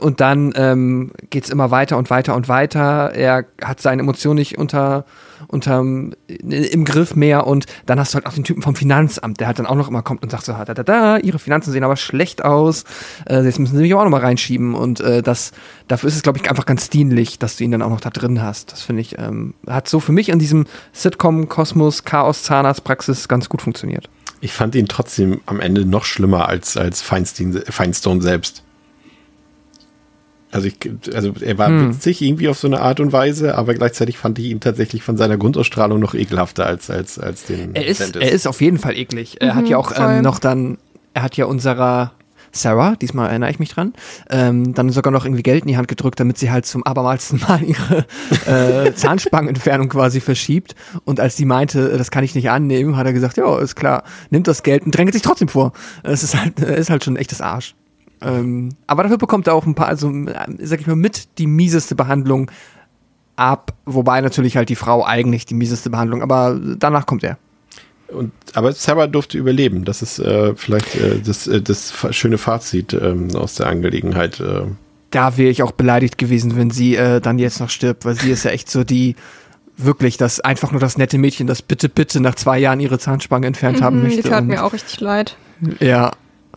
und, 0.02 0.22
dann 0.22 0.54
ähm, 0.56 1.12
geht 1.30 1.44
es 1.44 1.50
immer 1.50 1.70
weiter 1.70 1.98
und 1.98 2.10
weiter 2.10 2.36
und 2.36 2.48
weiter. 2.48 3.12
Er 3.14 3.46
hat 3.62 3.82
seine 3.82 4.02
Emotionen 4.02 4.40
nicht 4.40 4.58
unter, 4.58 5.06
unterm, 5.48 6.14
im 6.28 6.86
Griff 6.86 7.16
mehr 7.16 7.46
und 7.46 7.66
dann 7.86 8.00
hast 8.00 8.14
du 8.14 8.16
halt 8.16 8.26
auch 8.26 8.34
den 8.34 8.46
Typen 8.46 8.62
vom 8.62 8.76
Finanzamt, 8.76 9.40
der 9.40 9.48
halt 9.48 9.60
dann 9.60 9.66
auch 9.66 9.76
noch 9.76 9.90
immer 9.90 10.02
kommt 10.02 10.24
und 10.24 10.32
sagt 10.32 10.46
so, 10.46 10.54
da, 10.54 10.66
da, 10.66 10.84
da, 10.84 11.18
ihre 11.18 11.40
Finanzen 11.40 11.72
sehen 11.72 11.84
aber 11.84 11.98
schlecht 11.98 12.44
aus, 12.44 12.86
äh, 13.30 13.44
jetzt 13.44 13.60
müssen 13.60 13.76
sie 13.76 13.82
mich 13.84 13.94
auch 13.94 14.04
noch 14.04 14.10
mal 14.10 14.22
reinschieben 14.22 14.74
und 14.76 15.02
äh, 15.02 15.22
das, 15.22 15.52
dafür 15.88 16.08
ist 16.08 16.16
es, 16.16 16.24
glaube 16.24 16.40
ich, 16.40 16.50
einfach 16.50 16.66
ganz 16.66 16.90
dienlich, 16.90 17.38
dass 17.38 17.58
du 17.58 17.66
ihn 17.66 17.72
dann 17.72 17.82
auch 17.82 17.90
noch 17.90 18.02
da 18.02 18.10
drin 18.10 18.42
hast. 18.42 18.72
Das 18.72 18.82
finde 18.82 19.02
ich, 19.02 19.20
ähm, 19.20 19.54
hat 19.68 19.90
so 19.90 20.00
für 20.00 20.14
mich 20.14 20.30
in 20.30 20.40
diesem 20.40 20.66
Sitcom-Kosmos, 20.94 22.06
Chaos-Zahnarztpraxis 22.06 23.28
ganz 23.28 23.50
gut 23.50 23.62
funktioniert. 23.62 24.10
Ich 24.42 24.54
fand 24.54 24.76
ihn 24.76 24.88
trotzdem 24.88 25.42
am 25.46 25.60
Ende 25.60 25.86
noch 25.86 26.06
schlimmer 26.06 26.48
als, 26.48 26.78
als 26.78 27.02
Feinstein, 27.02 27.62
Feinstone 27.68 28.22
selbst. 28.22 28.64
Also, 30.52 30.68
ich, 30.68 30.78
also 31.14 31.34
er 31.42 31.58
war 31.58 31.68
hm. 31.68 31.90
witzig 31.90 32.22
irgendwie 32.22 32.48
auf 32.48 32.58
so 32.58 32.68
eine 32.68 32.82
Art 32.82 33.00
und 33.00 33.12
Weise, 33.12 33.56
aber 33.56 33.76
gleichzeitig 33.76 34.18
fand 34.18 34.40
ich 34.40 34.46
ihn 34.46 34.60
tatsächlich 34.60 35.04
von 35.04 35.16
seiner 35.16 35.38
Grundausstrahlung 35.38 36.00
noch 36.00 36.16
ekelhafter 36.16 36.66
als, 36.66 36.90
als, 36.90 37.20
als 37.20 37.44
den. 37.44 37.76
Er 37.76 37.86
ist, 37.86 38.16
er 38.16 38.32
ist 38.32 38.48
auf 38.48 38.60
jeden 38.62 38.80
Fall 38.80 38.98
eklig. 38.98 39.38
Er 39.40 39.54
mhm, 39.54 39.58
hat 39.58 39.70
ja 39.70 39.78
auch 39.78 39.92
ähm, 39.96 40.24
noch 40.24 40.40
dann, 40.40 40.80
er 41.14 41.22
hat 41.22 41.38
ja 41.38 41.46
unserer 41.46 42.14
Sarah, 42.52 42.96
diesmal 42.96 43.30
erinnere 43.30 43.52
ich 43.52 43.60
mich 43.60 43.70
dran, 43.70 43.94
ähm, 44.30 44.74
dann 44.74 44.90
sogar 44.90 45.12
noch 45.12 45.26
irgendwie 45.26 45.44
Geld 45.44 45.64
in 45.64 45.68
die 45.68 45.78
Hand 45.78 45.88
gedrückt, 45.88 46.20
damit 46.20 46.38
sie 46.38 46.52
halt 46.52 46.66
zum 46.66 46.84
abermalsten 46.84 47.40
Mal 47.48 47.62
ihre 47.64 48.06
äh, 48.48 48.94
Zahnspangenentfernung 48.96 49.90
quasi 49.90 50.20
verschiebt. 50.20 50.76
Und 51.06 51.20
als 51.20 51.38
sie 51.38 51.46
meinte, 51.46 51.98
das 51.98 52.12
kann 52.12 52.24
ich 52.24 52.36
nicht 52.36 52.50
annehmen, 52.50 52.98
hat 52.98 53.06
er 53.06 53.14
gesagt, 53.14 53.38
ja, 53.38 53.60
ist 53.60 53.76
klar, 53.76 54.04
nimmt 54.30 54.48
das 54.48 54.64
Geld 54.64 54.84
und 54.84 54.96
drängelt 54.96 55.14
sich 55.14 55.22
trotzdem 55.22 55.48
vor. 55.48 55.74
Es 56.04 56.24
ist 56.24 56.36
halt, 56.36 56.60
ist 56.60 56.90
halt 56.90 57.04
schon 57.04 57.14
ein 57.14 57.18
echtes 57.18 57.42
Arsch. 57.42 57.76
Ähm, 58.22 58.70
aber 58.88 59.04
dafür 59.04 59.18
bekommt 59.18 59.48
er 59.48 59.54
auch 59.54 59.66
ein 59.66 59.76
paar, 59.76 59.88
also 59.88 60.12
sag 60.60 60.82
ich 60.82 60.88
mal, 60.88 60.96
mit 60.96 61.38
die 61.38 61.48
mieseste 61.48 61.96
Behandlung 61.96 62.52
ab, 63.36 63.74
wobei 63.86 64.22
natürlich 64.22 64.58
halt 64.58 64.70
die 64.70 64.76
Frau 64.76 65.06
eigentlich 65.06 65.46
die 65.46 65.54
mieseste 65.54 65.90
Behandlung, 65.90 66.22
aber 66.22 66.60
danach 66.78 67.06
kommt 67.06 67.24
er. 67.24 67.38
Und, 68.10 68.32
aber 68.54 68.74
Sarah 68.74 69.08
durfte 69.08 69.38
überleben. 69.38 69.86
Das 69.86 70.02
ist 70.02 70.20
äh, 70.20 70.56
vielleicht 70.56 70.96
äh, 70.96 71.20
das, 71.24 71.48
äh, 71.48 71.62
das 71.62 71.94
schöne 72.12 72.38
Fazit 72.38 72.94
ähm, 72.94 73.36
aus 73.36 73.56
der 73.56 73.68
Angelegenheit. 73.68 74.40
Äh. 74.40 74.64
Da 75.12 75.38
wäre 75.38 75.50
ich 75.50 75.62
auch 75.64 75.72
beleidigt 75.72 76.18
gewesen, 76.18 76.58
wenn 76.58 76.72
sie 76.72 76.96
äh, 76.96 77.22
dann 77.22 77.40
jetzt 77.40 77.60
noch 77.60 77.70
stirbt, 77.70 78.06
weil 78.06 78.16
sie 78.16 78.32
ist 78.32 78.44
ja 78.44 78.52
echt 78.52 78.70
so 78.70 78.84
die, 78.84 79.16
wirklich 79.78 80.18
das 80.18 80.40
einfach 80.40 80.72
nur 80.72 80.82
das 80.82 80.98
nette 80.98 81.18
Mädchen, 81.18 81.48
das 81.48 81.62
bitte, 81.62 81.88
bitte 81.88 82.20
nach 82.20 82.36
zwei 82.36 82.60
Jahren 82.60 82.80
ihre 82.80 83.00
Zahnspange 83.00 83.48
entfernt 83.48 83.80
mhm, 83.80 83.84
haben 83.84 84.04
möchte. 84.04 84.24
Die 84.24 84.30
tat 84.30 84.44
mir 84.46 84.64
auch 84.64 84.74
richtig 84.74 85.00
leid. 85.00 85.38
Ja, 85.80 86.12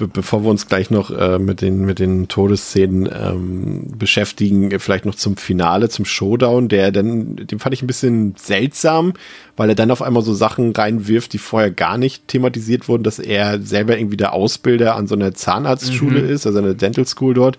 be 0.07 0.09
bevor 0.09 0.42
wir 0.42 0.50
uns 0.50 0.66
gleich 0.66 0.90
noch 0.90 1.11
äh, 1.11 1.38
mit, 1.38 1.61
den, 1.61 1.84
mit 1.84 1.98
den 1.98 2.28
Todesszenen 2.28 3.09
ähm, 3.12 3.92
beschäftigen, 3.96 4.78
vielleicht 4.80 5.05
noch 5.05 5.14
zum 5.14 5.36
Finale, 5.36 5.88
zum 5.88 6.05
Showdown, 6.05 6.68
der 6.68 6.90
dann, 6.90 7.36
den 7.36 7.59
fand 7.59 7.74
ich 7.74 7.82
ein 7.82 7.86
bisschen 7.86 8.34
seltsam, 8.36 9.14
weil 9.57 9.68
er 9.68 9.74
dann 9.74 9.90
auf 9.90 10.03
einmal 10.03 10.22
so 10.22 10.34
Sachen 10.34 10.72
reinwirft, 10.72 11.32
die 11.32 11.38
vorher 11.38 11.70
gar 11.70 11.98
nicht 11.98 12.28
thematisiert 12.28 12.88
wurden, 12.88 13.05
dass 13.05 13.18
er 13.18 13.61
selber 13.61 13.96
irgendwie 13.96 14.16
der 14.16 14.32
Ausbilder 14.32 14.96
an 14.96 15.07
so 15.07 15.14
einer 15.14 15.34
Zahnarztschule 15.34 16.22
mhm. 16.22 16.30
ist, 16.30 16.46
also 16.46 16.59
eine 16.59 16.74
Dental 16.74 17.07
School 17.07 17.34
dort. 17.34 17.59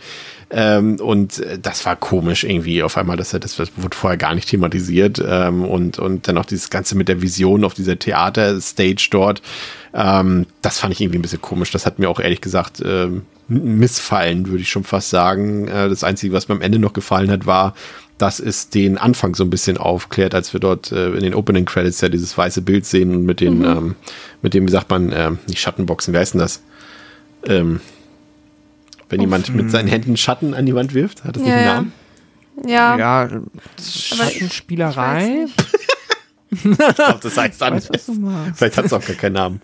Ähm, 0.56 0.98
und 1.00 1.40
äh, 1.40 1.58
das 1.58 1.84
war 1.86 1.96
komisch 1.96 2.44
irgendwie 2.44 2.84
auf 2.84 2.96
einmal, 2.96 3.18
dass 3.18 3.34
er 3.34 3.40
das, 3.40 3.56
das 3.56 3.72
wurde 3.76 3.98
vorher 3.98 4.18
gar 4.18 4.36
nicht 4.36 4.50
thematisiert. 4.50 5.22
Ähm, 5.26 5.66
und, 5.66 5.98
und 5.98 6.28
dann 6.28 6.38
auch 6.38 6.46
dieses 6.46 6.70
Ganze 6.70 6.96
mit 6.96 7.10
der 7.10 7.24
Vision 7.24 7.64
auf 7.64 7.74
dieser 7.74 7.98
Theaterstage 7.98 9.08
dort. 9.10 9.42
Ähm, 9.96 10.46
das 10.62 10.80
fand 10.80 10.94
ich 10.94 11.02
irgendwie 11.02 11.18
ein 11.18 11.24
bisschen 11.24 11.42
komisch. 11.42 11.72
Das 11.72 11.88
hat 11.88 11.98
mir 11.98 12.08
auch 12.08 12.20
ehrlich 12.20 12.42
gesagt 12.42 12.84
ähm, 12.86 13.24
missfallen, 13.48 14.48
würde 14.48 14.62
ich 14.62 14.70
schon 14.70 14.84
fast 14.84 15.10
sagen. 15.10 15.68
Äh, 15.68 15.90
das 15.90 16.04
Einzige, 16.04 16.34
was 16.34 16.48
mir 16.48 16.56
am 16.56 16.62
Ende 16.62 16.78
noch 16.78 16.94
gefallen 16.94 17.32
hat, 17.32 17.48
war, 17.48 17.74
dass 18.20 18.40
es 18.40 18.70
den 18.70 19.00
Anfang 19.00 19.34
so 19.34 19.44
ein 19.44 19.50
bisschen 19.50 19.78
aufklärt, 19.78 20.36
als 20.36 20.54
wir 20.54 20.60
dort 20.60 20.92
äh, 20.92 21.10
in 21.14 21.24
den 21.24 21.34
Opening 21.34 21.66
Credits 21.66 22.00
ja 22.02 22.10
dieses 22.10 22.38
weiße 22.38 22.62
Bild 22.62 22.86
sehen 22.86 23.10
und 23.16 23.26
mit 23.26 23.40
den, 23.40 23.60
mhm. 23.60 23.66
ähm, 23.66 23.96
mit 24.44 24.54
dem, 24.54 24.68
wie 24.68 24.72
sagt 24.72 24.92
man, 24.92 25.12
äh, 25.12 25.32
nicht 25.48 25.60
Schattenboxen, 25.60 26.14
wer 26.14 26.22
ist 26.22 26.36
denn 26.36 26.40
das? 26.40 26.62
Ähm, 27.46 27.82
wenn 29.10 29.20
Uff. 29.20 29.26
jemand 29.26 29.56
mit 29.56 29.72
seinen 29.72 29.88
Händen 29.88 30.18
Schatten 30.18 30.54
an 30.54 30.66
die 30.66 30.76
Wand 30.76 30.94
wirft, 30.94 31.24
hat 31.24 31.36
das 31.36 31.44
ja, 31.44 31.50
nicht 31.50 31.56
einen 31.56 31.76
Namen? 31.76 31.94
Ja. 32.68 32.98
Ja, 32.98 33.42
Schattenspielerei. 33.82 35.48
ich 36.52 36.62
glaube, 36.64 37.20
das 37.22 37.38
heißt 37.38 37.64
anders. 37.64 37.90
Vielleicht 38.56 38.78
hat 38.78 38.86
es 38.86 38.94
auch 38.94 39.06
gar 39.06 39.16
keinen 39.16 39.34
Namen. 39.34 39.62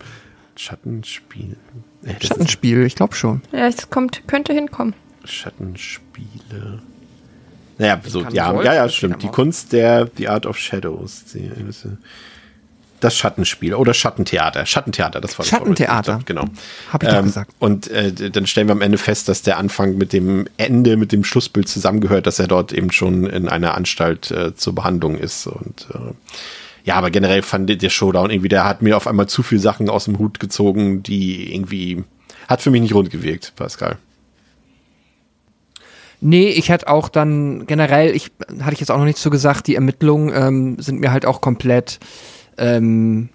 Schattenspiel. 0.56 1.56
Äh, 2.04 2.14
Schattenspiel, 2.24 2.84
ich 2.84 2.96
glaube 2.96 3.14
schon. 3.14 3.42
Ja, 3.52 3.66
es 3.66 3.88
kommt, 3.90 4.26
könnte 4.26 4.52
hinkommen. 4.52 4.94
Schattenspiele. 5.24 6.82
Naja, 7.78 8.00
so, 8.04 8.22
ja, 8.24 8.62
ja, 8.62 8.74
ja, 8.74 8.88
stimmt. 8.88 9.22
Die 9.22 9.28
Kunst 9.28 9.72
der, 9.72 10.10
The 10.16 10.28
Art 10.28 10.44
of 10.44 10.58
Shadows. 10.58 11.24
Die, 11.32 11.50
das 13.00 13.16
Schattenspiel 13.16 13.74
oder 13.74 13.94
Schattentheater. 13.94 14.66
Schattentheater, 14.66 15.20
das 15.20 15.38
war 15.38 15.44
das 15.44 15.48
Schattentheater. 15.48 16.14
Wort, 16.14 16.26
genau. 16.26 16.44
Habe 16.92 17.06
ich 17.06 17.12
ähm, 17.12 17.24
gesagt. 17.24 17.52
Und 17.58 17.88
äh, 17.88 18.30
dann 18.30 18.46
stellen 18.46 18.68
wir 18.68 18.72
am 18.72 18.82
Ende 18.82 18.98
fest, 18.98 19.28
dass 19.28 19.42
der 19.42 19.58
Anfang 19.58 19.96
mit 19.96 20.12
dem 20.12 20.46
Ende, 20.56 20.96
mit 20.96 21.12
dem 21.12 21.24
Schlussbild 21.24 21.68
zusammengehört, 21.68 22.26
dass 22.26 22.38
er 22.38 22.46
dort 22.46 22.72
eben 22.72 22.92
schon 22.92 23.26
in 23.26 23.48
einer 23.48 23.74
Anstalt 23.74 24.30
äh, 24.30 24.54
zur 24.54 24.74
Behandlung 24.74 25.16
ist. 25.16 25.46
Und 25.46 25.86
äh, 25.94 26.12
ja, 26.84 26.94
aber 26.94 27.10
generell 27.10 27.42
fand 27.42 27.82
der 27.82 27.90
Showdown 27.90 28.30
irgendwie, 28.30 28.48
der 28.48 28.64
hat 28.64 28.82
mir 28.82 28.96
auf 28.96 29.06
einmal 29.06 29.28
zu 29.28 29.42
viele 29.42 29.60
Sachen 29.60 29.88
aus 29.88 30.06
dem 30.06 30.18
Hut 30.18 30.40
gezogen, 30.40 31.02
die 31.02 31.54
irgendwie 31.54 32.04
hat 32.48 32.62
für 32.62 32.70
mich 32.70 32.80
nicht 32.80 32.94
rund 32.94 33.10
gewirkt, 33.10 33.52
Pascal. 33.56 33.96
Nee, 36.20 36.50
ich 36.50 36.68
hätte 36.68 36.88
auch 36.88 37.08
dann 37.08 37.66
generell, 37.66 38.14
ich 38.14 38.30
hatte 38.60 38.74
ich 38.74 38.80
jetzt 38.80 38.90
auch 38.90 38.98
noch 38.98 39.04
nichts 39.04 39.22
so 39.22 39.30
gesagt, 39.30 39.66
die 39.66 39.74
Ermittlungen 39.74 40.32
ähm, 40.34 40.78
sind 40.78 41.00
mir 41.00 41.12
halt 41.12 41.24
auch 41.24 41.40
komplett 41.40 41.98
ähm, 42.60 43.30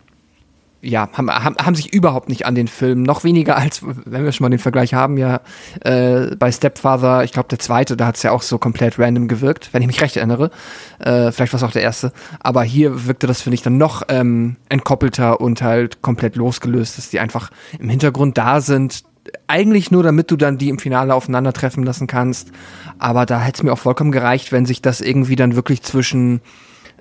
ja, 0.86 1.10
haben, 1.14 1.32
haben, 1.32 1.56
haben 1.58 1.76
sich 1.76 1.94
überhaupt 1.94 2.30
nicht 2.30 2.46
an 2.46 2.54
den 2.54 2.68
Film, 2.68 3.02
noch 3.02 3.24
weniger 3.24 3.58
als, 3.58 3.82
wenn 3.84 4.24
wir 4.24 4.32
schon 4.32 4.46
mal 4.46 4.50
den 4.50 4.60
Vergleich 4.60 4.94
haben, 4.94 5.18
ja, 5.18 5.42
äh, 5.84 6.36
bei 6.36 6.52
Stepfather, 6.52 7.24
ich 7.24 7.32
glaube 7.32 7.50
der 7.50 7.58
zweite, 7.58 7.98
da 7.98 8.06
hat 8.06 8.18
es 8.18 8.24
ja 8.24 8.32
auch 8.32 8.44
so 8.44 8.60
komplett 8.60 9.00
random 9.00 9.28
gewirkt, 9.28 9.70
wenn 9.74 9.82
ich 9.82 9.88
mich 9.88 10.02
recht 10.02 10.16
erinnere. 10.16 10.52
Äh, 11.00 11.32
vielleicht 11.32 11.54
war 11.54 11.58
es 11.58 11.64
auch 11.64 11.72
der 11.72 11.82
erste. 11.82 12.14
Aber 12.40 12.64
hier 12.64 13.08
wirkte 13.08 13.26
das, 13.26 13.42
finde 13.42 13.56
ich, 13.56 13.64
dann 13.64 13.78
noch 13.78 14.04
ähm, 14.10 14.58
entkoppelter 14.70 15.42
und 15.42 15.64
halt 15.64 16.04
komplett 16.04 16.36
losgelöst, 16.36 17.00
dass 17.00 17.10
die 17.10 17.20
einfach 17.20 17.50
im 17.80 17.90
Hintergrund 17.90 18.38
da 18.38 18.62
sind. 18.62 19.04
Eigentlich 19.48 19.90
nur, 19.90 20.04
damit 20.04 20.30
du 20.30 20.36
dann 20.36 20.60
die 20.60 20.70
im 20.70 20.78
Finale 20.78 21.16
aufeinandertreffen 21.16 21.84
lassen 21.84 22.06
kannst. 22.06 22.52
Aber 23.00 23.26
da 23.26 23.42
hätte 23.42 23.58
es 23.58 23.64
mir 23.64 23.74
auch 23.74 23.80
vollkommen 23.80 24.12
gereicht, 24.12 24.52
wenn 24.52 24.68
sich 24.68 24.84
das 24.84 25.02
irgendwie 25.02 25.36
dann 25.36 25.56
wirklich 25.56 25.82
zwischen 25.82 26.42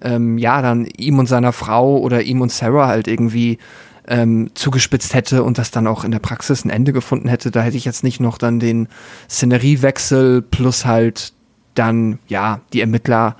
ähm, 0.04 0.38
ja, 0.38 0.62
dann 0.62 0.86
ihm 0.86 1.18
und 1.18 1.26
seiner 1.26 1.52
Frau 1.52 1.98
oder 1.98 2.22
ihm 2.22 2.40
und 2.40 2.52
Sarah 2.52 2.86
halt 2.86 3.08
irgendwie 3.08 3.58
ähm, 4.06 4.50
zugespitzt 4.54 5.14
hätte 5.14 5.42
und 5.42 5.58
das 5.58 5.70
dann 5.70 5.86
auch 5.86 6.04
in 6.04 6.10
der 6.10 6.18
Praxis 6.18 6.64
ein 6.64 6.70
Ende 6.70 6.92
gefunden 6.92 7.28
hätte. 7.28 7.50
Da 7.50 7.62
hätte 7.62 7.76
ich 7.76 7.84
jetzt 7.84 8.04
nicht 8.04 8.20
noch 8.20 8.38
dann 8.38 8.60
den 8.60 8.88
Szeneriewechsel 9.28 10.42
plus 10.42 10.84
halt 10.84 11.32
dann, 11.74 12.18
ja, 12.28 12.60
die 12.72 12.80
Ermittler, 12.80 13.36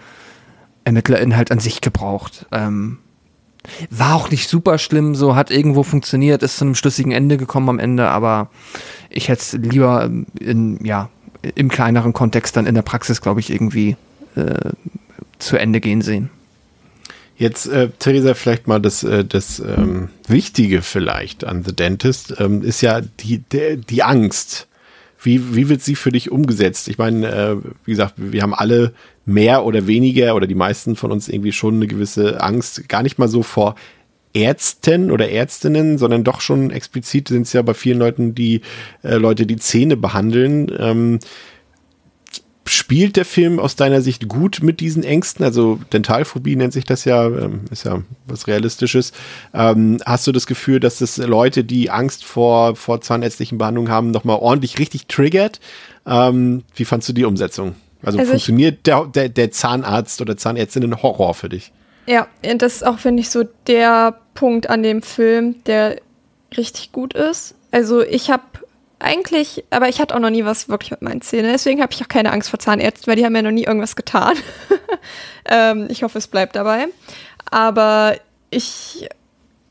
ErmittlerInnen 0.84 1.36
halt 1.36 1.52
an 1.52 1.60
sich 1.60 1.80
gebraucht. 1.80 2.46
Ähm, 2.50 2.98
war 3.90 4.14
auch 4.14 4.30
nicht 4.30 4.48
super 4.48 4.78
schlimm, 4.78 5.14
so 5.14 5.36
hat 5.36 5.50
irgendwo 5.50 5.82
funktioniert, 5.82 6.42
ist 6.42 6.58
zu 6.58 6.64
einem 6.64 6.74
schlüssigen 6.74 7.12
Ende 7.12 7.36
gekommen 7.36 7.68
am 7.68 7.78
Ende, 7.78 8.08
aber 8.08 8.50
ich 9.08 9.28
hätte 9.28 9.40
es 9.40 9.52
lieber 9.52 10.10
in, 10.40 10.84
ja, 10.84 11.08
im 11.54 11.68
kleineren 11.68 12.12
Kontext 12.12 12.56
dann 12.56 12.66
in 12.66 12.74
der 12.74 12.82
Praxis, 12.82 13.20
glaube 13.20 13.40
ich, 13.40 13.50
irgendwie 13.50 13.96
äh, 14.34 14.70
zu 15.38 15.56
Ende 15.56 15.80
gehen 15.80 16.02
sehen. 16.02 16.30
Jetzt, 17.36 17.66
äh, 17.66 17.88
Theresa, 17.98 18.34
vielleicht 18.34 18.68
mal 18.68 18.80
das, 18.80 19.02
äh, 19.02 19.24
das 19.24 19.58
ähm, 19.58 20.08
Wichtige 20.28 20.82
vielleicht 20.82 21.44
an 21.44 21.64
The 21.64 21.74
Dentist 21.74 22.34
ähm, 22.38 22.62
ist 22.62 22.80
ja 22.80 23.00
die, 23.00 23.38
der, 23.38 23.76
die 23.76 24.02
Angst. 24.02 24.68
Wie, 25.20 25.56
wie 25.56 25.68
wird 25.68 25.82
sie 25.82 25.96
für 25.96 26.12
dich 26.12 26.30
umgesetzt? 26.30 26.86
Ich 26.86 26.98
meine, 26.98 27.28
äh, 27.28 27.56
wie 27.84 27.90
gesagt, 27.90 28.14
wir 28.16 28.42
haben 28.42 28.54
alle 28.54 28.92
mehr 29.24 29.64
oder 29.64 29.86
weniger 29.86 30.36
oder 30.36 30.46
die 30.46 30.54
meisten 30.54 30.96
von 30.96 31.10
uns 31.10 31.28
irgendwie 31.28 31.52
schon 31.52 31.76
eine 31.76 31.86
gewisse 31.86 32.40
Angst, 32.40 32.88
gar 32.88 33.02
nicht 33.02 33.18
mal 33.18 33.28
so 33.28 33.42
vor 33.42 33.74
Ärzten 34.34 35.10
oder 35.10 35.30
Ärztinnen, 35.30 35.96
sondern 35.96 36.24
doch 36.24 36.40
schon 36.40 36.70
explizit 36.70 37.28
sind 37.28 37.42
es 37.42 37.52
ja 37.52 37.62
bei 37.62 37.72
vielen 37.72 37.98
Leuten 37.98 38.34
die 38.34 38.60
äh, 39.02 39.14
Leute, 39.14 39.46
die 39.46 39.56
Zähne 39.56 39.96
behandeln. 39.96 40.70
Ähm, 40.78 41.18
spielt 42.66 43.16
der 43.16 43.24
Film 43.24 43.58
aus 43.58 43.76
deiner 43.76 44.00
Sicht 44.00 44.28
gut 44.28 44.62
mit 44.62 44.80
diesen 44.80 45.02
Ängsten? 45.02 45.44
Also 45.44 45.78
Dentalphobie 45.92 46.56
nennt 46.56 46.72
sich 46.72 46.84
das 46.84 47.04
ja, 47.04 47.26
ähm, 47.26 47.62
ist 47.70 47.84
ja 47.84 48.02
was 48.26 48.46
Realistisches. 48.46 49.12
Ähm, 49.52 49.98
hast 50.06 50.26
du 50.26 50.32
das 50.32 50.46
Gefühl, 50.46 50.80
dass 50.80 50.98
das 50.98 51.16
Leute, 51.18 51.64
die 51.64 51.90
Angst 51.90 52.24
vor, 52.24 52.76
vor 52.76 53.00
zahnärztlichen 53.00 53.58
Behandlungen 53.58 53.90
haben, 53.90 54.10
nochmal 54.10 54.38
ordentlich 54.38 54.78
richtig 54.78 55.06
triggert? 55.06 55.60
Ähm, 56.06 56.62
wie 56.74 56.84
fandst 56.84 57.08
du 57.08 57.12
die 57.12 57.24
Umsetzung? 57.24 57.74
Also, 58.02 58.18
also 58.18 58.30
funktioniert 58.32 58.86
der, 58.86 59.06
der, 59.06 59.28
der 59.28 59.50
Zahnarzt 59.50 60.20
oder 60.20 60.36
Zahnärztin 60.36 60.84
ein 60.84 61.02
Horror 61.02 61.34
für 61.34 61.48
dich? 61.48 61.72
Ja, 62.06 62.28
das 62.42 62.76
ist 62.76 62.86
auch, 62.86 62.98
finde 62.98 63.22
ich, 63.22 63.30
so 63.30 63.44
der 63.66 64.18
Punkt 64.34 64.68
an 64.68 64.82
dem 64.82 65.02
Film, 65.02 65.56
der 65.64 66.00
richtig 66.56 66.92
gut 66.92 67.14
ist. 67.14 67.54
Also 67.70 68.02
ich 68.02 68.30
habe 68.30 68.42
eigentlich, 68.98 69.64
aber 69.70 69.88
ich 69.88 70.00
hatte 70.00 70.14
auch 70.14 70.20
noch 70.20 70.30
nie 70.30 70.44
was 70.44 70.68
wirklich 70.68 70.90
mit 70.90 71.02
meinen 71.02 71.20
Zähnen. 71.20 71.50
Deswegen 71.50 71.82
habe 71.82 71.92
ich 71.92 72.02
auch 72.02 72.08
keine 72.08 72.32
Angst 72.32 72.50
vor 72.50 72.58
Zahnärzten, 72.58 73.06
weil 73.06 73.16
die 73.16 73.24
haben 73.24 73.36
ja 73.36 73.42
noch 73.42 73.50
nie 73.50 73.64
irgendwas 73.64 73.96
getan. 73.96 74.36
ähm, 75.48 75.86
ich 75.90 76.02
hoffe, 76.02 76.18
es 76.18 76.28
bleibt 76.28 76.56
dabei. 76.56 76.86
Aber 77.50 78.16
ich 78.50 79.08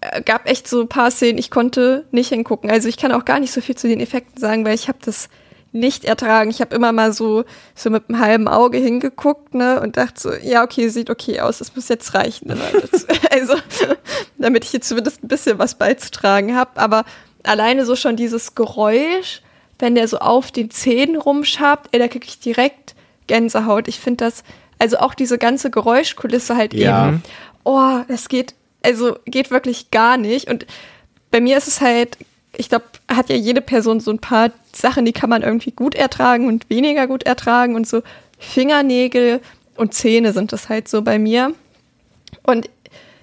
äh, 0.02 0.22
gab 0.22 0.48
echt 0.48 0.68
so 0.68 0.82
ein 0.82 0.90
paar 0.90 1.12
Szenen, 1.12 1.38
ich 1.38 1.52
konnte 1.52 2.06
nicht 2.12 2.30
hingucken. 2.30 2.70
Also 2.70 2.88
ich 2.88 2.98
kann 2.98 3.12
auch 3.12 3.26
gar 3.26 3.40
nicht 3.40 3.52
so 3.52 3.62
viel 3.62 3.76
zu 3.76 3.88
den 3.88 4.00
Effekten 4.00 4.40
sagen, 4.40 4.66
weil 4.66 4.76
ich 4.76 4.88
habe 4.88 5.00
das 5.04 5.30
nicht 5.74 6.06
ertragen. 6.06 6.52
Ich 6.52 6.62
habe 6.62 6.76
immer 6.76 6.92
mal 6.92 7.12
so, 7.14 7.46
so 7.76 7.90
mit 7.90 8.08
einem 8.08 8.20
halben 8.20 8.48
Auge 8.48 8.78
hingeguckt, 8.78 9.56
ne, 9.56 9.82
und 9.82 9.98
dachte 9.98 10.22
so, 10.22 10.34
ja, 10.34 10.64
okay, 10.64 10.88
sieht 10.90 11.10
okay 11.10 11.42
aus, 11.42 11.58
das 11.58 11.76
muss 11.76 11.90
jetzt 11.90 12.14
reichen. 12.14 12.50
Ne? 12.50 12.58
also, 13.32 13.56
damit 14.38 14.66
ich 14.66 14.74
jetzt 14.74 14.88
zumindest 14.88 15.24
ein 15.24 15.28
bisschen 15.28 15.58
was 15.58 15.76
beizutragen 15.76 16.56
habe. 16.56 16.80
Aber 16.80 17.04
alleine 17.44 17.86
so 17.86 17.96
schon 17.96 18.16
dieses 18.16 18.56
Geräusch, 18.56 19.42
wenn 19.80 19.96
der 19.96 20.08
so 20.08 20.20
auf 20.20 20.52
den 20.52 20.72
Zähnen 20.72 21.18
rumschabt, 21.18 21.90
ey, 21.92 22.00
da 22.00 22.08
kriege 22.08 22.26
ich 22.28 22.40
direkt 22.40 22.96
Gänsehaut. 23.28 23.88
Ich 23.88 24.00
finde 24.00 24.26
das, 24.26 24.44
also 24.80 24.98
auch 24.98 25.14
diese 25.14 25.38
ganze 25.38 25.70
Geräuschkulisse 25.70 26.56
halt 26.56 26.74
ja. 26.74 27.08
eben, 27.08 27.24
oh, 27.64 28.02
das 28.08 28.30
geht, 28.30 28.54
also 28.84 29.18
geht 29.26 29.52
wirklich 29.52 29.92
gar 29.92 30.18
nicht. 30.18 30.50
Und 30.50 30.66
bei 31.32 31.42
mir 31.42 31.58
ist 31.58 31.68
es 31.68 31.82
halt 31.82 32.18
ich 32.56 32.70
glaube, 32.70 32.86
hat 33.10 33.30
ja 33.30 33.36
jede 33.36 33.62
Person 33.62 34.00
so 34.00 34.12
ein 34.12 34.20
paar 34.20 34.52
Sachen, 34.74 35.06
die 35.06 35.14
kann 35.14 35.30
man 35.30 35.42
irgendwie 35.42 35.72
gut 35.72 35.96
ertragen 35.96 36.48
und 36.48 36.70
weniger 36.70 37.08
gut 37.08 37.24
ertragen 37.24 37.76
und 37.76 37.88
so 37.88 38.02
Fingernägel 38.38 39.42
und 39.76 39.94
Zähne 39.94 40.34
sind 40.34 40.52
das 40.52 40.70
halt 40.70 40.88
so 40.88 41.02
bei 41.02 41.18
mir. 41.18 41.54
Und 42.44 42.70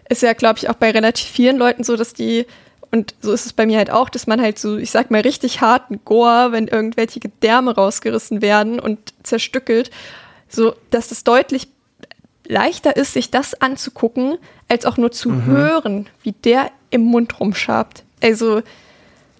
ist 0.09 0.23
ja, 0.23 0.33
glaube 0.33 0.59
ich, 0.59 0.68
auch 0.68 0.75
bei 0.75 0.91
relativ 0.91 1.29
vielen 1.29 1.57
Leuten 1.57 1.85
so, 1.85 1.97
dass 1.97 2.14
die, 2.14 2.47
und 2.93 3.14
so 3.20 3.32
ist 3.32 3.47
es 3.47 3.53
bei 3.53 3.66
mir 3.66 3.78
halt 3.78 3.91
auch, 3.91 4.09
dass 4.09 4.26
man 4.26 4.41
halt 4.41 4.59
so, 4.59 4.76
ich 4.76 4.91
sag 4.91 5.11
mal, 5.11 5.20
richtig 5.20 5.61
harten 5.61 6.01
Gore, 6.05 6.53
wenn 6.53 6.66
irgendwelche 6.66 7.20
Gedärme 7.20 7.74
rausgerissen 7.74 8.43
werden 8.43 8.80
und 8.80 8.99
zerstückelt, 9.22 9.91
so, 10.49 10.74
dass 10.91 11.12
es 11.12 11.22
deutlich 11.22 11.68
leichter 12.47 12.97
ist, 12.97 13.12
sich 13.12 13.30
das 13.30 13.61
anzugucken, 13.61 14.38
als 14.68 14.84
auch 14.84 14.97
nur 14.97 15.12
zu 15.12 15.30
mhm. 15.30 15.47
hören, 15.47 16.07
wie 16.22 16.32
der 16.32 16.70
im 16.91 17.03
Mund 17.03 17.38
rumschabt. 17.38 18.03
Also, 18.20 18.62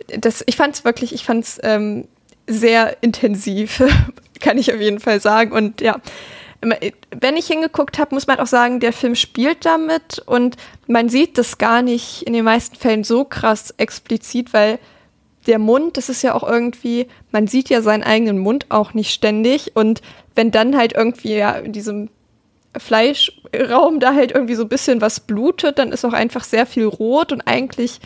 das, 0.07 0.45
ich 0.47 0.57
fand 0.57 0.77
es 0.77 0.85
wirklich, 0.85 1.13
ich 1.13 1.25
fand 1.25 1.45
es 1.45 1.59
ähm, 1.63 2.07
sehr 2.47 2.97
intensiv, 3.01 3.83
kann 4.41 4.59
ich 4.59 4.73
auf 4.73 4.81
jeden 4.81 5.01
Fall 5.01 5.21
sagen. 5.21 5.51
Und 5.51 5.81
ja, 5.81 6.01
wenn 6.63 7.37
ich 7.37 7.47
hingeguckt 7.47 7.99
habe, 7.99 8.15
muss 8.15 8.27
man 8.27 8.39
auch 8.39 8.47
sagen, 8.47 8.81
der 8.81 8.93
Film 8.93 9.15
spielt 9.15 9.65
damit 9.65 10.23
und 10.27 10.57
man 10.87 11.09
sieht 11.09 11.39
das 11.39 11.59
gar 11.59 11.81
nicht 11.81 12.23
in 12.23 12.35
den 12.35 12.45
meisten 12.45 12.77
Fällen 12.77 13.03
so 13.03 13.25
krass 13.25 13.73
explizit, 13.79 14.53
weil 14.53 14.79
der 15.47 15.59
Mund, 15.59 15.97
das 15.97 16.11
ist 16.11 16.23
ja 16.23 16.35
auch 16.35 16.43
irgendwie, 16.43 17.07
man 17.33 17.47
sieht 17.47 17.71
ja 17.71 17.81
seinen 17.81 18.03
eigenen 18.03 18.39
Mund 18.39 18.67
auch 18.69 18.93
nicht 18.93 19.11
ständig 19.11 19.75
und 19.75 20.03
wenn 20.35 20.51
dann 20.51 20.77
halt 20.77 20.93
irgendwie 20.93 21.35
ja 21.35 21.53
in 21.53 21.73
diesem 21.73 22.11
Fleischraum 22.77 23.99
da 23.99 24.15
halt 24.15 24.33
irgendwie 24.33 24.55
so 24.55 24.63
ein 24.63 24.69
bisschen 24.69 25.01
was 25.01 25.21
blutet, 25.21 25.79
dann 25.79 25.93
ist 25.93 26.05
auch 26.05 26.13
einfach 26.13 26.45
sehr 26.45 26.67
viel 26.67 26.85
rot 26.85 27.33
und 27.33 27.41
eigentlich 27.43 28.01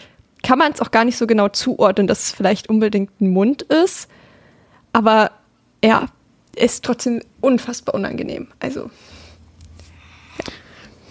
kann 0.44 0.58
man 0.58 0.72
es 0.72 0.80
auch 0.80 0.90
gar 0.90 1.04
nicht 1.04 1.16
so 1.16 1.26
genau 1.26 1.48
zuordnen, 1.48 2.06
dass 2.06 2.24
es 2.24 2.32
vielleicht 2.32 2.68
unbedingt 2.68 3.20
ein 3.20 3.30
Mund 3.30 3.62
ist. 3.62 4.08
Aber 4.92 5.32
ja, 5.82 6.06
ist 6.56 6.84
trotzdem 6.84 7.20
unfassbar 7.40 7.94
unangenehm. 7.94 8.48
Also. 8.60 8.90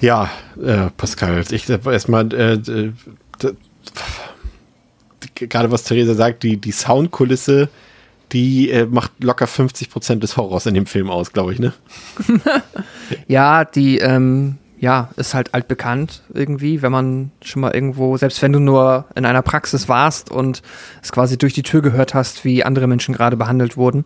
Ja, 0.01 0.29
ja 0.61 0.87
äh, 0.87 0.89
Pascal, 0.97 1.43
ich 1.51 1.69
erstmal, 1.69 2.33
äh, 2.33 2.53
äh, 2.53 2.93
gerade 5.35 5.71
was 5.71 5.83
Theresa 5.83 6.13
sagt, 6.13 6.43
die, 6.43 6.57
die 6.57 6.71
Soundkulisse, 6.71 7.69
die 8.31 8.69
äh, 8.69 8.85
macht 8.85 9.11
locker 9.23 9.47
50 9.47 9.89
Prozent 9.89 10.23
des 10.23 10.37
Horrors 10.37 10.65
in 10.65 10.73
dem 10.73 10.85
Film 10.85 11.09
aus, 11.09 11.31
glaube 11.31 11.53
ich, 11.53 11.59
ne? 11.59 11.73
ja, 13.27 13.63
die, 13.63 13.99
ähm, 13.99 14.57
ja, 14.83 15.07
ist 15.15 15.33
halt 15.33 15.53
altbekannt 15.53 16.23
irgendwie, 16.33 16.81
wenn 16.81 16.91
man 16.91 17.31
schon 17.41 17.61
mal 17.61 17.73
irgendwo, 17.73 18.17
selbst 18.17 18.41
wenn 18.41 18.51
du 18.51 18.59
nur 18.59 19.05
in 19.15 19.25
einer 19.25 19.41
Praxis 19.41 19.87
warst 19.87 20.29
und 20.29 20.61
es 21.01 21.13
quasi 21.13 21.37
durch 21.37 21.53
die 21.53 21.63
Tür 21.63 21.81
gehört 21.81 22.13
hast, 22.13 22.43
wie 22.43 22.65
andere 22.65 22.85
Menschen 22.85 23.13
gerade 23.15 23.37
behandelt 23.37 23.77
wurden, 23.77 24.03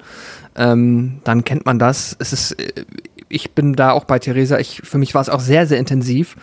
ähm, 0.56 1.20
dann 1.24 1.44
kennt 1.44 1.66
man 1.66 1.80
das. 1.80 2.16
Es 2.20 2.32
ist, 2.32 2.52
äh, 2.52 2.86
ich 3.28 3.56
bin 3.56 3.74
da 3.74 3.90
auch 3.90 4.04
bei 4.04 4.20
Theresa, 4.20 4.60
ich, 4.60 4.84
für 4.84 5.00
mich 5.00 5.16
war 5.16 5.22
es 5.24 5.30
auch 5.30 5.40
sehr, 5.40 5.66
sehr 5.66 5.80
intensiv. 5.80 6.36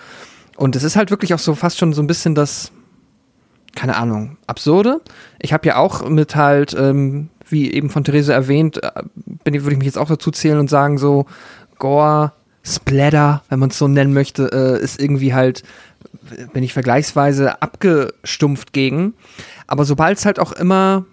Und 0.57 0.75
es 0.75 0.83
ist 0.83 0.97
halt 0.97 1.13
wirklich 1.13 1.33
auch 1.33 1.39
so 1.39 1.55
fast 1.55 1.79
schon 1.79 1.93
so 1.93 2.03
ein 2.03 2.09
bisschen 2.09 2.35
das, 2.35 2.73
keine 3.77 3.95
Ahnung, 3.95 4.37
absurde. 4.49 5.01
Ich 5.39 5.53
habe 5.53 5.69
ja 5.69 5.77
auch 5.77 6.09
mit 6.09 6.35
halt, 6.35 6.75
ähm, 6.77 7.29
wie 7.49 7.73
eben 7.73 7.89
von 7.89 8.03
Theresa 8.03 8.33
erwähnt, 8.33 8.83
äh, 8.83 8.91
bin, 9.45 9.55
würde 9.63 9.75
ich 9.75 9.79
mich 9.79 9.87
jetzt 9.87 9.99
auch 9.99 10.09
dazu 10.09 10.33
zählen 10.33 10.59
und 10.59 10.69
sagen, 10.69 10.99
so, 10.99 11.27
Gore, 11.79 12.33
Splatter, 12.65 13.43
wenn 13.49 13.59
man 13.59 13.71
es 13.71 13.79
so 13.79 13.89
nennen 13.89 14.15
möchte, 14.15 14.51
äh, 14.53 14.83
ist 14.83 15.01
irgendwie 15.01 15.35
halt, 15.35 15.63
bin 16.53 16.63
ich 16.63 16.73
vergleichsweise 16.73 17.61
abgestumpft 17.61 18.73
gegen. 18.73 19.15
Aber 19.67 19.85
sobald 19.85 20.19
es 20.19 20.25
halt 20.25 20.39
auch 20.39 20.53
immer, 20.53 21.05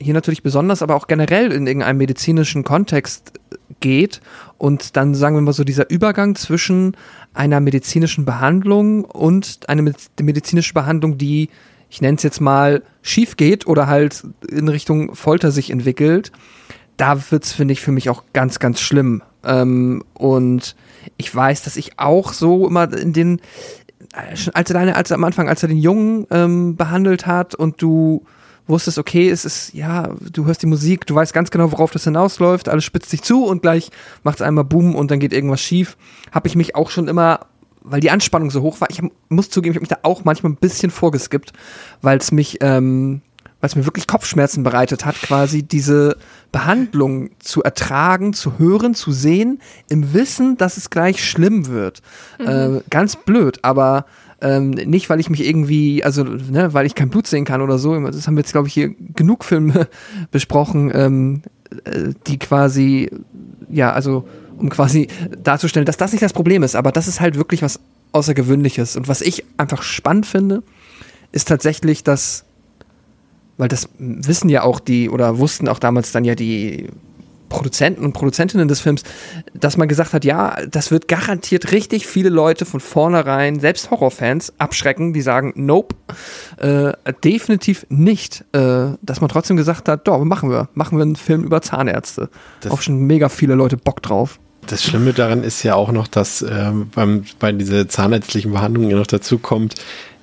hier 0.00 0.14
natürlich 0.14 0.42
besonders, 0.42 0.82
aber 0.82 0.94
auch 0.94 1.06
generell 1.06 1.52
in 1.52 1.66
irgendeinem 1.66 1.98
medizinischen 1.98 2.64
Kontext 2.64 3.32
geht 3.80 4.20
und 4.58 4.96
dann 4.96 5.14
sagen 5.14 5.36
wir 5.36 5.40
mal 5.40 5.52
so 5.52 5.64
dieser 5.64 5.90
Übergang 5.90 6.34
zwischen 6.34 6.96
einer 7.34 7.60
medizinischen 7.60 8.24
Behandlung 8.24 9.04
und 9.04 9.60
einer 9.68 9.92
medizinischen 10.20 10.74
Behandlung, 10.74 11.18
die 11.18 11.48
ich 11.90 12.00
nenne 12.00 12.16
es 12.16 12.22
jetzt 12.22 12.40
mal 12.40 12.82
schief 13.02 13.36
geht 13.36 13.66
oder 13.66 13.86
halt 13.86 14.24
in 14.48 14.68
Richtung 14.68 15.14
Folter 15.14 15.50
sich 15.50 15.70
entwickelt, 15.70 16.32
da 16.96 17.30
wird 17.30 17.44
es, 17.44 17.52
finde 17.52 17.72
ich, 17.72 17.80
für 17.80 17.92
mich 17.92 18.10
auch 18.10 18.24
ganz, 18.32 18.58
ganz 18.58 18.80
schlimm. 18.80 19.22
Ähm, 19.48 20.04
und 20.14 20.76
ich 21.16 21.34
weiß, 21.34 21.62
dass 21.62 21.76
ich 21.76 21.98
auch 21.98 22.32
so 22.32 22.68
immer 22.68 22.92
in 22.92 23.12
den, 23.12 23.40
als 24.12 24.70
er 24.70 24.74
deine, 24.74 24.94
als 24.94 25.10
er 25.10 25.16
am 25.16 25.24
Anfang, 25.24 25.48
als 25.48 25.62
er 25.62 25.68
den 25.68 25.78
Jungen 25.78 26.26
ähm, 26.30 26.76
behandelt 26.76 27.26
hat 27.26 27.54
und 27.54 27.82
du 27.82 28.24
wusstest, 28.66 28.98
okay, 28.98 29.30
es 29.30 29.46
ist, 29.46 29.72
ja, 29.72 30.10
du 30.30 30.44
hörst 30.44 30.62
die 30.62 30.66
Musik, 30.66 31.06
du 31.06 31.14
weißt 31.14 31.32
ganz 31.32 31.50
genau, 31.50 31.72
worauf 31.72 31.90
das 31.90 32.04
hinausläuft, 32.04 32.68
alles 32.68 32.84
spitzt 32.84 33.10
sich 33.10 33.22
zu 33.22 33.44
und 33.44 33.62
gleich 33.62 33.90
macht 34.22 34.36
es 34.36 34.42
einmal 34.42 34.64
Boom 34.64 34.94
und 34.94 35.10
dann 35.10 35.18
geht 35.18 35.32
irgendwas 35.32 35.62
schief, 35.62 35.96
habe 36.30 36.46
ich 36.48 36.54
mich 36.54 36.76
auch 36.76 36.90
schon 36.90 37.08
immer, 37.08 37.46
weil 37.80 38.00
die 38.00 38.10
Anspannung 38.10 38.50
so 38.50 38.60
hoch 38.60 38.80
war, 38.82 38.90
ich 38.90 39.00
muss 39.30 39.48
zugeben, 39.48 39.72
ich 39.72 39.76
habe 39.76 39.82
mich 39.82 39.88
da 39.88 39.98
auch 40.02 40.24
manchmal 40.24 40.52
ein 40.52 40.56
bisschen 40.56 40.90
vorgeskippt, 40.90 41.54
weil 42.02 42.18
es 42.18 42.30
mich, 42.30 42.58
ähm, 42.60 43.22
es 43.60 43.76
mir 43.76 43.84
wirklich 43.86 44.06
Kopfschmerzen 44.06 44.62
bereitet 44.62 45.04
hat, 45.04 45.20
quasi 45.20 45.62
diese 45.62 46.16
Behandlung 46.52 47.30
zu 47.40 47.62
ertragen, 47.62 48.32
zu 48.32 48.58
hören, 48.58 48.94
zu 48.94 49.10
sehen, 49.12 49.60
im 49.88 50.14
Wissen, 50.14 50.56
dass 50.56 50.76
es 50.76 50.90
gleich 50.90 51.24
schlimm 51.28 51.66
wird. 51.66 52.00
Mhm. 52.38 52.46
Äh, 52.46 52.80
ganz 52.90 53.16
blöd, 53.16 53.58
aber 53.62 54.06
Ähm, 54.40 54.70
nicht, 54.70 55.10
weil 55.10 55.18
ich 55.18 55.30
mich 55.30 55.44
irgendwie, 55.44 56.04
also, 56.04 56.22
ne, 56.22 56.72
weil 56.72 56.86
ich 56.86 56.94
kein 56.94 57.10
Blut 57.10 57.26
sehen 57.26 57.44
kann 57.44 57.60
oder 57.60 57.76
so. 57.76 57.98
Das 58.06 58.28
haben 58.28 58.36
wir 58.36 58.42
jetzt, 58.42 58.52
glaube 58.52 58.68
ich, 58.68 58.74
hier 58.74 58.94
genug 59.16 59.42
Filme 59.44 59.88
besprochen, 60.30 60.92
ähm, 60.94 61.42
äh, 61.82 62.12
die 62.28 62.38
quasi, 62.38 63.10
ja, 63.68 63.92
also, 63.92 64.28
um 64.56 64.68
quasi 64.68 65.08
darzustellen, 65.42 65.86
dass 65.86 65.96
das 65.96 66.12
nicht 66.12 66.22
das 66.22 66.32
Problem 66.32 66.62
ist, 66.62 66.76
aber 66.76 66.92
das 66.92 67.08
ist 67.08 67.20
halt 67.20 67.34
wirklich 67.34 67.62
was 67.62 67.80
Außergewöhnliches. 68.12 68.94
Und 68.94 69.08
was 69.08 69.22
ich 69.22 69.44
einfach 69.56 69.82
spannend 69.82 70.24
finde, 70.24 70.62
ist 71.32 71.48
tatsächlich, 71.48 72.04
dass, 72.04 72.44
weil 73.58 73.68
das 73.68 73.88
wissen 73.98 74.48
ja 74.48 74.62
auch 74.62 74.80
die, 74.80 75.10
oder 75.10 75.38
wussten 75.38 75.68
auch 75.68 75.78
damals 75.78 76.12
dann 76.12 76.24
ja 76.24 76.34
die 76.34 76.88
Produzenten 77.48 78.04
und 78.04 78.12
Produzentinnen 78.12 78.68
des 78.68 78.80
Films, 78.80 79.02
dass 79.54 79.76
man 79.76 79.88
gesagt 79.88 80.12
hat, 80.12 80.24
ja, 80.24 80.56
das 80.70 80.90
wird 80.90 81.08
garantiert 81.08 81.72
richtig 81.72 82.06
viele 82.06 82.28
Leute 82.28 82.64
von 82.64 82.80
vornherein, 82.80 83.58
selbst 83.60 83.90
Horrorfans, 83.90 84.52
abschrecken, 84.58 85.12
die 85.12 85.22
sagen, 85.22 85.52
nope, 85.56 85.96
äh, 86.58 86.92
definitiv 87.24 87.86
nicht. 87.88 88.44
Äh, 88.52 88.96
dass 89.02 89.20
man 89.20 89.28
trotzdem 89.30 89.56
gesagt 89.56 89.88
hat, 89.88 90.06
doch, 90.06 90.22
machen 90.24 90.50
wir, 90.50 90.68
machen 90.74 90.98
wir 90.98 91.02
einen 91.02 91.16
Film 91.16 91.44
über 91.44 91.62
Zahnärzte. 91.62 92.28
Das 92.60 92.72
auch 92.72 92.82
schon 92.82 93.06
mega 93.06 93.28
viele 93.28 93.54
Leute 93.54 93.76
Bock 93.76 94.02
drauf. 94.02 94.38
Das 94.66 94.84
Schlimme 94.84 95.14
daran 95.14 95.44
ist 95.44 95.62
ja 95.62 95.74
auch 95.74 95.92
noch, 95.92 96.08
dass 96.08 96.42
äh, 96.42 96.72
beim, 96.94 97.24
bei 97.38 97.52
dieser 97.52 97.88
zahnärztlichen 97.88 98.52
Behandlung 98.52 98.90
ja 98.90 98.98
noch 98.98 99.06
dazu 99.06 99.38
kommt, 99.38 99.76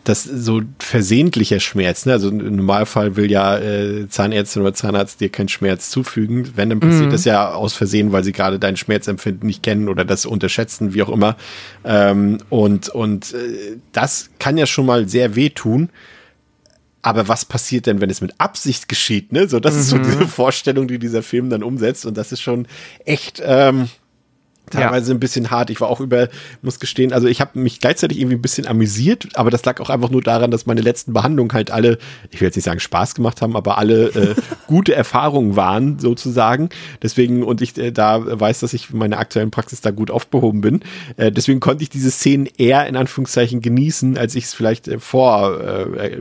dass 0.05 0.23
so 0.23 0.61
versehentlicher 0.79 1.59
Schmerz, 1.59 2.05
ne? 2.05 2.13
also 2.13 2.29
im 2.29 2.55
Normalfall 2.55 3.15
will 3.15 3.29
ja 3.29 3.57
äh, 3.57 4.07
Zahnärztin 4.07 4.61
oder 4.61 4.73
Zahnarzt 4.73 5.19
dir 5.19 5.29
keinen 5.29 5.49
Schmerz 5.49 5.89
zufügen. 5.89 6.51
Wenn, 6.55 6.69
dann 6.69 6.79
passiert 6.79 7.07
mhm. 7.07 7.11
das 7.11 7.25
ja 7.25 7.51
aus 7.51 7.73
Versehen, 7.73 8.11
weil 8.11 8.23
sie 8.23 8.31
gerade 8.31 8.59
dein 8.59 8.77
Schmerzempfinden 8.77 9.47
nicht 9.47 9.63
kennen 9.63 9.89
oder 9.89 10.05
das 10.05 10.25
unterschätzen, 10.25 10.93
wie 10.93 11.03
auch 11.03 11.09
immer. 11.09 11.35
Ähm, 11.83 12.37
und 12.49 12.89
und 12.89 13.33
äh, 13.33 13.77
das 13.91 14.29
kann 14.39 14.57
ja 14.57 14.65
schon 14.65 14.85
mal 14.85 15.09
sehr 15.09 15.35
wehtun. 15.35 15.89
Aber 17.01 17.27
was 17.27 17.45
passiert 17.45 17.85
denn, 17.85 18.01
wenn 18.01 18.09
es 18.09 18.21
mit 18.21 18.33
Absicht 18.39 18.89
geschieht? 18.89 19.31
Ne? 19.31 19.47
So, 19.47 19.59
das 19.59 19.75
mhm. 19.75 19.79
ist 19.79 19.89
so 19.89 19.95
mhm. 19.97 20.03
diese 20.03 20.27
Vorstellung, 20.27 20.87
die 20.87 20.97
dieser 20.97 21.21
Film 21.21 21.51
dann 21.51 21.61
umsetzt. 21.61 22.05
Und 22.07 22.17
das 22.17 22.31
ist 22.31 22.41
schon 22.41 22.67
echt, 23.05 23.43
ähm, 23.45 23.89
teilweise 24.69 25.11
ja. 25.11 25.15
ein 25.15 25.19
bisschen 25.19 25.51
hart. 25.51 25.69
Ich 25.69 25.81
war 25.81 25.89
auch 25.89 25.99
über, 25.99 26.29
muss 26.61 26.79
gestehen, 26.79 27.13
also 27.13 27.27
ich 27.27 27.41
habe 27.41 27.59
mich 27.59 27.79
gleichzeitig 27.79 28.19
irgendwie 28.19 28.37
ein 28.37 28.41
bisschen 28.41 28.67
amüsiert, 28.67 29.29
aber 29.35 29.49
das 29.49 29.63
lag 29.65 29.79
auch 29.79 29.89
einfach 29.89 30.09
nur 30.09 30.21
daran, 30.21 30.51
dass 30.51 30.65
meine 30.65 30.81
letzten 30.81 31.13
Behandlungen 31.13 31.53
halt 31.53 31.71
alle, 31.71 31.97
ich 32.31 32.41
will 32.41 32.47
jetzt 32.47 32.55
nicht 32.55 32.65
sagen 32.65 32.79
Spaß 32.79 33.15
gemacht 33.15 33.41
haben, 33.41 33.55
aber 33.55 33.77
alle 33.77 34.07
äh, 34.09 34.35
gute 34.67 34.95
Erfahrungen 34.95 35.55
waren 35.55 35.99
sozusagen. 35.99 36.69
Deswegen 37.01 37.43
und 37.43 37.61
ich 37.61 37.77
äh, 37.77 37.91
da 37.91 38.39
weiß, 38.39 38.59
dass 38.59 38.73
ich 38.73 38.91
in 38.91 38.97
meiner 38.97 39.19
aktuellen 39.19 39.51
Praxis 39.51 39.81
da 39.81 39.91
gut 39.91 40.11
aufgehoben 40.11 40.61
bin. 40.61 40.81
Äh, 41.17 41.31
deswegen 41.31 41.59
konnte 41.59 41.83
ich 41.83 41.89
diese 41.89 42.11
Szenen 42.11 42.47
eher 42.57 42.87
in 42.87 42.95
Anführungszeichen 42.95 43.61
genießen, 43.61 44.17
als 44.17 44.35
ich 44.35 44.45
es 44.45 44.53
vielleicht 44.53 44.87
äh, 44.87 44.99
vor 44.99 45.59
äh, 45.61 46.15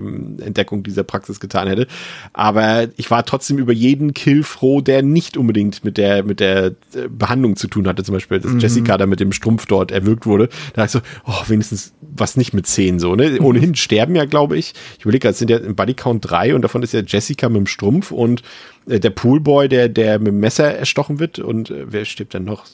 Entdeckung 0.44 0.82
dieser 0.82 1.04
Praxis 1.04 1.40
getan 1.40 1.68
hätte. 1.68 1.86
Aber 2.32 2.88
ich 2.96 3.10
war 3.10 3.24
trotzdem 3.24 3.58
über 3.58 3.72
jeden 3.72 4.14
Kill 4.14 4.42
froh, 4.42 4.80
der 4.80 5.02
nicht 5.02 5.36
unbedingt 5.36 5.84
mit 5.84 5.98
der 5.98 6.22
mit 6.22 6.40
der 6.40 6.66
äh, 6.66 7.08
Behandlung 7.08 7.56
zu 7.56 7.68
tun 7.68 7.86
hatte, 7.88 8.02
zum 8.04 8.14
Beispiel 8.14 8.33
Beispiel, 8.34 8.50
dass 8.50 8.54
mhm. 8.54 8.60
Jessica 8.60 8.96
da 8.98 9.06
mit 9.06 9.20
dem 9.20 9.32
Strumpf 9.32 9.66
dort 9.66 9.90
erwürgt 9.90 10.26
wurde, 10.26 10.48
da 10.74 10.84
dachte 10.84 10.98
ich 10.98 11.04
so, 11.04 11.32
oh, 11.32 11.48
wenigstens 11.48 11.94
was 12.00 12.36
nicht 12.36 12.54
mit 12.54 12.66
zehn 12.66 12.98
so, 12.98 13.14
ne? 13.14 13.38
Ohnehin 13.40 13.74
sterben 13.74 14.14
ja, 14.14 14.24
glaube 14.24 14.56
ich. 14.56 14.74
Ich 14.98 15.04
überlege, 15.04 15.28
es 15.28 15.38
sind 15.38 15.50
ja 15.50 15.58
im 15.58 15.74
Bodycount 15.74 16.28
drei 16.28 16.54
und 16.54 16.62
davon 16.62 16.82
ist 16.82 16.92
ja 16.92 17.00
Jessica 17.04 17.48
mit 17.48 17.58
dem 17.58 17.66
Strumpf 17.66 18.10
und 18.10 18.42
äh, 18.88 19.00
der 19.00 19.10
Poolboy, 19.10 19.68
der, 19.68 19.88
der 19.88 20.18
mit 20.18 20.28
dem 20.28 20.40
Messer 20.40 20.74
erstochen 20.74 21.18
wird 21.18 21.38
und 21.38 21.70
äh, 21.70 21.86
wer 21.88 22.04
stirbt 22.04 22.34
denn 22.34 22.44
noch? 22.44 22.64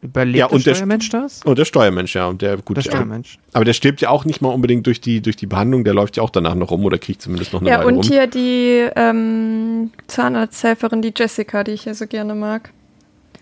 Überlebt 0.00 0.38
ja, 0.38 0.46
und 0.46 0.64
der 0.64 0.74
Steuermensch 0.74 1.08
das? 1.08 1.42
Und 1.42 1.58
der 1.58 1.64
Steuermensch, 1.64 2.14
ja. 2.14 2.26
Und 2.28 2.40
der, 2.40 2.56
gut, 2.58 2.76
der 2.76 2.82
Steuermensch. 2.82 3.38
Aber 3.52 3.64
der 3.64 3.72
stirbt 3.72 4.00
ja 4.00 4.10
auch 4.10 4.24
nicht 4.24 4.40
mal 4.40 4.50
unbedingt 4.50 4.86
durch 4.86 5.00
die, 5.00 5.20
durch 5.20 5.34
die 5.34 5.46
Behandlung, 5.46 5.82
der 5.82 5.92
läuft 5.92 6.16
ja 6.16 6.22
auch 6.22 6.30
danach 6.30 6.54
noch 6.54 6.70
rum 6.70 6.84
oder 6.84 6.98
kriegt 6.98 7.20
zumindest 7.20 7.52
noch 7.52 7.60
eine 7.60 7.70
ja, 7.70 7.78
Weile 7.78 7.86
rum. 7.86 7.94
Ja, 7.94 7.98
und 7.98 8.06
hier 8.06 8.26
die 8.28 8.88
ähm, 8.94 9.90
Zahnarzthelferin, 10.06 11.02
die 11.02 11.12
Jessica, 11.16 11.64
die 11.64 11.72
ich 11.72 11.84
ja 11.84 11.94
so 11.94 12.06
gerne 12.06 12.36
mag. 12.36 12.70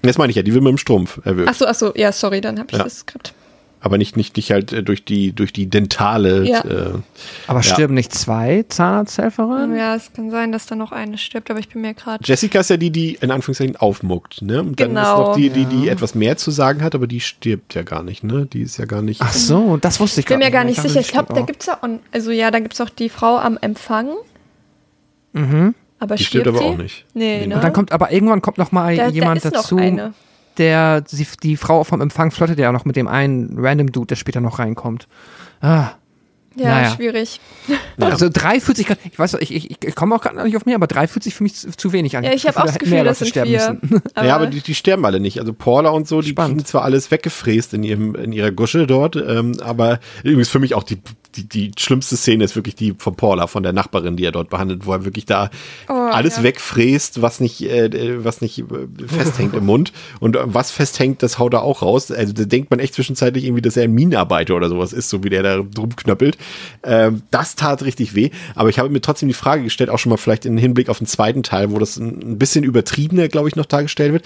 Das 0.07 0.19
meine 0.19 0.31
ich 0.31 0.37
ja, 0.37 0.43
die 0.43 0.55
will 0.55 0.61
mit 0.61 0.71
dem 0.71 0.79
Strumpf 0.79 1.21
erwürgt. 1.25 1.49
Achso, 1.49 1.65
achso, 1.67 1.93
ja, 1.95 2.13
sorry, 2.13 2.41
dann 2.41 2.59
habe 2.59 2.69
ich 2.71 2.79
ja. 2.79 2.85
das 2.85 3.01
Skript. 3.01 3.35
Aber 3.87 3.99
nicht, 3.99 4.17
nicht, 4.17 4.37
nicht 4.37 4.51
halt 4.51 4.73
äh, 4.73 4.83
durch 4.83 5.05
die, 5.05 5.33
durch 5.33 5.53
die 5.53 5.69
dentale. 5.69 6.45
Ja. 6.45 6.65
Äh, 6.65 6.95
aber 7.47 7.63
sterben 7.63 7.95
nicht 7.95 8.13
zwei 8.13 8.65
Zahnarzthelferinnen? 8.69 9.77
Ja, 9.77 9.95
es 9.95 10.13
kann 10.13 10.31
sein, 10.31 10.51
dass 10.51 10.67
da 10.67 10.75
noch 10.75 10.91
eine 10.93 11.19
stirbt, 11.19 11.51
aber 11.51 11.61
ich 11.61 11.69
bin 11.69 11.83
mir 11.83 11.95
gerade. 11.95 12.25
Jessica 12.25 12.61
ist 12.61 12.71
ja 12.71 12.79
die, 12.79 12.91
die 12.91 13.15
in 13.21 13.31
Anführungszeichen 13.31 13.77
aufmuckt, 13.77 14.43
ne? 14.43 14.61
Und 14.61 14.81
dann 14.81 14.89
genau. 14.89 15.01
ist 15.01 15.29
noch 15.29 15.37
die, 15.37 15.51
die, 15.51 15.67
die 15.67 15.89
etwas 15.89 16.17
mehr 16.17 16.37
zu 16.37 16.51
sagen 16.51 16.83
hat, 16.83 16.95
aber 16.97 17.07
die 17.07 17.21
stirbt 17.21 17.75
ja 17.75 17.83
gar 17.83 18.03
nicht, 18.03 18.25
ne? 18.25 18.47
Die 18.47 18.63
ist 18.63 18.77
ja 18.79 18.87
gar 18.87 19.03
nicht. 19.03 19.21
Ach 19.23 19.33
so, 19.33 19.77
das 19.77 20.01
wusste 20.01 20.21
ich 20.21 20.27
gar 20.27 20.37
nicht. 20.37 20.47
Ich 20.47 20.51
bin 20.51 20.53
mir 20.53 20.59
gar 20.59 20.65
nicht 20.65 20.81
sicher. 20.81 21.01
Ich 21.01 21.13
glaube, 21.13 21.33
da 21.35 21.43
gibt 21.43 21.61
es 21.61 21.67
ja, 21.67 21.79
also 22.13 22.31
ja, 22.33 22.51
da 22.51 22.59
gibt 22.59 22.75
es 22.75 22.81
auch 22.81 22.91
die 22.91 23.09
Frau 23.09 23.37
am 23.37 23.59
Empfang. 23.61 24.09
Mhm. 25.33 25.75
Aber 25.99 26.16
die 26.16 26.24
stirbt 26.24 26.49
aber 26.49 26.61
auch 26.61 26.76
nicht. 26.76 27.07
Nee, 27.14 27.40
nee. 27.40 27.47
Ne? 27.47 27.55
Und 27.55 27.64
dann 27.64 27.72
kommt 27.72 27.92
aber 27.92 28.12
irgendwann 28.12 28.42
kommt 28.42 28.59
noch 28.59 28.72
mal 28.72 28.97
da, 28.97 29.09
jemand 29.09 29.44
da 29.44 29.51
dazu. 29.51 29.80
Der, 30.59 31.03
die, 31.03 31.26
die 31.42 31.57
Frau 31.57 31.84
vom 31.84 32.01
Empfang 32.01 32.30
flottet 32.30 32.59
ja 32.59 32.72
noch 32.72 32.86
mit 32.86 32.97
dem 32.97 33.09
einen 33.09 33.59
random 33.59 33.92
Dude, 33.92 34.07
der 34.07 34.16
später 34.16 34.40
noch 34.40 34.59
reinkommt. 34.59 35.07
Ah, 35.61 35.90
ja, 36.57 36.68
naja. 36.68 36.94
schwierig. 36.97 37.40
Also 37.99 38.30
drei 38.32 38.61
fühlt 38.61 38.78
sich, 38.78 38.88
ich 38.88 39.18
weiß, 39.18 39.34
ich, 39.40 39.55
ich, 39.55 39.84
ich 39.84 39.94
komme 39.94 40.14
auch 40.14 40.22
gerade 40.22 40.42
nicht 40.42 40.57
auf 40.57 40.64
mehr, 40.64 40.76
aber 40.76 40.86
drei 40.86 41.07
fühlt 41.07 41.22
sich 41.22 41.34
für 41.34 41.42
mich 41.42 41.55
zu, 41.55 41.70
zu 41.70 41.92
wenig 41.92 42.16
an. 42.16 42.24
Ja, 42.24 42.32
ich 42.32 42.47
habe 42.47 42.59
auch 42.59 42.64
das 42.64 42.78
Gefühl, 42.78 43.05
dass 43.05 43.18
sind 43.18 43.28
sterben 43.28 43.51
vier. 43.51 43.78
Müssen. 43.80 44.03
Aber 44.14 44.26
ja, 44.26 44.36
aber 44.36 44.47
die, 44.47 44.61
die, 44.61 44.74
sterben 44.74 45.05
alle 45.05 45.20
nicht. 45.20 45.38
Also 45.38 45.53
Paula 45.53 45.90
und 45.90 46.09
so, 46.09 46.22
die 46.22 46.30
Spannend. 46.30 46.57
kriegen 46.57 46.66
zwar 46.66 46.82
alles 46.82 47.11
weggefräst 47.11 47.74
in 47.74 47.82
ihrem 47.82 48.14
in 48.14 48.32
ihrer 48.32 48.51
Gusche 48.51 48.86
dort, 48.86 49.16
ähm, 49.16 49.53
aber 49.61 50.01
übrigens 50.22 50.49
für 50.49 50.59
mich 50.59 50.74
auch 50.74 50.82
die 50.82 50.99
die, 51.37 51.49
die 51.49 51.72
schlimmste 51.78 52.16
Szene 52.16 52.45
ist 52.45 52.57
wirklich 52.57 52.74
die 52.74 52.95
von 52.97 53.14
Paula, 53.16 53.47
von 53.47 53.62
der 53.62 53.72
Nachbarin, 53.72 54.16
die 54.16 54.24
er 54.24 54.32
dort 54.32 54.51
behandelt, 54.51 54.87
wo 54.87 54.93
er 54.93 55.05
wirklich 55.05 55.26
da 55.26 55.51
oh, 55.89 55.93
alles 55.93 56.39
ja. 56.39 56.43
wegfräst, 56.45 57.22
was 57.22 57.41
nicht, 57.41 57.62
äh, 57.62 58.24
was 58.24 58.41
nicht 58.41 58.59
äh, 58.59 58.64
festhängt 59.07 59.55
im 59.55 59.66
Mund. 59.66 59.93
Und 60.20 60.39
was 60.43 60.70
festhängt, 60.70 61.22
das 61.22 61.39
haut 61.39 61.55
er 61.55 61.62
auch 61.62 61.82
raus. 61.82 62.11
Also 62.11 62.32
da 62.32 62.45
denkt 62.45 62.70
man 62.70 62.80
echt 62.80 62.95
zwischenzeitlich 62.95 63.45
irgendwie, 63.45 63.62
dass 63.62 63.76
er 63.76 63.84
ein 63.84 63.93
Minenarbeiter 63.93 64.55
oder 64.55 64.68
sowas 64.68 64.93
ist, 64.93 65.11
so 65.11 65.22
wie 65.22 65.30
der 65.30 65.43
da 65.43 65.59
drum 65.59 65.95
knöppelt. 65.95 66.39
Ähm, 66.82 67.22
das 67.30 67.57
tat 67.57 67.84
richtig 67.84 68.14
weh. 68.14 68.30
Aber 68.55 68.68
ich 68.68 68.78
habe 68.78 68.89
mir 68.89 69.01
trotzdem 69.01 69.28
die 69.28 69.34
Frage 69.34 69.62
gestellt, 69.62 69.91
auch 69.91 69.99
schon 69.99 70.11
mal 70.11 70.16
vielleicht 70.16 70.47
im 70.47 70.57
Hinblick 70.57 70.89
auf 70.89 70.99
den 70.99 71.07
zweiten 71.07 71.43
Teil, 71.43 71.70
wo 71.70 71.78
das 71.78 71.97
ein 71.97 72.39
bisschen 72.39 72.64
übertriebener, 72.64 73.28
glaube 73.28 73.49
ich, 73.49 73.57
noch 73.57 73.66
dargestellt 73.66 74.12
wird 74.12 74.24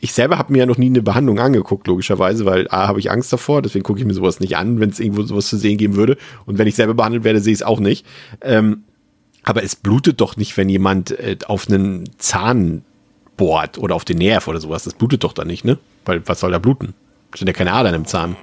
ich 0.00 0.12
selber 0.12 0.38
habe 0.38 0.52
mir 0.52 0.60
ja 0.60 0.66
noch 0.66 0.78
nie 0.78 0.86
eine 0.86 1.02
Behandlung 1.02 1.38
angeguckt, 1.40 1.86
logischerweise, 1.86 2.46
weil 2.46 2.68
A, 2.70 2.86
habe 2.86 3.00
ich 3.00 3.10
Angst 3.10 3.32
davor, 3.32 3.60
deswegen 3.60 3.82
gucke 3.82 3.98
ich 3.98 4.06
mir 4.06 4.14
sowas 4.14 4.38
nicht 4.38 4.56
an, 4.56 4.78
wenn 4.78 4.90
es 4.90 5.00
irgendwo 5.00 5.22
sowas 5.22 5.48
zu 5.48 5.56
sehen 5.56 5.78
geben 5.78 5.96
würde. 5.96 6.16
Und 6.46 6.58
wenn 6.58 6.68
ich 6.68 6.76
selber 6.76 6.94
behandelt 6.94 7.24
werde, 7.24 7.40
sehe 7.40 7.52
ich 7.52 7.58
es 7.58 7.62
auch 7.62 7.80
nicht. 7.80 8.06
Ähm, 8.40 8.84
aber 9.42 9.62
es 9.62 9.74
blutet 9.76 10.20
doch 10.20 10.36
nicht, 10.36 10.56
wenn 10.56 10.68
jemand 10.68 11.10
äh, 11.10 11.36
auf 11.46 11.68
einen 11.68 12.04
Zahn 12.18 12.82
bohrt 13.36 13.78
oder 13.78 13.94
auf 13.94 14.04
den 14.04 14.18
Nerv 14.18 14.46
oder 14.46 14.60
sowas. 14.60 14.84
Das 14.84 14.94
blutet 14.94 15.24
doch 15.24 15.32
dann 15.32 15.48
nicht, 15.48 15.64
ne? 15.64 15.78
Weil 16.04 16.26
was 16.26 16.40
soll 16.40 16.52
da 16.52 16.58
bluten? 16.58 16.94
Es 17.32 17.40
sind 17.40 17.48
ja 17.48 17.52
keine 17.52 17.72
Adern 17.72 17.94
im 17.94 18.06
Zahn. 18.06 18.36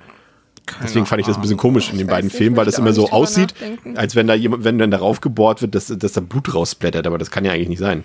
Keine 0.65 0.83
Deswegen 0.83 1.05
fand 1.05 1.21
ich 1.21 1.27
das 1.27 1.37
ein 1.37 1.41
bisschen 1.41 1.57
komisch 1.57 1.91
in 1.91 1.97
den 1.97 2.07
beiden 2.07 2.27
nicht, 2.27 2.35
Filmen, 2.35 2.55
weil 2.55 2.65
das 2.65 2.77
immer 2.77 2.93
so 2.93 3.09
aussieht, 3.09 3.53
nachdenken. 3.53 3.97
als 3.97 4.15
wenn 4.15 4.27
da 4.27 4.35
jemand, 4.35 4.63
wenn 4.63 4.77
dann 4.77 4.91
darauf 4.91 5.21
gebohrt 5.21 5.61
wird, 5.61 5.73
dass, 5.75 5.87
dass 5.87 6.11
da 6.11 6.21
Blut 6.21 6.53
rausblättert, 6.53 7.07
aber 7.07 7.17
das 7.17 7.31
kann 7.31 7.45
ja 7.45 7.51
eigentlich 7.51 7.69
nicht 7.69 7.79
sein. 7.79 8.03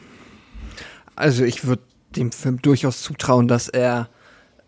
Also 1.16 1.45
ich 1.45 1.66
würde 1.66 1.83
dem 2.17 2.33
Film 2.33 2.61
durchaus 2.62 3.03
zutrauen, 3.03 3.49
dass 3.49 3.69
er 3.69 4.09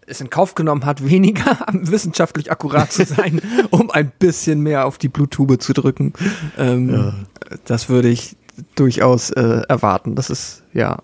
es 0.07 0.21
in 0.21 0.31
Kauf 0.31 0.55
genommen 0.55 0.85
hat, 0.85 1.05
weniger 1.09 1.59
wissenschaftlich 1.73 2.51
akkurat 2.51 2.93
zu 2.93 3.05
sein, 3.05 3.41
um 3.71 3.91
ein 3.91 4.11
bisschen 4.19 4.61
mehr 4.61 4.87
auf 4.87 4.99
die 4.99 5.09
Bluttube 5.09 5.59
zu 5.59 5.73
drücken. 5.73 6.13
Ähm, 6.57 6.91
ja. 6.91 7.15
Das 7.65 7.89
würde 7.89 8.09
ich 8.09 8.37
durchaus 8.75 9.31
äh, 9.31 9.63
erwarten. 9.69 10.15
Das 10.15 10.31
ist, 10.31 10.63
ja. 10.73 10.99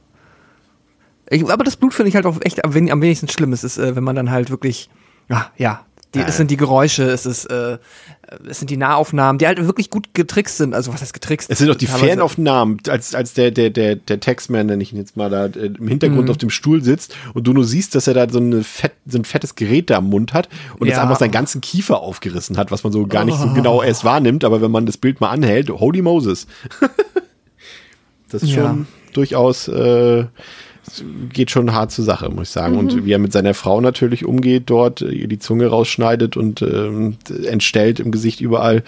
Ich, 1.30 1.48
aber 1.48 1.64
das 1.64 1.76
Blut 1.76 1.94
finde 1.94 2.08
ich 2.08 2.16
halt 2.16 2.26
auch 2.26 2.38
echt 2.42 2.64
am, 2.64 2.74
wenigsten 2.74 3.28
schlimm. 3.28 3.52
Es 3.52 3.64
ist, 3.64 3.78
äh, 3.78 3.96
wenn 3.96 4.04
man 4.04 4.16
dann 4.16 4.30
halt 4.30 4.50
wirklich, 4.50 4.90
ja, 5.28 5.50
ja, 5.56 5.84
die, 6.14 6.20
es 6.20 6.36
sind 6.36 6.50
die 6.50 6.56
Geräusche, 6.56 7.04
es 7.04 7.26
ist, 7.26 7.46
äh, 7.46 7.78
es 8.48 8.58
sind 8.58 8.70
die 8.70 8.76
Nahaufnahmen, 8.76 9.38
die 9.38 9.46
halt 9.46 9.64
wirklich 9.64 9.90
gut 9.90 10.14
getrickst 10.14 10.56
sind. 10.56 10.74
Also 10.74 10.92
was 10.92 11.00
heißt 11.00 11.12
getrickst? 11.12 11.50
Es 11.50 11.58
sind 11.58 11.68
doch 11.68 11.74
die 11.74 11.86
Fernaufnahmen, 11.86 12.78
als, 12.88 13.14
als 13.14 13.34
der, 13.34 13.50
der, 13.50 13.70
der, 13.70 13.96
der 13.96 14.20
Textman, 14.20 14.66
nenne 14.66 14.82
ich 14.82 14.92
ihn 14.92 14.98
jetzt 14.98 15.16
mal, 15.16 15.30
da 15.30 15.46
äh, 15.46 15.66
im 15.66 15.88
Hintergrund 15.88 16.24
mhm. 16.24 16.30
auf 16.30 16.38
dem 16.38 16.50
Stuhl 16.50 16.82
sitzt 16.82 17.16
und 17.34 17.46
du 17.46 17.52
nur 17.52 17.64
siehst, 17.64 17.94
dass 17.94 18.06
er 18.06 18.14
da 18.14 18.28
so, 18.28 18.38
eine 18.38 18.62
Fett, 18.62 18.92
so 19.06 19.18
ein 19.18 19.24
fettes 19.24 19.54
Gerät 19.54 19.90
da 19.90 19.98
am 19.98 20.08
Mund 20.08 20.32
hat 20.32 20.48
und 20.78 20.86
ja. 20.86 20.94
jetzt 20.94 21.02
einfach 21.02 21.18
seinen 21.18 21.32
ganzen 21.32 21.60
Kiefer 21.60 22.00
aufgerissen 22.00 22.56
hat, 22.56 22.70
was 22.70 22.84
man 22.84 22.92
so 22.92 23.06
gar 23.06 23.24
nicht 23.24 23.38
so 23.38 23.52
genau 23.52 23.82
erst 23.82 24.04
wahrnimmt, 24.04 24.44
aber 24.44 24.62
wenn 24.62 24.70
man 24.70 24.86
das 24.86 24.96
Bild 24.96 25.20
mal 25.20 25.30
anhält, 25.30 25.70
holy 25.70 26.02
Moses. 26.02 26.46
das 28.30 28.42
ist 28.42 28.50
ja. 28.50 28.62
schon 28.62 28.86
durchaus 29.12 29.68
äh, 29.68 30.24
geht 31.32 31.50
schon 31.50 31.72
hart 31.72 31.90
zur 31.90 32.04
Sache, 32.04 32.28
muss 32.30 32.48
ich 32.48 32.50
sagen. 32.50 32.74
Mhm. 32.74 32.78
Und 32.78 33.04
wie 33.04 33.12
er 33.12 33.18
mit 33.18 33.32
seiner 33.32 33.54
Frau 33.54 33.80
natürlich 33.80 34.24
umgeht, 34.24 34.64
dort 34.66 35.00
ihr 35.00 35.28
die 35.28 35.38
Zunge 35.38 35.66
rausschneidet 35.66 36.36
und 36.36 36.62
ähm, 36.62 37.16
entstellt 37.44 38.00
im 38.00 38.10
Gesicht 38.10 38.40
überall. 38.40 38.82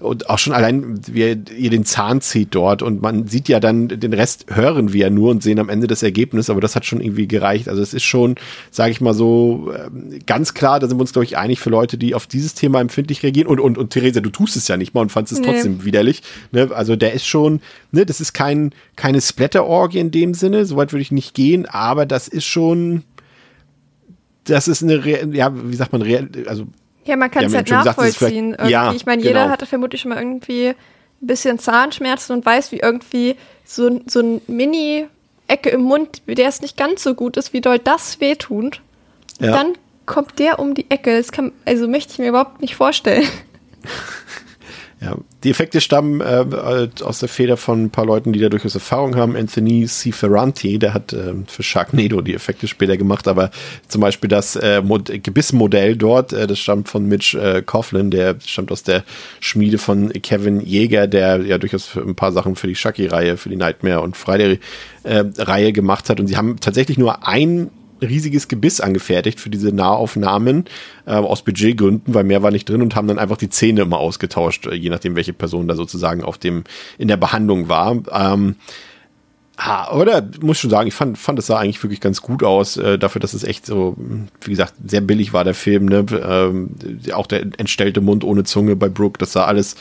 Und 0.00 0.30
auch 0.30 0.38
schon 0.38 0.54
allein, 0.54 0.98
wie 1.06 1.22
er 1.22 1.36
ihr 1.56 1.70
den 1.70 1.84
Zahn 1.84 2.22
zieht 2.22 2.54
dort 2.54 2.82
und 2.82 3.02
man 3.02 3.28
sieht 3.28 3.48
ja 3.48 3.60
dann, 3.60 3.88
den 3.88 4.14
Rest 4.14 4.46
hören 4.48 4.94
wir 4.94 5.02
ja 5.02 5.10
nur 5.10 5.30
und 5.30 5.42
sehen 5.42 5.58
am 5.58 5.68
Ende 5.68 5.86
das 5.86 6.02
Ergebnis, 6.02 6.48
aber 6.48 6.62
das 6.62 6.74
hat 6.74 6.86
schon 6.86 7.02
irgendwie 7.02 7.28
gereicht. 7.28 7.68
Also 7.68 7.82
es 7.82 7.92
ist 7.92 8.04
schon, 8.04 8.36
sage 8.70 8.92
ich 8.92 9.02
mal 9.02 9.12
so, 9.12 9.70
ähm, 9.76 10.18
ganz 10.26 10.54
klar, 10.54 10.80
da 10.80 10.88
sind 10.88 10.96
wir 10.96 11.02
uns, 11.02 11.12
glaube 11.12 11.24
ich, 11.24 11.36
einig 11.36 11.60
für 11.60 11.68
Leute, 11.68 11.98
die 11.98 12.14
auf 12.14 12.26
dieses 12.26 12.54
Thema 12.54 12.80
empfindlich 12.80 13.22
reagieren 13.22 13.46
und, 13.46 13.60
und, 13.60 13.76
und 13.76 13.90
Theresa, 13.90 14.20
du 14.20 14.30
tust 14.30 14.56
es 14.56 14.68
ja 14.68 14.78
nicht 14.78 14.94
mal 14.94 15.02
und 15.02 15.12
fandest 15.12 15.34
es 15.34 15.40
nee. 15.40 15.46
trotzdem 15.46 15.84
widerlich. 15.84 16.22
Ne? 16.50 16.70
Also 16.74 16.96
der 16.96 17.12
ist 17.12 17.26
schon, 17.26 17.60
ne, 17.92 18.06
das 18.06 18.22
ist 18.22 18.32
kein, 18.32 18.72
keine 18.96 19.20
Splatter-Orgie 19.20 19.98
in 19.98 20.10
dem 20.10 20.32
Sinne, 20.32 20.64
soweit 20.64 20.92
würde 20.92 21.02
ich 21.02 21.12
nicht 21.12 21.34
gehen, 21.34 21.66
aber 21.66 22.06
das 22.06 22.26
ist 22.26 22.46
schon, 22.46 23.02
das 24.44 24.66
ist 24.66 24.82
eine, 24.82 25.02
ja, 25.34 25.52
wie 25.54 25.76
sagt 25.76 25.92
man, 25.92 26.02
also 26.46 26.66
ja, 27.04 27.16
man 27.16 27.30
kann 27.30 27.44
es 27.44 27.54
halt 27.54 27.70
nachvollziehen. 27.70 28.52
Gesagt, 28.52 28.70
ja, 28.70 28.92
ich 28.92 29.06
meine, 29.06 29.22
jeder 29.22 29.42
genau. 29.42 29.52
hatte 29.52 29.66
vermutlich 29.66 30.00
schon 30.00 30.10
mal 30.10 30.18
irgendwie 30.18 30.68
ein 30.68 30.76
bisschen 31.26 31.58
Zahnschmerzen 31.58 32.32
und 32.32 32.46
weiß, 32.46 32.72
wie 32.72 32.80
irgendwie 32.80 33.36
so, 33.64 34.00
so 34.06 34.20
ein 34.20 34.40
Mini-Ecke 34.46 35.70
im 35.70 35.82
Mund, 35.82 36.22
der 36.26 36.48
es 36.48 36.60
nicht 36.60 36.76
ganz 36.76 37.02
so 37.02 37.14
gut 37.14 37.36
ist, 37.36 37.52
wie 37.52 37.60
doll 37.60 37.78
das 37.78 38.20
wehtut. 38.20 38.80
Ja. 39.38 39.52
Dann 39.52 39.74
kommt 40.06 40.38
der 40.38 40.58
um 40.58 40.74
die 40.74 40.90
Ecke. 40.90 41.16
Das 41.16 41.32
kann, 41.32 41.52
also 41.64 41.88
möchte 41.88 42.12
ich 42.12 42.18
mir 42.18 42.28
überhaupt 42.28 42.60
nicht 42.60 42.76
vorstellen. 42.76 43.26
Ja, 45.02 45.16
die 45.44 45.50
Effekte 45.50 45.80
stammen 45.80 46.20
äh, 46.20 46.88
aus 47.02 47.20
der 47.20 47.30
Feder 47.30 47.56
von 47.56 47.84
ein 47.84 47.90
paar 47.90 48.04
Leuten, 48.04 48.34
die 48.34 48.38
da 48.38 48.50
durchaus 48.50 48.74
Erfahrung 48.74 49.16
haben. 49.16 49.34
Anthony 49.34 49.86
C. 49.86 50.12
Ferranti, 50.12 50.78
der 50.78 50.92
hat 50.92 51.14
äh, 51.14 51.32
für 51.46 51.62
Sharknado 51.62 52.20
die 52.20 52.34
Effekte 52.34 52.68
später 52.68 52.98
gemacht, 52.98 53.26
aber 53.26 53.50
zum 53.88 54.02
Beispiel 54.02 54.28
das 54.28 54.56
äh, 54.56 54.82
Gebissmodell 54.82 55.96
dort, 55.96 56.34
äh, 56.34 56.46
das 56.46 56.58
stammt 56.58 56.90
von 56.90 57.06
Mitch 57.06 57.34
äh, 57.38 57.62
Coughlin, 57.62 58.10
der 58.10 58.36
stammt 58.44 58.70
aus 58.70 58.82
der 58.82 59.02
Schmiede 59.40 59.78
von 59.78 60.12
Kevin 60.12 60.60
Jäger, 60.60 61.06
der 61.06 61.40
ja 61.46 61.56
durchaus 61.56 61.96
ein 61.96 62.14
paar 62.14 62.32
Sachen 62.32 62.54
für 62.54 62.66
die 62.66 62.74
Chucky-Reihe, 62.74 63.38
für 63.38 63.48
die 63.48 63.56
Nightmare 63.56 64.02
und 64.02 64.18
Friday-Reihe 64.18 65.68
äh, 65.68 65.72
gemacht 65.72 66.10
hat. 66.10 66.20
Und 66.20 66.26
sie 66.26 66.36
haben 66.36 66.60
tatsächlich 66.60 66.98
nur 66.98 67.26
ein 67.26 67.70
riesiges 68.00 68.48
Gebiss 68.48 68.80
angefertigt 68.80 69.40
für 69.40 69.50
diese 69.50 69.72
Nahaufnahmen 69.72 70.64
äh, 71.06 71.12
aus 71.12 71.42
Budgetgründen, 71.42 72.14
weil 72.14 72.24
mehr 72.24 72.42
war 72.42 72.50
nicht 72.50 72.68
drin 72.68 72.82
und 72.82 72.96
haben 72.96 73.08
dann 73.08 73.18
einfach 73.18 73.36
die 73.36 73.48
Zähne 73.48 73.82
immer 73.82 73.98
ausgetauscht, 73.98 74.66
äh, 74.66 74.74
je 74.74 74.90
nachdem, 74.90 75.16
welche 75.16 75.32
Person 75.32 75.68
da 75.68 75.74
sozusagen 75.74 76.22
auf 76.22 76.38
dem 76.38 76.64
in 76.98 77.08
der 77.08 77.16
Behandlung 77.16 77.68
war. 77.68 77.96
Ähm, 78.12 78.56
oder 79.92 80.26
muss 80.40 80.58
schon 80.58 80.70
sagen, 80.70 80.88
ich 80.88 80.94
fand, 80.94 81.18
fand 81.18 81.38
es 81.38 81.46
sah 81.46 81.58
eigentlich 81.58 81.82
wirklich 81.82 82.00
ganz 82.00 82.22
gut 82.22 82.42
aus, 82.42 82.78
äh, 82.78 82.98
dafür, 82.98 83.20
dass 83.20 83.34
es 83.34 83.44
echt 83.44 83.66
so, 83.66 83.94
wie 84.40 84.50
gesagt, 84.50 84.74
sehr 84.86 85.02
billig 85.02 85.34
war, 85.34 85.44
der 85.44 85.54
Film, 85.54 85.84
ne? 85.84 86.06
Ähm, 86.22 86.70
auch 87.12 87.26
der 87.26 87.42
entstellte 87.58 88.00
Mund 88.00 88.24
ohne 88.24 88.44
Zunge 88.44 88.74
bei 88.74 88.88
Brooke, 88.88 89.18
das 89.18 89.32
sah 89.32 89.44
alles 89.44 89.76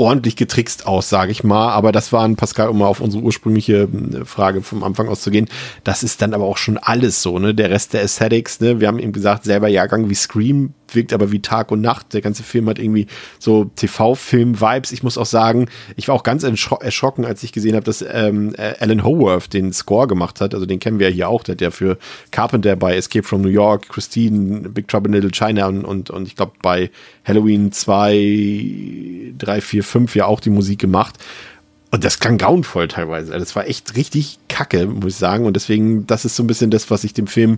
ordentlich 0.00 0.36
getrickst 0.36 0.86
aus, 0.86 1.08
sage 1.08 1.30
ich 1.30 1.44
mal. 1.44 1.70
Aber 1.70 1.92
das 1.92 2.12
waren, 2.12 2.36
Pascal, 2.36 2.68
um 2.68 2.78
mal 2.78 2.86
auf 2.86 3.00
unsere 3.00 3.22
ursprüngliche 3.22 3.82
äh, 3.82 4.24
Frage 4.24 4.62
vom 4.62 4.82
Anfang 4.82 5.08
auszugehen, 5.08 5.48
das 5.84 6.02
ist 6.02 6.22
dann 6.22 6.34
aber 6.34 6.44
auch 6.44 6.56
schon 6.56 6.78
alles 6.78 7.22
so, 7.22 7.38
ne? 7.38 7.54
Der 7.54 7.70
Rest 7.70 7.92
der 7.92 8.02
Aesthetics, 8.02 8.60
ne? 8.60 8.80
Wir 8.80 8.88
haben 8.88 8.98
eben 8.98 9.12
gesagt, 9.12 9.44
selber 9.44 9.68
Jahrgang 9.68 10.08
wie 10.08 10.14
Scream 10.14 10.74
wirkt 10.94 11.12
aber 11.12 11.32
wie 11.32 11.40
Tag 11.40 11.70
und 11.70 11.80
Nacht. 11.80 12.12
Der 12.14 12.20
ganze 12.20 12.42
Film 12.42 12.68
hat 12.68 12.78
irgendwie 12.78 13.06
so 13.38 13.64
TV-Film-Vibes. 13.76 14.92
Ich 14.92 15.02
muss 15.02 15.18
auch 15.18 15.26
sagen, 15.26 15.68
ich 15.96 16.08
war 16.08 16.14
auch 16.14 16.22
ganz 16.22 16.42
erschrocken, 16.42 17.24
als 17.24 17.42
ich 17.42 17.52
gesehen 17.52 17.74
habe, 17.74 17.84
dass 17.84 18.02
ähm, 18.02 18.54
Alan 18.56 19.04
Howarth 19.04 19.52
den 19.52 19.72
Score 19.72 20.06
gemacht 20.06 20.40
hat. 20.40 20.54
Also 20.54 20.66
den 20.66 20.78
kennen 20.78 20.98
wir 20.98 21.08
ja 21.08 21.14
hier 21.14 21.28
auch. 21.28 21.42
Der 21.42 21.54
hat 21.54 21.60
ja 21.60 21.70
für 21.70 21.98
Carpenter 22.30 22.76
bei 22.76 22.96
Escape 22.96 23.26
from 23.26 23.42
New 23.42 23.48
York, 23.48 23.88
Christine, 23.88 24.68
Big 24.68 24.88
Trouble 24.88 25.08
in 25.08 25.14
Little 25.14 25.30
China 25.30 25.66
und, 25.66 25.84
und, 25.84 26.10
und 26.10 26.26
ich 26.26 26.36
glaube 26.36 26.52
bei 26.62 26.90
Halloween 27.24 27.72
2, 27.72 29.34
3, 29.38 29.60
4, 29.60 29.84
5 29.84 30.16
ja 30.16 30.26
auch 30.26 30.40
die 30.40 30.50
Musik 30.50 30.78
gemacht. 30.78 31.16
Und 31.92 32.04
das 32.04 32.20
klang 32.20 32.38
grauenvoll 32.38 32.86
teilweise. 32.86 33.32
Das 33.32 33.56
war 33.56 33.66
echt 33.66 33.96
richtig 33.96 34.38
kacke, 34.48 34.86
muss 34.86 35.14
ich 35.14 35.16
sagen. 35.16 35.44
Und 35.44 35.54
deswegen, 35.54 36.06
das 36.06 36.24
ist 36.24 36.36
so 36.36 36.44
ein 36.44 36.46
bisschen 36.46 36.70
das, 36.70 36.90
was 36.90 37.02
ich 37.02 37.14
dem 37.14 37.26
Film 37.26 37.56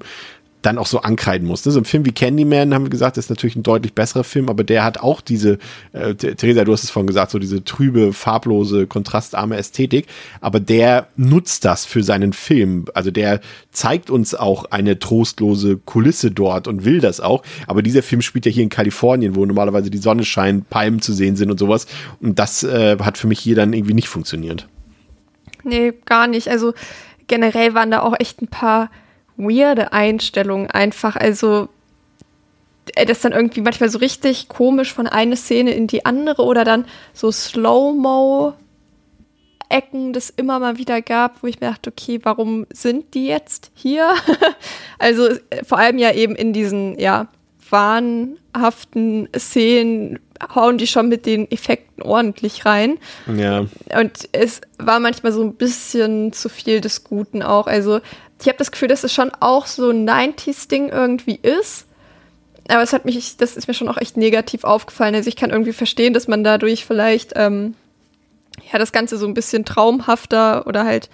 dann 0.62 0.78
auch 0.78 0.86
so 0.86 1.00
ankreiden 1.00 1.46
muss. 1.46 1.62
So 1.62 1.78
ein 1.78 1.84
Film 1.84 2.04
wie 2.04 2.12
Candyman, 2.12 2.72
haben 2.72 2.84
wir 2.84 2.90
gesagt, 2.90 3.18
ist 3.18 3.30
natürlich 3.30 3.56
ein 3.56 3.62
deutlich 3.62 3.94
besserer 3.94 4.24
Film, 4.24 4.48
aber 4.48 4.64
der 4.64 4.84
hat 4.84 4.98
auch 4.98 5.20
diese, 5.20 5.58
äh, 5.92 6.14
Theresa, 6.14 6.64
du 6.64 6.72
hast 6.72 6.84
es 6.84 6.90
vorhin 6.90 7.08
gesagt, 7.08 7.32
so 7.32 7.38
diese 7.38 7.64
trübe, 7.64 8.12
farblose, 8.12 8.86
kontrastarme 8.86 9.56
Ästhetik, 9.56 10.06
aber 10.40 10.60
der 10.60 11.08
nutzt 11.16 11.64
das 11.64 11.84
für 11.84 12.02
seinen 12.02 12.32
Film. 12.32 12.86
Also 12.94 13.10
der 13.10 13.40
zeigt 13.72 14.10
uns 14.10 14.34
auch 14.34 14.66
eine 14.66 14.98
trostlose 14.98 15.78
Kulisse 15.78 16.30
dort 16.30 16.68
und 16.68 16.84
will 16.84 17.00
das 17.00 17.20
auch, 17.20 17.42
aber 17.66 17.82
dieser 17.82 18.02
Film 18.02 18.22
spielt 18.22 18.46
ja 18.46 18.52
hier 18.52 18.62
in 18.62 18.68
Kalifornien, 18.68 19.34
wo 19.34 19.44
normalerweise 19.44 19.90
die 19.90 19.98
Sonne 19.98 20.24
scheint, 20.24 20.70
Palmen 20.70 21.02
zu 21.02 21.12
sehen 21.12 21.36
sind 21.36 21.50
und 21.50 21.58
sowas 21.58 21.86
und 22.20 22.38
das 22.38 22.62
äh, 22.62 22.96
hat 23.00 23.18
für 23.18 23.26
mich 23.26 23.40
hier 23.40 23.56
dann 23.56 23.72
irgendwie 23.72 23.94
nicht 23.94 24.08
funktioniert. 24.08 24.68
Nee, 25.64 25.92
gar 26.06 26.26
nicht. 26.26 26.48
Also 26.48 26.72
generell 27.28 27.74
waren 27.74 27.90
da 27.90 28.00
auch 28.00 28.14
echt 28.18 28.42
ein 28.42 28.48
paar 28.48 28.90
weirde 29.36 29.92
Einstellung 29.92 30.70
einfach. 30.70 31.16
Also 31.16 31.68
äh, 32.94 33.06
das 33.06 33.20
dann 33.20 33.32
irgendwie 33.32 33.60
manchmal 33.60 33.88
so 33.88 33.98
richtig 33.98 34.48
komisch 34.48 34.92
von 34.92 35.06
einer 35.06 35.36
Szene 35.36 35.72
in 35.72 35.86
die 35.86 36.04
andere 36.04 36.42
oder 36.42 36.64
dann 36.64 36.86
so 37.12 37.30
Slow-Mo. 37.30 38.54
Ecken 39.68 40.12
das 40.12 40.28
immer 40.28 40.58
mal 40.58 40.76
wieder 40.76 41.00
gab, 41.00 41.42
wo 41.42 41.46
ich 41.46 41.60
mir 41.60 41.68
dachte, 41.68 41.90
okay, 41.90 42.20
warum 42.22 42.66
sind 42.70 43.14
die 43.14 43.26
jetzt 43.26 43.70
hier? 43.74 44.12
also 44.98 45.28
äh, 45.28 45.64
vor 45.64 45.78
allem 45.78 45.96
ja 45.96 46.12
eben 46.12 46.36
in 46.36 46.52
diesen, 46.52 46.98
ja, 46.98 47.28
wahnhaften 47.70 49.30
Szenen 49.34 50.18
hauen 50.54 50.76
die 50.76 50.86
schon 50.86 51.08
mit 51.08 51.24
den 51.24 51.50
Effekten 51.50 52.02
ordentlich 52.02 52.66
rein. 52.66 52.98
Ja. 53.34 53.60
Und 53.98 54.28
es 54.32 54.60
war 54.78 55.00
manchmal 55.00 55.32
so 55.32 55.42
ein 55.42 55.54
bisschen 55.54 56.32
zu 56.32 56.48
viel 56.48 56.80
des 56.80 57.04
Guten 57.04 57.42
auch. 57.42 57.66
Also 57.66 58.00
ich 58.42 58.48
habe 58.48 58.58
das 58.58 58.72
Gefühl, 58.72 58.88
dass 58.88 59.04
es 59.04 59.14
schon 59.14 59.30
auch 59.40 59.66
so 59.66 59.90
ein 59.90 60.08
90s-Ding 60.08 60.88
irgendwie 60.88 61.38
ist. 61.40 61.86
Aber 62.68 62.82
es 62.82 62.92
hat 62.92 63.04
mich, 63.04 63.36
das 63.36 63.56
ist 63.56 63.68
mir 63.68 63.74
schon 63.74 63.88
auch 63.88 63.98
echt 63.98 64.16
negativ 64.16 64.64
aufgefallen. 64.64 65.14
Also 65.14 65.28
ich 65.28 65.36
kann 65.36 65.50
irgendwie 65.50 65.72
verstehen, 65.72 66.12
dass 66.12 66.28
man 66.28 66.42
dadurch 66.42 66.84
vielleicht 66.84 67.32
ähm, 67.36 67.74
ja 68.72 68.78
das 68.78 68.92
Ganze 68.92 69.16
so 69.16 69.26
ein 69.26 69.34
bisschen 69.34 69.64
traumhafter 69.64 70.66
oder 70.66 70.84
halt 70.84 71.08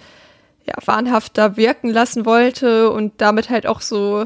ja, 0.65 0.73
wahnhafter 0.85 1.55
wirken 1.55 1.89
lassen 1.89 2.25
wollte 2.25 2.89
und 2.91 3.13
damit 3.17 3.49
halt 3.49 3.67
auch 3.67 3.81
so 3.81 4.25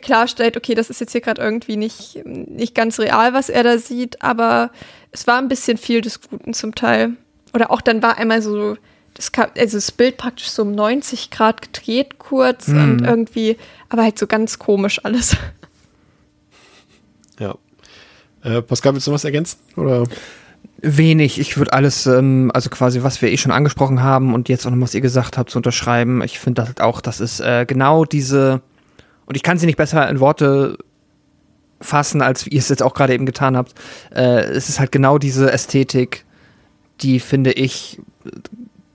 klarstellt, 0.00 0.56
okay, 0.56 0.74
das 0.74 0.90
ist 0.90 1.00
jetzt 1.00 1.12
hier 1.12 1.20
gerade 1.20 1.42
irgendwie 1.42 1.76
nicht, 1.76 2.24
nicht 2.24 2.74
ganz 2.74 2.98
real, 2.98 3.34
was 3.34 3.48
er 3.48 3.62
da 3.62 3.78
sieht, 3.78 4.22
aber 4.22 4.70
es 5.10 5.26
war 5.26 5.38
ein 5.38 5.48
bisschen 5.48 5.76
viel 5.76 6.00
des 6.00 6.20
Guten 6.22 6.54
zum 6.54 6.74
Teil. 6.74 7.12
Oder 7.54 7.70
auch 7.70 7.82
dann 7.82 8.02
war 8.02 8.16
einmal 8.16 8.40
so 8.40 8.76
das, 9.14 9.32
kam, 9.32 9.50
also 9.56 9.76
das 9.76 9.92
Bild 9.92 10.16
praktisch 10.16 10.50
so 10.50 10.62
um 10.62 10.72
90 10.72 11.30
Grad 11.30 11.62
gedreht 11.62 12.18
kurz 12.18 12.68
mhm. 12.68 12.82
und 12.82 13.04
irgendwie, 13.04 13.56
aber 13.88 14.02
halt 14.02 14.18
so 14.18 14.26
ganz 14.26 14.58
komisch 14.58 15.04
alles. 15.04 15.36
Ja. 17.38 17.56
Äh, 18.42 18.62
Pascal, 18.62 18.94
willst 18.94 19.06
du 19.06 19.12
was 19.12 19.24
ergänzen? 19.24 19.58
Oder? 19.76 20.04
Wenig. 20.78 21.38
Ich 21.38 21.56
würde 21.56 21.72
alles, 21.72 22.06
ähm, 22.06 22.50
also 22.54 22.70
quasi, 22.70 23.02
was 23.02 23.22
wir 23.22 23.30
eh 23.30 23.36
schon 23.36 23.52
angesprochen 23.52 24.02
haben 24.02 24.34
und 24.34 24.48
jetzt 24.48 24.66
auch 24.66 24.70
noch, 24.70 24.80
was 24.80 24.94
ihr 24.94 25.00
gesagt 25.00 25.38
habt, 25.38 25.50
zu 25.50 25.58
unterschreiben. 25.58 26.22
Ich 26.22 26.38
finde 26.38 26.64
halt 26.66 26.80
auch, 26.80 27.00
das 27.00 27.20
ist 27.20 27.40
äh, 27.40 27.64
genau 27.66 28.04
diese, 28.04 28.62
und 29.26 29.36
ich 29.36 29.42
kann 29.42 29.58
sie 29.58 29.66
nicht 29.66 29.76
besser 29.76 30.08
in 30.08 30.18
Worte 30.18 30.76
fassen, 31.80 32.22
als 32.22 32.46
ihr 32.46 32.58
es 32.58 32.68
jetzt 32.68 32.82
auch 32.82 32.94
gerade 32.94 33.14
eben 33.14 33.26
getan 33.26 33.56
habt. 33.56 33.74
Äh, 34.14 34.42
es 34.42 34.68
ist 34.68 34.80
halt 34.80 34.92
genau 34.92 35.18
diese 35.18 35.52
Ästhetik, 35.52 36.24
die, 37.00 37.20
finde 37.20 37.52
ich, 37.52 38.00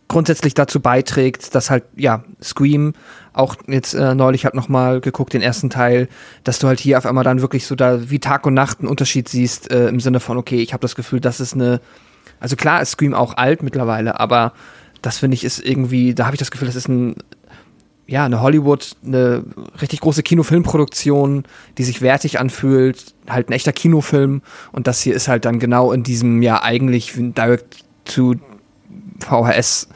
grundsätzlich 0.08 0.54
dazu 0.54 0.80
beiträgt, 0.80 1.54
dass 1.54 1.70
halt, 1.70 1.84
ja, 1.96 2.24
Scream, 2.42 2.94
auch 3.34 3.56
jetzt 3.68 3.94
äh, 3.94 4.16
neulich 4.16 4.46
halt 4.46 4.56
nochmal 4.56 5.02
geguckt, 5.02 5.34
den 5.34 5.42
ersten 5.42 5.70
Teil, 5.70 6.08
dass 6.44 6.60
du 6.60 6.68
halt 6.68 6.80
hier 6.80 6.98
auf 6.98 7.06
einmal 7.06 7.24
dann 7.24 7.42
wirklich 7.42 7.66
so 7.66 7.76
da 7.76 8.10
wie 8.10 8.20
Tag 8.20 8.46
und 8.46 8.54
Nacht 8.54 8.80
einen 8.80 8.88
Unterschied 8.88 9.28
siehst, 9.30 9.72
äh, 9.72 9.88
im 9.90 10.00
Sinne 10.00 10.20
von, 10.20 10.38
okay, 10.38 10.62
ich 10.62 10.74
habe 10.74 10.82
das 10.82 10.96
Gefühl, 10.96 11.20
das 11.20 11.40
ist 11.40 11.54
eine, 11.54 11.82
also 12.40 12.56
klar 12.56 12.82
ist 12.82 12.92
Scream 12.92 13.14
auch 13.14 13.36
alt 13.38 13.64
mittlerweile, 13.64 14.20
aber 14.20 14.54
das 15.02 15.20
finde 15.20 15.36
ich 15.36 15.44
ist 15.44 15.60
irgendwie, 15.64 16.16
da 16.16 16.26
habe 16.26 16.36
ich 16.36 16.40
das 16.40 16.52
Gefühl, 16.52 16.68
das 16.68 16.76
ist 16.76 16.88
ein, 16.88 17.16
ja, 18.08 18.26
eine 18.26 18.42
Hollywood, 18.42 18.96
eine 19.06 19.44
richtig 19.82 20.00
große 20.00 20.24
Kinofilmproduktion, 20.24 21.44
die 21.78 21.84
sich 21.84 22.02
wertig 22.02 22.40
anfühlt, 22.40 23.14
halt 23.30 23.50
ein 23.50 23.54
echter 23.54 23.74
Kinofilm. 23.74 24.42
Und 24.72 24.88
das 24.88 25.02
hier 25.02 25.14
ist 25.14 25.28
halt 25.28 25.44
dann 25.44 25.60
genau 25.60 25.92
in 25.92 26.04
diesem, 26.04 26.42
ja, 26.42 26.64
eigentlich 26.64 27.14
Direct 27.16 27.84
to 28.06 28.36
VHS 29.20 29.88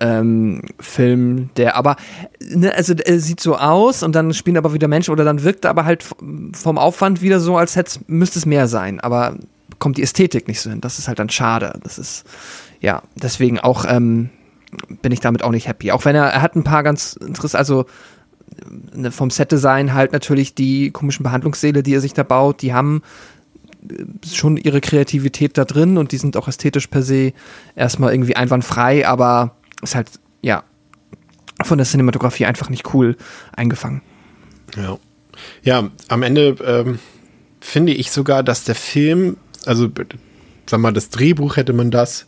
ähm, 0.00 0.62
Film, 0.78 1.50
der 1.56 1.76
aber, 1.76 1.96
ne, 2.40 2.74
also 2.74 2.94
er 2.94 3.20
sieht 3.20 3.40
so 3.40 3.56
aus 3.56 4.02
und 4.02 4.14
dann 4.14 4.32
spielen 4.32 4.56
aber 4.56 4.72
wieder 4.72 4.88
Menschen 4.88 5.12
oder 5.12 5.24
dann 5.24 5.42
wirkt 5.42 5.64
er 5.64 5.70
aber 5.70 5.84
halt 5.84 6.04
vom 6.52 6.78
Aufwand 6.78 7.20
wieder 7.22 7.40
so, 7.40 7.56
als 7.56 7.76
hätte 7.76 8.00
müsste 8.06 8.38
es 8.38 8.46
mehr 8.46 8.66
sein, 8.66 9.00
aber 9.00 9.36
kommt 9.78 9.98
die 9.98 10.02
Ästhetik 10.02 10.48
nicht 10.48 10.60
so 10.60 10.70
hin. 10.70 10.80
Das 10.80 10.98
ist 10.98 11.08
halt 11.08 11.18
dann 11.18 11.30
schade. 11.30 11.78
Das 11.82 11.98
ist, 11.98 12.24
ja, 12.80 13.02
deswegen 13.14 13.60
auch 13.60 13.84
ähm, 13.88 14.30
bin 15.02 15.12
ich 15.12 15.20
damit 15.20 15.42
auch 15.42 15.50
nicht 15.50 15.68
happy. 15.68 15.92
Auch 15.92 16.04
wenn 16.04 16.16
er, 16.16 16.26
er 16.26 16.42
hat 16.42 16.56
ein 16.56 16.64
paar 16.64 16.82
ganz 16.82 17.14
interessant, 17.14 17.58
also 17.58 17.86
ne, 18.94 19.10
vom 19.10 19.30
Set-Design 19.30 19.94
halt 19.94 20.12
natürlich 20.12 20.54
die 20.54 20.90
komischen 20.90 21.22
Behandlungssäle, 21.22 21.82
die 21.82 21.94
er 21.94 22.00
sich 22.00 22.14
da 22.14 22.22
baut, 22.22 22.62
die 22.62 22.74
haben 22.74 23.02
schon 24.30 24.56
ihre 24.56 24.80
Kreativität 24.80 25.56
da 25.56 25.64
drin 25.64 25.96
und 25.96 26.12
die 26.12 26.18
sind 26.18 26.36
auch 26.36 26.48
ästhetisch 26.48 26.86
per 26.88 27.02
se 27.02 27.32
erstmal 27.74 28.12
irgendwie 28.12 28.36
einwandfrei, 28.36 29.06
aber 29.06 29.56
ist 29.82 29.94
halt, 29.94 30.10
ja, 30.42 30.64
von 31.62 31.78
der 31.78 31.86
Cinematografie 31.86 32.46
einfach 32.46 32.68
nicht 32.68 32.94
cool 32.94 33.16
eingefangen. 33.54 34.02
Ja. 34.76 34.98
Ja, 35.62 35.90
am 36.08 36.22
Ende 36.22 36.56
ähm, 36.64 36.98
finde 37.60 37.92
ich 37.92 38.10
sogar, 38.10 38.42
dass 38.42 38.64
der 38.64 38.74
Film, 38.74 39.36
also 39.64 39.88
sag 40.68 40.80
mal, 40.80 40.92
das 40.92 41.08
Drehbuch 41.10 41.56
hätte 41.56 41.72
man 41.72 41.90
das, 41.90 42.26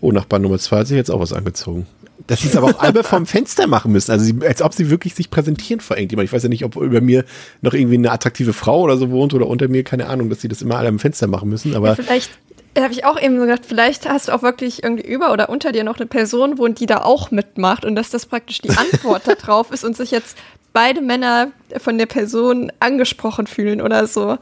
oh, 0.00 0.12
Nachbar 0.12 0.38
Nummer 0.38 0.58
zwei 0.58 0.80
hat 0.80 0.86
sich 0.86 0.96
jetzt 0.96 1.10
auch 1.10 1.20
was 1.20 1.32
angezogen. 1.32 1.86
Dass 2.26 2.40
sie 2.40 2.48
es 2.48 2.56
aber 2.56 2.68
auch 2.68 2.80
alle 2.80 3.02
vom 3.04 3.26
Fenster 3.26 3.66
machen 3.66 3.92
müssen. 3.92 4.10
Also 4.10 4.24
sie, 4.24 4.36
als 4.46 4.62
ob 4.62 4.74
sie 4.74 4.90
wirklich 4.90 5.14
sich 5.14 5.30
präsentieren 5.30 5.80
vor 5.80 5.96
irgendjemand. 5.96 6.26
Ich 6.28 6.32
weiß 6.32 6.42
ja 6.42 6.48
nicht, 6.48 6.64
ob 6.64 6.76
über 6.76 7.00
mir 7.00 7.24
noch 7.62 7.74
irgendwie 7.74 7.96
eine 7.96 8.10
attraktive 8.12 8.52
Frau 8.52 8.82
oder 8.82 8.96
so 8.96 9.10
wohnt 9.10 9.34
oder 9.34 9.46
unter 9.46 9.68
mir, 9.68 9.84
keine 9.84 10.06
Ahnung, 10.08 10.28
dass 10.30 10.40
sie 10.40 10.48
das 10.48 10.62
immer 10.62 10.76
alle 10.76 10.88
am 10.88 10.98
Fenster 10.98 11.26
machen 11.26 11.48
müssen. 11.48 11.74
Aber 11.74 11.88
Ja, 11.88 11.94
vielleicht 11.96 12.30
habe 12.78 12.92
ich 12.92 13.04
auch 13.04 13.20
eben 13.20 13.36
so 13.36 13.42
gedacht, 13.42 13.62
vielleicht 13.66 14.08
hast 14.08 14.28
du 14.28 14.32
auch 14.32 14.42
wirklich 14.42 14.82
irgendwie 14.82 15.06
über 15.06 15.32
oder 15.32 15.48
unter 15.48 15.72
dir 15.72 15.82
noch 15.82 15.96
eine 15.96 16.06
Person 16.06 16.58
wohnt, 16.58 16.78
die 16.78 16.86
da 16.86 16.98
auch 17.02 17.30
mitmacht 17.30 17.84
und 17.84 17.96
dass 17.96 18.10
das 18.10 18.26
praktisch 18.26 18.60
die 18.60 18.70
Antwort 18.70 19.22
darauf 19.26 19.72
ist 19.72 19.84
und 19.84 19.96
sich 19.96 20.10
jetzt 20.10 20.36
beide 20.72 21.00
Männer 21.00 21.50
von 21.78 21.98
der 21.98 22.06
Person 22.06 22.70
angesprochen 22.78 23.46
fühlen 23.46 23.80
oder 23.80 24.06
so. 24.06 24.38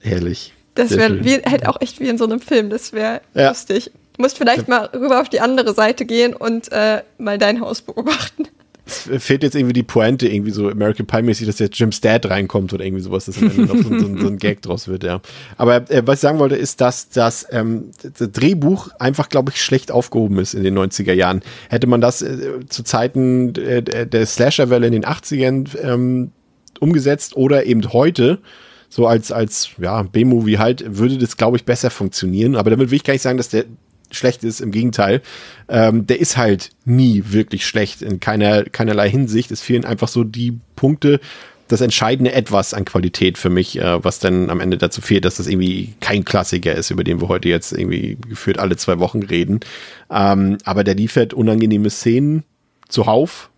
herrlich. 0.00 0.52
Das 0.76 0.96
wäre 0.96 1.42
halt 1.50 1.66
auch 1.66 1.80
echt 1.80 1.98
wie 1.98 2.08
in 2.08 2.18
so 2.18 2.24
einem 2.24 2.40
Film. 2.40 2.70
Das 2.70 2.92
wäre 2.92 3.20
Ja. 3.34 3.48
lustig. 3.48 3.90
Du 4.18 4.22
musst 4.24 4.36
vielleicht 4.36 4.66
mal 4.66 4.86
rüber 4.92 5.20
auf 5.20 5.28
die 5.28 5.40
andere 5.40 5.74
Seite 5.74 6.04
gehen 6.04 6.34
und 6.34 6.72
äh, 6.72 7.02
mal 7.18 7.38
dein 7.38 7.60
Haus 7.60 7.80
beobachten. 7.82 8.48
Es 8.84 9.22
fehlt 9.22 9.42
jetzt 9.44 9.54
irgendwie 9.54 9.74
die 9.74 9.82
Pointe, 9.84 10.26
irgendwie 10.26 10.50
so 10.50 10.68
American 10.70 11.06
Pie-mäßig, 11.06 11.46
dass 11.46 11.58
jetzt 11.60 11.78
Jim's 11.78 12.00
Dad 12.00 12.28
reinkommt 12.28 12.72
oder 12.72 12.84
irgendwie 12.84 13.02
sowas, 13.02 13.26
dass 13.26 13.36
am 13.38 13.50
Ende 13.50 13.66
noch 13.66 13.76
so, 13.76 13.88
ein- 13.90 14.00
so, 14.00 14.18
so 14.22 14.26
ein 14.26 14.38
Gag 14.40 14.60
draus 14.62 14.88
wird, 14.88 15.04
ja. 15.04 15.20
Aber 15.56 15.88
äh, 15.90 16.02
was 16.06 16.16
ich 16.16 16.20
sagen 16.22 16.38
wollte, 16.40 16.56
ist, 16.56 16.80
dass 16.80 17.10
das, 17.10 17.46
ähm, 17.52 17.90
das 18.02 18.32
Drehbuch 18.32 18.88
einfach, 18.98 19.28
glaube 19.28 19.52
ich, 19.54 19.62
schlecht 19.62 19.92
aufgehoben 19.92 20.38
ist 20.40 20.54
in 20.54 20.64
den 20.64 20.76
90er 20.76 21.12
Jahren. 21.12 21.42
Hätte 21.68 21.86
man 21.86 22.00
das 22.00 22.20
äh, 22.22 22.60
zu 22.68 22.82
Zeiten 22.82 23.54
äh, 23.56 23.82
der 23.84 24.06
der 24.06 24.26
Slasher-Welle 24.26 24.86
in 24.88 24.92
den 24.94 25.04
80ern 25.04 25.68
ähm, 25.80 26.32
umgesetzt 26.80 27.36
oder 27.36 27.66
eben 27.66 27.92
heute, 27.92 28.38
so 28.88 29.06
als, 29.06 29.30
als 29.30 29.68
ja, 29.78 30.02
B-Movie 30.02 30.56
halt, 30.58 30.98
würde 30.98 31.18
das, 31.18 31.36
glaube 31.36 31.56
ich, 31.58 31.64
besser 31.64 31.90
funktionieren. 31.90 32.56
Aber 32.56 32.70
damit 32.70 32.90
will 32.90 32.96
ich 32.96 33.04
gar 33.04 33.12
nicht 33.12 33.22
sagen, 33.22 33.36
dass 33.36 33.50
der 33.50 33.66
schlecht 34.10 34.44
ist, 34.44 34.60
im 34.60 34.70
Gegenteil. 34.70 35.22
Ähm, 35.68 36.06
der 36.06 36.20
ist 36.20 36.36
halt 36.36 36.70
nie 36.84 37.24
wirklich 37.28 37.66
schlecht 37.66 38.02
in 38.02 38.20
keiner, 38.20 38.64
keinerlei 38.64 39.10
Hinsicht. 39.10 39.50
Es 39.50 39.60
fehlen 39.60 39.84
einfach 39.84 40.08
so 40.08 40.24
die 40.24 40.58
Punkte, 40.76 41.20
das 41.68 41.82
entscheidende 41.82 42.32
Etwas 42.32 42.72
an 42.72 42.84
Qualität 42.84 43.36
für 43.38 43.50
mich, 43.50 43.78
äh, 43.78 44.02
was 44.02 44.18
dann 44.18 44.50
am 44.50 44.60
Ende 44.60 44.78
dazu 44.78 45.00
fehlt, 45.00 45.24
dass 45.24 45.36
das 45.36 45.46
irgendwie 45.46 45.94
kein 46.00 46.24
Klassiker 46.24 46.74
ist, 46.74 46.90
über 46.90 47.04
den 47.04 47.20
wir 47.20 47.28
heute 47.28 47.48
jetzt 47.48 47.72
irgendwie 47.72 48.16
geführt 48.28 48.58
alle 48.58 48.76
zwei 48.76 48.98
Wochen 48.98 49.22
reden. 49.22 49.60
Ähm, 50.10 50.58
aber 50.64 50.82
der 50.82 50.94
liefert 50.94 51.34
unangenehme 51.34 51.90
Szenen 51.90 52.44
zuhauf. 52.88 53.50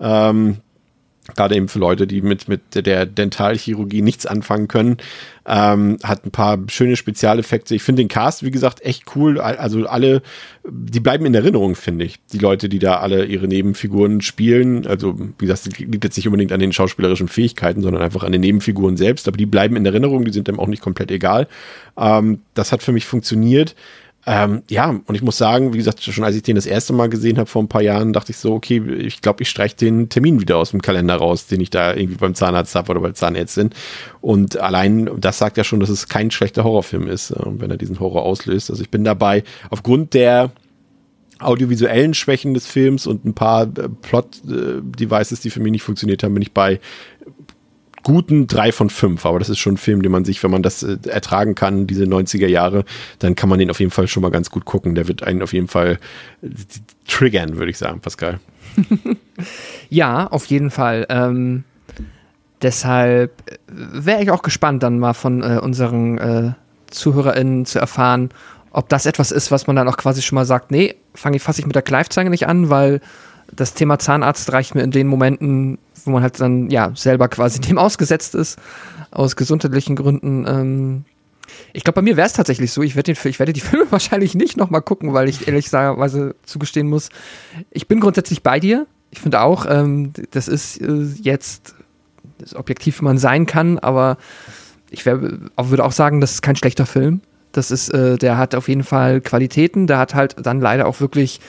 Ähm, 0.00 0.58
gerade 1.34 1.54
eben 1.54 1.68
für 1.68 1.78
Leute, 1.78 2.06
die 2.06 2.22
mit, 2.22 2.48
mit 2.48 2.60
der 2.74 3.06
Dentalchirurgie 3.06 4.02
nichts 4.02 4.26
anfangen 4.26 4.68
können. 4.68 4.96
Ähm, 5.46 5.98
hat 6.02 6.26
ein 6.26 6.30
paar 6.30 6.58
schöne 6.68 6.96
Spezialeffekte. 6.96 7.74
Ich 7.74 7.82
finde 7.82 8.02
den 8.02 8.08
Cast, 8.08 8.42
wie 8.42 8.50
gesagt, 8.50 8.82
echt 8.84 9.04
cool. 9.16 9.40
Al- 9.40 9.56
Also 9.56 9.86
alle, 9.86 10.22
die 10.68 11.00
bleiben 11.00 11.24
in 11.26 11.34
Erinnerung, 11.34 11.74
finde 11.74 12.04
ich. 12.04 12.18
Die 12.32 12.38
Leute, 12.38 12.68
die 12.68 12.78
da 12.78 12.98
alle 12.98 13.24
ihre 13.24 13.48
Nebenfiguren 13.48 14.20
spielen. 14.20 14.86
Also, 14.86 15.18
wie 15.18 15.46
gesagt, 15.46 15.66
das 15.66 15.78
liegt 15.78 16.04
jetzt 16.04 16.16
nicht 16.16 16.26
unbedingt 16.26 16.52
an 16.52 16.60
den 16.60 16.72
schauspielerischen 16.72 17.28
Fähigkeiten, 17.28 17.80
sondern 17.80 18.02
einfach 18.02 18.24
an 18.24 18.32
den 18.32 18.42
Nebenfiguren 18.42 18.96
selbst. 18.96 19.26
Aber 19.28 19.36
die 19.36 19.46
bleiben 19.46 19.76
in 19.76 19.86
Erinnerung, 19.86 20.24
die 20.24 20.32
sind 20.32 20.48
dem 20.48 20.60
auch 20.60 20.66
nicht 20.66 20.82
komplett 20.82 21.10
egal. 21.10 21.46
Ähm, 21.96 22.40
das 22.54 22.72
hat 22.72 22.82
für 22.82 22.92
mich 22.92 23.06
funktioniert. 23.06 23.74
Ähm, 24.30 24.62
ja, 24.68 24.90
und 24.90 25.14
ich 25.14 25.22
muss 25.22 25.38
sagen, 25.38 25.72
wie 25.72 25.78
gesagt, 25.78 26.02
schon 26.02 26.22
als 26.22 26.36
ich 26.36 26.42
den 26.42 26.56
das 26.56 26.66
erste 26.66 26.92
Mal 26.92 27.08
gesehen 27.08 27.38
habe 27.38 27.46
vor 27.46 27.62
ein 27.62 27.68
paar 27.68 27.80
Jahren, 27.80 28.12
dachte 28.12 28.32
ich 28.32 28.36
so, 28.36 28.52
okay, 28.52 28.82
ich 28.98 29.22
glaube, 29.22 29.42
ich 29.42 29.48
streiche 29.48 29.74
den 29.74 30.10
Termin 30.10 30.38
wieder 30.38 30.58
aus 30.58 30.72
dem 30.72 30.82
Kalender 30.82 31.16
raus, 31.16 31.46
den 31.46 31.62
ich 31.62 31.70
da 31.70 31.94
irgendwie 31.94 32.18
beim 32.18 32.34
Zahnarzt 32.34 32.74
habe 32.74 32.90
oder 32.90 33.00
bei 33.00 33.12
Zahnärztin. 33.12 33.70
Und 34.20 34.58
allein 34.58 35.08
das 35.18 35.38
sagt 35.38 35.56
ja 35.56 35.64
schon, 35.64 35.80
dass 35.80 35.88
es 35.88 36.08
kein 36.10 36.30
schlechter 36.30 36.62
Horrorfilm 36.62 37.08
ist, 37.08 37.30
äh, 37.30 37.36
wenn 37.42 37.70
er 37.70 37.78
diesen 37.78 38.00
Horror 38.00 38.22
auslöst. 38.24 38.68
Also 38.68 38.82
ich 38.82 38.90
bin 38.90 39.02
dabei, 39.02 39.44
aufgrund 39.70 40.12
der 40.12 40.52
audiovisuellen 41.38 42.12
Schwächen 42.12 42.52
des 42.52 42.66
Films 42.66 43.06
und 43.06 43.24
ein 43.24 43.32
paar 43.32 43.62
äh, 43.62 43.88
Plot-Devices, 44.02 45.40
die 45.40 45.48
für 45.48 45.60
mich 45.60 45.72
nicht 45.72 45.84
funktioniert 45.84 46.22
haben, 46.22 46.34
bin 46.34 46.42
ich 46.42 46.52
bei 46.52 46.80
guten 48.02 48.46
drei 48.46 48.72
von 48.72 48.90
fünf. 48.90 49.26
Aber 49.26 49.38
das 49.38 49.48
ist 49.48 49.58
schon 49.58 49.74
ein 49.74 49.78
Film, 49.78 50.02
den 50.02 50.12
man 50.12 50.24
sich, 50.24 50.42
wenn 50.42 50.50
man 50.50 50.62
das 50.62 50.82
äh, 50.82 50.98
ertragen 51.08 51.54
kann, 51.54 51.86
diese 51.86 52.04
90er 52.04 52.46
Jahre, 52.46 52.84
dann 53.18 53.34
kann 53.34 53.48
man 53.48 53.58
den 53.58 53.70
auf 53.70 53.80
jeden 53.80 53.90
Fall 53.90 54.08
schon 54.08 54.22
mal 54.22 54.30
ganz 54.30 54.50
gut 54.50 54.64
gucken. 54.64 54.94
Der 54.94 55.08
wird 55.08 55.22
einen 55.22 55.42
auf 55.42 55.52
jeden 55.52 55.68
Fall 55.68 55.98
äh, 56.42 56.48
triggern, 57.06 57.56
würde 57.56 57.70
ich 57.70 57.78
sagen, 57.78 58.00
Pascal. 58.00 58.40
Ja, 59.90 60.26
auf 60.26 60.46
jeden 60.46 60.70
Fall. 60.70 61.06
Ähm, 61.08 61.64
deshalb 62.62 63.32
wäre 63.68 64.22
ich 64.22 64.30
auch 64.30 64.42
gespannt, 64.42 64.82
dann 64.82 64.98
mal 64.98 65.14
von 65.14 65.42
äh, 65.42 65.58
unseren 65.62 66.18
äh, 66.18 66.52
ZuhörerInnen 66.90 67.66
zu 67.66 67.78
erfahren, 67.78 68.30
ob 68.70 68.88
das 68.88 69.06
etwas 69.06 69.32
ist, 69.32 69.50
was 69.50 69.66
man 69.66 69.76
dann 69.76 69.88
auch 69.88 69.96
quasi 69.96 70.22
schon 70.22 70.36
mal 70.36 70.44
sagt, 70.44 70.70
nee, 70.70 70.94
fange 71.14 71.36
ich, 71.36 71.42
fasse 71.42 71.60
ich 71.60 71.66
mit 71.66 71.74
der 71.74 71.82
Greifzange 71.82 72.30
nicht 72.30 72.46
an, 72.46 72.70
weil 72.70 73.00
das 73.54 73.74
Thema 73.74 73.98
Zahnarzt 73.98 74.52
reicht 74.52 74.74
mir 74.74 74.82
in 74.82 74.90
den 74.90 75.06
Momenten, 75.06 75.78
wo 76.04 76.10
man 76.10 76.22
halt 76.22 76.40
dann 76.40 76.70
ja 76.70 76.92
selber 76.94 77.28
quasi 77.28 77.60
dem 77.60 77.78
ausgesetzt 77.78 78.34
ist, 78.34 78.58
aus 79.10 79.36
gesundheitlichen 79.36 79.96
Gründen. 79.96 80.46
Ähm, 80.46 81.04
ich 81.72 81.84
glaube, 81.84 81.96
bei 81.96 82.02
mir 82.02 82.16
wäre 82.16 82.26
es 82.26 82.34
tatsächlich 82.34 82.72
so. 82.72 82.82
Ich 82.82 82.94
werde, 82.94 83.14
den, 83.14 83.30
ich 83.30 83.38
werde 83.38 83.52
die 83.52 83.60
Filme 83.62 83.86
wahrscheinlich 83.90 84.34
nicht 84.34 84.56
nochmal 84.56 84.82
gucken, 84.82 85.14
weil 85.14 85.28
ich 85.28 85.48
ehrlicherweise 85.48 86.34
zugestehen 86.44 86.88
muss, 86.88 87.08
ich 87.70 87.88
bin 87.88 88.00
grundsätzlich 88.00 88.42
bei 88.42 88.60
dir. 88.60 88.86
Ich 89.10 89.20
finde 89.20 89.40
auch, 89.40 89.64
ähm, 89.68 90.12
das 90.32 90.48
ist 90.48 90.80
äh, 90.82 91.06
jetzt 91.22 91.74
das 92.38 92.54
objektiv, 92.54 93.00
wie 93.00 93.04
man 93.04 93.18
sein 93.18 93.46
kann, 93.46 93.78
aber 93.78 94.18
ich 94.90 95.06
wär, 95.06 95.20
würde 95.20 95.84
auch 95.84 95.92
sagen, 95.92 96.20
das 96.20 96.32
ist 96.32 96.42
kein 96.42 96.56
schlechter 96.56 96.86
Film. 96.86 97.20
Das 97.52 97.70
ist, 97.70 97.88
äh, 97.88 98.16
der 98.16 98.36
hat 98.36 98.54
auf 98.54 98.68
jeden 98.68 98.84
Fall 98.84 99.20
Qualitäten. 99.20 99.86
Der 99.86 99.98
hat 99.98 100.14
halt 100.14 100.36
dann 100.42 100.60
leider 100.60 100.86
auch 100.86 101.00
wirklich, 101.00 101.40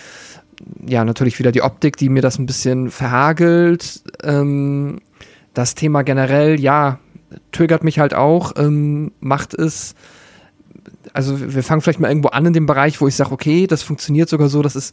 ja, 0.86 1.06
natürlich 1.06 1.40
wieder 1.40 1.52
die 1.52 1.62
Optik, 1.62 1.98
die 1.98 2.10
mir 2.10 2.22
das 2.22 2.40
ein 2.40 2.46
bisschen 2.46 2.92
verhagelt. 2.92 4.02
Ähm, 4.24 5.00
das 5.54 5.76
Thema 5.76 6.04
generell, 6.04 6.60
ja, 6.60 7.00
triggert 7.52 7.84
mich 7.84 8.00
halt 8.00 8.14
auch, 8.14 8.54
ähm, 8.58 9.12
macht 9.20 9.54
es. 9.54 9.96
Also 11.14 11.54
wir 11.54 11.64
fangen 11.64 11.82
vielleicht 11.82 12.00
mal 12.00 12.10
irgendwo 12.10 12.30
an 12.30 12.46
in 12.46 12.54
dem 12.54 12.66
Bereich, 12.66 13.02
wo 13.02 13.08
ich 13.08 13.16
sage, 13.16 13.32
okay, 13.32 13.68
das 13.68 13.82
funktioniert 13.82 14.30
sogar 14.30 14.50
so, 14.50 14.62
dass 14.62 14.76
es 14.76 14.92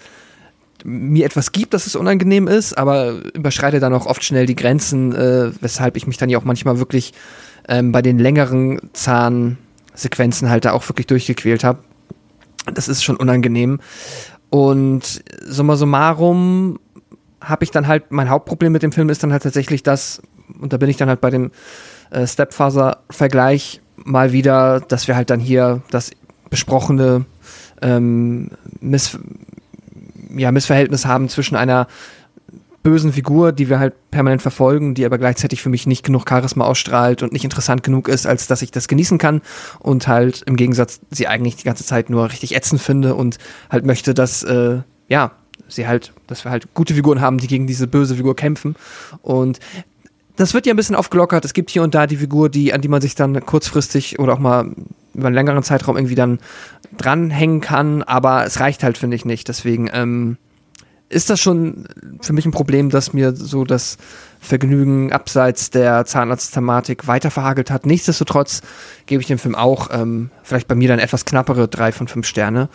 mir 0.85 1.25
etwas 1.25 1.53
gibt, 1.53 1.75
dass 1.75 1.87
es 1.87 1.97
unangenehm 1.97 2.49
ist, 2.49 2.77
aber 2.77 3.15
überschreite 3.35 3.81
dann 3.81 3.95
auch 3.95 4.07
oft 4.07 4.23
schnell 4.23 4.47
die 4.47 4.55
Grenzen, 4.55 5.15
äh, 5.15 5.51
weshalb 5.61 5.97
ich 5.97 6.07
mich 6.07 6.17
dann 6.17 6.29
ja 6.29 6.39
auch 6.39 6.45
manchmal 6.45 6.79
wirklich 6.79 7.13
ähm, 7.69 7.93
bei 7.93 8.03
den 8.03 8.19
längeren 8.19 8.81
Zahnsequenzen 8.93 10.49
halt 10.49 10.65
da 10.65 10.73
auch 10.73 10.89
wirklich 10.89 11.07
durchgequält 11.07 11.65
habe. 11.65 11.81
Das 12.73 12.89
ist 12.89 13.05
schon 13.05 13.17
unangenehm. 13.17 13.81
Und 14.51 15.23
summa 15.45 15.77
summarum 15.77 16.79
habe 17.41 17.65
ich 17.65 17.71
dann 17.71 17.87
halt, 17.87 18.11
mein 18.11 18.31
Hauptproblem 18.31 18.73
mit 18.73 18.83
dem 18.83 18.93
Film 18.93 19.09
ist 19.09 19.23
dann 19.23 19.33
halt 19.33 19.43
tatsächlich 19.43 19.83
das, 19.83 20.23
und 20.61 20.73
da 20.73 20.77
bin 20.77 20.89
ich 20.89 20.97
dann 20.97 21.09
halt 21.09 21.21
bei 21.21 21.31
dem 21.31 21.51
äh, 22.11 22.27
Stepfather-Vergleich 22.27 23.81
mal 23.97 24.33
wieder, 24.33 24.81
dass 24.81 25.09
wir 25.09 25.17
halt 25.17 25.31
dann 25.31 25.41
hier 25.41 25.83
das 25.91 26.11
besprochene 26.51 27.25
ähm, 27.83 28.51
Miss 28.81 29.19
ja, 30.37 30.53
Missverhältnis 30.53 31.07
haben 31.07 31.29
zwischen 31.29 31.57
einer 31.57 31.87
bösen 32.87 33.13
Figur, 33.13 33.51
die 33.51 33.69
wir 33.69 33.81
halt 33.81 33.95
permanent 34.13 34.43
verfolgen, 34.43 34.95
die 34.95 35.05
aber 35.05 35.19
gleichzeitig 35.19 35.61
für 35.61 35.69
mich 35.69 35.89
nicht 35.89 36.05
genug 36.05 36.25
Charisma 36.29 36.67
ausstrahlt 36.67 37.21
und 37.25 37.33
nicht 37.33 37.43
interessant 37.43 37.83
genug 37.83 38.07
ist, 38.07 38.29
als 38.29 38.47
dass 38.47 38.63
ich 38.63 38.71
das 38.71 38.87
genießen 38.87 39.19
kann 39.19 39.43
und 39.81 40.07
halt 40.07 40.43
im 40.47 40.55
Gegensatz 40.55 41.01
sie 41.11 41.27
eigentlich 41.27 41.57
die 41.57 41.65
ganze 41.65 41.85
Zeit 41.85 42.11
nur 42.11 42.31
richtig 42.31 42.55
ätzend 42.55 42.81
finde 42.81 43.17
und 43.17 43.39
halt 43.71 43.85
möchte, 43.85 44.15
dass, 44.15 44.45
äh, 44.45 44.83
ja, 45.09 45.33
sie 45.67 45.89
halt, 45.89 46.13
dass 46.29 46.45
wir 46.45 46.53
halt 46.53 46.75
gute 46.75 46.95
Figuren 46.95 47.21
haben, 47.21 47.39
die 47.39 47.49
gegen 47.49 47.67
diese 47.67 47.89
böse 47.89 48.15
Figur 48.15 48.37
kämpfen 48.37 48.77
und 49.21 49.59
das 50.37 50.55
wird 50.55 50.65
ja 50.67 50.73
ein 50.73 50.77
bisschen 50.77 50.95
aufgelockert. 50.95 51.45
Es 51.45 51.55
gibt 51.55 51.71
hier 51.71 51.83
und 51.83 51.93
da 51.93 52.07
die 52.07 52.19
Figur, 52.19 52.49
die, 52.49 52.73
an 52.73 52.83
die 52.83 52.89
man 52.89 53.01
sich 53.01 53.17
dann 53.17 53.45
kurzfristig 53.45 54.21
oder 54.21 54.35
auch 54.35 54.39
mal 54.39 54.71
über 55.13 55.27
einen 55.27 55.35
längeren 55.35 55.65
Zeitraum 55.65 55.97
irgendwie 55.97 56.15
dann 56.15 56.39
dranhängen 56.97 57.61
kann, 57.61 58.05
aber 58.05 58.45
es 58.45 58.61
reicht 58.61 58.85
halt, 58.85 58.97
finde 58.97 59.17
ich, 59.17 59.25
nicht. 59.25 59.49
Deswegen 59.49 59.91
ähm, 59.93 60.37
ist 61.09 61.31
das 61.31 61.41
schon 61.41 61.87
für 62.21 62.33
mich 62.33 62.45
ein 62.47 62.51
Problem, 62.51 62.91
dass 62.91 63.13
mir 63.13 63.35
so 63.35 63.65
das 63.65 63.97
Vergnügen 64.41 65.13
abseits 65.13 65.71
der 65.71 66.05
Zahnarzt-Thematik 66.05 67.07
weiter 67.07 67.31
verhagelt 67.31 67.71
hat. 67.71 67.87
Nichtsdestotrotz 67.87 68.63
gebe 69.07 69.21
ich 69.21 69.29
dem 69.29 69.39
Film 69.39 69.55
auch 69.55 69.89
ähm, 69.93 70.31
vielleicht 70.43 70.69
bei 70.69 70.75
mir 70.75 70.89
dann 70.89 70.99
etwas 70.99 71.25
knappere 71.25 71.69
drei 71.69 71.93
von 71.93 72.09
fünf 72.09 72.27
Sterne. 72.27 72.69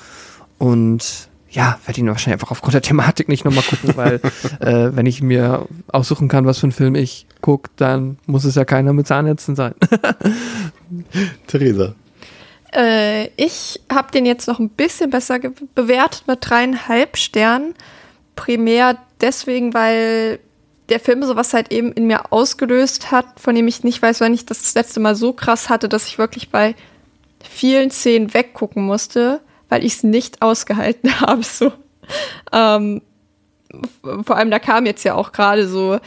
Und 0.58 1.30
ja, 1.50 1.80
werde 1.86 2.00
ihn 2.00 2.08
wahrscheinlich 2.08 2.36
einfach 2.36 2.52
aufgrund 2.52 2.74
der 2.74 2.82
Thematik 2.82 3.28
nicht 3.28 3.44
nochmal 3.44 3.64
gucken, 3.64 3.94
weil 3.96 4.22
äh, 4.60 4.96
wenn 4.96 5.06
ich 5.06 5.22
mir 5.22 5.68
aussuchen 5.92 6.28
kann, 6.28 6.46
was 6.46 6.60
für 6.60 6.64
einen 6.64 6.72
Film 6.72 6.96
ich 6.96 7.28
gucke, 7.42 7.70
dann 7.76 8.18
muss 8.26 8.46
es 8.46 8.56
ja 8.56 8.64
keiner 8.64 8.94
mit 8.94 9.08
Zahnärzten 9.08 9.56
sein. 9.56 9.74
Theresa. 11.48 11.96
Äh, 12.74 13.28
ich 13.36 13.82
habe 13.92 14.12
den 14.12 14.26
jetzt 14.26 14.48
noch 14.48 14.60
ein 14.60 14.70
bisschen 14.70 15.10
besser 15.10 15.40
bewertet 15.76 16.24
mit 16.28 16.40
dreieinhalb 16.42 17.18
Sternen. 17.18 17.74
Primär 18.42 18.98
deswegen, 19.22 19.76
weil 19.76 20.40
der 20.90 21.00
Film 21.00 21.22
sowas 21.24 21.54
halt 21.54 21.72
eben 21.72 21.92
in 21.92 22.08
mir 22.08 22.32
ausgelöst 22.34 23.12
hat, 23.12 23.40
von 23.40 23.54
dem 23.54 23.68
ich 23.68 23.84
nicht 23.84 24.02
weiß, 24.02 24.20
wann 24.20 24.34
ich 24.34 24.48
das 24.48 24.62
das 24.62 24.74
letzte 24.74 25.00
Mal 25.00 25.16
so 25.16 25.32
krass 25.32 25.70
hatte, 25.70 25.88
dass 25.88 26.08
ich 26.08 26.18
wirklich 26.18 26.50
bei 26.50 26.74
vielen 27.48 27.92
Szenen 27.92 28.34
weggucken 28.34 28.84
musste, 28.84 29.42
weil 29.70 29.86
ich 29.86 29.94
es 29.94 30.04
nicht 30.04 30.42
ausgehalten 30.42 31.22
habe. 31.22 31.44
So. 31.44 31.72
Ähm, 32.52 33.04
vor 34.26 34.36
allem, 34.36 34.50
da 34.50 34.58
kam 34.58 34.88
jetzt 34.88 35.04
ja 35.04 35.14
auch 35.14 35.34
gerade 35.34 35.68
so, 35.68 36.00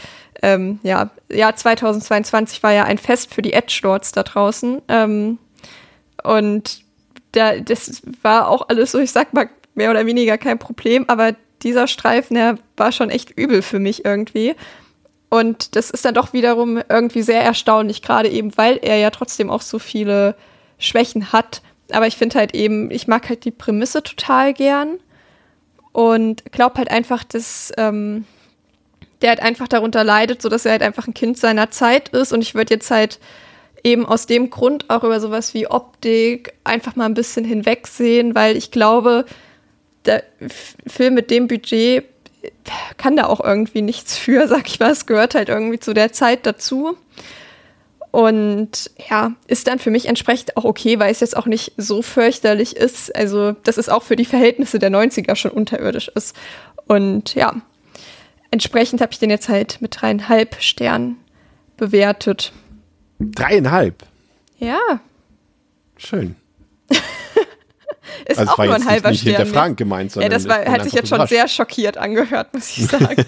ähm, 0.43 0.81
ja, 0.83 1.11
Jahr 1.31 1.55
2022 1.55 2.65
war 2.65 2.73
ja 2.73 2.83
ein 2.83 2.99
Fest 2.99 3.33
für 3.33 3.43
die 3.43 3.53
Edge-Lords 3.53 4.11
da 4.11 4.25
draußen. 4.25 4.83
Ähm, 4.89 5.39
und 6.25 6.83
da, 7.31 7.61
das 7.61 8.03
war 8.23 8.49
auch 8.49 8.69
alles 8.71 8.91
so, 8.91 8.99
ich 8.99 9.13
sag 9.13 9.33
mal, 9.35 9.49
mehr 9.77 9.93
oder 9.93 10.05
weniger 10.05 10.37
kein 10.37 10.59
Problem, 10.59 11.05
aber 11.07 11.37
dieser 11.65 11.87
Streifen, 11.87 12.35
der 12.35 12.59
war 12.77 12.93
schon 12.93 13.11
echt 13.11 13.31
übel 13.31 13.63
für 13.63 13.79
mich 13.79 14.05
irgendwie. 14.05 14.55
Und 15.31 15.75
das 15.75 15.91
ist 15.91 16.05
dann 16.05 16.15
doch 16.15 16.33
wiederum 16.33 16.81
irgendwie 16.89 17.23
sehr 17.23 17.43
erstaunlich, 17.43 18.03
gerade 18.03 18.29
eben, 18.29 18.57
weil 18.57 18.79
er 18.81 18.99
ja 18.99 19.11
trotzdem 19.11 19.51
auch 19.51 19.63
so 19.63 19.79
viele 19.79 20.37
Schwächen 20.79 21.33
hat. 21.33 21.63
Aber 21.91 22.07
ich 22.07 22.17
finde 22.17 22.39
halt 22.39 22.55
eben, 22.55 22.91
ich 22.91 23.09
mag 23.09 23.29
halt 23.29 23.45
die 23.45 23.51
Prämisse 23.51 24.03
total 24.03 24.55
gern 24.55 24.99
und 25.93 26.45
glaube 26.53 26.77
halt 26.77 26.91
einfach, 26.91 27.25
dass 27.25 27.73
ähm, 27.77 28.27
der 29.23 29.31
halt 29.31 29.41
einfach 29.41 29.69
darunter 29.69 30.05
leidet, 30.05 30.43
so 30.43 30.49
dass 30.49 30.67
er 30.67 30.73
halt 30.73 30.83
einfach 30.83 31.07
ein 31.07 31.15
Kind 31.15 31.39
seiner 31.39 31.71
Zeit 31.71 32.11
ist. 32.11 32.33
Und 32.33 32.43
ich 32.43 32.55
würde 32.55 32.75
jetzt 32.75 32.91
halt 32.91 33.19
eben 33.83 34.07
aus 34.07 34.27
dem 34.27 34.51
Grund 34.51 34.91
auch 34.91 35.05
über 35.05 35.21
sowas 35.21 35.55
wie 35.55 35.67
Optik 35.67 36.55
einfach 36.65 36.97
mal 36.97 37.07
ein 37.07 37.15
bisschen 37.15 37.45
hinwegsehen, 37.45 38.35
weil 38.35 38.57
ich 38.57 38.71
glaube, 38.71 39.25
der 40.07 40.25
Film 40.87 41.15
mit 41.15 41.31
dem 41.31 41.49
Budget 41.49 42.05
kann 42.97 43.17
da 43.17 43.27
auch 43.27 43.41
irgendwie 43.41 43.83
nichts 43.83 44.17
für, 44.17 44.49
sag 44.49 44.69
ich 44.69 44.81
mal. 44.81 44.91
Es 44.91 45.07
gehört 45.07 45.35
halt 45.35 45.49
irgendwie 45.49 45.79
zu 45.79 45.95
der 45.95 46.13
Zeit 46.13 46.47
dazu. 46.47 46.97
Und 48.11 48.93
ja, 49.11 49.33
ist 49.49 49.67
dann 49.67 49.81
für 49.81 49.91
mich 49.91 50.07
entsprechend 50.07 50.57
auch 50.57 50.65
okay, 50.65 51.01
weil 51.01 51.11
es 51.11 51.19
jetzt 51.19 51.37
auch 51.37 51.47
nicht 51.47 51.73
so 51.77 52.01
fürchterlich 52.01 52.77
ist. 52.77 53.15
Also, 53.15 53.53
das 53.65 53.77
ist 53.77 53.91
auch 53.91 54.05
für 54.05 54.15
die 54.15 54.25
Verhältnisse 54.25 54.79
der 54.79 54.91
90er 54.91 55.35
schon 55.35 55.51
unterirdisch 55.51 56.09
ist. 56.15 56.37
Und 56.87 57.35
ja, 57.35 57.57
entsprechend 58.53 59.01
habe 59.01 59.11
ich 59.11 59.19
den 59.19 59.31
jetzt 59.31 59.49
halt 59.49 59.83
mit 59.83 60.01
dreieinhalb 60.01 60.63
Sternen 60.63 61.17
bewertet. 61.77 62.53
Dreieinhalb? 63.19 64.05
Ja. 64.59 64.79
Schön. 65.97 66.37
ist 68.27 68.39
also 68.39 68.53
auch 68.53 68.65
nur 68.65 68.75
ein 68.75 68.85
halber 68.85 69.11
nicht, 69.11 69.25
nicht 69.25 69.35
Stern. 69.35 69.49
Frank 69.49 69.77
gemeint, 69.77 70.13
sondern 70.13 70.31
ja, 70.31 70.39
das 70.39 70.49
war, 70.49 70.65
hat 70.65 70.85
sich 70.85 70.93
jetzt 70.93 71.09
schon 71.09 71.27
sehr 71.27 71.49
schockiert 71.49 71.97
angehört, 71.97 72.53
muss 72.55 72.77
ich 72.77 72.87
sagen. 72.87 73.25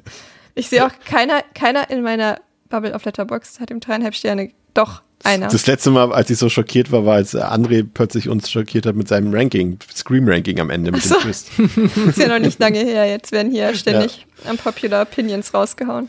ich 0.54 0.68
sehe 0.68 0.84
auch 0.86 0.92
keiner, 1.04 1.42
keiner 1.54 1.90
in 1.90 2.02
meiner 2.02 2.40
Bubble 2.68 2.94
auf 2.94 3.04
Letterbox 3.04 3.60
hat 3.60 3.70
ihm 3.70 3.80
dreieinhalb 3.80 4.14
Sterne. 4.14 4.50
Doch, 4.74 5.02
einer. 5.24 5.48
Das 5.48 5.66
letzte 5.66 5.90
Mal, 5.90 6.12
als 6.12 6.30
ich 6.30 6.38
so 6.38 6.48
schockiert 6.48 6.92
war, 6.92 7.04
war, 7.04 7.16
als 7.16 7.34
André 7.34 7.86
plötzlich 7.92 8.28
uns 8.28 8.50
schockiert 8.50 8.86
hat 8.86 8.94
mit 8.94 9.08
seinem 9.08 9.34
Ranking, 9.34 9.78
Scream-Ranking 9.94 10.60
am 10.60 10.70
Ende 10.70 10.92
mit 10.92 11.02
so. 11.02 11.14
dem 11.14 11.22
Twist. 11.22 11.50
ist 12.06 12.18
ja 12.18 12.28
noch 12.28 12.38
nicht 12.38 12.58
lange 12.60 12.78
her. 12.78 13.06
Jetzt 13.06 13.32
werden 13.32 13.50
hier 13.50 13.74
ständig 13.74 14.26
ja. 14.44 14.50
Unpopular 14.50 15.02
Opinions 15.02 15.52
rausgehauen. 15.54 16.08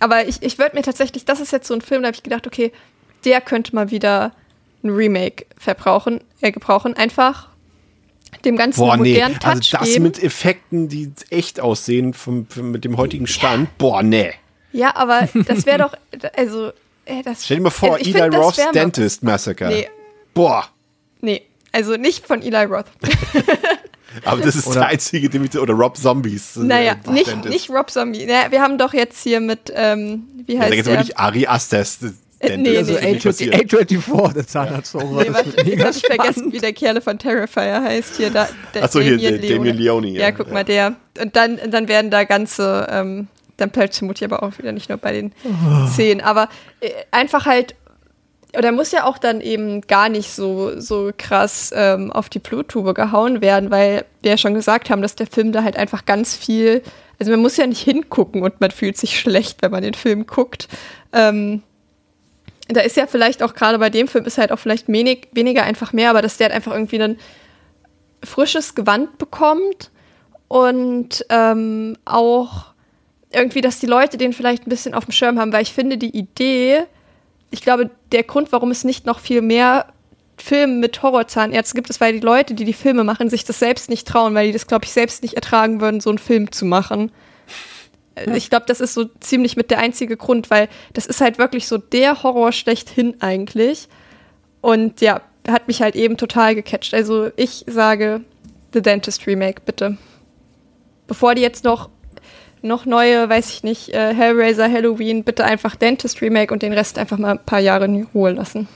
Aber 0.00 0.28
ich, 0.28 0.42
ich 0.42 0.58
würde 0.58 0.76
mir 0.76 0.82
tatsächlich, 0.82 1.24
das 1.24 1.40
ist 1.40 1.52
jetzt 1.52 1.66
so 1.66 1.74
ein 1.74 1.80
Film, 1.80 2.02
da 2.02 2.08
habe 2.08 2.16
ich 2.16 2.22
gedacht, 2.22 2.46
okay, 2.46 2.72
der 3.24 3.40
könnte 3.40 3.74
mal 3.74 3.90
wieder 3.90 4.32
ein 4.86 4.90
Remake 4.90 5.46
verbrauchen, 5.58 6.20
äh, 6.40 6.52
gebrauchen. 6.52 6.94
Einfach 6.94 7.48
dem 8.44 8.56
ganzen 8.56 8.80
boah, 8.80 8.96
modernen 8.96 9.32
nee. 9.34 9.38
Touch 9.38 9.48
Also 9.48 9.78
das 9.78 9.88
geben. 9.92 10.02
mit 10.04 10.22
Effekten, 10.22 10.88
die 10.88 11.12
echt 11.30 11.60
aussehen 11.60 12.14
vom, 12.14 12.46
vom 12.48 12.70
mit 12.70 12.84
dem 12.84 12.96
heutigen 12.96 13.26
Stand, 13.26 13.64
ja. 13.64 13.74
boah, 13.78 14.02
nee. 14.02 14.32
Ja, 14.72 14.94
aber 14.94 15.28
das 15.46 15.66
wäre 15.66 15.78
doch, 15.78 15.94
also, 16.36 16.72
äh, 17.06 17.22
das. 17.22 17.44
Stell 17.44 17.58
dir 17.58 17.64
mal 17.64 17.70
vor, 17.70 17.94
also 17.94 18.10
Eli 18.10 18.20
find, 18.20 18.34
Roths 18.34 18.70
Dentist 18.72 19.22
Massacre. 19.22 19.68
Nee. 19.68 19.88
Boah. 20.34 20.68
Nee, 21.22 21.42
also 21.72 21.96
nicht 21.96 22.26
von 22.26 22.42
Eli 22.42 22.64
Roth. 22.64 22.86
aber 24.24 24.42
das 24.42 24.54
ist 24.54 24.66
oder, 24.66 24.80
der 24.80 24.88
einzige, 24.88 25.28
den 25.28 25.50
wir, 25.50 25.62
oder 25.62 25.74
Rob 25.74 25.96
Zombies. 25.96 26.56
Äh, 26.56 26.60
naja, 26.60 26.96
äh, 27.06 27.10
nicht, 27.10 27.44
nicht 27.46 27.70
Rob 27.70 27.90
Zombie. 27.90 28.26
Naja, 28.26 28.50
wir 28.50 28.60
haben 28.60 28.78
doch 28.78 28.92
jetzt 28.92 29.22
hier 29.22 29.40
mit, 29.40 29.72
ähm, 29.74 30.24
wie 30.46 30.58
heißt 30.58 30.70
ja, 30.72 30.82
da 30.82 30.90
der? 30.90 30.98
wirklich 30.98 31.18
Ari 31.18 31.46
Astes. 31.46 31.98
Nee, 32.42 32.76
also 32.76 32.92
nee, 32.92 33.16
A24, 33.16 34.32
der 34.34 34.46
Zahnarzt. 34.46 34.94
Nee, 34.94 35.02
warte, 35.02 35.68
ich 35.68 35.80
habe 35.80 35.92
vergessen, 35.94 36.52
wie 36.52 36.58
der 36.58 36.74
Kerle 36.74 37.00
von 37.00 37.18
Terrifier 37.18 37.82
heißt. 37.82 38.16
Hier, 38.16 38.30
da, 38.30 38.46
der 38.74 38.84
Achso, 38.84 39.00
hier, 39.00 39.16
Damien 39.16 39.40
Leone. 39.40 39.54
Damien 39.54 39.76
Leone. 39.78 40.08
Ja, 40.08 40.20
ja 40.20 40.30
guck 40.32 40.48
ja. 40.48 40.52
mal, 40.52 40.64
der. 40.64 40.96
Und 41.18 41.34
dann, 41.34 41.58
dann 41.70 41.88
werden 41.88 42.10
da 42.10 42.24
ganze 42.24 42.86
ähm, 42.90 43.28
dann 43.56 43.70
bleibt 43.70 43.94
Timothy 43.94 44.24
aber 44.24 44.42
auch 44.42 44.58
wieder 44.58 44.72
nicht 44.72 44.88
nur 44.88 44.98
bei 44.98 45.12
den 45.12 45.32
oh. 45.44 45.86
zehn. 45.88 46.20
Aber 46.20 46.48
äh, 46.80 46.90
einfach 47.10 47.46
halt, 47.46 47.74
oder 48.56 48.72
muss 48.72 48.92
ja 48.92 49.04
auch 49.04 49.18
dann 49.18 49.40
eben 49.40 49.82
gar 49.82 50.08
nicht 50.08 50.30
so, 50.30 50.78
so 50.80 51.10
krass 51.16 51.72
ähm, 51.74 52.12
auf 52.12 52.28
die 52.28 52.38
Bluttube 52.38 52.94
gehauen 52.94 53.40
werden, 53.40 53.70
weil 53.70 54.04
wir 54.22 54.32
ja 54.32 54.38
schon 54.38 54.54
gesagt 54.54 54.90
haben, 54.90 55.02
dass 55.02 55.16
der 55.16 55.26
Film 55.26 55.52
da 55.52 55.62
halt 55.62 55.76
einfach 55.76 56.04
ganz 56.04 56.34
viel, 56.34 56.82
also 57.18 57.32
man 57.32 57.40
muss 57.40 57.56
ja 57.56 57.66
nicht 57.66 57.82
hingucken 57.82 58.42
und 58.42 58.60
man 58.60 58.70
fühlt 58.70 58.96
sich 58.96 59.18
schlecht, 59.18 59.62
wenn 59.62 59.70
man 59.70 59.82
den 59.82 59.94
Film 59.94 60.26
guckt. 60.26 60.68
Ähm, 61.12 61.62
da 62.68 62.80
ist 62.80 62.96
ja 62.96 63.06
vielleicht 63.06 63.42
auch 63.42 63.54
gerade 63.54 63.78
bei 63.78 63.90
dem 63.90 64.08
Film 64.08 64.24
ist 64.24 64.38
halt 64.38 64.52
auch 64.52 64.58
vielleicht 64.58 64.88
wenig, 64.88 65.28
weniger 65.32 65.62
einfach 65.62 65.92
mehr, 65.92 66.10
aber 66.10 66.22
dass 66.22 66.36
der 66.36 66.46
halt 66.46 66.56
einfach 66.56 66.72
irgendwie 66.72 67.00
ein 67.00 67.18
frisches 68.24 68.74
Gewand 68.74 69.18
bekommt 69.18 69.90
und 70.48 71.24
ähm, 71.28 71.96
auch 72.04 72.72
irgendwie, 73.30 73.60
dass 73.60 73.78
die 73.78 73.86
Leute 73.86 74.16
den 74.16 74.32
vielleicht 74.32 74.66
ein 74.66 74.70
bisschen 74.70 74.94
auf 74.94 75.04
dem 75.04 75.12
Schirm 75.12 75.38
haben, 75.38 75.52
weil 75.52 75.62
ich 75.62 75.72
finde 75.72 75.98
die 75.98 76.16
Idee, 76.16 76.84
ich 77.50 77.62
glaube, 77.62 77.90
der 78.12 78.22
Grund, 78.22 78.52
warum 78.52 78.70
es 78.70 78.84
nicht 78.84 79.06
noch 79.06 79.20
viel 79.20 79.42
mehr 79.42 79.86
Filme 80.38 80.74
mit 80.74 81.02
Horrorzahnärzten 81.02 81.76
gibt, 81.76 81.90
ist, 81.90 82.00
weil 82.00 82.12
die 82.12 82.20
Leute, 82.20 82.54
die 82.54 82.64
die 82.64 82.72
Filme 82.72 83.04
machen, 83.04 83.30
sich 83.30 83.44
das 83.44 83.58
selbst 83.58 83.88
nicht 83.88 84.06
trauen, 84.06 84.34
weil 84.34 84.48
die 84.48 84.52
das, 84.52 84.66
glaube 84.66 84.84
ich, 84.84 84.92
selbst 84.92 85.22
nicht 85.22 85.34
ertragen 85.34 85.80
würden, 85.80 86.00
so 86.00 86.10
einen 86.10 86.18
Film 86.18 86.52
zu 86.52 86.64
machen. 86.64 87.10
Ich 88.34 88.48
glaube, 88.48 88.64
das 88.66 88.80
ist 88.80 88.94
so 88.94 89.04
ziemlich 89.20 89.56
mit 89.56 89.70
der 89.70 89.78
einzige 89.78 90.16
Grund, 90.16 90.50
weil 90.50 90.68
das 90.94 91.06
ist 91.06 91.20
halt 91.20 91.38
wirklich 91.38 91.68
so 91.68 91.76
der 91.76 92.22
Horror 92.22 92.52
schlechthin 92.52 93.16
eigentlich. 93.20 93.88
Und 94.62 95.00
ja, 95.00 95.20
hat 95.46 95.68
mich 95.68 95.82
halt 95.82 95.96
eben 95.96 96.16
total 96.16 96.54
gecatcht. 96.54 96.94
Also 96.94 97.30
ich 97.36 97.64
sage 97.66 98.22
The 98.72 98.82
Dentist 98.82 99.26
Remake, 99.26 99.62
bitte. 99.64 99.98
Bevor 101.06 101.34
die 101.34 101.42
jetzt 101.42 101.64
noch 101.64 101.90
noch 102.62 102.84
neue, 102.84 103.28
weiß 103.28 103.50
ich 103.50 103.62
nicht, 103.62 103.90
äh, 103.90 104.12
Hellraiser, 104.14 104.70
Halloween, 104.70 105.22
bitte 105.22 105.44
einfach 105.44 105.76
Dentist 105.76 106.20
Remake 106.20 106.52
und 106.52 106.62
den 106.62 106.72
Rest 106.72 106.98
einfach 106.98 107.18
mal 107.18 107.32
ein 107.32 107.44
paar 107.44 107.60
Jahre 107.60 107.84
in 107.84 108.08
Ruhe 108.12 108.32
lassen. 108.32 108.66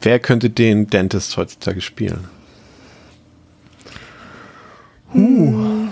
Wer 0.00 0.18
könnte 0.18 0.50
den 0.50 0.86
Dentist 0.86 1.36
heutzutage 1.36 1.80
spielen? 1.80 2.28
Huh. 5.12 5.88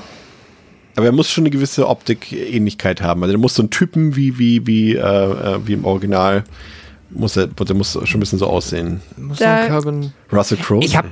Aber 0.97 1.07
er 1.07 1.13
muss 1.13 1.31
schon 1.31 1.43
eine 1.43 1.51
gewisse 1.51 1.89
Optik-Ähnlichkeit 1.89 3.03
haben. 3.03 3.23
Also 3.23 3.35
er 3.35 3.39
muss 3.39 3.55
so 3.55 3.63
einen 3.63 3.71
Typen 3.71 4.17
wie, 4.17 4.39
wie, 4.39 4.67
wie, 4.67 4.95
äh, 4.95 5.01
äh 5.01 5.59
wie 5.67 5.73
im 5.73 5.85
Original, 5.85 6.45
muss 7.11 7.37
er, 7.37 7.49
der 7.49 7.77
muss 7.77 7.93
schon 7.93 8.19
ein 8.19 8.21
bisschen 8.21 8.39
so 8.39 8.47
aussehen. 8.47 9.01
Muss 9.17 9.39
da, 9.39 9.67
Russell 10.33 10.59
Crowe? 10.59 10.85
Ich 10.85 10.97
habe 10.97 11.09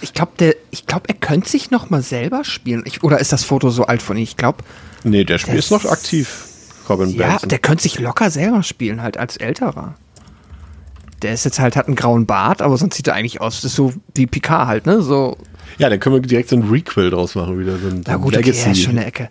ich 0.00 0.14
glaube, 0.14 0.54
glaub, 0.86 1.06
er 1.06 1.14
könnte 1.14 1.50
sich 1.50 1.70
noch 1.70 1.90
mal 1.90 2.00
selber 2.00 2.44
spielen. 2.44 2.82
Ich, 2.86 3.02
oder 3.02 3.20
ist 3.20 3.30
das 3.30 3.44
Foto 3.44 3.68
so 3.68 3.84
alt 3.84 4.00
von 4.00 4.16
ihm? 4.16 4.22
Ich 4.22 4.38
glaube, 4.38 4.64
Nee, 5.04 5.24
der 5.24 5.38
Spiel 5.38 5.56
ist 5.56 5.70
noch 5.70 5.84
aktiv. 5.84 6.46
Robin 6.88 7.10
ja, 7.10 7.28
Benson. 7.28 7.48
der 7.48 7.58
könnte 7.58 7.82
sich 7.82 7.98
locker 7.98 8.30
selber 8.30 8.62
spielen, 8.62 9.02
halt 9.02 9.16
als 9.16 9.36
älterer. 9.36 9.94
Der 11.22 11.34
ist 11.34 11.44
jetzt 11.44 11.60
halt, 11.60 11.76
hat 11.76 11.86
einen 11.86 11.96
grauen 11.96 12.26
Bart, 12.26 12.62
aber 12.62 12.76
sonst 12.76 12.96
sieht 12.96 13.06
er 13.06 13.14
eigentlich 13.14 13.40
aus. 13.40 13.56
Das 13.56 13.66
ist 13.66 13.76
so 13.76 13.92
wie 14.14 14.26
Picard 14.26 14.66
halt, 14.66 14.86
ne? 14.86 15.02
So. 15.02 15.36
Ja, 15.78 15.88
dann 15.88 16.00
können 16.00 16.16
wir 16.16 16.22
direkt 16.22 16.48
so 16.48 16.56
ein 16.56 16.68
Requel 16.68 17.10
draus 17.10 17.34
machen, 17.34 17.58
wieder 17.58 17.78
so 17.78 17.88
ein, 17.88 18.02
Na 18.06 18.16
gut, 18.16 18.36
okay, 18.36 18.50
er 18.50 18.72
ist 18.72 18.82
schon 18.82 18.98
eine 18.98 19.06
Ecke. 19.06 19.30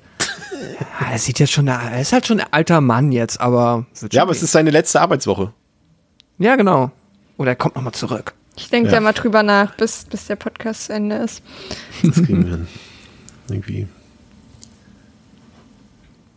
er 1.12 1.18
sieht 1.18 1.40
jetzt 1.40 1.52
schon, 1.52 1.68
er 1.68 2.02
ist 2.02 2.14
halt 2.14 2.28
schon 2.28 2.40
ein 2.40 2.48
alter 2.52 2.82
Mann 2.82 3.12
jetzt, 3.12 3.40
aber. 3.40 3.86
Ja, 4.12 4.24
aber 4.24 4.32
es 4.32 4.44
ist 4.44 4.52
seine 4.52 4.72
letzte 4.72 5.02
Arbeitswoche. 5.02 5.54
Ja, 6.38 6.56
genau. 6.56 6.92
Oder 7.38 7.52
er 7.52 7.56
kommt 7.56 7.76
nochmal 7.76 7.94
zurück. 7.94 8.34
Ich 8.58 8.70
denke 8.70 8.90
ja. 8.90 8.96
da 8.96 9.02
mal 9.02 9.14
drüber 9.14 9.44
nach, 9.44 9.76
bis, 9.76 10.06
bis 10.06 10.28
der 10.28 10.36
Podcast 10.36 10.86
zu 10.86 10.94
Ende 10.94 11.16
ist. 11.18 11.42
Das 12.04 12.16
kriegen 12.16 12.46
wir 12.46 12.52
hin. 12.52 12.68
Irgendwie. 13.50 13.88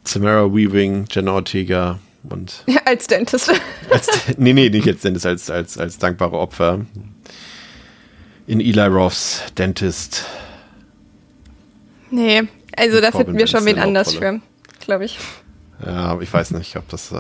Samara 0.05 0.53
Weaving, 0.53 1.07
Jenna 1.11 1.33
Ortega 1.33 1.99
und. 2.29 2.65
Ja, 2.67 2.81
als 2.85 3.07
Dentist. 3.07 3.51
Als, 3.91 4.09
nee, 4.37 4.53
nee, 4.53 4.69
nicht 4.71 4.87
als 4.87 5.01
Dentist, 5.01 5.27
als, 5.27 5.51
als, 5.51 5.79
als 5.79 5.99
dankbare 5.99 6.39
Opfer. 6.39 6.81
In 8.47 8.61
Eli 8.61 8.87
Roths 8.87 9.43
Dentist. 9.57 10.25
Nee, 12.11 12.43
also 12.77 13.01
da 13.01 13.11
finden 13.11 13.39
wir 13.39 13.47
schon 13.47 13.65
wen 13.65 13.79
anders 13.79 14.15
für, 14.15 14.41
glaube 14.81 15.05
ich. 15.05 15.19
Ja, 15.85 15.93
aber 15.93 16.23
ich 16.23 16.33
weiß 16.33 16.53
nicht, 16.53 16.77
ob 16.77 16.89
das. 16.89 17.15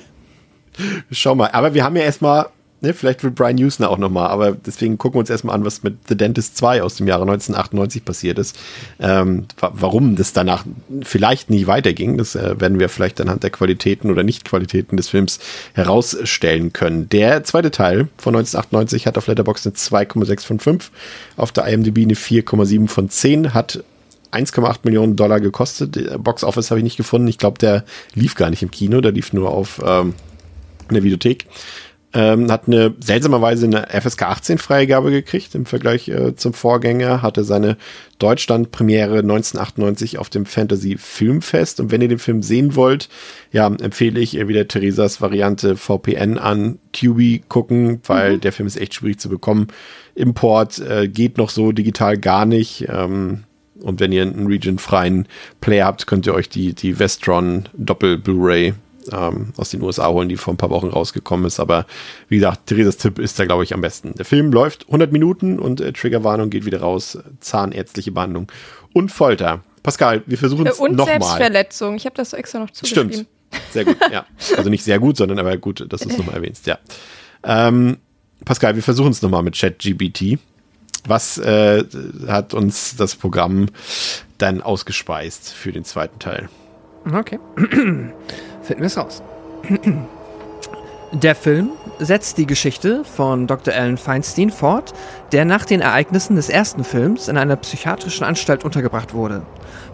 Schau 1.10 1.34
mal, 1.34 1.50
aber 1.52 1.74
wir 1.74 1.84
haben 1.84 1.96
ja 1.96 2.02
erstmal 2.02 2.48
Ne, 2.82 2.94
vielleicht 2.94 3.22
will 3.22 3.30
Brian 3.30 3.58
Houston 3.58 3.84
auch 3.84 3.98
nochmal, 3.98 4.28
aber 4.28 4.52
deswegen 4.52 4.96
gucken 4.96 5.16
wir 5.16 5.20
uns 5.20 5.28
erstmal 5.28 5.54
an, 5.54 5.66
was 5.66 5.82
mit 5.82 5.96
The 6.08 6.16
Dentist 6.16 6.56
2 6.56 6.82
aus 6.82 6.96
dem 6.96 7.06
Jahre 7.06 7.22
1998 7.22 8.06
passiert 8.06 8.38
ist. 8.38 8.58
Ähm, 8.98 9.44
warum 9.60 10.16
das 10.16 10.32
danach 10.32 10.64
vielleicht 11.02 11.50
nie 11.50 11.66
weiterging, 11.66 12.16
das 12.16 12.34
äh, 12.36 12.58
werden 12.58 12.78
wir 12.78 12.88
vielleicht 12.88 13.20
anhand 13.20 13.42
der 13.42 13.50
Qualitäten 13.50 14.10
oder 14.10 14.22
Nicht-Qualitäten 14.22 14.96
des 14.96 15.10
Films 15.10 15.40
herausstellen 15.74 16.72
können. 16.72 17.10
Der 17.10 17.44
zweite 17.44 17.70
Teil 17.70 18.08
von 18.16 18.34
1998 18.34 19.06
hat 19.06 19.18
auf 19.18 19.26
Letterboxd 19.26 19.66
eine 19.66 19.74
2,6 19.74 20.46
von 20.46 20.58
5, 20.58 20.90
auf 21.36 21.52
der 21.52 21.66
IMDb 21.66 21.98
eine 21.98 22.14
4,7 22.14 22.88
von 22.88 23.10
10, 23.10 23.52
hat 23.52 23.84
1,8 24.32 24.78
Millionen 24.84 25.16
Dollar 25.16 25.40
gekostet. 25.40 25.98
Box 26.22 26.44
Office 26.44 26.70
habe 26.70 26.80
ich 26.80 26.84
nicht 26.84 26.96
gefunden. 26.96 27.28
Ich 27.28 27.36
glaube, 27.36 27.58
der 27.58 27.84
lief 28.14 28.36
gar 28.36 28.48
nicht 28.48 28.62
im 28.62 28.70
Kino, 28.70 29.02
der 29.02 29.12
lief 29.12 29.34
nur 29.34 29.50
auf 29.50 29.82
ähm, 29.84 30.14
in 30.88 30.94
der 30.94 31.02
Videothek. 31.02 31.46
Ähm, 32.12 32.50
hat 32.50 32.66
eine 32.66 32.92
seltsamerweise 32.98 33.66
eine 33.66 33.86
FSK 33.88 34.22
18 34.22 34.58
Freigabe 34.58 35.12
gekriegt 35.12 35.54
im 35.54 35.64
Vergleich 35.64 36.08
äh, 36.08 36.34
zum 36.34 36.52
Vorgänger, 36.52 37.22
hatte 37.22 37.44
seine 37.44 37.76
Deutschland-Premiere 38.18 39.18
1998 39.18 40.18
auf 40.18 40.28
dem 40.28 40.44
Fantasy 40.44 40.96
Filmfest. 40.98 41.78
Und 41.78 41.92
wenn 41.92 42.00
ihr 42.00 42.08
den 42.08 42.18
Film 42.18 42.42
sehen 42.42 42.74
wollt, 42.74 43.08
ja, 43.52 43.66
empfehle 43.68 44.18
ich 44.18 44.36
wieder 44.48 44.66
Theresas 44.66 45.20
Variante 45.20 45.76
VPN 45.76 46.36
an 46.36 46.80
Tubi 46.92 47.44
gucken, 47.48 48.00
weil 48.06 48.34
mhm. 48.36 48.40
der 48.40 48.52
Film 48.52 48.66
ist 48.66 48.80
echt 48.80 48.94
schwierig 48.94 49.20
zu 49.20 49.28
bekommen. 49.28 49.68
Import 50.16 50.80
äh, 50.80 51.06
geht 51.06 51.38
noch 51.38 51.50
so 51.50 51.70
digital 51.70 52.18
gar 52.18 52.44
nicht. 52.44 52.86
Ähm, 52.88 53.44
und 53.80 54.00
wenn 54.00 54.10
ihr 54.10 54.22
einen 54.22 54.48
region-freien 54.48 55.28
Player 55.60 55.86
habt, 55.86 56.08
könnt 56.08 56.26
ihr 56.26 56.34
euch 56.34 56.48
die, 56.48 56.74
die 56.74 56.98
Vestron 56.98 57.68
Doppel-Blu-ray 57.74 58.74
ähm, 59.12 59.52
aus 59.56 59.70
den 59.70 59.82
USA 59.82 60.08
holen, 60.08 60.28
die 60.28 60.36
vor 60.36 60.54
ein 60.54 60.56
paar 60.56 60.70
Wochen 60.70 60.88
rausgekommen 60.88 61.46
ist. 61.46 61.60
Aber 61.60 61.86
wie 62.28 62.36
gesagt, 62.36 62.66
Theresas 62.66 62.96
Tipp 62.96 63.18
ist 63.18 63.38
da, 63.38 63.44
glaube 63.44 63.64
ich, 63.64 63.74
am 63.74 63.80
besten. 63.80 64.14
Der 64.14 64.24
Film 64.24 64.52
läuft 64.52 64.86
100 64.86 65.12
Minuten 65.12 65.58
und 65.58 65.80
äh, 65.80 65.92
Triggerwarnung 65.92 66.50
geht 66.50 66.64
wieder 66.64 66.80
raus. 66.80 67.18
Zahnärztliche 67.40 68.12
Behandlung 68.12 68.50
und 68.92 69.10
Folter. 69.10 69.62
Pascal, 69.82 70.22
wir 70.26 70.38
versuchen 70.38 70.66
es 70.66 70.78
äh, 70.78 70.82
Und 70.82 70.96
nochmal. 70.96 71.20
Selbstverletzung. 71.20 71.96
Ich 71.96 72.04
habe 72.06 72.16
das 72.16 72.32
extra 72.32 72.58
noch 72.58 72.70
zugeschrieben. 72.70 73.12
Stimmt. 73.12 73.28
Sehr 73.72 73.84
gut, 73.84 73.96
ja. 74.12 74.26
Also 74.56 74.70
nicht 74.70 74.84
sehr 74.84 74.98
gut, 74.98 75.16
sondern 75.16 75.38
aber 75.38 75.56
gut, 75.56 75.84
dass 75.92 76.02
du 76.02 76.08
es 76.08 76.18
nochmal 76.18 76.36
erwähnst, 76.36 76.66
ja. 76.66 76.78
Ähm, 77.42 77.96
Pascal, 78.44 78.74
wir 78.76 78.82
versuchen 78.82 79.10
es 79.10 79.22
nochmal 79.22 79.42
mit 79.42 79.58
ChatGBT. 79.58 80.38
Was 81.06 81.38
äh, 81.38 81.84
hat 82.26 82.54
uns 82.54 82.96
das 82.96 83.16
Programm 83.16 83.68
dann 84.38 84.60
ausgespeist 84.60 85.52
für 85.52 85.72
den 85.72 85.84
zweiten 85.84 86.18
Teil? 86.18 86.48
Okay. 87.06 87.38
Finden 87.56 88.12
wir 88.66 88.86
es 88.86 88.96
raus. 88.96 89.22
Der 91.12 91.34
Film 91.34 91.70
setzt 91.98 92.38
die 92.38 92.46
Geschichte 92.46 93.04
von 93.04 93.46
Dr. 93.46 93.74
Alan 93.74 93.96
Feinstein 93.96 94.50
fort, 94.50 94.92
der 95.32 95.44
nach 95.44 95.64
den 95.64 95.80
Ereignissen 95.80 96.36
des 96.36 96.48
ersten 96.48 96.84
Films 96.84 97.26
in 97.28 97.36
einer 97.36 97.56
psychiatrischen 97.56 98.24
Anstalt 98.24 98.64
untergebracht 98.64 99.12
wurde. 99.12 99.42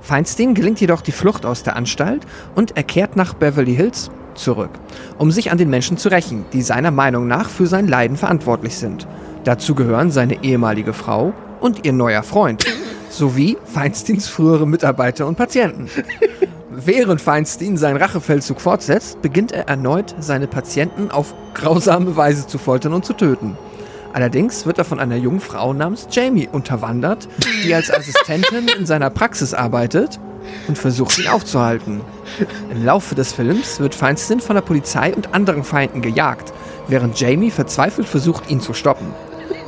Feinstein 0.03 0.55
gelingt 0.55 0.81
jedoch 0.81 1.01
die 1.01 1.13
Flucht 1.13 1.47
aus 1.47 1.63
der 1.63 1.77
Anstalt 1.77 2.27
und 2.55 2.77
er 2.77 2.83
kehrt 2.83 3.17
nach 3.17 3.35
Beverly 3.35 3.75
Hills 3.75 4.11
zurück, 4.35 4.71
um 5.17 5.31
sich 5.31 5.51
an 5.51 5.59
den 5.59 5.71
Menschen 5.71 5.97
zu 5.97 6.11
rächen, 6.11 6.45
die 6.53 6.63
seiner 6.63 6.91
Meinung 6.91 7.27
nach 7.27 7.49
für 7.49 7.67
sein 7.67 7.89
Leiden 7.89 8.17
verantwortlich 8.17 8.77
sind. 8.77 9.09
Dazu 9.45 9.75
gehören 9.75 10.11
seine 10.11 10.45
ehemalige 10.45 10.93
Frau 10.93 11.33
und 11.61 11.87
ihr 11.87 11.93
neuer 11.93 12.23
Freund, 12.23 12.67
sowie 13.09 13.57
Feinsteins 13.65 14.29
frühere 14.29 14.67
Mitarbeiter 14.67 15.27
und 15.27 15.37
Patienten. 15.37 15.89
Während 16.79 17.23
Feinstein 17.23 17.79
seinen 17.79 17.97
Rachefeldzug 17.97 18.61
fortsetzt, 18.61 19.23
beginnt 19.23 19.51
er 19.51 19.67
erneut, 19.67 20.15
seine 20.21 20.47
Patienten 20.47 21.11
auf 21.11 21.33
grausame 21.55 22.17
Weise 22.17 22.47
zu 22.47 22.59
foltern 22.59 22.93
und 22.93 23.03
zu 23.03 23.15
töten. 23.15 23.57
Allerdings 24.13 24.67
wird 24.67 24.77
er 24.77 24.85
von 24.85 25.01
einer 25.01 25.17
jungen 25.17 25.41
Frau 25.41 25.73
namens 25.73 26.07
Jamie 26.11 26.51
unterwandert, 26.53 27.29
die 27.65 27.75
als 27.75 27.91
Assistentin 27.91 28.69
in 28.79 28.85
seiner 28.85 29.09
Praxis 29.09 29.55
arbeitet 29.55 30.21
und 30.69 30.77
versucht, 30.77 31.19
ihn 31.19 31.29
aufzuhalten. 31.29 32.03
Im 32.71 32.85
Laufe 32.85 33.15
des 33.15 33.33
Films 33.33 33.81
wird 33.81 33.95
Feinstein 33.95 34.41
von 34.41 34.57
der 34.57 34.63
Polizei 34.63 35.15
und 35.15 35.33
anderen 35.33 35.65
Feinden 35.65 36.03
gejagt, 36.03 36.53
während 36.89 37.19
Jamie 37.19 37.51
verzweifelt 37.51 38.07
versucht, 38.07 38.51
ihn 38.51 38.61
zu 38.61 38.75
stoppen. 38.75 39.07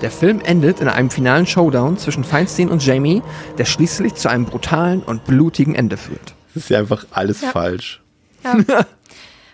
Der 0.03 0.11
Film 0.11 0.43
endet 0.45 0.81
in 0.81 0.89
einem 0.89 1.09
finalen 1.09 1.47
Showdown 1.47 1.97
zwischen 1.97 2.23
Feinstein 2.23 2.69
und 2.69 2.85
Jamie, 2.85 3.23
der 3.57 3.65
schließlich 3.65 4.15
zu 4.15 4.29
einem 4.29 4.45
brutalen 4.45 5.03
und 5.03 5.25
blutigen 5.25 5.75
Ende 5.75 5.97
führt. 5.97 6.38
Das 6.59 6.65
ist 6.65 6.71
ja 6.71 6.81
einfach 6.81 7.07
alles 7.13 7.41
ja. 7.41 7.51
falsch. 7.51 8.03
Ja. 8.43 8.57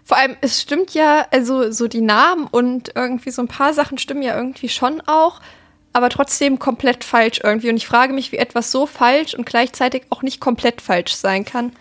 Vor 0.05 0.17
allem, 0.17 0.37
es 0.41 0.63
stimmt 0.63 0.95
ja, 0.95 1.27
also 1.31 1.71
so 1.71 1.87
die 1.87 2.01
Namen 2.01 2.47
und 2.51 2.93
irgendwie 2.95 3.31
so 3.31 3.43
ein 3.43 3.49
paar 3.49 3.75
Sachen 3.75 3.99
stimmen 3.99 4.23
ja 4.23 4.35
irgendwie 4.35 4.71
schon 4.71 5.03
auch, 5.03 5.43
aber 5.93 6.09
trotzdem 6.09 6.59
komplett 6.59 7.05
falsch 7.05 7.41
irgendwie. 7.45 7.69
Und 7.69 7.77
ich 7.77 7.87
frage 7.87 8.15
mich, 8.15 8.33
wie 8.33 8.39
etwas 8.39 8.71
so 8.71 8.87
falsch 8.87 9.35
und 9.35 9.45
gleichzeitig 9.45 10.05
auch 10.09 10.23
nicht 10.23 10.41
komplett 10.41 10.81
falsch 10.81 11.15
sein 11.15 11.45
kann. 11.45 11.73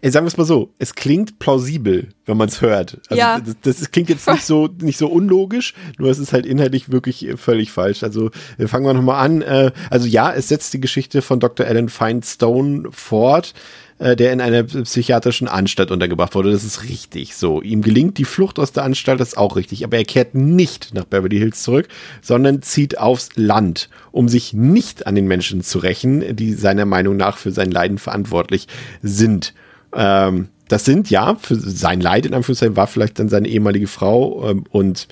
Ey, 0.00 0.10
sagen 0.10 0.26
wir 0.26 0.28
es 0.28 0.36
mal 0.36 0.44
so, 0.44 0.74
es 0.78 0.96
klingt 0.96 1.38
plausibel, 1.38 2.08
wenn 2.26 2.36
man 2.36 2.48
es 2.48 2.60
hört. 2.60 3.00
Also 3.08 3.20
ja. 3.20 3.40
das, 3.40 3.78
das, 3.78 3.90
klingt 3.92 4.08
jetzt 4.08 4.28
nicht 4.28 4.44
so, 4.44 4.68
nicht 4.80 4.98
so 4.98 5.06
unlogisch, 5.06 5.74
nur 5.98 6.10
es 6.10 6.18
ist 6.18 6.32
halt 6.32 6.46
inhaltlich 6.46 6.90
wirklich 6.90 7.28
völlig 7.36 7.70
falsch. 7.70 8.02
Also 8.02 8.30
fangen 8.66 8.86
wir 8.86 8.94
nochmal 8.94 9.24
an. 9.24 9.42
Äh, 9.42 9.70
also 9.90 10.08
ja, 10.08 10.32
es 10.32 10.48
setzt 10.48 10.74
die 10.74 10.80
Geschichte 10.80 11.22
von 11.22 11.38
Dr. 11.38 11.64
Alan 11.66 11.88
Feinstone 11.88 12.88
fort 12.90 13.54
äh, 13.98 14.16
der 14.16 14.32
in 14.32 14.40
einer 14.40 14.64
psychiatrischen 14.64 15.46
Anstalt 15.46 15.90
untergebracht 15.90 16.34
wurde. 16.34 16.50
Das 16.50 16.64
ist 16.64 16.84
richtig 16.84 17.36
so. 17.36 17.62
Ihm 17.62 17.82
gelingt 17.82 18.18
die 18.18 18.24
Flucht 18.24 18.58
aus 18.58 18.72
der 18.72 18.82
Anstalt, 18.84 19.20
das 19.20 19.28
ist 19.28 19.38
auch 19.38 19.56
richtig. 19.56 19.84
Aber 19.84 19.96
er 19.96 20.04
kehrt 20.04 20.34
nicht 20.34 20.94
nach 20.94 21.04
Beverly 21.04 21.38
Hills 21.38 21.62
zurück, 21.62 21.88
sondern 22.20 22.62
zieht 22.62 22.98
aufs 22.98 23.30
Land, 23.36 23.88
um 24.10 24.28
sich 24.28 24.52
nicht 24.52 25.06
an 25.06 25.14
den 25.14 25.26
Menschen 25.26 25.62
zu 25.62 25.78
rächen, 25.78 26.34
die 26.34 26.54
seiner 26.54 26.86
Meinung 26.86 27.16
nach 27.16 27.36
für 27.36 27.52
sein 27.52 27.70
Leiden 27.70 27.98
verantwortlich 27.98 28.66
sind. 29.02 29.54
Ähm, 29.94 30.48
das 30.68 30.84
sind 30.84 31.10
ja, 31.10 31.36
für 31.36 31.54
sein 31.54 32.00
Leid 32.00 32.26
in 32.26 32.34
Anführungszeichen 32.34 32.76
war 32.76 32.86
vielleicht 32.86 33.18
dann 33.18 33.28
seine 33.28 33.48
ehemalige 33.48 33.86
Frau 33.86 34.50
ähm, 34.50 34.64
und 34.70 35.08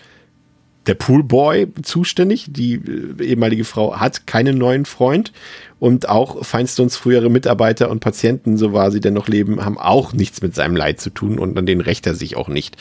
der 0.87 0.95
Poolboy 0.95 1.69
zuständig. 1.83 2.47
Die 2.49 2.75
äh, 2.75 3.25
ehemalige 3.25 3.65
Frau 3.65 3.97
hat 3.99 4.27
keinen 4.27 4.59
neuen 4.59 4.85
Freund 4.87 5.33
und 5.83 6.09
auch 6.09 6.45
Feinstones 6.45 6.95
frühere 6.97 7.29
Mitarbeiter 7.29 7.91
und 7.91 7.99
Patienten, 7.99 8.57
so 8.57 8.73
war 8.73 8.93
sie 8.93 9.01
denn 9.01 9.15
noch 9.15 9.27
leben, 9.27 9.65
haben 9.65 9.79
auch 9.79 10.13
nichts 10.13 10.41
mit 10.41 10.55
seinem 10.55 10.77
Leid 10.77 11.01
zu 11.01 11.11
tun 11.11 11.41
und 11.41 11.59
an 11.59 11.67
den 11.67 11.81
rächt 11.81 12.07
er 12.07 12.15
sich 12.15 12.37
auch 12.37 12.47
nicht. 12.47 12.77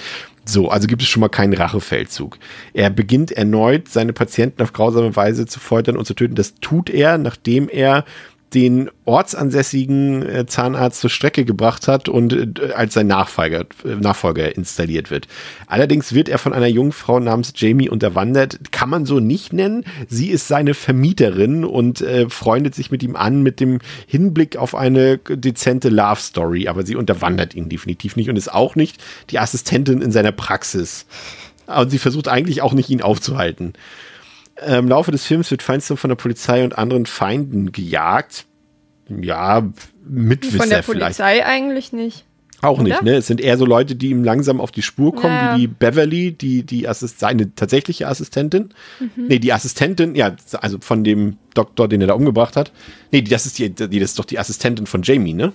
So, 0.45 0.69
also 0.69 0.85
gibt 0.85 1.01
es 1.01 1.07
schon 1.07 1.21
mal 1.21 1.29
keinen 1.29 1.53
Rachefeldzug. 1.53 2.37
Er 2.75 2.91
beginnt 2.91 3.31
erneut, 3.31 3.87
seine 3.87 4.13
Patienten 4.13 4.61
auf 4.61 4.71
grausame 4.71 5.15
Weise 5.15 5.47
zu 5.47 5.59
foltern 5.59 5.97
und 5.97 6.05
zu 6.05 6.13
töten. 6.13 6.35
Das 6.35 6.53
tut 6.61 6.91
er, 6.91 7.17
nachdem 7.17 7.69
er 7.69 8.05
den 8.53 8.89
ortsansässigen 9.05 10.27
äh, 10.27 10.45
Zahnarzt 10.45 10.99
zur 10.99 11.09
Strecke 11.09 11.45
gebracht 11.45 11.87
hat 11.87 12.09
und 12.09 12.33
äh, 12.33 12.73
als 12.73 12.93
sein 12.93 13.07
Nachfolger, 13.07 13.65
äh, 13.85 13.95
Nachfolger 13.95 14.55
installiert 14.55 15.09
wird. 15.09 15.27
Allerdings 15.67 16.13
wird 16.13 16.27
er 16.27 16.37
von 16.37 16.51
einer 16.53 16.67
jungen 16.67 16.91
Frau 16.91 17.19
namens 17.19 17.53
Jamie 17.55 17.89
unterwandert. 17.89 18.71
Kann 18.71 18.89
man 18.89 19.05
so 19.05 19.19
nicht 19.19 19.53
nennen. 19.53 19.85
Sie 20.09 20.29
ist 20.29 20.47
seine 20.47 20.73
Vermieterin 20.73 21.63
und 21.63 22.03
freundet 22.29 22.75
sich 22.75 22.91
mit 22.91 23.03
ihm 23.03 23.15
an 23.15 23.41
mit 23.43 23.59
dem 23.59 23.79
Hinblick 24.05 24.57
auf 24.57 24.75
eine 24.75 25.17
dezente 25.17 25.89
Love 25.89 26.19
Story. 26.19 26.67
Aber 26.67 26.85
sie 26.85 26.95
unterwandert 26.95 27.55
ihn 27.55 27.69
definitiv 27.69 28.15
nicht 28.15 28.29
und 28.29 28.35
ist 28.35 28.53
auch 28.53 28.75
nicht 28.75 29.01
die 29.29 29.39
Assistentin 29.39 30.01
in 30.01 30.11
seiner 30.11 30.31
Praxis. 30.31 31.05
Und 31.67 31.89
sie 31.89 31.99
versucht 31.99 32.27
eigentlich 32.27 32.61
auch 32.61 32.73
nicht, 32.73 32.89
ihn 32.89 33.01
aufzuhalten. 33.01 33.73
Im 34.65 34.87
Laufe 34.87 35.11
des 35.11 35.25
Films 35.25 35.49
wird 35.49 35.63
Feinstein 35.63 35.97
von 35.97 36.09
der 36.09 36.15
Polizei 36.15 36.63
und 36.63 36.77
anderen 36.77 37.05
Feinden 37.05 37.71
gejagt. 37.71 38.45
Ja, 39.09 39.67
Mitwisser 40.03 40.57
Von 40.57 40.69
der 40.69 40.81
Polizei 40.81 41.33
vielleicht. 41.33 41.45
eigentlich 41.45 41.93
nicht. 41.93 42.25
Auch 42.61 42.79
Oder? 42.79 42.83
nicht, 42.83 43.01
ne? 43.01 43.15
Es 43.15 43.27
sind 43.27 43.41
eher 43.41 43.57
so 43.57 43.65
Leute, 43.65 43.95
die 43.95 44.09
ihm 44.09 44.23
langsam 44.23 44.61
auf 44.61 44.71
die 44.71 44.83
Spur 44.83 45.15
kommen, 45.15 45.33
ja. 45.33 45.55
wie 45.55 45.61
die 45.61 45.67
Beverly, 45.67 46.31
die, 46.31 46.63
die 46.63 46.87
Assist 46.87 47.19
seine 47.19 47.55
tatsächliche 47.55 48.07
Assistentin. 48.07 48.69
Mhm. 48.99 49.27
Nee, 49.27 49.39
die 49.39 49.51
Assistentin, 49.51 50.13
ja, 50.13 50.35
also 50.59 50.77
von 50.79 51.03
dem 51.03 51.37
Doktor, 51.55 51.87
den 51.87 52.01
er 52.01 52.07
da 52.07 52.13
umgebracht 52.13 52.55
hat. 52.55 52.71
Nee, 53.11 53.23
das 53.23 53.47
ist 53.47 53.57
die, 53.57 53.71
die 53.71 53.99
das 53.99 54.11
ist 54.11 54.19
doch 54.19 54.25
die 54.25 54.37
Assistentin 54.37 54.85
von 54.85 55.01
Jamie, 55.01 55.33
ne? 55.33 55.53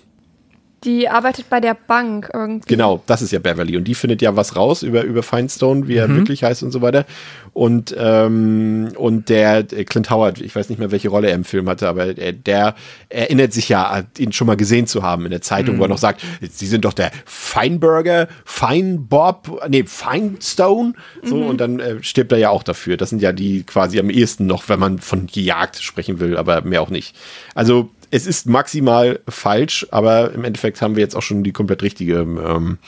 Die 0.85 1.09
arbeitet 1.09 1.49
bei 1.49 1.59
der 1.59 1.75
Bank 1.75 2.31
irgendwie. 2.33 2.69
Genau, 2.69 3.03
das 3.07 3.23
ist 3.23 3.33
ja 3.33 3.39
Beverly. 3.39 3.77
Und 3.77 3.85
die 3.85 3.95
findet 3.95 4.23
ja 4.23 4.37
was 4.37 4.57
raus 4.57 4.83
über, 4.83 5.03
über 5.03 5.23
Feinstone, 5.23 5.89
wie 5.89 5.97
er 5.97 6.07
mhm. 6.07 6.19
wirklich 6.19 6.45
heißt 6.45 6.63
und 6.63 6.71
so 6.71 6.83
weiter. 6.83 7.07
Und, 7.55 7.97
ähm, 7.99 8.89
und 8.97 9.31
der 9.31 9.65
Clint 9.65 10.11
Howard, 10.11 10.43
ich 10.43 10.55
weiß 10.55 10.69
nicht 10.69 10.79
mehr, 10.79 10.91
welche 10.91 11.09
Rolle 11.09 11.29
er 11.29 11.35
im 11.35 11.45
Film 11.45 11.67
hatte, 11.71 11.89
aber 11.89 12.13
der, 12.13 12.33
der 12.33 12.75
erinnert 13.09 13.55
sich 13.55 13.71
ja, 13.71 14.03
ihn 14.19 14.33
schon 14.33 14.47
mal 14.47 14.59
gesehen 14.59 14.87
zu 14.87 15.03
haben 15.03 15.25
in 15.25 15.31
der 15.31 15.41
Zeitung, 15.41 15.77
mhm. 15.77 15.79
wo 15.79 15.85
er 15.85 15.89
noch 15.89 15.97
sagt, 15.97 16.21
Sie 16.43 16.67
sind 16.67 16.85
doch 16.85 16.93
der 16.93 17.11
Feinburger, 17.25 18.29
Feinbob, 18.45 19.67
nee, 19.71 19.85
Feinstone. 19.85 20.93
So, 21.23 21.37
mhm. 21.37 21.47
und 21.47 21.61
dann 21.63 21.81
äh, 21.81 22.03
stirbt 22.03 22.33
er 22.33 22.39
ja 22.39 22.51
auch 22.51 22.63
dafür. 22.63 22.99
Das 22.99 23.09
sind 23.09 23.23
ja 23.23 23.33
die 23.33 23.63
quasi 23.63 23.99
am 23.99 24.11
ehesten 24.11 24.45
noch, 24.45 24.69
wenn 24.69 24.79
man 24.79 24.99
von 24.99 25.27
gejagt 25.27 25.83
sprechen 25.83 26.21
will, 26.21 26.37
aber 26.37 26.61
mehr 26.61 26.83
auch 26.83 26.91
nicht. 26.91 27.17
Also 27.55 27.89
es 28.11 28.27
ist 28.27 28.47
maximal 28.47 29.21
falsch, 29.29 29.87
aber 29.91 30.33
im 30.33 30.45
Endeffekt 30.45 30.81
haben 30.81 30.97
wir 30.97 31.03
jetzt 31.03 31.17
auch 31.17 31.23
schon 31.23 31.43
die 31.43 31.53
komplett 31.53 31.83
richtige 31.83 32.19
ähm, 32.19 32.79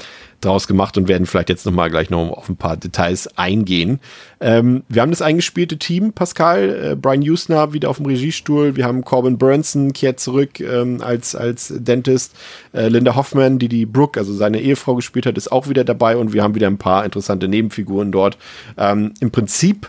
draus 0.40 0.68
gemacht 0.68 0.96
und 0.96 1.08
werden 1.08 1.26
vielleicht 1.26 1.48
jetzt 1.48 1.66
nochmal 1.66 1.90
gleich 1.90 2.10
noch 2.10 2.30
auf 2.30 2.48
ein 2.48 2.56
paar 2.56 2.76
Details 2.76 3.36
eingehen. 3.36 3.98
Ähm, 4.40 4.84
wir 4.88 5.02
haben 5.02 5.10
das 5.10 5.22
eingespielte 5.22 5.78
Team, 5.78 6.12
Pascal, 6.12 6.92
äh, 6.92 6.96
Brian 6.96 7.22
Usner 7.22 7.72
wieder 7.72 7.90
auf 7.90 7.96
dem 7.96 8.06
Regiestuhl, 8.06 8.76
wir 8.76 8.84
haben 8.84 9.04
Corbin 9.04 9.38
Burnson 9.38 9.92
kehrt 9.92 10.20
zurück 10.20 10.60
ähm, 10.60 11.02
als, 11.02 11.34
als 11.34 11.72
Dentist, 11.76 12.36
äh, 12.72 12.88
Linda 12.88 13.16
Hoffman, 13.16 13.58
die 13.58 13.68
die 13.68 13.86
Brooke, 13.86 14.20
also 14.20 14.32
seine 14.32 14.60
Ehefrau 14.60 14.94
gespielt 14.94 15.26
hat, 15.26 15.36
ist 15.36 15.50
auch 15.50 15.68
wieder 15.68 15.84
dabei 15.84 16.16
und 16.16 16.32
wir 16.32 16.42
haben 16.42 16.54
wieder 16.54 16.68
ein 16.68 16.78
paar 16.78 17.04
interessante 17.04 17.48
Nebenfiguren 17.48 18.12
dort. 18.12 18.38
Ähm, 18.76 19.14
Im 19.20 19.32
Prinzip 19.32 19.88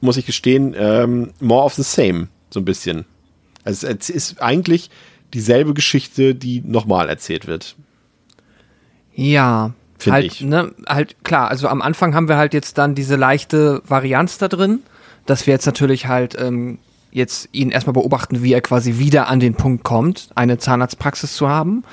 muss 0.00 0.18
ich 0.18 0.26
gestehen, 0.26 0.74
ähm, 0.78 1.30
more 1.40 1.64
of 1.64 1.74
the 1.74 1.82
same, 1.82 2.28
so 2.50 2.60
ein 2.60 2.64
bisschen. 2.64 3.04
Also 3.68 3.86
es 3.86 4.08
ist 4.08 4.40
eigentlich 4.40 4.88
dieselbe 5.34 5.74
Geschichte, 5.74 6.34
die 6.34 6.62
nochmal 6.64 7.10
erzählt 7.10 7.46
wird. 7.46 7.76
Ja, 9.14 9.74
Finde 9.98 10.14
halt, 10.14 10.24
ich. 10.24 10.40
Ne, 10.40 10.72
halt 10.86 11.22
klar, 11.22 11.48
also 11.48 11.68
am 11.68 11.82
Anfang 11.82 12.14
haben 12.14 12.28
wir 12.28 12.38
halt 12.38 12.54
jetzt 12.54 12.78
dann 12.78 12.94
diese 12.94 13.16
leichte 13.16 13.82
Varianz 13.86 14.38
da 14.38 14.48
drin, 14.48 14.78
dass 15.26 15.46
wir 15.46 15.52
jetzt 15.52 15.66
natürlich 15.66 16.06
halt 16.06 16.34
ähm, 16.40 16.78
jetzt 17.10 17.50
ihn 17.52 17.70
erstmal 17.70 17.92
beobachten, 17.92 18.42
wie 18.42 18.54
er 18.54 18.62
quasi 18.62 18.96
wieder 18.96 19.28
an 19.28 19.38
den 19.38 19.54
Punkt 19.54 19.84
kommt, 19.84 20.30
eine 20.34 20.56
Zahnarztpraxis 20.56 21.34
zu 21.34 21.50
haben. 21.50 21.84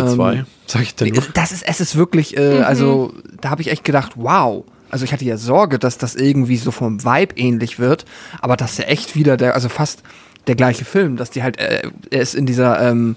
Ähm, 0.00 0.14
2, 0.14 0.44
sag 0.66 0.82
ich 0.82 0.94
dann 0.94 1.08
nur. 1.08 1.24
Das 1.34 1.52
ist, 1.52 1.62
es 1.68 1.82
ist 1.82 1.94
wirklich, 1.94 2.38
äh, 2.38 2.60
also 2.60 3.12
da 3.38 3.50
habe 3.50 3.60
ich 3.60 3.70
echt 3.70 3.84
gedacht, 3.84 4.12
wow. 4.16 4.64
Also 4.88 5.04
ich 5.04 5.12
hatte 5.12 5.26
ja 5.26 5.36
Sorge, 5.36 5.78
dass 5.78 5.98
das 5.98 6.14
irgendwie 6.14 6.56
so 6.56 6.70
vom 6.70 7.04
Vibe 7.04 7.34
ähnlich 7.36 7.78
wird, 7.78 8.06
aber 8.40 8.56
das 8.56 8.72
ist 8.72 8.78
ja 8.78 8.84
echt 8.84 9.14
wieder 9.14 9.36
der, 9.36 9.54
also 9.54 9.68
fast 9.68 10.02
der 10.46 10.54
gleiche 10.56 10.84
Film, 10.84 11.16
dass 11.16 11.30
die 11.30 11.42
halt, 11.42 11.58
äh, 11.58 11.82
er 12.10 12.20
ist 12.20 12.34
in 12.34 12.46
dieser 12.46 12.80
ähm, 12.90 13.16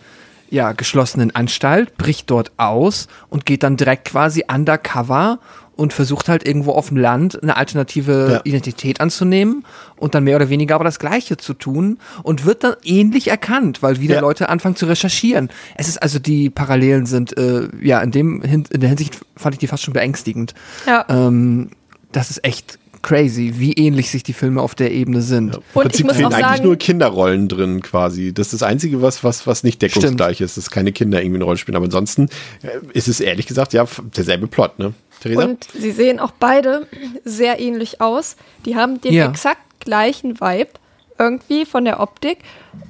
ja, 0.50 0.74
geschlossenen 0.74 1.34
Anstalt, 1.36 1.98
bricht 1.98 2.30
dort 2.30 2.52
aus 2.58 3.08
und 3.30 3.46
geht 3.46 3.64
dann 3.64 3.78
direkt 3.78 4.06
quasi 4.06 4.44
undercover 4.48 5.40
und 5.76 5.92
versucht 5.92 6.30
halt 6.30 6.48
irgendwo 6.48 6.72
auf 6.72 6.88
dem 6.88 6.98
Land 6.98 7.42
eine 7.44 7.58
alternative 7.58 8.30
Ja. 8.32 8.42
Identität 8.46 9.02
anzunehmen 9.02 9.66
und 9.98 10.16
dann 10.16 10.24
mehr 10.24 10.38
oder 10.38 10.48
weniger 10.50 10.76
aber 10.76 10.86
das 10.86 11.00
Gleiche 11.00 11.36
zu 11.36 11.54
tun 11.54 11.98
und 12.24 12.46
wird 12.46 12.64
dann 12.64 12.76
ähnlich 12.84 13.28
erkannt, 13.28 13.82
weil 13.84 14.00
wieder 14.00 14.16
Ja. 14.16 14.22
Leute 14.22 14.48
anfangen 14.48 14.78
zu 14.78 14.86
recherchieren. 14.86 15.50
Es 15.76 15.90
ist 15.90 16.02
also 16.02 16.20
die 16.20 16.50
Parallelen 16.50 17.06
sind 17.08 17.38
äh, 17.38 17.68
ja 17.82 18.00
in 18.02 18.12
dem 18.12 18.42
in 18.44 18.64
der 18.72 18.88
Hinsicht 18.88 19.18
fand 19.36 19.56
ich 19.56 19.60
die 19.60 19.68
fast 19.68 19.84
schon 19.84 19.94
beängstigend. 19.94 20.54
Ja. 20.88 21.06
Ähm, 21.10 21.72
das 22.14 22.30
ist 22.30 22.46
echt 22.46 22.80
crazy, 23.06 23.53
wie 23.57 23.73
ähnlich 23.73 24.10
sich 24.10 24.23
die 24.23 24.34
Filme 24.34 24.61
auf 24.61 24.73
der 24.76 24.91
Ebene 24.91 25.22
sind. 25.22 25.56
Im 25.56 25.61
Und 25.73 25.84
Prinzip 25.84 25.99
ich 26.02 26.06
muss 26.07 26.15
fehlen 26.18 26.34
eigentlich 26.34 26.45
sagen- 26.57 26.64
nur 26.64 26.76
Kinderrollen 26.76 27.48
drin 27.48 27.82
quasi. 27.82 28.34
Das 28.34 28.48
ist 28.48 28.61
das 28.61 28.64
Einzige, 28.64 29.02
was, 29.02 29.23
was, 29.23 29.45
was 29.45 29.64
nicht 29.64 29.82
deckungsgleich 29.82 30.41
ist, 30.41 30.57
dass 30.57 30.72
keine 30.72 30.91
Kinder 30.91 31.22
irgendwie 31.22 31.38
eine 31.38 31.44
Rolle 31.45 31.57
spielen. 31.57 31.76
Aber 31.76 31.86
ansonsten 31.86 32.30
äh, 32.64 32.69
ist 32.94 33.07
es 33.07 33.19
ehrlich 33.19 33.45
gesagt 33.45 33.73
ja 33.73 33.86
derselbe 34.18 34.48
Plot, 34.48 34.80
ne? 34.80 34.94
Theresa? 35.22 35.44
Und 35.45 35.68
sie 35.77 35.91
sehen 35.91 36.19
auch 36.19 36.32
beide 36.32 36.88
sehr 37.23 37.60
ähnlich 37.60 38.02
aus. 38.02 38.36
Die 38.65 38.76
haben 38.76 38.99
den 39.02 39.14
Ja. 39.14 39.30
exakt 39.30 39.61
gleichen 39.80 40.40
Vibe 40.41 40.72
irgendwie 41.19 41.65
von 41.65 41.86
der 41.86 41.99
Optik. 41.99 42.40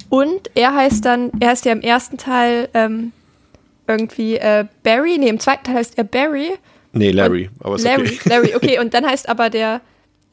Und 0.09 0.49
er 0.55 0.73
heißt 0.73 1.03
dann, 1.05 1.29
er 1.39 1.49
heißt 1.49 1.65
ja 1.65 1.73
im 1.73 1.81
ersten 1.81 2.17
Teil 2.17 2.69
ähm, 2.73 3.11
irgendwie 3.87 4.37
äh, 4.37 4.65
Barry. 4.83 5.17
Nee, 5.19 5.27
im 5.29 5.39
zweiten 5.39 5.65
Teil 5.65 5.75
heißt 5.75 5.97
er 5.97 6.03
Barry. 6.05 6.51
nee, 6.93 7.11
Larry. 7.11 7.49
Aber 7.59 7.75
ist 7.75 7.83
Larry, 7.83 8.07
okay. 8.19 8.29
Larry, 8.29 8.55
okay. 8.55 8.79
Und 8.81 8.93
dann 8.93 9.05
heißt 9.05 9.29
aber 9.29 9.49
der 9.49 9.81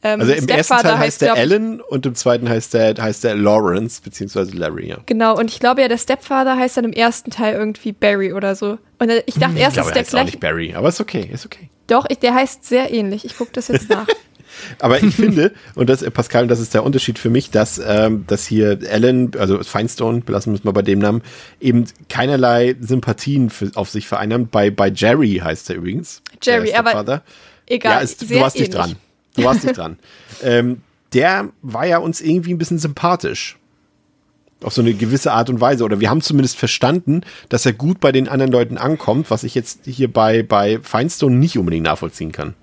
ähm, 0.03 0.21
Also 0.21 0.33
im 0.33 0.47
ersten 0.47 0.77
Teil 0.77 0.97
heißt 0.97 1.21
der 1.21 1.33
ich- 1.33 1.39
Alan 1.39 1.81
und 1.81 2.05
im 2.05 2.15
zweiten 2.15 2.49
heißt 2.49 2.73
der, 2.73 2.95
heißt 3.01 3.23
der 3.23 3.35
Lawrence, 3.35 4.01
beziehungsweise 4.03 4.51
Larry, 4.55 4.89
ja. 4.89 4.97
Genau, 5.05 5.37
und 5.37 5.49
ich 5.49 5.59
glaube 5.59 5.81
ja, 5.81 5.87
der 5.87 5.97
Stepfather 5.97 6.57
heißt 6.57 6.77
dann 6.77 6.85
im 6.85 6.93
ersten 6.93 7.31
Teil 7.31 7.55
irgendwie 7.55 7.91
Barry 7.91 8.33
oder 8.33 8.55
so. 8.55 8.77
Und 8.99 9.09
äh, 9.09 9.23
ich 9.25 9.35
dachte 9.35 9.57
erst, 9.57 9.77
Ich 9.77 9.83
glaube, 9.83 9.89
ist 9.89 9.91
er 9.91 9.93
der 9.93 10.03
heißt 10.03 10.15
auch 10.15 10.23
nicht 10.25 10.39
Barry, 10.39 10.73
aber 10.75 10.89
ist 10.89 11.01
okay, 11.01 11.29
ist 11.31 11.45
okay. 11.45 11.69
Doch, 11.87 12.05
ich, 12.09 12.19
der 12.19 12.33
heißt 12.33 12.65
sehr 12.65 12.93
ähnlich. 12.93 13.25
Ich 13.25 13.37
gucke 13.37 13.51
das 13.53 13.67
jetzt 13.67 13.89
nach. 13.89 14.07
Aber 14.79 15.01
ich 15.01 15.15
finde, 15.15 15.51
und 15.73 15.89
das, 15.89 16.03
Pascal, 16.11 16.43
und 16.43 16.49
das 16.49 16.59
ist 16.59 16.75
der 16.75 16.83
Unterschied 16.83 17.17
für 17.17 17.31
mich, 17.31 17.49
dass, 17.49 17.81
ähm, 17.83 18.25
dass 18.27 18.45
hier 18.45 18.77
Alan, 18.89 19.31
also 19.37 19.61
Feinstone, 19.63 20.21
belassen 20.21 20.53
wir 20.53 20.59
es 20.59 20.63
mal 20.63 20.71
bei 20.71 20.83
dem 20.83 20.99
Namen, 20.99 21.23
eben 21.59 21.85
keinerlei 22.07 22.75
Sympathien 22.79 23.49
für, 23.49 23.71
auf 23.75 23.89
sich 23.89 24.07
vereinnahmt. 24.07 24.51
Bei, 24.51 24.69
bei 24.69 24.89
Jerry 24.89 25.41
heißt 25.43 25.71
er 25.71 25.77
übrigens. 25.77 26.21
Jerry, 26.41 26.73
aber. 26.73 27.23
Egal, 27.65 27.93
ja, 27.93 27.99
ist, 28.01 28.21
du 28.21 28.29
warst 28.39 28.57
nicht 28.59 28.73
ähnlich. 28.73 28.91
dran. 28.91 28.95
Du 29.35 29.43
warst 29.43 29.63
nicht 29.63 29.77
dran. 29.77 29.97
Ähm, 30.43 30.81
der 31.13 31.49
war 31.61 31.85
ja 31.85 31.97
uns 31.97 32.21
irgendwie 32.21 32.53
ein 32.53 32.57
bisschen 32.57 32.79
sympathisch. 32.79 33.57
Auf 34.61 34.73
so 34.73 34.81
eine 34.81 34.93
gewisse 34.93 35.33
Art 35.33 35.49
und 35.49 35.59
Weise. 35.59 35.83
Oder 35.83 35.99
wir 35.99 36.09
haben 36.09 36.21
zumindest 36.21 36.57
verstanden, 36.57 37.21
dass 37.49 37.65
er 37.65 37.73
gut 37.73 37.99
bei 37.99 38.11
den 38.11 38.27
anderen 38.27 38.51
Leuten 38.51 38.77
ankommt, 38.77 39.29
was 39.29 39.43
ich 39.43 39.55
jetzt 39.55 39.81
hier 39.85 40.11
bei, 40.11 40.43
bei 40.43 40.79
Feinstone 40.81 41.35
nicht 41.35 41.57
unbedingt 41.57 41.83
nachvollziehen 41.83 42.31
kann. 42.31 42.53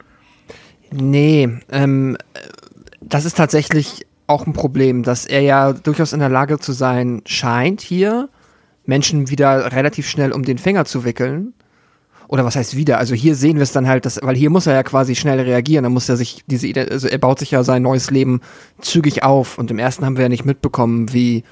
Nee, 0.93 1.49
ähm, 1.71 2.17
das 3.01 3.25
ist 3.25 3.37
tatsächlich 3.37 4.07
auch 4.27 4.47
ein 4.47 4.53
Problem, 4.53 5.03
dass 5.03 5.27
er 5.27 5.41
ja 5.41 5.73
durchaus 5.73 6.13
in 6.13 6.21
der 6.21 6.29
Lage 6.29 6.59
zu 6.59 6.73
sein 6.73 7.23
scheint, 7.27 7.81
hier 7.81 8.29
Menschen 8.87 9.29
wieder 9.29 9.73
relativ 9.73 10.09
schnell 10.09 10.33
um 10.33 10.45
den 10.45 10.59
Finger 10.59 10.85
zu 10.85 11.05
wickeln. 11.05 11.53
Oder 12.31 12.45
was 12.45 12.55
heißt 12.55 12.77
wieder? 12.77 12.99
Also 12.99 13.17
hier 13.17 13.35
sehen 13.35 13.57
wir 13.57 13.65
es 13.65 13.73
dann 13.73 13.89
halt, 13.89 14.07
dass, 14.07 14.21
weil 14.23 14.37
hier 14.37 14.51
muss 14.51 14.69
er 14.69 14.75
ja 14.75 14.85
quasi 14.85 15.17
schnell 15.17 15.41
reagieren. 15.41 15.83
Dann 15.83 15.93
muss 15.93 16.09
er 16.09 16.17
sich 16.17 16.45
diese, 16.47 16.73
also 16.89 17.09
er 17.09 17.19
baut 17.19 17.41
sich 17.41 17.51
ja 17.51 17.65
sein 17.65 17.83
neues 17.83 18.13
Leben 18.13 18.41
zügig 18.81 19.25
auf. 19.25 19.59
Und 19.59 19.73
im 19.73 19.81
ersten 19.81 20.05
haben 20.05 20.17
wir 20.17 20.23
ja 20.23 20.29
nicht 20.29 20.45
mitbekommen, 20.45 21.13
wie 21.13 21.43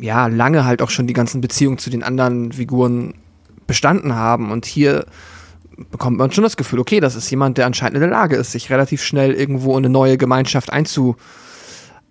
ja 0.00 0.26
lange 0.26 0.64
halt 0.64 0.82
auch 0.82 0.90
schon 0.90 1.06
die 1.06 1.12
ganzen 1.12 1.40
Beziehungen 1.40 1.78
zu 1.78 1.88
den 1.88 2.02
anderen 2.02 2.50
Figuren 2.50 3.14
bestanden 3.68 4.16
haben. 4.16 4.50
Und 4.50 4.66
hier 4.66 5.06
bekommt 5.92 6.18
man 6.18 6.32
schon 6.32 6.42
das 6.42 6.56
Gefühl, 6.56 6.80
okay, 6.80 6.98
das 6.98 7.14
ist 7.14 7.30
jemand, 7.30 7.56
der 7.56 7.66
anscheinend 7.66 7.94
in 7.94 8.00
der 8.00 8.10
Lage 8.10 8.34
ist, 8.34 8.50
sich 8.50 8.70
relativ 8.70 9.04
schnell 9.04 9.34
irgendwo 9.34 9.78
in 9.78 9.84
eine 9.84 9.90
neue 9.90 10.18
Gemeinschaft 10.18 10.72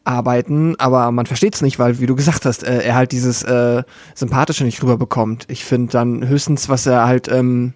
einzuarbeiten, 0.05 0.79
aber 0.79 1.11
man 1.11 1.25
versteht 1.25 1.55
es 1.55 1.61
nicht, 1.61 1.79
weil, 1.79 1.99
wie 1.99 2.05
du 2.05 2.15
gesagt 2.15 2.45
hast, 2.45 2.63
äh, 2.63 2.81
er 2.83 2.95
halt 2.95 3.11
dieses 3.11 3.43
äh, 3.43 3.83
Sympathische 4.13 4.63
nicht 4.63 4.81
rüberbekommt. 4.81 5.45
Ich 5.49 5.65
finde 5.65 5.91
dann 5.91 6.27
höchstens, 6.27 6.69
was 6.69 6.85
er 6.85 7.05
halt, 7.05 7.27
ähm, 7.27 7.73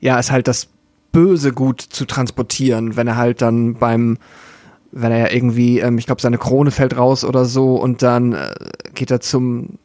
ja, 0.00 0.18
ist 0.18 0.30
halt 0.30 0.46
das 0.48 0.68
Böse 1.10 1.52
gut 1.52 1.80
zu 1.80 2.04
transportieren, 2.04 2.96
wenn 2.96 3.06
er 3.08 3.16
halt 3.16 3.42
dann 3.42 3.74
beim 3.74 4.18
wenn 4.94 5.10
er 5.10 5.18
ja 5.20 5.30
irgendwie, 5.32 5.80
ähm, 5.80 5.96
ich 5.96 6.04
glaube, 6.04 6.20
seine 6.20 6.36
Krone 6.36 6.70
fällt 6.70 6.98
raus 6.98 7.24
oder 7.24 7.46
so 7.46 7.76
und 7.76 8.02
dann 8.02 8.34
äh, 8.34 8.50
geht 8.92 9.10
er 9.10 9.20
zum 9.22 9.78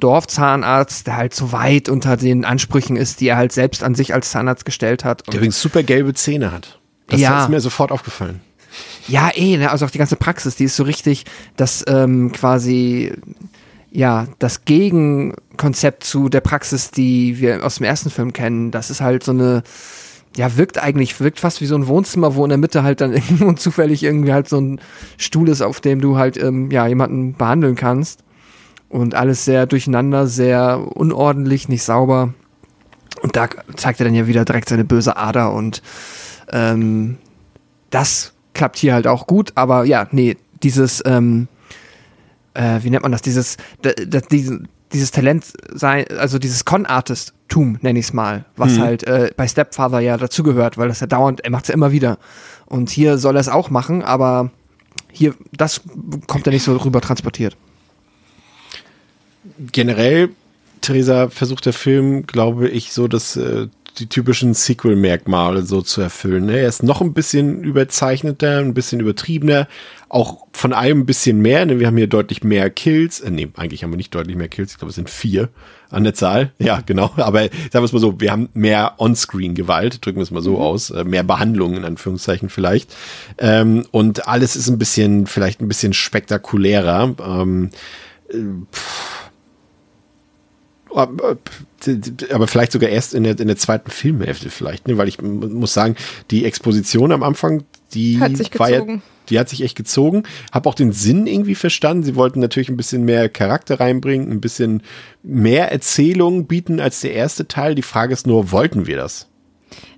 Dorfzahnarzt, 0.00 1.06
der 1.06 1.18
halt 1.18 1.34
so 1.34 1.52
weit 1.52 1.90
unter 1.90 2.16
den 2.16 2.46
Ansprüchen 2.46 2.96
ist, 2.96 3.20
die 3.20 3.28
er 3.28 3.36
halt 3.36 3.52
selbst 3.52 3.82
an 3.84 3.94
sich 3.94 4.14
als 4.14 4.30
Zahnarzt 4.30 4.64
gestellt 4.64 5.04
hat. 5.04 5.20
Und 5.22 5.34
Der 5.34 5.40
übrigens 5.40 5.60
super 5.60 5.82
gelbe 5.82 6.14
Zähne 6.14 6.50
hat. 6.50 6.78
Das 7.08 7.20
Ja. 7.20 7.42
ist 7.42 7.50
mir 7.50 7.60
sofort 7.60 7.92
aufgefallen. 7.92 8.40
Ja, 9.08 9.30
eh, 9.34 9.56
ne? 9.56 9.70
also 9.70 9.86
auch 9.86 9.90
die 9.90 9.98
ganze 9.98 10.16
Praxis, 10.16 10.56
die 10.56 10.64
ist 10.64 10.76
so 10.76 10.82
richtig, 10.82 11.24
dass 11.56 11.84
ähm, 11.86 12.32
quasi 12.32 13.12
ja 13.90 14.26
das 14.38 14.64
Gegenkonzept 14.64 16.04
zu 16.04 16.28
der 16.28 16.40
Praxis, 16.40 16.90
die 16.90 17.38
wir 17.40 17.64
aus 17.64 17.76
dem 17.76 17.84
ersten 17.84 18.10
Film 18.10 18.32
kennen. 18.32 18.70
Das 18.70 18.90
ist 18.90 19.00
halt 19.00 19.22
so 19.22 19.32
eine, 19.32 19.62
ja, 20.36 20.56
wirkt 20.56 20.82
eigentlich, 20.82 21.18
wirkt 21.20 21.40
fast 21.40 21.60
wie 21.60 21.66
so 21.66 21.76
ein 21.76 21.86
Wohnzimmer, 21.86 22.34
wo 22.34 22.44
in 22.44 22.50
der 22.50 22.58
Mitte 22.58 22.82
halt 22.82 23.00
dann 23.00 23.12
irgendwo 23.14 23.52
zufällig 23.52 24.02
irgendwie 24.02 24.32
halt 24.32 24.48
so 24.48 24.60
ein 24.60 24.80
Stuhl 25.16 25.48
ist, 25.48 25.62
auf 25.62 25.80
dem 25.80 26.00
du 26.00 26.16
halt 26.16 26.36
ähm, 26.36 26.70
ja 26.70 26.86
jemanden 26.86 27.34
behandeln 27.34 27.74
kannst. 27.74 28.22
Und 28.88 29.16
alles 29.16 29.44
sehr 29.44 29.66
durcheinander, 29.66 30.28
sehr 30.28 30.80
unordentlich, 30.94 31.68
nicht 31.68 31.82
sauber. 31.82 32.34
Und 33.20 33.34
da 33.34 33.48
zeigt 33.74 34.00
er 34.00 34.04
dann 34.04 34.14
ja 34.14 34.28
wieder 34.28 34.44
direkt 34.44 34.68
seine 34.68 34.84
böse 34.84 35.16
Ader 35.16 35.52
und 35.52 35.82
ähm, 36.52 37.18
das 37.90 38.35
klappt 38.56 38.76
hier 38.78 38.94
halt 38.94 39.06
auch 39.06 39.26
gut, 39.26 39.52
aber 39.54 39.84
ja, 39.84 40.08
nee, 40.10 40.36
dieses, 40.62 41.02
ähm, 41.06 41.48
äh, 42.54 42.80
wie 42.82 42.90
nennt 42.90 43.02
man 43.02 43.12
das, 43.12 43.22
dieses, 43.22 43.56
d- 43.84 43.94
d- 43.94 44.20
diesen- 44.30 44.68
dieses 44.92 45.10
Talent 45.10 45.44
sein, 45.74 46.04
also 46.18 46.38
dieses 46.38 46.64
Con-Artist-Tum, 46.64 47.78
nenne 47.82 47.98
ich 47.98 48.06
es 48.06 48.12
mal, 48.12 48.44
was 48.56 48.78
halt 48.78 49.02
äh, 49.04 49.30
bei 49.36 49.46
Stepfather 49.48 50.00
ja 50.00 50.16
dazugehört, 50.16 50.78
weil 50.78 50.88
das 50.88 51.00
ja 51.00 51.06
dauernd, 51.06 51.40
er 51.44 51.50
macht 51.50 51.64
es 51.64 51.68
ja 51.68 51.74
immer 51.74 51.90
wieder. 51.92 52.18
Und 52.66 52.88
hier 52.90 53.18
soll 53.18 53.36
er 53.36 53.40
es 53.40 53.48
auch 53.48 53.68
machen, 53.70 54.02
aber 54.02 54.50
hier, 55.12 55.34
das 55.52 55.80
kommt 56.28 56.46
ja 56.46 56.52
nicht 56.52 56.62
so 56.62 56.76
rüber 56.76 57.00
transportiert. 57.00 57.56
Generell, 59.72 60.30
Theresa, 60.80 61.28
versucht 61.28 61.66
der 61.66 61.72
Film, 61.72 62.26
glaube 62.26 62.68
ich, 62.68 62.92
so 62.92 63.08
das, 63.08 63.36
äh, 63.36 63.68
die 63.98 64.08
typischen 64.08 64.54
Sequel-Merkmale 64.54 65.62
so 65.62 65.80
zu 65.80 66.00
erfüllen. 66.00 66.46
Ne? 66.46 66.58
Er 66.58 66.68
ist 66.68 66.82
noch 66.82 67.00
ein 67.00 67.14
bisschen 67.14 67.64
überzeichneter, 67.64 68.58
ein 68.58 68.74
bisschen 68.74 69.00
übertriebener, 69.00 69.68
auch 70.08 70.46
von 70.52 70.72
allem 70.72 71.00
ein 71.00 71.06
bisschen 71.06 71.40
mehr. 71.40 71.64
Ne? 71.64 71.80
Wir 71.80 71.86
haben 71.86 71.96
hier 71.96 72.06
deutlich 72.06 72.44
mehr 72.44 72.68
Kills. 72.70 73.20
Äh, 73.20 73.30
nee, 73.30 73.48
eigentlich 73.56 73.82
haben 73.82 73.90
wir 73.90 73.96
nicht 73.96 74.14
deutlich 74.14 74.36
mehr 74.36 74.48
Kills. 74.48 74.72
Ich 74.72 74.78
glaube, 74.78 74.90
es 74.90 74.96
sind 74.96 75.08
vier 75.08 75.48
an 75.90 76.04
der 76.04 76.14
Zahl. 76.14 76.52
Ja, 76.58 76.82
genau. 76.84 77.10
Aber 77.16 77.40
sagen 77.40 77.52
wir 77.72 77.82
es 77.84 77.92
mal 77.92 77.98
so, 78.00 78.20
wir 78.20 78.32
haben 78.32 78.48
mehr 78.52 78.94
On-Screen-Gewalt, 78.98 80.04
drücken 80.04 80.18
wir 80.18 80.24
es 80.24 80.30
mal 80.30 80.42
so 80.42 80.58
aus, 80.58 80.90
äh, 80.90 81.04
mehr 81.04 81.22
Behandlungen 81.22 81.78
in 81.78 81.84
Anführungszeichen 81.84 82.50
vielleicht. 82.50 82.94
Ähm, 83.38 83.86
und 83.90 84.28
alles 84.28 84.56
ist 84.56 84.68
ein 84.68 84.78
bisschen, 84.78 85.26
vielleicht 85.26 85.60
ein 85.60 85.68
bisschen 85.68 85.94
spektakulärer. 85.94 87.14
Ähm, 87.18 87.70
aber 90.96 92.46
vielleicht 92.46 92.72
sogar 92.72 92.88
erst 92.88 93.14
in 93.14 93.24
der, 93.24 93.38
in 93.38 93.48
der 93.48 93.56
zweiten 93.56 93.90
Filmhälfte 93.90 94.50
vielleicht, 94.50 94.88
ne? 94.88 94.96
weil 94.96 95.08
ich 95.08 95.20
muss 95.20 95.74
sagen, 95.74 95.96
die 96.30 96.44
Exposition 96.44 97.12
am 97.12 97.22
Anfang, 97.22 97.64
die 97.92 98.18
hat 98.20 98.36
sich 98.36 98.58
war 98.58 98.70
gezogen. 98.70 98.94
ja, 98.94 99.00
die 99.28 99.38
hat 99.38 99.48
sich 99.48 99.62
echt 99.62 99.76
gezogen. 99.76 100.22
Hab 100.52 100.66
auch 100.66 100.74
den 100.74 100.92
Sinn 100.92 101.26
irgendwie 101.26 101.54
verstanden. 101.54 102.04
Sie 102.04 102.16
wollten 102.16 102.40
natürlich 102.40 102.68
ein 102.68 102.76
bisschen 102.76 103.04
mehr 103.04 103.28
Charakter 103.28 103.80
reinbringen, 103.80 104.30
ein 104.30 104.40
bisschen 104.40 104.82
mehr 105.22 105.70
Erzählung 105.70 106.46
bieten 106.46 106.80
als 106.80 107.00
der 107.00 107.12
erste 107.12 107.46
Teil. 107.46 107.74
Die 107.74 107.82
Frage 107.82 108.12
ist 108.12 108.26
nur, 108.26 108.52
wollten 108.52 108.86
wir 108.86 108.96
das? 108.96 109.28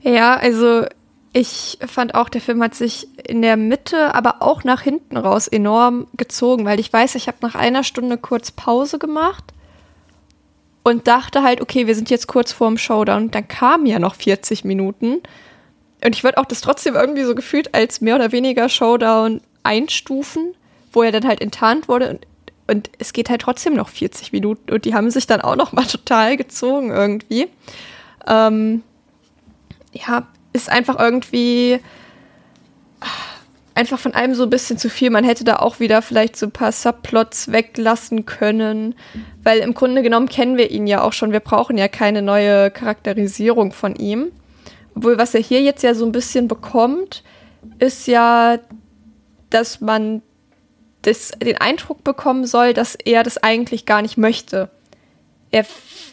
Ja, 0.03 0.37
also 0.37 0.85
ich 1.33 1.79
fand 1.87 2.15
auch, 2.15 2.29
der 2.29 2.41
Film 2.41 2.63
hat 2.63 2.75
sich 2.75 3.07
in 3.29 3.43
der 3.43 3.57
Mitte, 3.57 4.15
aber 4.15 4.43
auch 4.43 4.65
nach 4.65 4.81
hinten 4.81 5.17
raus 5.17 5.47
enorm 5.47 6.07
gezogen, 6.17 6.65
weil 6.65 6.81
ich 6.81 6.93
weiß, 6.93 7.15
ich 7.15 7.29
habe 7.29 7.39
nach 7.43 7.55
einer 7.55 7.85
Stunde 7.85 8.17
kurz 8.19 8.51
Pause 8.51 8.99
gemacht 8.99 9.45
und 10.89 11.07
dachte 11.07 11.43
halt, 11.43 11.61
okay, 11.61 11.87
wir 11.87 11.95
sind 11.95 12.09
jetzt 12.09 12.29
kurz 12.29 12.51
vorm 12.51 12.79
Showdown. 12.79 13.31
Dann 13.31 13.47
kamen 13.47 13.85
ja 13.85 13.99
noch 13.99 14.15
40 14.15 14.65
Minuten. 14.65 15.21
Und 16.03 16.15
ich 16.15 16.25
würde 16.25 16.39
auch 16.39 16.47
das 16.47 16.63
trotzdem 16.63 16.95
irgendwie 16.95 17.25
so 17.25 17.35
gefühlt 17.35 17.75
als 17.75 18.01
mehr 18.01 18.15
oder 18.15 18.33
weniger 18.33 18.71
Showdown 18.71 19.43
einstufen, 19.65 20.55
wo 20.93 21.03
er 21.03 21.13
dann 21.13 21.27
halt 21.27 21.43
enttarnt 21.43 21.89
wurde. 21.89 22.11
Und, 22.11 22.27
und 22.69 22.91
es 22.99 23.13
geht 23.13 23.29
halt 23.29 23.43
trotzdem 23.43 23.75
noch 23.75 23.91
40 23.91 24.33
Minuten. 24.33 24.73
Und 24.73 24.87
die 24.87 24.95
haben 24.95 25.11
sich 25.11 25.27
dann 25.27 25.43
auch 25.43 25.57
noch 25.57 25.73
mal 25.73 25.85
total 25.87 26.39
gezogen 26.39 26.91
irgendwie. 26.91 27.49
Ähm, 28.27 28.83
ja, 29.93 30.27
ist 30.55 30.71
einfach 30.71 30.99
irgendwie 30.99 31.81
einfach 33.79 34.01
von 34.01 34.13
allem 34.13 34.35
so 34.35 34.43
ein 34.43 34.51
bisschen 34.51 34.77
zu 34.77 34.91
viel. 34.91 35.11
Man 35.11 35.23
hätte 35.23 35.45
da 35.45 35.57
auch 35.57 35.79
wieder 35.79 36.03
vielleicht 36.03 36.37
so 36.37 36.47
ein 36.47 36.53
paar 36.53 36.73
Subplots 36.73 37.53
weglassen 37.53 38.27
können, 38.27 38.97
weil 39.49 39.61
im 39.61 39.73
Grunde 39.73 40.03
genommen 40.03 40.29
kennen 40.29 40.59
wir 40.59 40.71
ihn 40.71 40.87
ja 40.87 41.03
auch 41.03 41.15
schon. 41.15 41.33
Wir 41.33 41.41
brauchen 41.41 41.79
ja 41.79 41.89
keine 41.89 42.21
neue 42.21 42.71
Charakterisierung 42.71 43.73
von 43.73 43.97
ihm. 43.97 44.31
Obwohl, 44.95 45.17
was 45.17 45.35
er 45.35 45.41
hier 45.41 45.63
jetzt 45.63 45.83
ja 45.83 45.95
so 45.95 46.05
ein 46.05 46.13
bisschen 46.13 46.49
bekommt, 46.49 47.25
ist 47.79 48.07
ja, 48.07 48.59
dass 49.49 49.81
man 49.81 50.21
das, 51.01 51.31
den 51.43 51.57
Eindruck 51.57 52.05
bekommen 52.05 52.45
soll, 52.45 52.75
dass 52.75 52.95
er 52.95 53.23
das 53.23 53.39
eigentlich 53.39 53.87
gar 53.87 54.03
nicht 54.03 54.19
möchte. 54.19 54.69
Er 55.51 55.65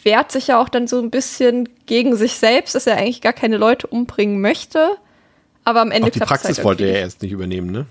wehrt 0.02 0.32
sich 0.32 0.46
ja 0.46 0.58
auch 0.58 0.70
dann 0.70 0.86
so 0.86 0.98
ein 0.98 1.10
bisschen 1.10 1.68
gegen 1.84 2.16
sich 2.16 2.38
selbst, 2.38 2.74
dass 2.74 2.86
er 2.86 2.96
eigentlich 2.96 3.20
gar 3.20 3.34
keine 3.34 3.58
Leute 3.58 3.86
umbringen 3.86 4.40
möchte. 4.40 4.96
Aber 5.62 5.82
am 5.82 5.90
Ende 5.90 6.08
Auch 6.08 6.12
die 6.12 6.20
Praxis 6.20 6.56
halt 6.56 6.64
wollte 6.64 6.84
er 6.84 7.00
erst 7.00 7.20
nicht 7.20 7.32
übernehmen, 7.32 7.70
ne? 7.70 7.84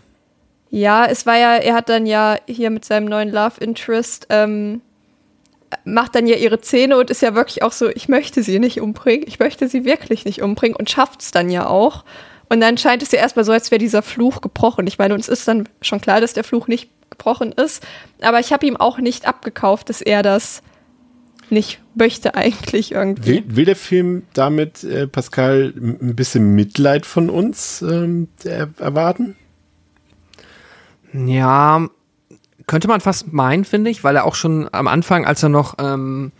Ja, 0.72 1.05
es 1.05 1.27
war 1.27 1.38
ja, 1.38 1.53
er 1.57 1.76
hat 1.76 1.89
dann 1.89 2.07
ja 2.07 2.35
hier 2.47 2.72
mit 2.72 2.84
seinem 2.84 3.05
neuen 3.05 3.30
Love 3.30 3.61
Interest, 3.61 4.26
ähm, 4.31 4.81
macht 5.84 6.15
dann 6.15 6.27
ja 6.27 6.35
ihre 6.35 6.61
Zähne 6.61 6.97
und 6.97 7.10
ist 7.10 7.22
ja 7.22 7.35
wirklich 7.35 7.64
auch 7.64 7.72
so, 7.72 7.89
ich 7.89 8.07
möchte 8.07 8.43
sie 8.43 8.60
nicht 8.60 8.81
umbringen, 8.81 9.26
ich 9.27 9.39
möchte 9.39 9.68
sie 9.68 9.85
wirklich 9.85 10.26
nicht 10.26 10.41
umbringen 10.41 10.76
und 10.76 10.89
schafft 10.89 11.22
es 11.22 11.31
dann 11.31 11.49
ja 11.49 11.68
auch. 11.68 12.03
Und 12.47 12.61
dann 12.61 12.77
scheint 12.77 13.02
es 13.02 13.11
ja 13.11 13.19
erstmal 13.19 13.45
so, 13.45 13.52
als 13.52 13.72
wäre 13.72 13.80
dieser 13.80 14.02
Fluch 14.02 14.41
gebrochen. 14.41 14.85
Ich 14.88 14.97
meine, 14.97 15.14
uns 15.14 15.27
ist 15.27 15.47
dann 15.47 15.68
schon 15.81 15.99
klar, 15.99 16.22
dass 16.22 16.34
der 16.34 16.43
Fluch 16.43 16.68
nicht 16.68 16.89
gebrochen 17.10 17.52
ist. 17.52 17.85
Aber 18.22 18.39
ich 18.39 18.53
habe 18.53 18.65
ihm 18.68 18.77
auch 18.77 18.99
nicht 18.99 19.27
abgekauft, 19.27 19.89
dass 19.89 20.02
er 20.02 20.22
das 20.22 20.61
nicht 21.49 21.80
möchte 21.95 22.35
eigentlich 22.35 22.91
irgendwie. 22.91 23.35
Will, 23.35 23.56
will 23.56 23.65
der 23.65 23.76
Film 23.76 24.23
damit, 24.34 24.84
äh, 24.84 25.07
Pascal, 25.07 25.73
ein 25.76 26.15
bisschen 26.15 26.56
Mitleid 26.56 27.06
von 27.06 27.30
uns 27.30 27.81
ähm, 27.81 28.30
erwarten? 28.43 29.35
Ja, 31.14 31.88
könnte 32.67 32.87
man 32.87 33.01
fast 33.01 33.31
meinen, 33.31 33.65
finde 33.65 33.89
ich, 33.89 34.03
weil 34.03 34.15
er 34.15 34.25
auch 34.25 34.35
schon 34.35 34.67
am 34.71 34.87
Anfang, 34.87 35.25
als 35.25 35.43
er 35.43 35.49
noch 35.49 35.75
ähm, 35.79 36.31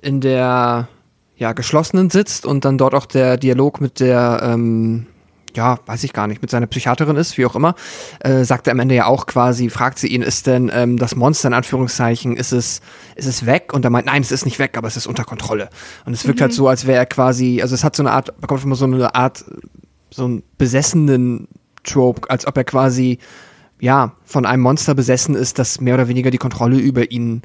in 0.00 0.20
der 0.20 0.88
ja, 1.36 1.52
geschlossenen 1.52 2.10
sitzt 2.10 2.46
und 2.46 2.64
dann 2.64 2.78
dort 2.78 2.94
auch 2.94 3.06
der 3.06 3.36
Dialog 3.36 3.80
mit 3.80 4.00
der 4.00 4.40
ähm, 4.42 5.06
ja, 5.56 5.78
weiß 5.86 6.04
ich 6.04 6.12
gar 6.12 6.26
nicht, 6.26 6.42
mit 6.42 6.50
seiner 6.50 6.66
Psychiaterin 6.66 7.16
ist, 7.16 7.38
wie 7.38 7.46
auch 7.46 7.54
immer, 7.54 7.74
äh, 8.20 8.44
sagt 8.44 8.66
er 8.66 8.72
am 8.72 8.80
Ende 8.80 8.94
ja 8.94 9.06
auch 9.06 9.26
quasi, 9.26 9.70
fragt 9.70 9.98
sie 9.98 10.08
ihn, 10.08 10.22
ist 10.22 10.46
denn 10.46 10.70
ähm, 10.74 10.98
das 10.98 11.14
Monster 11.14 11.48
in 11.48 11.54
Anführungszeichen, 11.54 12.36
ist 12.36 12.52
es, 12.52 12.80
ist 13.14 13.26
es 13.26 13.46
weg? 13.46 13.72
Und 13.72 13.84
er 13.84 13.90
meint, 13.90 14.06
nein, 14.06 14.22
es 14.22 14.32
ist 14.32 14.44
nicht 14.44 14.58
weg, 14.58 14.76
aber 14.76 14.88
es 14.88 14.96
ist 14.96 15.06
unter 15.06 15.24
Kontrolle. 15.24 15.70
Und 16.04 16.12
es 16.12 16.26
wirkt 16.26 16.40
halt 16.40 16.50
mhm. 16.50 16.52
halt 16.52 16.56
so, 16.56 16.68
als 16.68 16.86
wäre 16.86 16.98
er 16.98 17.06
quasi, 17.06 17.62
also 17.62 17.74
es 17.74 17.84
hat 17.84 17.96
so 17.96 18.02
eine 18.02 18.12
Art, 18.12 18.40
bekommt 18.40 18.64
immer 18.64 18.76
so 18.76 18.84
eine 18.84 19.14
Art, 19.14 19.44
so 20.10 20.24
einen 20.24 20.42
besessenen 20.58 21.48
Trope, 21.84 22.28
als 22.30 22.46
ob 22.46 22.56
er 22.56 22.64
quasi, 22.64 23.18
ja, 23.84 24.12
von 24.24 24.46
einem 24.46 24.62
Monster 24.62 24.94
besessen 24.94 25.34
ist, 25.34 25.58
das 25.58 25.78
mehr 25.78 25.92
oder 25.92 26.08
weniger 26.08 26.30
die 26.30 26.38
Kontrolle 26.38 26.78
über 26.78 27.10
ihn 27.10 27.42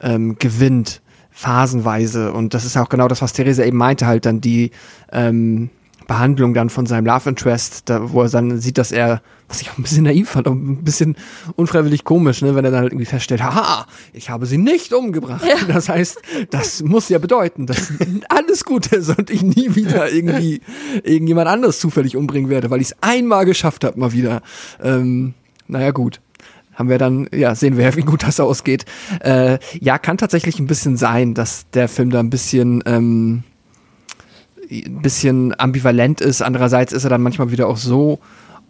ähm, 0.00 0.36
gewinnt, 0.38 1.02
phasenweise. 1.32 2.32
Und 2.32 2.54
das 2.54 2.64
ist 2.64 2.76
auch 2.76 2.88
genau 2.88 3.08
das, 3.08 3.22
was 3.22 3.32
Theresa 3.32 3.64
eben 3.64 3.76
meinte, 3.76 4.06
halt 4.06 4.24
dann 4.24 4.40
die, 4.40 4.70
ähm, 5.10 5.70
Behandlung 6.06 6.54
dann 6.54 6.70
von 6.70 6.86
seinem 6.86 7.06
Love 7.06 7.30
Interest, 7.30 7.88
da, 7.88 8.12
wo 8.12 8.22
er 8.22 8.28
dann 8.28 8.60
sieht, 8.60 8.78
dass 8.78 8.92
er, 8.92 9.22
was 9.48 9.62
ich 9.62 9.70
auch 9.70 9.78
ein 9.78 9.82
bisschen 9.82 10.04
naiv 10.04 10.28
fand, 10.28 10.46
auch 10.46 10.52
ein 10.52 10.84
bisschen 10.84 11.16
unfreiwillig 11.56 12.04
komisch, 12.04 12.42
ne, 12.42 12.54
wenn 12.54 12.64
er 12.64 12.70
dann 12.70 12.82
halt 12.82 12.92
irgendwie 12.92 13.06
feststellt, 13.06 13.42
haha, 13.42 13.86
ich 14.12 14.28
habe 14.30 14.46
sie 14.46 14.58
nicht 14.58 14.92
umgebracht. 14.92 15.44
Ja. 15.48 15.56
Das 15.66 15.88
heißt, 15.88 16.20
das 16.50 16.82
muss 16.82 17.08
ja 17.08 17.18
bedeuten, 17.18 17.66
dass 17.66 17.90
alles 18.28 18.64
gut 18.64 18.88
ist 18.88 19.08
und 19.08 19.30
ich 19.30 19.42
nie 19.42 19.74
wieder 19.74 20.12
irgendwie 20.12 20.60
irgendjemand 21.02 21.48
anderes 21.48 21.80
zufällig 21.80 22.16
umbringen 22.16 22.50
werde, 22.50 22.70
weil 22.70 22.82
ich 22.82 22.88
es 22.88 22.96
einmal 23.00 23.46
geschafft 23.46 23.82
habe, 23.82 23.98
mal 23.98 24.12
wieder. 24.12 24.42
Ähm, 24.82 25.32
naja, 25.66 25.90
gut 25.90 26.20
haben 26.74 26.88
wir 26.88 26.98
dann, 26.98 27.28
ja, 27.32 27.54
sehen 27.54 27.76
wir 27.76 27.94
wie 27.96 28.02
gut 28.02 28.24
das 28.24 28.40
ausgeht. 28.40 28.84
Äh, 29.20 29.58
ja, 29.80 29.98
kann 29.98 30.18
tatsächlich 30.18 30.58
ein 30.58 30.66
bisschen 30.66 30.96
sein, 30.96 31.34
dass 31.34 31.70
der 31.70 31.88
Film 31.88 32.10
da 32.10 32.20
ein 32.20 32.30
bisschen 32.30 32.82
ähm, 32.86 33.44
ein 34.70 35.02
bisschen 35.02 35.58
ambivalent 35.58 36.20
ist. 36.20 36.42
Andererseits 36.42 36.92
ist 36.92 37.04
er 37.04 37.10
dann 37.10 37.22
manchmal 37.22 37.50
wieder 37.50 37.68
auch 37.68 37.76
so 37.76 38.18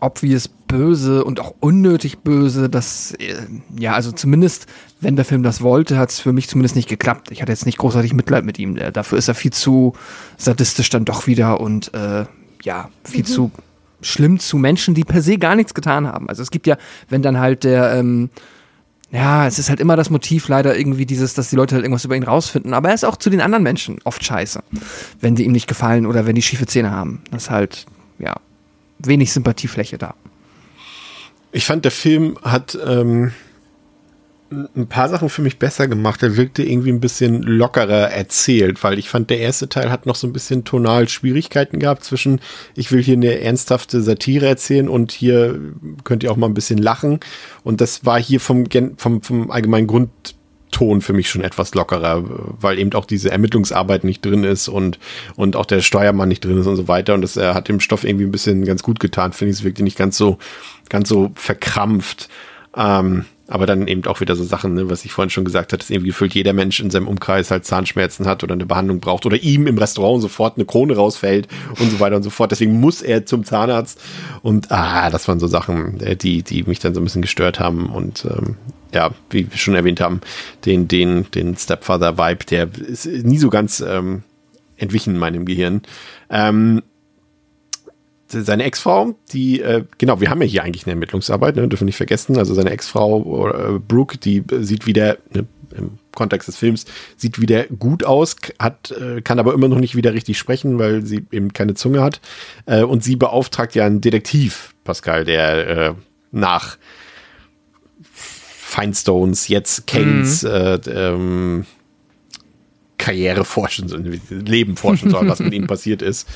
obvious 0.01 0.49
böse 0.49 1.25
und 1.25 1.41
auch 1.41 1.55
unnötig 1.61 2.19
böse, 2.19 2.69
dass, 2.69 3.13
äh, 3.13 3.37
ja, 3.79 3.95
also 3.95 4.13
zumindest, 4.13 4.67
wenn 5.01 5.17
der 5.17 5.25
Film 5.25 5.43
das 5.43 5.63
wollte, 5.63 5.97
hat 5.97 6.11
es 6.11 6.21
für 6.21 6.33
mich 6.33 6.49
zumindest 6.49 6.77
nicht 6.77 6.89
geklappt. 6.89 7.31
Ich 7.31 7.41
hatte 7.41 7.53
jetzt 7.53 7.65
nicht 7.65 7.79
großartig 7.79 8.13
Mitleid 8.13 8.45
mit 8.45 8.59
ihm. 8.59 8.77
Dafür 8.77 9.19
ist 9.19 9.29
er 9.29 9.35
viel 9.35 9.53
zu 9.53 9.95
sadistisch 10.37 10.91
dann 10.91 11.05
doch 11.05 11.27
wieder 11.27 11.61
und, 11.61 11.95
äh, 11.95 12.27
ja, 12.63 12.91
viel 13.05 13.21
mhm. 13.21 13.27
zu 13.27 13.51
schlimm 14.05 14.39
zu 14.39 14.59
Menschen, 14.59 14.95
die 14.95 15.05
per 15.05 15.23
se 15.23 15.39
gar 15.39 15.57
nichts 15.57 15.75
getan 15.75 16.07
haben. 16.07 16.29
Also 16.29 16.43
es 16.43 16.51
gibt 16.51 16.67
ja, 16.67 16.77
wenn 17.09 17.23
dann 17.23 17.39
halt 17.39 17.65
der, 17.65 17.95
ähm, 17.95 18.31
ja, 19.11 19.47
es 19.47 19.59
ist 19.59 19.71
halt 19.71 19.81
immer 19.81 19.97
das 19.97 20.11
Motiv 20.11 20.49
leider 20.49 20.77
irgendwie 20.77 21.07
dieses, 21.07 21.35
dass 21.35 21.51
die 21.51 21.57
Leute 21.57 21.75
halt 21.75 21.85
irgendwas 21.85 22.05
über 22.05 22.17
ihn 22.17 22.25
rausfinden. 22.25 22.75
Aber 22.75 22.89
er 22.89 22.95
ist 22.95 23.05
auch 23.05 23.17
zu 23.17 23.31
den 23.31 23.41
anderen 23.41 23.63
Menschen 23.63 23.99
oft 24.05 24.25
scheiße, 24.25 24.63
wenn 25.21 25.35
die 25.35 25.45
ihm 25.45 25.53
nicht 25.53 25.69
gefallen 25.69 26.07
oder 26.07 26.27
wenn 26.27 26.35
die 26.35 26.43
schiefe 26.43 26.67
Zähne 26.67 26.91
haben. 26.91 27.23
Das 27.31 27.45
ist 27.45 27.51
halt, 27.51 27.87
ja, 28.19 28.35
wenig 28.99 29.33
Sympathiefläche 29.33 29.99
da. 29.99 30.15
Ich 31.53 31.67
fand, 31.67 31.85
der 31.85 31.93
Film 31.93 32.37
hat 32.43 32.77
ähm, 32.85 33.33
ein 34.77 34.87
paar 34.87 35.09
Sachen 35.09 35.29
für 35.29 35.43
mich 35.43 35.59
besser 35.59 35.89
gemacht. 35.89 36.23
Er 36.23 36.37
wirkte 36.37 36.63
irgendwie 36.63 36.91
ein 36.91 37.01
bisschen 37.01 37.43
lockerer 37.43 38.11
erzählt, 38.11 38.83
weil 38.83 38.99
ich 38.99 39.09
fand, 39.09 39.31
der 39.31 39.39
erste 39.39 39.69
Teil 39.69 39.91
hat 39.91 40.07
noch 40.07 40.15
so 40.15 40.27
ein 40.27 40.33
bisschen 40.33 40.65
tonal 40.65 41.09
Schwierigkeiten 41.09 41.79
gehabt 41.79 42.05
zwischen, 42.05 42.41
ich 42.75 42.93
will 42.93 43.03
hier 43.03 43.15
eine 43.15 43.41
ernsthafte 43.41 44.03
Satire 44.03 44.47
erzählen 44.47 44.89
und 44.89 45.13
hier 45.13 45.59
könnt 46.05 46.23
ihr 46.23 46.33
auch 46.33 46.37
mal 46.37 46.47
ein 46.47 46.55
bisschen 46.55 46.79
lachen. 46.79 47.21
Und 47.63 47.81
das 47.81 48.05
war 48.05 48.21
hier 48.21 48.41
vom, 48.41 48.65
vom, 48.97 49.23
vom 49.23 49.51
allgemeinen 49.51 49.87
Grundton 49.87 51.01
für 51.01 51.13
mich 51.13 51.29
schon 51.29 51.43
etwas 51.43 51.75
lockerer, 51.75 52.25
weil 52.61 52.79
eben 52.79 52.93
auch 52.95 53.05
diese 53.05 53.31
Ermittlungsarbeit 53.31 54.05
nicht 54.05 54.25
drin 54.25 54.45
ist 54.45 54.69
und, 54.69 54.99
und 55.37 55.57
auch 55.57 55.67
der 55.67 55.81
Steuermann 55.81 56.29
nicht 56.29 56.45
drin 56.45 56.59
ist 56.59 56.67
und 56.67 56.77
so 56.77 56.89
weiter. 56.89 57.15
Und 57.15 57.23
das 57.23 57.37
er 57.37 57.55
hat 57.55 57.69
dem 57.69 57.81
Stoff 57.81 58.05
irgendwie 58.05 58.25
ein 58.25 58.33
bisschen 58.33 58.65
ganz 58.65 58.83
gut 58.83 59.01
getan, 59.01 59.33
finde 59.33 59.53
ich. 59.53 59.59
Es 59.59 59.65
wirkte 59.65 59.83
nicht 59.83 59.99
ganz 59.99 60.17
so, 60.17 60.39
ganz 60.89 61.09
so 61.09 61.31
verkrampft. 61.35 62.29
Ähm, 62.77 63.25
aber 63.47 63.67
dann 63.67 63.87
eben 63.89 64.05
auch 64.07 64.21
wieder 64.21 64.37
so 64.37 64.45
Sachen, 64.45 64.75
ne, 64.75 64.89
was 64.89 65.05
ich 65.05 65.13
vorhin 65.13 65.31
schon 65.31 65.45
gesagt 65.45 65.73
hatte, 65.73 65.81
dass 65.81 65.91
irgendwie 65.91 66.09
gefühlt 66.09 66.35
jeder 66.35 66.55
Mensch 66.55 66.81
in 66.81 66.91
seinem 66.91 67.09
Umkreis 67.09 67.51
halt 67.51 67.67
Zahnschmerzen 67.67 68.27
hat 68.27 68.43
oder 68.43 68.55
eine 68.55 68.65
Behandlung 68.65 69.01
braucht 69.01 69.27
oder 69.27 69.37
ihm 69.37 69.67
im 69.67 69.77
Restaurant 69.77 70.23
sofort 70.23 70.57
eine 70.57 70.65
Krone 70.65 70.97
rausfällt 70.97 71.49
und 71.79 71.91
so 71.91 72.01
weiter 72.01 72.17
und 72.17 72.23
so 72.23 72.31
fort. 72.31 72.53
Deswegen 72.53 72.81
muss 72.81 73.03
er 73.03 73.27
zum 73.27 73.45
Zahnarzt. 73.45 74.01
Und 74.43 74.73
ah, 74.73 75.11
das 75.11 75.29
waren 75.29 75.41
so 75.41 75.47
Sachen, 75.47 76.01
äh, 76.01 76.17
die, 76.17 76.43
die 76.43 76.63
mich 76.63 76.79
dann 76.79 76.95
so 76.95 77.01
ein 77.01 77.05
bisschen 77.05 77.23
gestört 77.23 77.61
haben. 77.61 77.87
Und 77.87 78.25
ähm, 78.25 78.57
ja, 78.95 79.11
wie 79.29 79.51
wir 79.51 79.59
schon 79.59 79.75
erwähnt 79.75 80.01
haben, 80.01 80.21
den, 80.65 80.89
den, 80.89 81.31
den 81.33 81.57
Stepfather-Vibe, 81.57 82.45
der 82.47 82.69
ist 82.87 83.05
nie 83.07 83.39
so 83.39 83.51
ganz 83.51 83.81
ähm, 83.81 84.23
entwichen 84.77 85.15
in 85.15 85.21
meinem 85.21 85.45
Gehirn. 85.45 85.83
Ähm, 86.31 86.83
seine 88.43 88.65
Ex-Frau, 88.65 89.15
die, 89.33 89.61
äh, 89.61 89.85
genau, 89.99 90.21
wir 90.21 90.31
haben 90.31 90.43
ja 90.43 90.49
hier 90.49 90.63
eigentlich 90.63 90.85
eine 90.85 90.93
Ermittlungsarbeit, 90.93 91.57
ne, 91.57 91.69
dürfen 91.69 91.83
wir 91.83 91.87
nicht 91.87 91.97
vergessen. 91.97 92.37
Also 92.39 92.55
seine 92.55 92.71
Ex-Frau, 92.71 93.49
äh, 93.49 93.79
Brooke, 93.79 94.19
die 94.19 94.43
sieht 94.61 94.87
wieder, 94.87 95.19
ne, 95.33 95.47
im 95.77 95.99
Kontext 96.13 96.49
des 96.49 96.57
Films, 96.57 96.87
sieht 97.17 97.41
wieder 97.41 97.65
gut 97.65 98.05
aus, 98.05 98.37
hat, 98.59 98.93
äh, 98.93 99.21
kann 99.23 99.39
aber 99.39 99.55
immer 99.55 99.69
noch 99.69 99.79
nicht 99.79 99.97
wieder 99.97 100.13
richtig 100.15 100.39
sprechen, 100.39 100.79
weil 100.79 101.05
sie 101.05 101.27
eben 101.33 101.53
keine 101.53 101.75
Zunge 101.75 102.03
hat. 102.03 102.21
Äh, 102.67 102.83
und 102.83 103.03
sie 103.03 103.17
beauftragt 103.17 103.75
ja 103.75 103.85
einen 103.85 104.01
Detektiv, 104.01 104.75
Pascal, 104.85 105.25
der 105.25 105.69
äh, 105.69 105.95
nach 106.31 106.79
Feinstones, 108.13 109.49
jetzt 109.49 109.87
Keynes, 109.87 110.43
mhm. 110.43 110.49
äh, 110.51 110.75
ähm, 110.87 111.67
Karriere 112.99 113.45
forschen 113.45 113.89
soll, 113.89 114.19
Leben 114.31 114.77
forschen 114.77 115.11
soll, 115.11 115.29
was 115.29 115.41
mit 115.41 115.53
ihm 115.53 115.67
passiert 115.69 116.01
ist. 116.01 116.29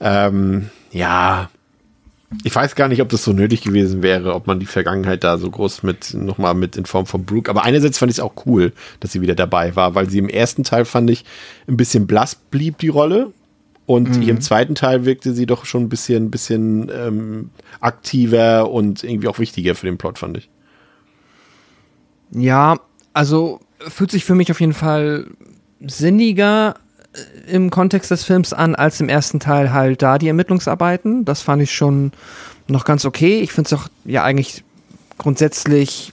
Ähm, 0.00 0.70
ja, 0.92 1.50
ich 2.44 2.54
weiß 2.54 2.74
gar 2.74 2.88
nicht, 2.88 3.02
ob 3.02 3.08
das 3.08 3.24
so 3.24 3.32
nötig 3.32 3.62
gewesen 3.62 4.02
wäre, 4.02 4.34
ob 4.34 4.46
man 4.46 4.60
die 4.60 4.66
Vergangenheit 4.66 5.24
da 5.24 5.38
so 5.38 5.50
groß 5.50 5.82
mit 5.82 6.14
nochmal 6.14 6.54
mit 6.54 6.76
in 6.76 6.86
Form 6.86 7.06
von 7.06 7.24
Brooke. 7.24 7.50
Aber 7.50 7.64
einerseits 7.64 7.98
fand 7.98 8.10
ich 8.10 8.18
es 8.18 8.24
auch 8.24 8.46
cool, 8.46 8.72
dass 9.00 9.12
sie 9.12 9.20
wieder 9.20 9.34
dabei 9.34 9.76
war, 9.76 9.94
weil 9.94 10.08
sie 10.08 10.18
im 10.18 10.28
ersten 10.28 10.64
Teil 10.64 10.84
fand 10.84 11.10
ich 11.10 11.24
ein 11.68 11.76
bisschen 11.76 12.06
blass 12.06 12.34
blieb 12.34 12.78
die 12.78 12.88
Rolle. 12.88 13.32
Und 13.84 14.16
mhm. 14.16 14.28
im 14.28 14.40
zweiten 14.40 14.74
Teil 14.74 15.04
wirkte 15.04 15.34
sie 15.34 15.44
doch 15.44 15.64
schon 15.64 15.82
ein 15.82 15.88
bisschen, 15.88 16.30
bisschen 16.30 16.90
ähm, 16.94 17.50
aktiver 17.80 18.70
und 18.70 19.02
irgendwie 19.02 19.28
auch 19.28 19.40
wichtiger 19.40 19.74
für 19.74 19.86
den 19.86 19.98
Plot, 19.98 20.18
fand 20.18 20.38
ich. 20.38 20.48
Ja, 22.30 22.78
also 23.12 23.60
fühlt 23.78 24.10
sich 24.10 24.24
für 24.24 24.36
mich 24.36 24.50
auf 24.50 24.60
jeden 24.60 24.72
Fall 24.72 25.26
sinniger 25.80 26.76
im 27.46 27.70
Kontext 27.70 28.10
des 28.10 28.24
Films 28.24 28.52
an 28.52 28.74
als 28.74 29.00
im 29.00 29.08
ersten 29.08 29.40
Teil 29.40 29.72
halt 29.72 30.02
da 30.02 30.18
die 30.18 30.28
Ermittlungsarbeiten. 30.28 31.24
Das 31.24 31.42
fand 31.42 31.62
ich 31.62 31.72
schon 31.72 32.12
noch 32.68 32.84
ganz 32.84 33.04
okay. 33.04 33.40
Ich 33.40 33.52
finde 33.52 33.68
es 33.68 33.72
auch 33.72 33.88
ja 34.04 34.24
eigentlich 34.24 34.64
grundsätzlich 35.18 36.12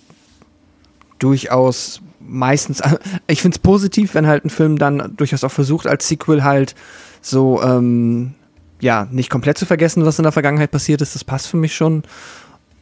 durchaus 1.19 2.01
meistens, 2.19 2.81
ich 3.27 3.41
finde 3.41 3.55
es 3.55 3.59
positiv, 3.59 4.13
wenn 4.13 4.27
halt 4.27 4.45
ein 4.45 4.49
Film 4.49 4.77
dann 4.77 5.15
durchaus 5.15 5.43
auch 5.43 5.51
versucht, 5.51 5.87
als 5.87 6.07
Sequel 6.07 6.43
halt 6.43 6.75
so, 7.21 7.61
ähm, 7.63 8.33
ja, 8.81 9.07
nicht 9.11 9.29
komplett 9.29 9.57
zu 9.57 9.65
vergessen, 9.65 10.05
was 10.05 10.19
in 10.19 10.23
der 10.23 10.31
Vergangenheit 10.31 10.71
passiert 10.71 11.01
ist. 11.01 11.15
Das 11.15 11.23
passt 11.23 11.47
für 11.47 11.57
mich 11.57 11.75
schon 11.75 12.03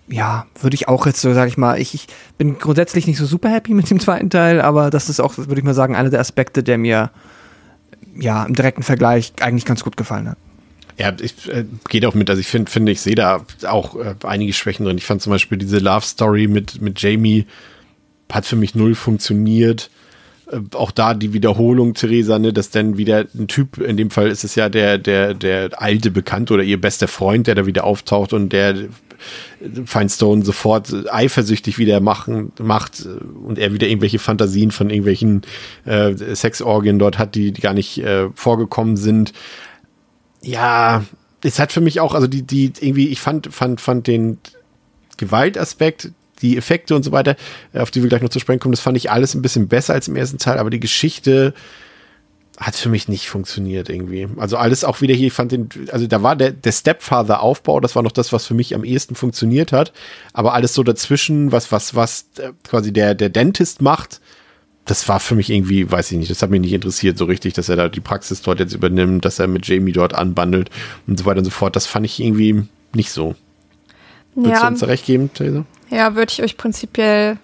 ja, 0.10 0.46
würde 0.62 0.76
ich 0.76 0.88
auch 0.88 1.06
jetzt 1.06 1.22
so, 1.22 1.34
sag 1.34 1.50
ich 1.50 1.58
mal, 1.58 1.80
ich, 1.80 1.94
ich 1.94 2.08
bin 2.38 2.58
grundsätzlich 2.58 3.08
nicht 3.08 3.18
so 3.18 3.26
super 3.26 3.50
happy 3.50 3.74
mit 3.74 3.90
dem 3.90 4.00
zweiten 4.00 4.30
Teil, 4.30 4.62
aber 4.62 4.90
das 4.90 5.10
ist 5.10 5.20
auch, 5.20 5.38
würde 5.38 5.58
ich 5.58 5.64
mal 5.64 5.74
sagen, 5.74 5.96
einer 5.96 6.10
der 6.10 6.22
Aspekte, 6.22 6.64
der 6.64 6.78
mir 6.78 7.12
ja 8.20 8.46
im 8.46 8.54
direkten 8.54 8.84
Vergleich 8.84 9.34
eigentlich 9.40 9.66
ganz 9.66 9.84
gut 9.84 9.98
gefallen 9.98 10.30
hat. 10.30 10.38
Ja, 10.98 11.14
ich 11.22 11.48
äh, 11.50 11.66
gehe 11.90 12.08
auch 12.08 12.16
mit, 12.16 12.30
also 12.30 12.40
ich 12.40 12.48
finde, 12.48 12.72
finde, 12.72 12.92
ich 12.92 13.02
sehe 13.02 13.16
da 13.16 13.46
auch 13.68 13.96
äh, 13.96 14.16
einige 14.24 14.54
Schwächen 14.54 14.86
drin. 14.86 14.98
Ich 14.98 15.06
fand 15.06 15.22
zum 15.22 15.32
Beispiel 15.32 15.58
diese 15.58 15.78
Love 15.78 16.06
Story 16.06 16.48
mit, 16.48 16.82
mit 16.82 17.00
Jamie 17.02 17.46
hat 18.32 18.46
für 18.46 18.56
mich 18.56 18.74
null 18.74 18.96
funktioniert. 18.96 19.92
Äh, 20.52 20.60
auch 20.74 20.90
da 20.90 21.14
die 21.14 21.34
Wiederholung, 21.34 21.94
Theresa, 21.94 22.40
ne, 22.40 22.52
dass 22.52 22.72
dann 22.72 22.98
wieder 22.98 23.26
ein 23.36 23.48
Typ, 23.48 23.78
in 23.78 23.96
dem 23.96 24.10
Fall 24.10 24.30
ist 24.30 24.44
es 24.44 24.56
ja 24.56 24.70
der, 24.70 24.98
der, 24.98 25.36
der 25.36 25.80
alte 25.80 26.10
Bekannte 26.10 26.56
oder 26.56 26.64
ihr 26.64 26.82
bester 26.82 27.08
Freund, 27.08 27.46
der 27.46 27.54
da 27.54 27.66
wieder 27.68 27.84
auftaucht 27.84 28.34
und 28.34 28.52
der 28.52 28.76
Feinstone 29.86 30.44
sofort 30.44 30.94
eifersüchtig 31.12 31.78
wieder 31.78 32.00
machen, 32.00 32.52
macht 32.60 33.08
und 33.44 33.58
er 33.58 33.74
wieder 33.74 33.88
irgendwelche 33.88 34.20
Fantasien 34.20 34.72
von 34.72 34.90
irgendwelchen 34.90 35.42
äh, 35.86 36.14
Sexorgien 36.36 37.00
dort 37.00 37.18
hat, 37.18 37.36
die, 37.36 37.52
die 37.52 37.62
gar 37.62 37.74
nicht 37.74 37.98
äh, 38.00 38.30
vorgekommen 38.36 38.98
sind. 38.98 39.34
Ja, 40.42 41.04
es 41.44 41.60
hat 41.60 41.72
für 41.72 41.82
mich 41.82 42.00
auch, 42.00 42.14
also 42.14 42.28
die, 42.28 42.44
die 42.44 42.72
irgendwie, 42.80 43.08
ich 43.08 43.22
fand, 43.22 43.54
fand, 43.54 43.82
fand 43.82 44.08
den 44.08 44.38
Gewaltaspekt 45.18 46.12
die 46.42 46.58
Effekte 46.58 46.96
und 46.96 47.04
so 47.04 47.12
weiter, 47.12 47.36
auf 47.74 47.92
die 47.92 48.04
wir 48.04 48.10
gleich 48.10 48.22
noch 48.22 48.30
zu 48.30 48.40
sprechen 48.40 48.60
kommen, 48.60 48.74
das 48.74 48.82
fand 48.82 48.98
ich 48.98 49.10
alles 49.10 49.34
ein 49.34 49.42
bisschen 49.42 49.68
besser 49.68 49.94
als 49.94 50.08
im 50.08 50.16
ersten 50.16 50.38
Teil, 50.38 50.60
aber 50.60 50.70
die 50.70 50.80
Geschichte 50.80 51.54
hat 52.58 52.76
für 52.76 52.90
mich 52.90 53.08
nicht 53.08 53.30
funktioniert 53.30 53.88
irgendwie. 53.88 54.28
Also 54.38 54.58
alles 54.58 54.84
auch 54.84 55.02
wieder 55.02 55.14
hier, 55.14 55.28
ich 55.28 55.34
fand 55.34 55.52
den, 55.52 55.70
also 55.92 56.08
da 56.08 56.24
war 56.24 56.36
der, 56.36 56.52
der 56.52 56.72
Stepfather-Aufbau, 56.72 57.80
das 57.80 57.96
war 57.96 58.02
noch 58.02 58.12
das, 58.12 58.34
was 58.34 58.48
für 58.48 58.56
mich 58.56 58.74
am 58.74 58.84
ehesten 58.84 59.14
funktioniert 59.14 59.72
hat. 59.72 59.94
Aber 60.34 60.54
alles 60.54 60.74
so 60.74 60.82
dazwischen, 60.82 61.52
was, 61.52 61.72
was, 61.72 61.94
was 61.94 62.26
äh, 62.40 62.52
quasi 62.68 62.92
der, 62.92 63.14
der 63.14 63.30
Dentist 63.30 63.82
macht, 63.82 64.22
das 64.86 65.08
war 65.08 65.20
für 65.20 65.36
mich 65.36 65.52
irgendwie, 65.52 65.92
weiß 65.92 66.12
ich 66.12 66.18
nicht, 66.18 66.32
das 66.32 66.42
hat 66.42 66.50
mich 66.50 66.62
nicht 66.62 66.74
interessiert 66.74 67.18
so 67.18 67.26
richtig, 67.26 67.54
dass 67.54 67.70
er 67.70 67.76
da 67.76 67.90
die 67.90 68.00
Praxis 68.00 68.42
dort 68.42 68.60
jetzt 68.60 68.74
übernimmt, 68.74 69.24
dass 69.26 69.38
er 69.38 69.48
mit 69.48 69.68
Jamie 69.68 69.92
dort 69.92 70.16
anbandelt 70.16 70.72
und 71.06 71.20
so 71.20 71.26
weiter 71.26 71.40
und 71.40 71.46
so 71.46 71.52
fort. 71.52 71.76
Das 71.76 71.86
fand 71.86 72.06
ich 72.06 72.20
irgendwie 72.20 72.64
nicht 72.94 73.12
so. 73.12 73.36
Würdest 74.34 74.54
ja, 74.56 74.62
du 74.62 74.68
uns 74.68 74.84
recht 74.84 75.06
geben, 75.06 75.32
Theresa? 75.34 75.66
Ja, 75.90 76.16
würde 76.16 76.32
ich 76.32 76.42
euch 76.42 76.58
prinzipiell 76.58 77.38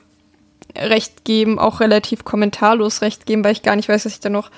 recht 0.75 1.23
geben, 1.23 1.59
auch 1.59 1.81
relativ 1.81 2.23
kommentarlos 2.23 3.01
recht 3.01 3.25
geben, 3.25 3.43
weil 3.43 3.51
ich 3.51 3.61
gar 3.61 3.75
nicht 3.75 3.89
weiß, 3.89 4.05
was 4.05 4.13
ich 4.13 4.19
da 4.21 4.29
noch 4.29 4.49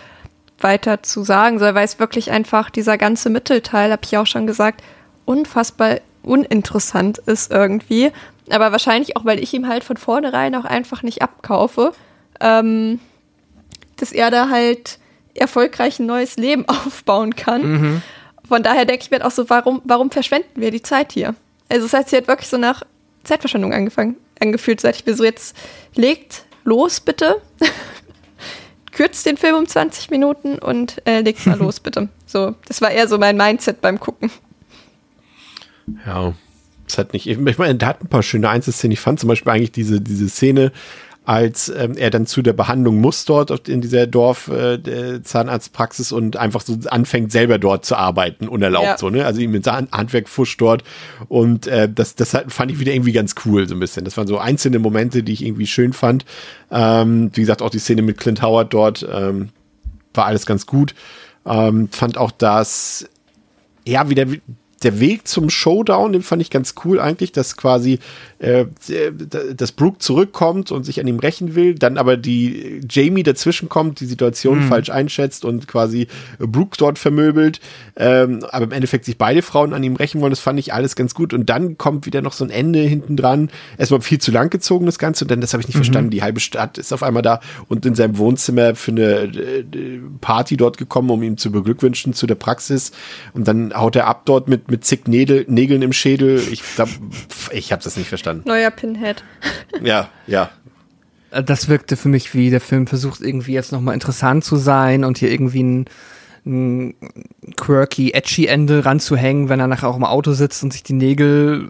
weiter 0.59 1.03
zu 1.03 1.23
sagen 1.23 1.59
soll, 1.59 1.75
weil 1.75 1.85
es 1.85 1.99
wirklich 1.99 2.31
einfach 2.31 2.69
dieser 2.69 2.97
ganze 2.97 3.29
Mittelteil, 3.29 3.91
habe 3.91 4.01
ich 4.05 4.17
auch 4.17 4.27
schon 4.27 4.47
gesagt, 4.47 4.83
unfassbar 5.25 5.99
uninteressant 6.23 7.17
ist 7.19 7.51
irgendwie. 7.51 8.11
Aber 8.49 8.71
wahrscheinlich 8.71 9.17
auch, 9.17 9.25
weil 9.25 9.39
ich 9.39 9.53
ihm 9.53 9.67
halt 9.67 9.83
von 9.83 9.97
vornherein 9.97 10.55
auch 10.55 10.65
einfach 10.65 11.03
nicht 11.03 11.21
abkaufe, 11.21 11.93
ähm, 12.39 12.99
dass 13.97 14.11
er 14.11 14.31
da 14.31 14.49
halt 14.49 14.99
erfolgreich 15.33 15.99
ein 15.99 16.05
neues 16.05 16.37
Leben 16.37 16.65
aufbauen 16.67 17.35
kann. 17.35 17.71
Mhm. 17.71 18.01
Von 18.47 18.63
daher 18.63 18.85
denke 18.85 19.03
ich 19.03 19.11
mir 19.11 19.25
auch 19.25 19.31
so, 19.31 19.49
warum, 19.49 19.81
warum 19.83 20.11
verschwenden 20.11 20.61
wir 20.61 20.71
die 20.71 20.83
Zeit 20.83 21.11
hier? 21.11 21.35
Also 21.69 21.85
es 21.85 21.93
hat 21.93 22.09
sich 22.09 22.17
halt 22.17 22.27
wirklich 22.27 22.49
so 22.49 22.57
nach 22.57 22.83
Zeitverschwendung 23.23 23.73
angefangen, 23.73 24.17
angefühlt, 24.39 24.79
seit 24.81 24.95
ich 24.95 25.05
mir 25.05 25.15
so 25.15 25.23
jetzt 25.23 25.55
legt 25.95 26.45
los 26.63 26.99
bitte. 26.99 27.41
kürzt 28.95 29.25
den 29.25 29.37
Film 29.37 29.55
um 29.55 29.67
20 29.67 30.09
Minuten 30.09 30.57
und 30.57 31.01
äh, 31.05 31.19
legt 31.19 31.45
mal 31.45 31.57
los, 31.59 31.79
bitte. 31.79 32.09
So, 32.25 32.55
das 32.67 32.81
war 32.81 32.91
eher 32.91 33.07
so 33.07 33.17
mein 33.17 33.37
Mindset 33.37 33.81
beim 33.81 33.99
Gucken. 33.99 34.31
Ja, 36.05 36.33
es 36.87 36.97
hat 36.97 37.13
nicht, 37.13 37.27
ich 37.27 37.57
meine, 37.57 37.75
der 37.75 37.89
hat 37.89 38.01
ein 38.01 38.07
paar 38.07 38.23
schöne 38.23 38.49
Einzelszenen. 38.49 38.93
Ich 38.93 38.99
fand 38.99 39.19
zum 39.19 39.27
Beispiel 39.27 39.51
eigentlich 39.51 39.71
diese, 39.71 40.01
diese 40.01 40.29
Szene, 40.29 40.71
als 41.25 41.69
ähm, 41.69 41.97
er 41.97 42.11
dann 42.11 42.27
zu 42.27 42.41
der 42.41 42.53
Behandlung 42.53 43.01
muss 43.01 43.25
dort 43.25 43.67
in 43.67 43.81
dieser 43.81 44.07
Dorf 44.07 44.47
äh, 44.47 45.21
Zahnarztpraxis 45.21 46.11
und 46.11 46.37
einfach 46.37 46.61
so 46.61 46.77
anfängt 46.87 47.31
selber 47.31 47.57
dort 47.57 47.85
zu 47.85 47.95
arbeiten 47.95 48.47
unerlaubt 48.47 48.85
ja. 48.85 48.97
so 48.97 49.09
ne? 49.09 49.25
Also 49.25 49.41
ihm 49.41 49.51
mit 49.51 49.65
Handwerk 49.65 50.29
fusch 50.29 50.55
dort. 50.57 50.83
Und 51.27 51.67
äh, 51.67 51.89
das 51.91 52.15
das 52.15 52.37
fand 52.47 52.71
ich 52.71 52.79
wieder 52.79 52.93
irgendwie 52.93 53.11
ganz 53.11 53.35
cool 53.45 53.67
so 53.67 53.75
ein 53.75 53.79
bisschen. 53.79 54.05
Das 54.05 54.17
waren 54.17 54.27
so 54.27 54.37
einzelne 54.37 54.79
Momente 54.79 55.23
die 55.23 55.33
ich 55.33 55.43
irgendwie 55.43 55.67
schön 55.67 55.93
fand. 55.93 56.25
Ähm, 56.71 57.31
wie 57.33 57.41
gesagt 57.41 57.61
auch 57.61 57.69
die 57.69 57.79
Szene 57.79 58.03
mit 58.03 58.17
Clint 58.17 58.41
Howard 58.41 58.73
dort 58.73 59.07
ähm, 59.11 59.49
war 60.13 60.25
alles 60.25 60.45
ganz 60.45 60.65
gut. 60.65 60.93
Ähm, 61.45 61.89
fand 61.91 62.17
auch 62.17 62.31
das 62.31 63.09
ja 63.85 64.09
wieder 64.09 64.25
der 64.83 64.99
Weg 64.99 65.27
zum 65.27 65.49
Showdown, 65.49 66.13
den 66.13 66.21
fand 66.21 66.41
ich 66.41 66.49
ganz 66.49 66.75
cool 66.83 66.99
eigentlich, 66.99 67.31
dass 67.31 67.55
quasi 67.55 67.99
äh, 68.39 68.65
dass 69.55 69.71
Brooke 69.71 69.99
zurückkommt 69.99 70.71
und 70.71 70.83
sich 70.83 70.99
an 70.99 71.07
ihm 71.07 71.19
rächen 71.19 71.55
will, 71.55 71.75
dann 71.75 71.97
aber 71.97 72.17
die 72.17 72.81
Jamie 72.89 73.23
dazwischen 73.23 73.69
kommt, 73.69 74.01
die 74.01 74.05
Situation 74.05 74.59
mhm. 74.59 74.67
falsch 74.67 74.89
einschätzt 74.89 75.45
und 75.45 75.67
quasi 75.67 76.07
Brooke 76.39 76.75
dort 76.77 76.99
vermöbelt, 76.99 77.61
ähm, 77.95 78.45
aber 78.49 78.65
im 78.65 78.71
Endeffekt 78.71 79.05
sich 79.05 79.17
beide 79.17 79.41
Frauen 79.41 79.73
an 79.73 79.83
ihm 79.83 79.95
rächen 79.95 80.19
wollen, 80.19 80.31
das 80.31 80.41
fand 80.41 80.59
ich 80.59 80.73
alles 80.73 80.95
ganz 80.95 81.15
gut 81.15 81.33
und 81.33 81.49
dann 81.49 81.77
kommt 81.77 82.05
wieder 82.05 82.21
noch 82.21 82.33
so 82.33 82.43
ein 82.43 82.49
Ende 82.49 82.79
hinten 82.79 83.15
dran, 83.15 83.49
erstmal 83.77 84.01
viel 84.01 84.19
zu 84.19 84.31
lang 84.31 84.49
gezogen 84.49 84.85
das 84.85 84.99
Ganze 84.99 85.23
und 85.23 85.31
dann, 85.31 85.39
das 85.39 85.53
habe 85.53 85.61
ich 85.61 85.67
nicht 85.67 85.75
mhm. 85.75 85.79
verstanden, 85.79 86.09
die 86.11 86.21
halbe 86.21 86.41
Stadt 86.41 86.77
ist 86.77 86.91
auf 86.91 87.03
einmal 87.03 87.23
da 87.23 87.39
und 87.69 87.85
in 87.85 87.95
seinem 87.95 88.17
Wohnzimmer 88.17 88.75
für 88.75 88.91
eine 88.91 89.03
äh, 89.23 89.63
Party 90.19 90.57
dort 90.57 90.77
gekommen, 90.77 91.09
um 91.09 91.23
ihm 91.23 91.37
zu 91.37 91.51
beglückwünschen 91.51 92.13
zu 92.13 92.27
der 92.27 92.35
Praxis 92.35 92.91
und 93.33 93.47
dann 93.47 93.73
haut 93.73 93.95
er 93.95 94.07
ab 94.07 94.23
dort 94.25 94.49
mit, 94.49 94.64
mit 94.67 94.83
zig 94.83 95.07
Nägel, 95.07 95.45
Nägeln 95.47 95.81
im 95.81 95.93
Schädel, 95.93 96.37
ich, 96.37 96.63
ich 97.51 97.71
habe 97.71 97.83
das 97.83 97.97
nicht 97.97 98.09
verstanden 98.09 98.25
verstanden. 98.25 98.47
Neuer 98.47 98.71
Pinhead. 98.71 99.23
Ja, 99.83 100.09
ja. 100.25 100.49
Äh, 101.31 101.43
das 101.43 101.67
wirkte 101.67 101.97
für 101.97 102.09
mich 102.09 102.33
wie 102.33 102.49
der 102.49 102.61
Film 102.61 102.87
versucht 102.87 103.21
irgendwie 103.21 103.53
jetzt 103.53 103.71
nochmal 103.71 103.93
interessant 103.93 104.43
zu 104.43 104.55
sein 104.55 105.03
und 105.03 105.17
hier 105.17 105.31
irgendwie 105.31 105.63
ein, 105.63 105.85
ein 106.45 106.95
quirky, 107.57 108.11
edgy 108.13 108.47
Ende 108.47 108.85
ranzuhängen, 108.85 109.49
wenn 109.49 109.59
er 109.59 109.67
nachher 109.67 109.89
auch 109.89 109.97
im 109.97 110.05
Auto 110.05 110.31
sitzt 110.33 110.63
und 110.63 110.71
sich 110.71 110.83
die 110.83 110.93
Nägel 110.93 111.69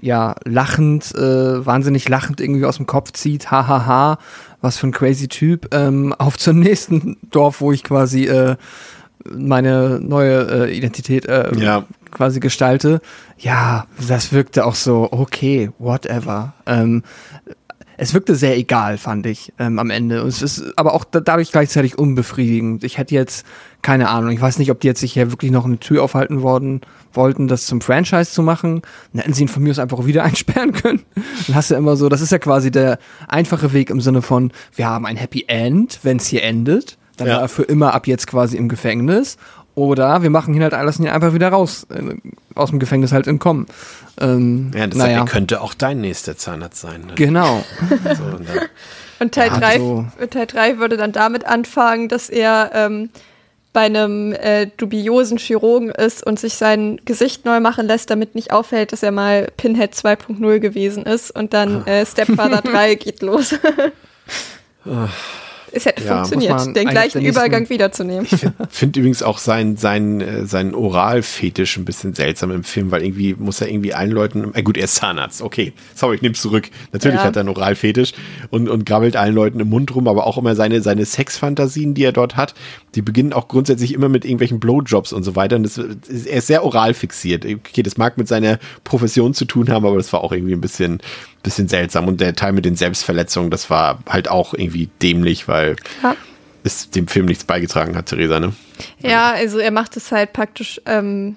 ja 0.00 0.36
lachend, 0.44 1.12
äh, 1.16 1.66
wahnsinnig 1.66 2.08
lachend 2.08 2.40
irgendwie 2.40 2.66
aus 2.66 2.76
dem 2.76 2.86
Kopf 2.86 3.12
zieht, 3.12 3.50
hahaha, 3.50 3.68
ha, 3.68 3.86
ha, 3.86 4.18
was 4.60 4.78
für 4.78 4.86
ein 4.86 4.92
crazy 4.92 5.26
Typ, 5.26 5.74
ähm, 5.74 6.14
auf 6.16 6.38
zum 6.38 6.60
nächsten 6.60 7.16
Dorf, 7.30 7.60
wo 7.60 7.72
ich 7.72 7.82
quasi 7.82 8.26
äh, 8.26 8.56
meine 9.30 10.00
neue 10.00 10.66
äh, 10.66 10.76
Identität 10.76 11.26
äh, 11.26 11.54
ja. 11.56 11.84
quasi 12.10 12.40
gestalte. 12.40 13.00
Ja, 13.38 13.86
das 14.06 14.32
wirkte 14.32 14.64
auch 14.64 14.74
so, 14.74 15.08
okay, 15.10 15.70
whatever. 15.78 16.54
Ähm, 16.66 17.02
es 18.00 18.14
wirkte 18.14 18.36
sehr 18.36 18.56
egal, 18.56 18.96
fand 18.96 19.26
ich, 19.26 19.52
ähm, 19.58 19.80
am 19.80 19.90
Ende. 19.90 20.22
Und 20.22 20.28
es 20.28 20.40
ist 20.40 20.72
aber 20.76 20.94
auch 20.94 21.04
da, 21.04 21.18
dadurch 21.18 21.50
gleichzeitig 21.50 21.98
unbefriedigend. 21.98 22.84
Ich 22.84 22.96
hätte 22.96 23.12
jetzt, 23.12 23.44
keine 23.82 24.08
Ahnung, 24.08 24.30
ich 24.30 24.40
weiß 24.40 24.58
nicht, 24.58 24.70
ob 24.70 24.80
die 24.80 24.86
jetzt 24.86 25.00
sich 25.00 25.14
hier 25.14 25.32
wirklich 25.32 25.50
noch 25.50 25.64
eine 25.64 25.78
Tür 25.78 26.04
aufhalten 26.04 26.42
worden, 26.42 26.80
wollten, 27.12 27.48
das 27.48 27.66
zum 27.66 27.80
Franchise 27.80 28.30
zu 28.30 28.44
machen. 28.44 28.82
Dann 29.12 29.22
hätten 29.22 29.34
sie 29.34 29.42
ihn 29.42 29.48
von 29.48 29.64
mir 29.64 29.70
aus 29.72 29.80
einfach 29.80 30.06
wieder 30.06 30.22
einsperren 30.24 30.72
können. 30.72 31.02
Dann 31.48 31.56
hast 31.56 31.72
du 31.72 31.74
immer 31.74 31.96
so, 31.96 32.08
das 32.08 32.20
ist 32.20 32.30
ja 32.30 32.38
quasi 32.38 32.70
der 32.70 33.00
einfache 33.26 33.72
Weg 33.72 33.90
im 33.90 34.00
Sinne 34.00 34.22
von, 34.22 34.52
wir 34.76 34.86
haben 34.86 35.04
ein 35.04 35.16
Happy 35.16 35.46
End, 35.48 35.98
wenn 36.04 36.18
es 36.18 36.28
hier 36.28 36.44
endet. 36.44 36.97
Dann 37.18 37.28
ja. 37.28 37.34
war 37.34 37.42
er 37.42 37.48
für 37.48 37.64
immer 37.64 37.94
ab 37.94 38.06
jetzt 38.06 38.26
quasi 38.26 38.56
im 38.56 38.68
Gefängnis. 38.68 39.36
Oder 39.74 40.22
wir 40.22 40.30
machen 40.30 40.54
ihn 40.54 40.62
halt, 40.62 40.72
lassen 40.72 41.04
ihn 41.04 41.10
einfach 41.10 41.34
wieder 41.34 41.50
raus, 41.50 41.86
äh, 41.90 42.16
aus 42.56 42.70
dem 42.70 42.80
Gefängnis 42.80 43.12
halt 43.12 43.28
entkommen. 43.28 43.66
Ähm, 44.20 44.72
ja, 44.74 44.86
das 44.88 44.98
naja. 44.98 45.24
könnte 45.24 45.60
auch 45.60 45.74
dein 45.74 46.00
nächster 46.00 46.36
Zahnarzt 46.36 46.80
sein. 46.80 47.02
Ne? 47.02 47.12
Genau. 47.14 47.62
so, 48.16 48.24
Und 49.20 49.34
Teil 49.34 49.50
Ja, 49.52 49.58
3 49.58 49.78
so. 49.78 50.06
Teil 50.30 50.46
drei 50.46 50.78
würde 50.78 50.96
dann 50.96 51.12
damit 51.12 51.44
anfangen, 51.44 52.08
dass 52.08 52.28
er 52.28 52.70
ähm, 52.74 53.10
bei 53.72 53.82
einem 53.82 54.32
äh, 54.32 54.66
dubiosen 54.76 55.38
Chirurgen 55.38 55.90
ist 55.90 56.26
und 56.26 56.40
sich 56.40 56.54
sein 56.54 57.00
Gesicht 57.04 57.44
neu 57.44 57.60
machen 57.60 57.86
lässt, 57.86 58.10
damit 58.10 58.34
nicht 58.34 58.50
auffällt, 58.52 58.90
dass 58.92 59.04
er 59.04 59.12
mal 59.12 59.46
Pinhead 59.56 59.92
2.0 59.94 60.58
gewesen 60.58 61.04
ist. 61.04 61.30
Und 61.30 61.54
dann 61.54 61.84
Ah. 61.86 61.90
äh, 61.90 62.06
Stepfather 62.06 62.62
3 62.62 62.94
geht 62.96 63.22
los. 63.22 63.54
Es 65.72 65.86
hätte 65.86 66.04
Ja, 66.04 66.16
funktioniert, 66.24 66.76
den 66.76 66.88
gleichen 66.88 67.24
Übergang 67.24 67.68
wiederzunehmen. 67.68 68.26
Finde 68.70 69.00
übrigens 69.00 69.22
auch 69.22 69.38
seinen 69.38 69.76
sein, 69.76 70.20
äh, 70.20 70.46
sein 70.46 70.74
Oralfetisch 70.74 71.76
ein 71.76 71.84
bisschen 71.84 72.14
seltsam 72.14 72.50
im 72.50 72.64
Film, 72.64 72.90
weil 72.90 73.02
irgendwie 73.04 73.34
muss 73.34 73.60
er 73.60 73.68
irgendwie 73.68 73.94
allen 73.94 74.10
Leuten, 74.10 74.52
äh 74.54 74.62
gut, 74.62 74.76
er 74.76 74.84
ist 74.84 74.96
Zahnarzt, 74.96 75.42
okay, 75.42 75.72
sorry, 75.94 76.16
ich 76.16 76.22
nehm's 76.22 76.40
zurück. 76.42 76.68
Natürlich 76.92 77.18
Ja. 77.18 77.24
hat 77.24 77.36
er 77.36 77.40
einen 77.40 77.48
Oralfetisch 77.50 78.12
und, 78.50 78.68
und 78.68 78.84
grabbelt 78.86 79.16
allen 79.16 79.34
Leuten 79.34 79.60
im 79.60 79.68
Mund 79.68 79.94
rum, 79.94 80.08
aber 80.08 80.26
auch 80.26 80.38
immer 80.38 80.54
seine, 80.54 80.82
seine 80.82 81.04
Sexfantasien, 81.04 81.94
die 81.94 82.04
er 82.04 82.12
dort 82.12 82.36
hat, 82.36 82.54
die 82.94 83.02
beginnen 83.02 83.32
auch 83.32 83.48
grundsätzlich 83.48 83.94
immer 83.94 84.08
mit 84.08 84.24
irgendwelchen 84.24 84.60
Blowjobs 84.60 85.12
und 85.12 85.22
so 85.22 85.36
weiter. 85.36 85.56
Und 85.56 85.62
das, 85.64 85.78
er 85.78 86.38
ist 86.38 86.46
sehr 86.46 86.64
oral 86.64 86.94
fixiert. 86.94 87.44
Okay, 87.44 87.82
das 87.82 87.96
mag 87.96 88.18
mit 88.18 88.28
seiner 88.28 88.58
Profession 88.84 89.34
zu 89.34 89.44
tun 89.44 89.68
haben, 89.70 89.86
aber 89.86 89.96
das 89.96 90.12
war 90.12 90.24
auch 90.24 90.32
irgendwie 90.32 90.54
ein 90.54 90.60
bisschen, 90.60 91.00
bisschen 91.42 91.68
seltsam. 91.68 92.08
Und 92.08 92.20
der 92.20 92.34
Teil 92.34 92.52
mit 92.52 92.64
den 92.64 92.76
Selbstverletzungen, 92.76 93.50
das 93.50 93.70
war 93.70 93.98
halt 94.08 94.28
auch 94.30 94.54
irgendwie 94.54 94.88
dämlich, 95.02 95.48
weil 95.48 95.76
Ja. 96.02 96.16
es 96.64 96.90
dem 96.90 97.06
Film 97.08 97.26
nichts 97.26 97.44
beigetragen 97.44 97.96
hat, 97.96 98.06
Theresa, 98.06 98.40
ne? 98.40 98.52
Ja, 99.00 99.32
also 99.32 99.58
er 99.58 99.70
macht 99.70 99.96
es 99.96 100.12
halt 100.12 100.32
praktisch 100.32 100.80
ähm, 100.86 101.36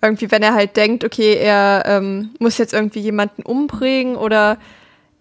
irgendwie, 0.00 0.30
wenn 0.30 0.42
er 0.42 0.54
halt 0.54 0.76
denkt, 0.76 1.04
okay, 1.04 1.34
er 1.34 1.84
ähm, 1.86 2.30
muss 2.38 2.58
jetzt 2.58 2.72
irgendwie 2.74 3.00
jemanden 3.00 3.42
umbringen 3.42 4.16
oder 4.16 4.58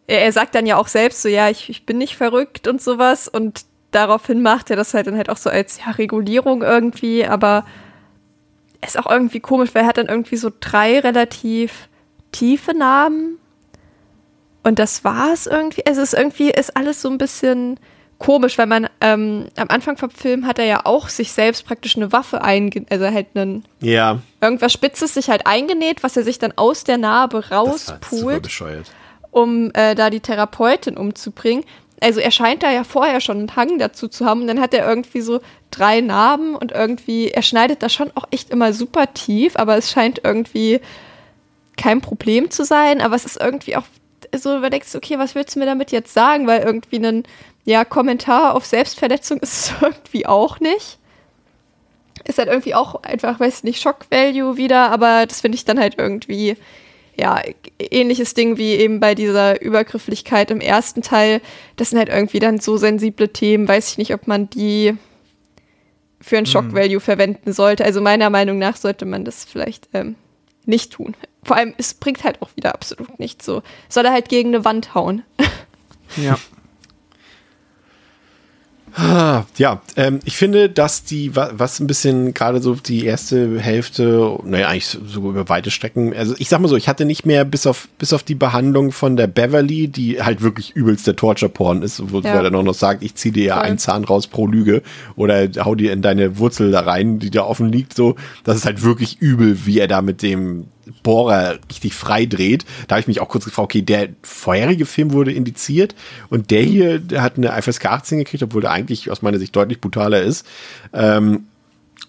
er, 0.07 0.21
er 0.23 0.31
sagt 0.31 0.55
dann 0.55 0.65
ja 0.65 0.77
auch 0.77 0.87
selbst 0.87 1.21
so, 1.21 1.29
ja, 1.29 1.49
ich, 1.49 1.69
ich 1.69 1.85
bin 1.85 1.97
nicht 1.97 2.15
verrückt 2.17 2.67
und 2.67 2.81
sowas 2.81 3.27
und 3.27 3.65
daraufhin 3.91 4.41
macht 4.41 4.69
er 4.69 4.75
das 4.75 4.93
halt 4.93 5.07
dann 5.07 5.17
halt 5.17 5.29
auch 5.29 5.37
so 5.37 5.49
als 5.49 5.79
ja, 5.85 5.91
Regulierung 5.91 6.61
irgendwie, 6.63 7.25
aber 7.25 7.65
ist 8.85 8.97
auch 8.97 9.09
irgendwie 9.09 9.39
komisch, 9.39 9.69
weil 9.73 9.83
er 9.83 9.87
hat 9.87 9.97
dann 9.97 10.07
irgendwie 10.07 10.37
so 10.37 10.51
drei 10.59 10.99
relativ 10.99 11.87
tiefe 12.31 12.73
Narben 12.73 13.37
und 14.63 14.79
das 14.79 15.03
war's 15.03 15.47
irgendwie. 15.47 15.85
Also 15.85 16.01
es 16.01 16.13
ist 16.13 16.19
irgendwie, 16.19 16.49
ist 16.51 16.75
alles 16.75 17.01
so 17.01 17.09
ein 17.09 17.17
bisschen 17.17 17.79
komisch, 18.19 18.57
weil 18.59 18.67
man 18.67 18.88
ähm, 19.01 19.47
am 19.55 19.69
Anfang 19.69 19.97
vom 19.97 20.11
Film 20.11 20.45
hat 20.45 20.59
er 20.59 20.65
ja 20.65 20.81
auch 20.85 21.09
sich 21.09 21.31
selbst 21.31 21.65
praktisch 21.65 21.95
eine 21.95 22.11
Waffe 22.11 22.43
eingenäht, 22.43 22.91
also 22.91 23.05
halt 23.05 23.27
einen, 23.33 23.65
Ja, 23.79 24.19
irgendwas 24.41 24.71
Spitzes 24.73 25.15
sich 25.15 25.29
halt 25.29 25.47
eingenäht, 25.47 26.03
was 26.03 26.15
er 26.15 26.23
sich 26.23 26.38
dann 26.38 26.53
aus 26.55 26.83
der 26.83 26.99
Narbe 26.99 27.43
war 27.49 27.57
rauspult, 27.59 28.43
bescheuert. 28.43 28.91
um 29.31 29.71
äh, 29.73 29.95
da 29.95 30.11
die 30.11 30.19
Therapeutin 30.19 30.97
umzubringen. 30.97 31.63
Also 31.99 32.19
er 32.19 32.29
scheint 32.31 32.61
da 32.61 32.71
ja 32.71 32.83
vorher 32.83 33.21
schon 33.21 33.38
einen 33.38 33.55
Hang 33.55 33.79
dazu 33.79 34.07
zu 34.07 34.25
haben 34.25 34.41
und 34.41 34.47
dann 34.47 34.59
hat 34.61 34.73
er 34.75 34.88
irgendwie 34.88 35.21
so 35.21 35.39
drei 35.71 36.01
Narben 36.01 36.55
und 36.55 36.71
irgendwie, 36.71 37.29
er 37.29 37.41
schneidet 37.41 37.81
da 37.81 37.89
schon 37.89 38.11
auch 38.15 38.25
echt 38.29 38.51
immer 38.51 38.73
super 38.73 39.13
tief, 39.13 39.55
aber 39.55 39.77
es 39.77 39.91
scheint 39.91 40.21
irgendwie 40.23 40.79
kein 41.77 42.01
Problem 42.01 42.51
zu 42.51 42.65
sein, 42.65 43.01
aber 43.01 43.15
es 43.15 43.25
ist 43.25 43.39
irgendwie 43.39 43.75
auch 43.77 43.85
so, 44.35 44.57
überlegst, 44.57 44.95
okay, 44.95 45.17
was 45.17 45.35
willst 45.35 45.55
du 45.55 45.59
mir 45.59 45.65
damit 45.65 45.91
jetzt 45.91 46.13
sagen? 46.13 46.47
Weil 46.47 46.61
irgendwie 46.61 46.97
ein 46.97 47.23
ja, 47.65 47.85
Kommentar 47.85 48.55
auf 48.55 48.65
Selbstverletzung 48.65 49.39
ist 49.39 49.53
es 49.53 49.73
irgendwie 49.81 50.25
auch 50.25 50.59
nicht. 50.59 50.97
Ist 52.25 52.37
halt 52.37 52.49
irgendwie 52.49 52.75
auch 52.75 53.01
einfach, 53.03 53.39
weiß 53.39 53.63
nicht, 53.63 53.81
Shock-Value 53.81 54.57
wieder, 54.57 54.91
aber 54.91 55.25
das 55.25 55.41
finde 55.41 55.55
ich 55.55 55.65
dann 55.65 55.79
halt 55.79 55.95
irgendwie, 55.97 56.55
ja, 57.17 57.41
ähnliches 57.79 58.33
Ding 58.35 58.57
wie 58.57 58.75
eben 58.75 58.99
bei 58.99 59.15
dieser 59.15 59.61
Übergrifflichkeit 59.61 60.51
im 60.51 60.61
ersten 60.61 61.01
Teil. 61.01 61.41
Das 61.77 61.89
sind 61.89 61.99
halt 61.99 62.09
irgendwie 62.09 62.39
dann 62.39 62.59
so 62.59 62.77
sensible 62.77 63.29
Themen, 63.29 63.67
weiß 63.67 63.91
ich 63.91 63.97
nicht, 63.97 64.13
ob 64.13 64.27
man 64.27 64.49
die 64.49 64.95
für 66.21 66.37
ein 66.37 66.45
Shock-Value 66.45 66.99
verwenden 66.99 67.53
sollte. 67.53 67.83
Also 67.83 68.01
meiner 68.01 68.29
Meinung 68.29 68.59
nach 68.59 68.75
sollte 68.75 69.05
man 69.05 69.25
das 69.25 69.43
vielleicht 69.43 69.89
ähm, 69.93 70.15
nicht 70.65 70.93
tun. 70.93 71.15
Vor 71.43 71.55
allem, 71.57 71.73
es 71.77 71.93
bringt 71.95 72.23
halt 72.23 72.41
auch 72.41 72.49
wieder 72.55 72.73
absolut 72.76 73.19
nichts 73.19 73.45
so. 73.45 73.63
Soll 73.89 74.05
er 74.05 74.11
halt 74.13 74.30
gegen 74.30 74.49
eine 74.49 74.63
Wand 74.65 74.93
hauen. 74.95 75.23
Ja. 76.18 76.38
Ja, 79.57 79.81
ähm, 79.95 80.19
ich 80.26 80.35
finde, 80.35 80.69
dass 80.69 81.05
die, 81.05 81.34
wa- 81.34 81.51
was 81.53 81.80
ein 81.80 81.88
bisschen 81.88 82.34
gerade 82.34 82.61
so 82.61 82.76
die 82.76 83.05
erste 83.05 83.57
Hälfte, 83.57 84.38
naja, 84.43 84.68
eigentlich 84.68 84.88
so- 84.88 85.30
über 85.30 85.47
weite 85.47 85.72
Strecken, 85.72 86.13
also 86.13 86.35
ich 86.38 86.49
sag 86.49 86.59
mal 86.59 86.68
so, 86.68 86.76
ich 86.76 86.89
hatte 86.89 87.05
nicht 87.05 87.26
mehr 87.26 87.45
bis 87.45 87.65
auf, 87.68 87.88
bis 87.97 88.11
auf 88.11 88.23
die 88.23 88.35
Behandlung 88.35 88.91
von 88.91 89.15
der 89.15 89.27
Beverly, 89.27 89.88
die 89.88 90.22
halt 90.22 90.41
wirklich 90.41 90.72
übelst 90.76 91.07
der 91.07 91.15
Torture-Porn 91.15 91.84
ist, 91.84 92.11
wo, 92.11 92.19
Ja. 92.19 92.34
er 92.34 92.43
dann 92.43 92.55
auch 92.55 92.63
noch 92.63 92.73
sagt, 92.73 93.01
ich 93.01 93.15
zieh 93.15 93.31
dir 93.31 93.45
ja 93.45 93.55
Voll. 93.55 93.63
einen 93.63 93.77
Zahn 93.77 94.03
raus 94.03 94.27
pro 94.27 94.45
Lüge 94.45 94.81
oder 95.15 95.47
hau 95.63 95.73
dir 95.76 95.93
in 95.93 96.01
deine 96.01 96.38
Wurzel 96.38 96.72
da 96.72 96.81
rein, 96.81 97.18
die 97.19 97.30
da 97.31 97.43
offen 97.43 97.72
liegt, 97.72 97.93
so. 97.95 98.15
Das 98.43 98.57
ist 98.57 98.65
halt 98.65 98.84
wirklich 98.84 99.22
übel, 99.22 99.65
wie 99.65 99.80
er 99.80 99.88
da 99.88 100.01
mit 100.01 100.22
dem 100.22 100.65
Bohrer 101.03 101.59
richtig 101.69 101.93
frei 101.93 102.25
dreht. 102.25 102.65
Da 102.87 102.95
habe 102.95 103.01
ich 103.01 103.07
mich 103.07 103.19
auch 103.21 103.29
kurz 103.29 103.45
gefragt, 103.45 103.65
okay, 103.65 103.81
der 103.81 104.09
vorherige 104.23 104.85
Film 104.85 105.11
wurde 105.13 105.31
indiziert 105.31 105.95
und 106.29 106.51
der 106.51 106.63
hier, 106.63 106.99
der 106.99 107.21
hat 107.21 107.37
eine 107.37 107.59
FSK 107.61 107.85
18 107.87 108.17
gekriegt, 108.19 108.43
obwohl 108.43 108.61
der 108.61 108.71
eigentlich 108.71 109.09
aus 109.11 109.21
meiner 109.21 109.39
Sicht 109.39 109.55
deutlich 109.55 109.79
brutaler 109.81 110.21
ist. 110.21 110.45
Ähm, 110.93 111.45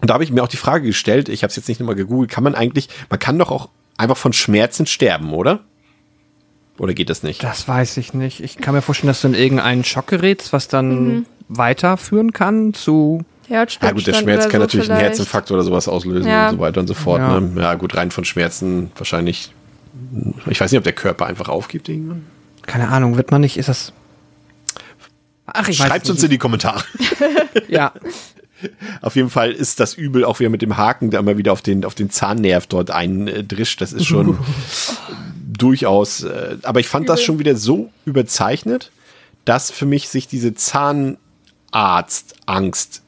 und 0.01 0.11
da 0.11 0.15
habe 0.15 0.25
ich 0.25 0.33
mir 0.33 0.43
auch 0.43 0.49
die 0.49 0.57
Frage 0.57 0.87
gestellt, 0.87 1.29
ich 1.29 1.43
habe 1.43 1.51
es 1.51 1.57
jetzt 1.57 1.69
nicht 1.69 1.81
nochmal 1.81 1.95
gegoogelt, 1.97 2.31
kann 2.31 2.43
man 2.45 2.55
eigentlich, 2.55 2.89
man 3.09 3.19
kann 3.21 3.39
doch 3.39 3.51
auch 3.51 3.69
einfach 3.97 4.17
von 4.17 4.33
Schmerzen 4.33 4.87
sterben, 4.87 5.33
oder? 5.33 5.61
Oder 6.79 6.95
geht 6.95 7.11
das 7.11 7.23
nicht? 7.23 7.45
Das 7.45 7.69
weiß 7.69 7.99
ich 7.99 8.15
nicht. 8.15 8.41
Ich 8.41 8.57
kann 8.57 8.75
mir 8.75 8.83
vorstellen, 8.83 9.09
dass 9.09 9.21
du 9.21 9.29
in 9.29 9.35
irgendein 9.35 9.85
Schock 9.85 10.07
gerätst, 10.09 10.53
was 10.53 10.69
dann 10.69 11.05
Mhm. 11.05 11.27
weiterführen 11.49 12.33
kann 12.33 12.75
zu. 12.75 13.25
Herzstillstand 13.49 13.83
Ja 13.83 13.93
gut, 13.93 14.07
der 14.07 14.15
Schmerz 14.15 14.43
kann 14.45 14.53
so 14.53 14.59
natürlich 14.59 14.91
einen 14.91 14.99
vielleicht. 14.99 15.19
Herzinfarkt 15.19 15.51
oder 15.51 15.63
sowas 15.63 15.89
auslösen 15.89 16.29
Ja. 16.31 16.49
und 16.51 16.57
so 16.57 16.61
weiter 16.61 16.81
und 16.81 16.87
so 16.87 16.95
fort. 16.95 17.21
Ja. 17.21 17.41
Ne? 17.41 17.61
Ja 17.61 17.75
gut, 17.75 17.97
rein 17.97 18.11
von 18.11 18.25
Schmerzen 18.25 18.91
wahrscheinlich. 18.97 19.53
Ich 20.47 20.61
weiß 20.61 20.71
nicht, 20.73 20.79
ob 20.79 20.85
der 20.85 20.93
Körper 20.95 21.27
einfach 21.27 21.49
aufgibt 21.49 21.89
irgendwann. 21.89 22.25
Keine 22.63 22.89
Ahnung, 22.89 23.17
wird 23.17 23.31
man 23.31 23.41
nicht, 23.41 23.57
ist 23.57 23.69
das. 23.69 23.93
Ach, 25.47 25.69
ich 25.69 25.77
Schreibt 25.77 26.09
uns 26.09 26.23
in 26.23 26.31
die 26.31 26.39
Kommentare. 26.39 26.83
Ja, 27.69 27.93
Auf 29.01 29.17
jeden 29.17 29.31
Fall 29.31 29.53
ist 29.53 29.81
das 29.81 29.95
übel, 29.95 30.25
auch 30.25 30.41
wie 30.41 30.45
er 30.47 30.51
mit 30.51 30.63
dem 30.63 30.77
Haken 30.77 31.11
da 31.11 31.19
immer 31.19 31.37
wieder 31.37 31.53
auf 31.53 31.63
den, 31.63 31.85
auf 31.85 31.95
den 31.95 32.11
Zahnnerv 32.11 32.67
dort 32.67 32.91
eindrischt. 32.91 33.81
Das 33.81 33.93
ist 33.93 34.07
schon 34.07 34.39
durchaus. 35.59 36.23
Äh, 36.25 36.57
aber 36.63 36.81
ich 36.81 36.89
fand 36.89 37.09
das 37.09 37.21
Übel. 37.21 37.27
schon 37.27 37.39
wieder 37.41 37.57
so 37.57 37.91
überzeichnet, 38.05 38.91
dass 39.45 39.71
für 39.71 39.87
mich 39.87 40.09
sich 40.09 40.29
diese 40.29 40.55
Zahnarztangst 40.55 43.02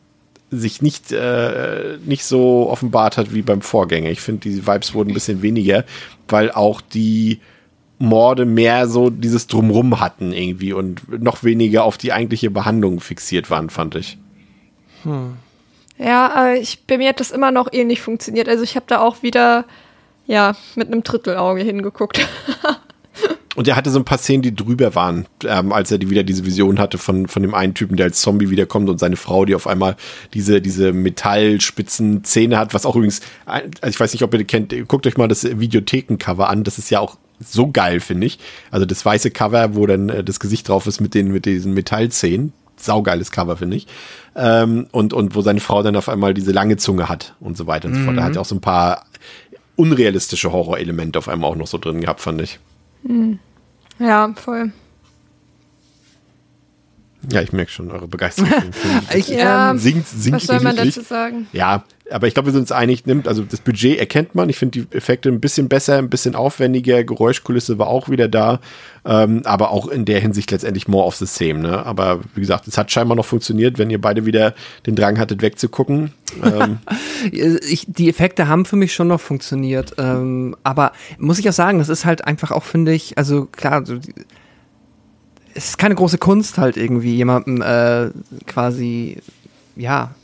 sich 0.59 0.83
nicht, 0.83 1.13
äh, 1.13 1.99
nicht 2.05 2.25
so 2.25 2.69
offenbart 2.71 3.17
hat 3.17 3.35
wie 3.35 3.43
beim 3.43 3.63
Vorgänger. 3.63 4.11
Ich 4.11 4.21
finde, 4.21 4.49
die 4.49 4.67
Vibes 4.67 4.95
wurden 4.95 5.11
ein 5.11 5.15
bisschen 5.15 5.43
weniger, 5.43 5.85
weil 6.29 6.51
auch 6.51 6.81
die 6.81 7.41
Morde 7.99 8.45
mehr 8.45 8.89
so 8.89 9.11
dieses 9.11 9.47
Drumrum 9.47 10.01
hatten 10.01 10.33
irgendwie 10.33 10.73
und 10.73 11.23
noch 11.23 11.45
weniger 11.45 11.85
auf 11.85 11.97
die 11.97 12.13
eigentliche 12.13 12.51
Behandlung 12.51 13.01
fixiert 13.01 13.51
waren, 13.51 13.71
fand 13.71 13.95
ich. 13.95 14.19
Ja, 15.99 16.33
aber 16.33 16.57
ich, 16.57 16.85
bei 16.87 16.99
mir 16.99 17.11
hat 17.11 17.21
das 17.21 17.31
immer 17.31 17.51
noch 17.53 17.69
ähnlich 17.73 18.01
funktioniert. 18.01 18.49
Also 18.49 18.65
ich 18.65 18.77
habe 18.77 18.87
da 18.89 19.01
auch 19.01 19.23
wieder, 19.23 19.65
ja, 20.27 20.57
mit 20.75 20.89
einem 20.89 21.03
Drittelauge 21.03 21.63
hingeguckt. 21.63 22.27
Und 23.55 23.69
er 23.69 23.77
hatte 23.77 23.91
so 23.91 23.99
ein 23.99 24.05
paar 24.05 24.19
Szenen, 24.19 24.43
die 24.43 24.55
drüber 24.55 24.95
waren, 24.95 25.27
ähm, 25.47 25.73
als 25.73 25.91
er 25.91 25.99
die 25.99 26.11
wieder 26.11 26.25
diese 26.25 26.45
Vision 26.45 26.79
hatte 26.79 26.99
von, 26.99 27.29
von 27.29 27.43
dem 27.43 27.55
einen 27.55 27.75
Typen, 27.75 27.97
der 27.97 28.07
als 28.07 28.21
Zombie 28.21 28.51
wiederkommt 28.51 28.89
und 28.89 28.99
seine 28.99 29.17
Frau, 29.17 29.45
die 29.45 29.55
auf 29.55 29.67
einmal 29.67 29.97
diese, 30.33 30.61
diese 30.61 30.93
metallspitzen 30.93 32.25
Zähne 32.25 32.59
hat, 32.59 32.75
was 32.75 32.87
auch 32.87 32.97
übrigens, 32.97 33.21
also 33.47 33.69
ich 33.89 33.99
weiß 33.99 34.13
nicht, 34.13 34.23
ob 34.23 34.33
ihr 34.35 34.39
die 34.39 34.45
kennt, 34.45 34.75
guckt 34.89 35.07
euch 35.07 35.17
mal 35.17 35.29
das 35.29 35.45
Videothekencover 35.45 36.49
an, 36.49 36.65
das 36.65 36.79
ist 36.79 36.91
ja 36.91 37.01
auch 37.01 37.17
so 37.41 37.71
geil, 37.71 38.01
finde 38.01 38.27
ich. 38.27 38.39
Also 38.71 38.87
das 38.87 39.05
weiße 39.05 39.31
Cover, 39.31 39.75
wo 39.75 39.87
dann 39.87 40.09
äh, 40.09 40.25
das 40.25 40.41
Gesicht 40.41 40.69
drauf 40.69 40.87
ist 40.87 41.01
mit 41.01 41.15
den, 41.15 41.33
mit 41.33 41.47
diesen 41.47 41.75
Metallzähnen. 41.75 42.53
Saugeiles 42.77 43.31
Cover, 43.31 43.57
finde 43.57 43.77
ich. 43.77 43.87
Ähm, 44.35 44.89
und, 44.91 45.13
und 45.13 45.35
wo 45.35 45.43
seine 45.43 45.61
Frau 45.61 45.83
dann 45.83 45.97
auf 45.97 46.09
einmal 46.09 46.35
diese 46.35 46.53
lange 46.53 46.77
Zunge 46.77 47.09
hat 47.09 47.35
und 47.41 47.57
so 47.57 47.67
weiter 47.67 47.89
und 47.89 47.95
so 47.95 48.01
fort. 48.01 48.17
Da 48.17 48.25
hat 48.25 48.35
er 48.35 48.41
auch 48.41 48.47
so 48.47 48.57
ein 48.57 48.61
paar 48.61 49.05
unrealistische 49.77 50.53
Horrorelemente 50.53 51.19
auf 51.19 51.29
einmal 51.29 51.51
auch 51.51 51.57
noch 51.57 51.67
so 51.67 51.79
drin 51.79 52.01
gehabt, 52.01 52.21
fand 52.21 52.41
ich. 52.41 52.59
Ja, 53.99 54.33
voll. 54.35 54.73
Ja, 57.33 57.43
ich 57.43 57.53
merke 57.53 57.71
schon 57.71 57.91
eure 57.91 58.09
Begeisterung. 58.09 58.51
für 58.51 58.61
den 58.61 58.73
Film. 58.73 59.01
ich, 59.15 59.29
Ja, 59.29 59.71
ähm, 59.71 59.79
singt, 59.79 60.07
singt 60.07 60.37
Was 60.37 60.45
soll 60.45 60.61
man 60.61 60.77
dazu 60.77 61.01
sagen? 61.01 61.47
Ja, 61.53 61.85
aber 62.11 62.27
ich 62.27 62.35
glaube, 62.35 62.49
wir 62.49 62.53
sind 62.53 62.63
uns 62.63 62.73
einig, 62.73 63.07
nimmt, 63.07 63.27
also 63.27 63.43
das 63.43 63.61
Budget 63.61 63.99
erkennt 63.99 64.35
man. 64.35 64.51
Ich 64.51 64.59
finde 64.59 64.81
die 64.81 64.97
Effekte 64.97 65.31
ein 65.31 65.41
bisschen 65.41 65.69
besser, 65.69 65.97
ein 65.97 66.11
bisschen 66.11 66.35
aufwendiger. 66.35 67.03
Geräuschkulisse 67.03 67.79
war 67.79 67.87
auch 67.87 68.11
wieder 68.11 68.29
da. 68.29 68.61
Ähm, 69.07 69.43
aber 69.45 69.71
auch 69.71 69.89
in 69.89 70.05
der 70.05 70.21
Hinsicht 70.21 70.51
letztendlich 70.51 70.87
more 70.87 71.07
of 71.07 71.17
the 71.17 71.27
same, 71.27 71.61
ne? 71.61 71.85
Aber 71.85 72.21
wie 72.35 72.41
gesagt, 72.41 72.69
es 72.69 72.77
hat 72.77 72.91
scheinbar 72.91 73.17
noch 73.17 73.25
funktioniert, 73.25 73.79
wenn 73.79 73.91
ihr 73.91 74.01
beide 74.01 74.27
wieder 74.27 74.55
den 74.87 74.97
Drang 74.97 75.19
hattet, 75.19 75.41
wegzugucken. 75.41 76.13
Ähm, 76.43 76.79
ich, 77.33 77.87
die 77.89 78.09
Effekte 78.11 78.49
haben 78.49 78.67
für 78.67 78.77
mich 78.77 78.93
schon 78.93 79.09
noch 79.09 79.21
funktioniert. 79.21 79.95
Ähm, 79.97 80.57
aber 80.63 80.93
muss 81.19 81.39
ich 81.39 81.49
auch 81.49 81.55
sagen, 81.55 81.79
das 81.79 81.89
ist 81.89 82.05
halt 82.05 82.27
einfach 82.27 82.51
auch, 82.51 82.65
finde 82.65 82.93
ich, 82.93 83.17
also 83.17 83.47
klar, 83.47 83.85
so 83.87 83.97
die, 83.97 84.15
es 85.55 85.71
ist 85.71 85.79
keine 85.79 85.95
große 85.95 86.19
Kunst 86.19 86.59
halt 86.59 86.77
irgendwie, 86.77 87.15
jemandem 87.15 87.63
äh, 87.63 88.11
quasi, 88.47 89.19
ja, 89.77 90.15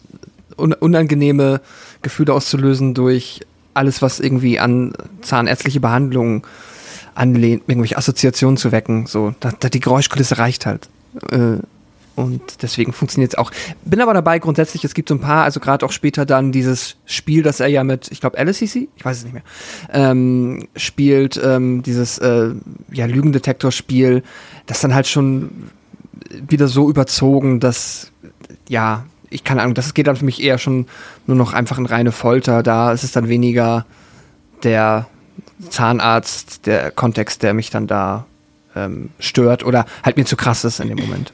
un 0.56 0.72
unangenehme 0.72 1.60
Gefühle 2.02 2.34
auszulösen 2.34 2.94
durch 2.94 3.40
alles, 3.72 4.02
was 4.02 4.20
irgendwie 4.20 4.58
an 4.58 4.92
zahnärztliche 5.22 5.80
Behandlungen 5.80 6.42
anlehnt, 7.14 7.62
irgendwelche 7.66 7.96
Assoziationen 7.96 8.56
zu 8.56 8.72
wecken. 8.72 9.06
So, 9.06 9.34
da, 9.40 9.52
da 9.58 9.68
die 9.68 9.80
Geräuschkulisse 9.80 10.38
reicht 10.38 10.66
halt. 10.66 10.88
Äh, 11.30 11.58
und 12.16 12.62
deswegen 12.62 12.92
funktioniert 12.92 13.32
es 13.32 13.38
auch. 13.38 13.50
Bin 13.84 14.00
aber 14.00 14.12
dabei 14.12 14.38
grundsätzlich, 14.38 14.84
es 14.84 14.94
gibt 14.94 15.08
so 15.08 15.14
ein 15.14 15.20
paar, 15.20 15.44
also 15.44 15.58
gerade 15.58 15.86
auch 15.86 15.92
später 15.92 16.26
dann 16.26 16.52
dieses 16.52 16.96
Spiel, 17.06 17.42
das 17.42 17.60
er 17.60 17.68
ja 17.68 17.82
mit, 17.82 18.10
ich 18.10 18.20
glaube, 18.20 18.36
LSCC, 18.42 18.88
ich 18.94 19.04
weiß 19.04 19.18
es 19.18 19.24
nicht 19.24 19.32
mehr, 19.32 19.42
ähm, 19.90 20.68
spielt, 20.76 21.40
ähm, 21.42 21.82
dieses 21.82 22.18
äh, 22.18 22.50
ja, 22.92 23.06
Lügendetektor-Spiel, 23.06 24.22
das 24.70 24.80
dann 24.80 24.94
halt 24.94 25.08
schon 25.08 25.50
wieder 26.30 26.68
so 26.68 26.88
überzogen, 26.88 27.58
dass, 27.58 28.12
ja, 28.68 29.04
ich 29.28 29.42
keine 29.42 29.62
Ahnung, 29.62 29.74
das 29.74 29.94
geht 29.94 30.06
dann 30.06 30.14
für 30.14 30.24
mich 30.24 30.40
eher 30.40 30.58
schon 30.58 30.86
nur 31.26 31.36
noch 31.36 31.52
einfach 31.52 31.76
in 31.76 31.86
reine 31.86 32.12
Folter. 32.12 32.62
Da 32.62 32.92
ist 32.92 33.02
es 33.02 33.10
dann 33.10 33.28
weniger 33.28 33.84
der 34.62 35.08
Zahnarzt, 35.68 36.66
der 36.66 36.92
Kontext, 36.92 37.42
der 37.42 37.52
mich 37.52 37.70
dann 37.70 37.88
da 37.88 38.26
ähm, 38.76 39.10
stört 39.18 39.64
oder 39.64 39.86
halt 40.04 40.16
mir 40.16 40.24
zu 40.24 40.36
krass 40.36 40.64
ist 40.64 40.78
in 40.78 40.88
dem 40.88 40.98
Moment. 40.98 41.32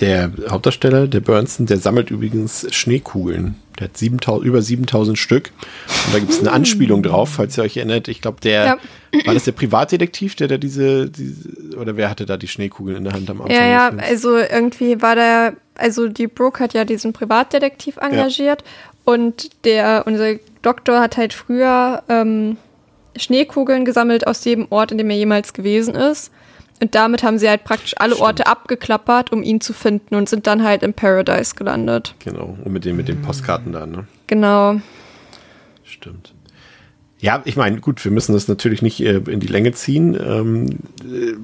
Der 0.00 0.30
Hauptdarsteller, 0.50 1.08
der 1.08 1.20
Burnson, 1.20 1.66
der 1.66 1.78
sammelt 1.78 2.10
übrigens 2.10 2.66
Schneekugeln. 2.70 3.56
Der 3.78 3.88
hat 3.88 3.96
7000, 3.96 4.46
über 4.46 4.60
7000 4.60 5.18
Stück. 5.18 5.52
Und 6.06 6.14
da 6.14 6.18
gibt 6.18 6.32
es 6.32 6.40
eine 6.40 6.52
Anspielung 6.52 7.02
drauf, 7.02 7.30
falls 7.36 7.56
ihr 7.56 7.64
euch 7.64 7.76
erinnert. 7.76 8.08
Ich 8.08 8.20
glaube, 8.20 8.40
der, 8.40 8.64
ja. 8.64 8.78
war 9.24 9.34
das 9.34 9.44
der 9.44 9.52
Privatdetektiv, 9.52 10.34
der 10.34 10.48
da 10.48 10.58
diese, 10.58 11.08
diese, 11.08 11.76
oder 11.78 11.96
wer 11.96 12.10
hatte 12.10 12.26
da 12.26 12.36
die 12.36 12.48
Schneekugeln 12.48 12.98
in 12.98 13.04
der 13.04 13.14
Hand 13.14 13.30
am 13.30 13.40
Anfang? 13.40 13.56
Ja, 13.56 13.66
ja, 13.66 13.88
also 13.96 14.36
irgendwie 14.36 15.00
war 15.00 15.14
der, 15.14 15.54
also 15.74 16.08
die 16.08 16.26
Brooke 16.26 16.62
hat 16.62 16.74
ja 16.74 16.84
diesen 16.84 17.12
Privatdetektiv 17.12 17.96
engagiert 17.96 18.62
ja. 18.62 19.12
und 19.12 19.64
der, 19.64 20.04
unser 20.06 20.34
Doktor 20.62 21.00
hat 21.00 21.16
halt 21.16 21.32
früher 21.32 22.02
ähm, 22.08 22.56
Schneekugeln 23.16 23.84
gesammelt 23.84 24.26
aus 24.26 24.44
jedem 24.44 24.66
Ort, 24.70 24.92
in 24.92 24.98
dem 24.98 25.10
er 25.10 25.16
jemals 25.16 25.52
gewesen 25.52 25.94
ist. 25.94 26.30
Und 26.80 26.94
damit 26.94 27.22
haben 27.22 27.38
sie 27.38 27.48
halt 27.48 27.64
praktisch 27.64 27.94
alle 27.96 28.14
Stimmt. 28.14 28.26
Orte 28.26 28.46
abgeklappert, 28.46 29.32
um 29.32 29.42
ihn 29.42 29.60
zu 29.60 29.72
finden 29.72 30.14
und 30.14 30.28
sind 30.28 30.46
dann 30.46 30.62
halt 30.62 30.82
im 30.82 30.92
Paradise 30.92 31.54
gelandet. 31.54 32.14
Genau, 32.18 32.56
und 32.62 32.72
mit 32.72 32.84
den, 32.84 32.96
mit 32.96 33.08
den 33.08 33.22
Postkarten 33.22 33.72
da, 33.72 33.86
ne? 33.86 34.06
Genau. 34.26 34.80
Stimmt. 35.84 36.34
Ja, 37.18 37.40
ich 37.44 37.56
meine, 37.56 37.80
gut, 37.80 38.04
wir 38.04 38.12
müssen 38.12 38.34
das 38.34 38.46
natürlich 38.48 38.82
nicht 38.82 39.00
äh, 39.00 39.16
in 39.26 39.40
die 39.40 39.46
Länge 39.46 39.72
ziehen. 39.72 40.18
Ähm, 40.20 40.66
äh, 41.02 41.36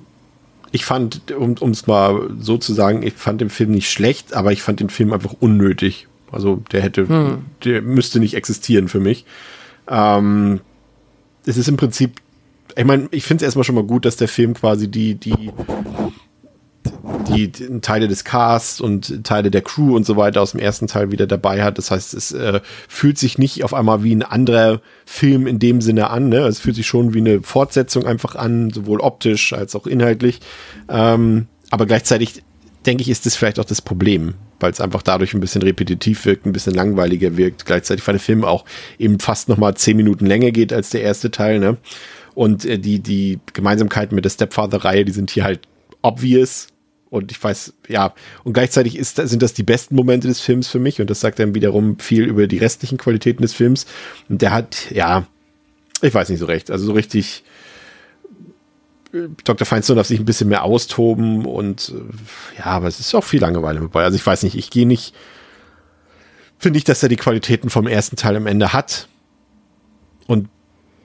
ich 0.71 0.85
fand, 0.85 1.33
um 1.33 1.71
es 1.71 1.87
mal 1.87 2.31
so 2.39 2.57
zu 2.57 2.73
sagen, 2.73 3.03
ich 3.03 3.15
fand 3.15 3.41
den 3.41 3.51
Film 3.51 3.73
nicht 3.73 3.91
schlecht, 3.91 4.35
aber 4.35 4.53
ich 4.53 4.63
fand 4.63 4.81
den 4.81 4.91
Film 4.91 5.13
einfach 5.13 5.35
unnötig. 5.39 6.09
Also 6.31 6.63
der 6.73 6.81
hätte, 6.81 7.09
hm. 7.09 7.45
der 7.65 7.83
müsste 7.83 8.21
nicht 8.21 8.35
existieren 8.35 8.89
für 8.89 9.01
mich. 9.01 9.27
Ähm, 9.89 10.61
es 11.45 11.59
ist 11.59 11.69
im 11.69 11.77
Prinzip 11.77 12.21
ich 12.77 12.85
meine, 12.85 13.09
ich 13.11 13.25
finde 13.25 13.45
es 13.45 13.47
erstmal 13.47 13.65
schon 13.65 13.75
mal 13.75 13.85
gut, 13.85 14.05
dass 14.05 14.17
der 14.17 14.29
Film 14.29 14.55
quasi 14.55 14.89
die, 14.89 15.15
die, 15.15 15.51
die, 17.29 17.49
die, 17.49 17.81
Teile 17.81 18.09
des 18.09 18.25
Casts 18.25 18.81
und 18.81 19.25
Teile 19.25 19.51
der 19.51 19.63
Crew 19.63 19.95
und 19.97 20.05
so 20.05 20.17
weiter 20.17 20.41
aus 20.43 20.53
dem 20.53 20.61
ersten 20.61 20.87
Teil 20.87 21.11
wieder 21.13 21.27
dabei 21.27 21.63
hat. 21.63 21.79
Das 21.79 21.91
heißt, 21.91 22.15
es 22.15 22.33
äh, 22.33 22.61
fühlt 22.89 23.19
sich 23.19 23.39
nicht 23.39 23.65
auf 23.65 23.75
einmal 23.75 24.03
wie 24.03 24.15
ein 24.15 24.23
anderer 24.23 24.81
Film 25.05 25.47
in 25.47 25.59
dem 25.59 25.81
Sinne 25.81 26.11
an. 26.11 26.29
Ne? 26.29 26.39
Es 26.39 26.61
fühlt 26.61 26.77
sich 26.77 26.87
schon 26.87 27.15
wie 27.15 27.21
eine 27.21 27.43
Fortsetzung 27.43 28.07
einfach 28.07 28.37
an, 28.37 28.71
sowohl 28.71 29.01
optisch 29.01 29.53
als 29.53 29.77
auch 29.77 29.87
inhaltlich. 29.87 30.41
Ähm, 30.89 31.47
aber 31.71 31.87
gleichzeitig 31.87 32.43
denke 32.87 33.03
ich, 33.03 33.09
ist 33.09 33.27
das 33.27 33.37
vielleicht 33.37 33.61
auch 33.61 33.65
das 33.65 33.81
Problem, 33.81 34.35
weil 34.61 34.73
es 34.73 34.81
einfach 34.81 35.03
dadurch 35.03 35.35
ein 35.35 35.41
bisschen 35.41 35.63
repetitiv 35.63 36.25
wirkt, 36.25 36.47
ein 36.47 36.53
bisschen 36.53 36.75
langweiliger 36.75 37.37
wirkt. 37.37 37.65
Gleichzeitig, 37.65 38.07
weil 38.07 38.15
der 38.15 38.21
Film 38.21 38.45
auch 38.45 38.65
eben 38.99 39.21
fast 39.21 39.49
noch 39.49 39.57
mal 39.57 39.75
zehn 39.75 39.97
Minuten 39.97 40.27
länger 40.27 40.51
geht 40.51 40.73
als 40.73 40.91
der 40.91 41.03
erste 41.03 41.31
Teil. 41.31 41.61
Ne? 41.61 41.77
Und 42.35 42.65
äh, 42.65 42.79
die, 42.79 43.01
die 43.01 43.39
Gemeinsamkeiten 43.53 44.15
mit 44.15 44.25
der 44.25 44.31
Stepfather-Reihe, 44.31 45.05
die 45.05 45.13
sind 45.13 45.31
hier 45.31 45.45
halt 45.45 45.61
obvious. 46.03 46.69
Und 47.11 47.31
ich 47.31 47.43
weiß, 47.43 47.75
ja, 47.89 48.15
und 48.43 48.55
gleichzeitig 48.55 48.97
ist, 48.97 49.17
sind 49.17 49.43
das 49.43 49.53
die 49.53 49.63
besten 49.63 49.95
Momente 49.95 50.29
des 50.29 50.41
Films 50.41 50.69
für 50.69 50.79
mich. 50.79 51.01
Und 51.01 51.11
das 51.11 51.21
sagt 51.21 51.39
dann 51.39 51.55
wiederum 51.55 51.99
viel 51.99 52.25
über 52.25 52.47
die 52.47 52.59
restlichen 52.59 52.97
Qualitäten 52.97 53.43
des 53.43 53.53
Films. 53.53 53.87
Und 54.31 54.41
der 54.41 54.53
hat, 54.53 54.91
ja, 54.91 55.27
ich 56.01 56.13
weiß 56.13 56.29
nicht 56.29 56.39
so 56.39 56.47
recht. 56.47 56.71
Also 56.71 56.87
so 56.87 56.93
richtig. 56.93 57.45
Äh, 59.13 59.29
Dr. 59.45 59.67
Feinstein 59.67 59.97
darf 59.97 60.07
sich 60.07 60.21
ein 60.21 60.25
bisschen 60.25 60.49
mehr 60.49 60.65
austoben 60.65 61.45
und 61.45 61.91
äh, 61.95 62.59
ja, 62.59 62.65
aber 62.65 62.89
es 62.89 62.99
ist 62.99 63.15
auch 63.15 63.25
viel 63.25 63.41
Langeweile 63.41 63.81
dabei. 63.81 64.05
Also 64.05 64.17
ich 64.17 64.27
weiß 64.27 64.43
nicht, 64.43 64.57
ich 64.57 64.71
gehe 64.71 64.87
nicht, 64.87 65.15
finde 66.59 66.79
ich, 66.79 66.85
dass 66.85 67.03
er 67.03 67.09
die 67.09 67.17
Qualitäten 67.17 67.71
vom 67.71 67.87
ersten 67.87 68.17
Teil 68.17 68.37
am 68.37 68.47
Ende 68.47 68.73
hat. 68.73 69.09
Und 70.27 70.49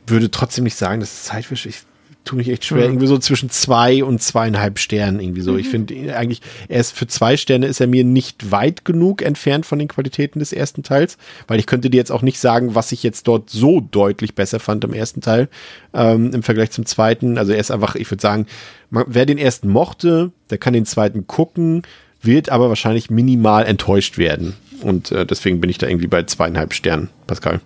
würde 0.08 0.32
trotzdem 0.32 0.64
nicht 0.64 0.76
sagen, 0.76 1.00
das 1.00 1.14
ist 1.14 1.26
Zeitfisch. 1.26 1.66
Ich 1.66 1.82
tue 2.28 2.38
mich 2.38 2.50
echt 2.50 2.66
schwer. 2.66 2.80
Mhm. 2.80 2.94
Irgendwie 2.94 3.08
so 3.08 3.18
zwischen 3.18 3.50
zwei 3.50 4.04
und 4.04 4.22
zweieinhalb 4.22 4.80
Sternen 4.80 5.20
irgendwie 5.20 5.42
so. 5.42 5.54
Mhm. 5.54 5.60
Ich 5.60 5.70
finde 5.70 6.16
eigentlich, 6.16 6.42
er 6.68 6.80
ist 6.80 6.92
für 6.92 7.08
zwei 7.08 7.38
Sterne 7.38 7.66
ist 7.66 7.80
er 7.80 7.88
mir 7.88 8.04
nicht 8.04 8.52
weit 8.52 8.86
genug 8.86 9.22
entfernt 9.22 9.66
von 9.66 9.80
den 9.80 9.88
Qualitäten 9.88 10.40
des 10.40 10.54
ersten 10.54 10.84
Teils, 10.84 11.18
weil 11.48 11.60
ich 11.60 11.66
könnte 11.66 11.90
dir 11.90 11.98
jetzt 11.98 12.12
auch 12.12 12.22
nicht 12.22 12.40
sagen, 12.40 12.76
was 12.76 12.92
ich 12.92 13.04
jetzt 13.04 13.28
dort 13.28 13.50
so 13.50 13.82
deutlich 13.82 14.36
besser 14.36 14.60
fand 14.60 14.84
im 14.84 14.94
ersten 14.94 15.22
Teil 15.22 15.50
ähm, 15.94 16.32
im 16.34 16.44
Vergleich 16.44 16.72
zum 16.72 16.86
zweiten. 16.86 17.38
Also 17.38 17.54
er 17.54 17.60
ist 17.60 17.72
einfach, 17.72 17.96
ich 17.96 18.10
würde 18.12 18.22
sagen, 18.22 18.46
man, 18.90 19.06
wer 19.08 19.26
den 19.26 19.38
ersten 19.38 19.70
mochte, 19.70 20.32
der 20.50 20.58
kann 20.58 20.74
den 20.74 20.86
zweiten 20.86 21.28
gucken, 21.28 21.84
wird 22.22 22.50
aber 22.50 22.70
wahrscheinlich 22.70 23.10
minimal 23.10 23.66
enttäuscht 23.66 24.18
werden. 24.18 24.54
Und 24.82 25.12
äh, 25.12 25.26
deswegen 25.26 25.62
bin 25.62 25.70
ich 25.70 25.78
da 25.78 25.88
irgendwie 25.88 26.08
bei 26.08 26.24
zweieinhalb 26.24 26.74
Sternen, 26.74 27.10
Pascal. 27.26 27.62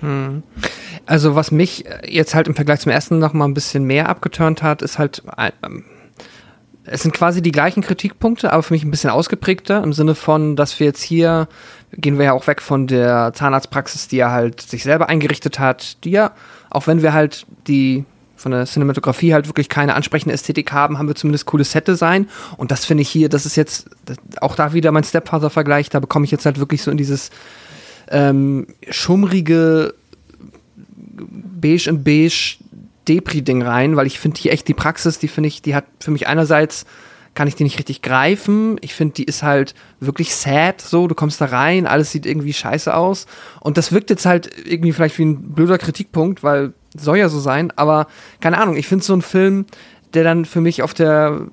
Hm. 0.00 0.42
Also 1.06 1.34
was 1.34 1.50
mich 1.50 1.84
jetzt 2.06 2.34
halt 2.34 2.48
im 2.48 2.54
Vergleich 2.54 2.80
zum 2.80 2.92
ersten 2.92 3.18
noch 3.18 3.32
mal 3.32 3.46
ein 3.46 3.54
bisschen 3.54 3.84
mehr 3.84 4.08
abgeturnt 4.08 4.62
hat, 4.62 4.82
ist 4.82 4.98
halt, 4.98 5.22
ähm, 5.62 5.84
es 6.84 7.02
sind 7.02 7.12
quasi 7.12 7.42
die 7.42 7.52
gleichen 7.52 7.82
Kritikpunkte, 7.82 8.52
aber 8.52 8.62
für 8.62 8.74
mich 8.74 8.84
ein 8.84 8.90
bisschen 8.90 9.10
ausgeprägter 9.10 9.82
im 9.82 9.92
Sinne 9.92 10.14
von, 10.14 10.56
dass 10.56 10.78
wir 10.80 10.86
jetzt 10.86 11.02
hier, 11.02 11.48
gehen 11.92 12.18
wir 12.18 12.26
ja 12.26 12.32
auch 12.32 12.46
weg 12.46 12.62
von 12.62 12.86
der 12.86 13.32
Zahnarztpraxis, 13.34 14.08
die 14.08 14.18
er 14.18 14.30
halt 14.30 14.60
sich 14.60 14.82
selber 14.82 15.08
eingerichtet 15.08 15.58
hat, 15.58 16.04
die 16.04 16.10
ja, 16.10 16.32
auch 16.70 16.86
wenn 16.86 17.02
wir 17.02 17.12
halt 17.12 17.46
die 17.66 18.04
von 18.40 18.52
der 18.52 18.64
Cinematografie 18.64 19.34
halt 19.34 19.48
wirklich 19.48 19.68
keine 19.68 19.94
ansprechende 19.94 20.34
Ästhetik 20.34 20.72
haben, 20.72 20.98
haben 20.98 21.08
wir 21.08 21.14
zumindest 21.14 21.44
cooles 21.44 21.72
Set-Design. 21.72 22.26
Und 22.56 22.70
das 22.70 22.86
finde 22.86 23.02
ich 23.02 23.10
hier, 23.10 23.28
das 23.28 23.44
ist 23.44 23.54
jetzt 23.54 23.90
auch 24.40 24.56
da 24.56 24.72
wieder 24.72 24.92
mein 24.92 25.04
Stepfather-Vergleich, 25.04 25.90
da 25.90 26.00
bekomme 26.00 26.24
ich 26.24 26.30
jetzt 26.30 26.46
halt 26.46 26.58
wirklich 26.58 26.82
so 26.82 26.90
in 26.90 26.96
dieses 26.96 27.30
ähm, 28.10 28.66
schummrige 28.88 29.94
Beige 31.60 31.90
und 31.90 32.04
Beige 32.04 32.56
Depri-Ding 33.08 33.62
rein, 33.62 33.96
weil 33.96 34.06
ich 34.06 34.18
finde 34.18 34.40
hier 34.40 34.52
echt 34.52 34.68
die 34.68 34.74
Praxis, 34.74 35.18
die 35.18 35.28
finde 35.28 35.48
ich, 35.48 35.62
die 35.62 35.74
hat 35.74 35.84
für 36.00 36.10
mich 36.10 36.26
einerseits 36.26 36.86
kann 37.34 37.46
ich 37.46 37.54
die 37.54 37.64
nicht 37.64 37.78
richtig 37.78 38.02
greifen. 38.02 38.76
Ich 38.80 38.92
finde, 38.94 39.14
die 39.14 39.24
ist 39.24 39.42
halt 39.42 39.74
wirklich 40.00 40.34
sad, 40.34 40.80
so. 40.80 41.06
Du 41.06 41.14
kommst 41.14 41.40
da 41.40 41.46
rein, 41.46 41.86
alles 41.86 42.10
sieht 42.10 42.26
irgendwie 42.26 42.52
scheiße 42.52 42.94
aus. 42.94 43.26
Und 43.60 43.76
das 43.76 43.92
wirkt 43.92 44.10
jetzt 44.10 44.26
halt 44.26 44.50
irgendwie 44.66 44.92
vielleicht 44.92 45.16
wie 45.18 45.26
ein 45.26 45.52
blöder 45.52 45.78
Kritikpunkt, 45.78 46.42
weil 46.42 46.72
soll 46.96 47.18
ja 47.18 47.28
so 47.28 47.38
sein, 47.38 47.72
aber 47.76 48.08
keine 48.40 48.58
Ahnung, 48.58 48.76
ich 48.76 48.88
finde 48.88 49.04
so 49.04 49.14
ein 49.14 49.22
Film, 49.22 49.66
der 50.12 50.24
dann 50.24 50.44
für 50.44 50.60
mich 50.60 50.82
auf 50.82 50.92
der 50.92 51.46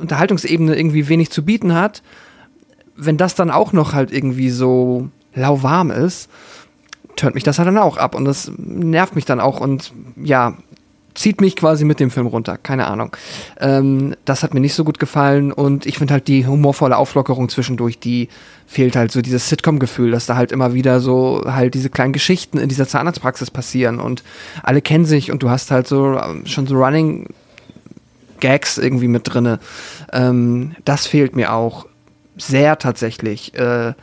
Unterhaltungsebene 0.00 0.76
irgendwie 0.76 1.08
wenig 1.08 1.30
zu 1.30 1.44
bieten 1.44 1.74
hat, 1.74 2.02
wenn 2.96 3.16
das 3.16 3.36
dann 3.36 3.50
auch 3.50 3.72
noch 3.72 3.92
halt 3.92 4.12
irgendwie 4.12 4.50
so 4.50 5.08
lauwarm 5.38 5.90
ist, 5.90 6.28
turnt 7.16 7.34
mich 7.34 7.44
das 7.44 7.58
halt 7.58 7.68
dann 7.68 7.78
auch 7.78 7.96
ab 7.96 8.14
und 8.14 8.24
das 8.24 8.52
nervt 8.56 9.16
mich 9.16 9.24
dann 9.24 9.40
auch 9.40 9.60
und 9.60 9.92
ja, 10.16 10.56
zieht 11.14 11.40
mich 11.40 11.56
quasi 11.56 11.84
mit 11.84 11.98
dem 11.98 12.12
Film 12.12 12.28
runter, 12.28 12.56
keine 12.56 12.86
Ahnung. 12.86 13.16
Ähm, 13.58 14.14
das 14.24 14.44
hat 14.44 14.54
mir 14.54 14.60
nicht 14.60 14.74
so 14.74 14.84
gut 14.84 15.00
gefallen 15.00 15.50
und 15.50 15.84
ich 15.84 15.98
finde 15.98 16.14
halt 16.14 16.28
die 16.28 16.46
humorvolle 16.46 16.96
Auflockerung 16.96 17.48
zwischendurch, 17.48 17.98
die 17.98 18.28
fehlt 18.68 18.94
halt 18.94 19.10
so 19.10 19.20
dieses 19.20 19.48
Sitcom-Gefühl, 19.48 20.12
dass 20.12 20.26
da 20.26 20.36
halt 20.36 20.52
immer 20.52 20.74
wieder 20.74 21.00
so 21.00 21.42
halt 21.44 21.74
diese 21.74 21.90
kleinen 21.90 22.12
Geschichten 22.12 22.58
in 22.58 22.68
dieser 22.68 22.86
Zahnarztpraxis 22.86 23.50
passieren 23.50 23.98
und 23.98 24.22
alle 24.62 24.80
kennen 24.80 25.06
sich 25.06 25.32
und 25.32 25.42
du 25.42 25.50
hast 25.50 25.72
halt 25.72 25.88
so 25.88 26.18
ähm, 26.18 26.46
schon 26.46 26.68
so 26.68 26.76
Running 26.76 27.26
Gags 28.38 28.78
irgendwie 28.78 29.08
mit 29.08 29.22
drinne. 29.24 29.58
Ähm, 30.12 30.76
das 30.84 31.08
fehlt 31.08 31.34
mir 31.34 31.52
auch 31.52 31.86
sehr 32.36 32.78
tatsächlich. 32.78 33.54
Äh, 33.54 33.94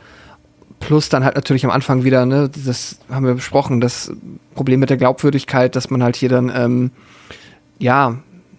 Plus 0.80 1.08
dann 1.08 1.24
halt 1.24 1.36
natürlich 1.36 1.64
am 1.64 1.70
Anfang 1.70 2.04
wieder, 2.04 2.26
ne, 2.26 2.50
das 2.64 2.98
haben 3.10 3.26
wir 3.26 3.34
besprochen, 3.34 3.80
das 3.80 4.12
Problem 4.54 4.80
mit 4.80 4.90
der 4.90 4.96
Glaubwürdigkeit, 4.96 5.74
dass 5.74 5.90
man 5.90 6.02
halt 6.02 6.16
hier 6.16 6.28
dann, 6.28 6.52
ähm, 6.54 6.90
ja, 7.78 8.16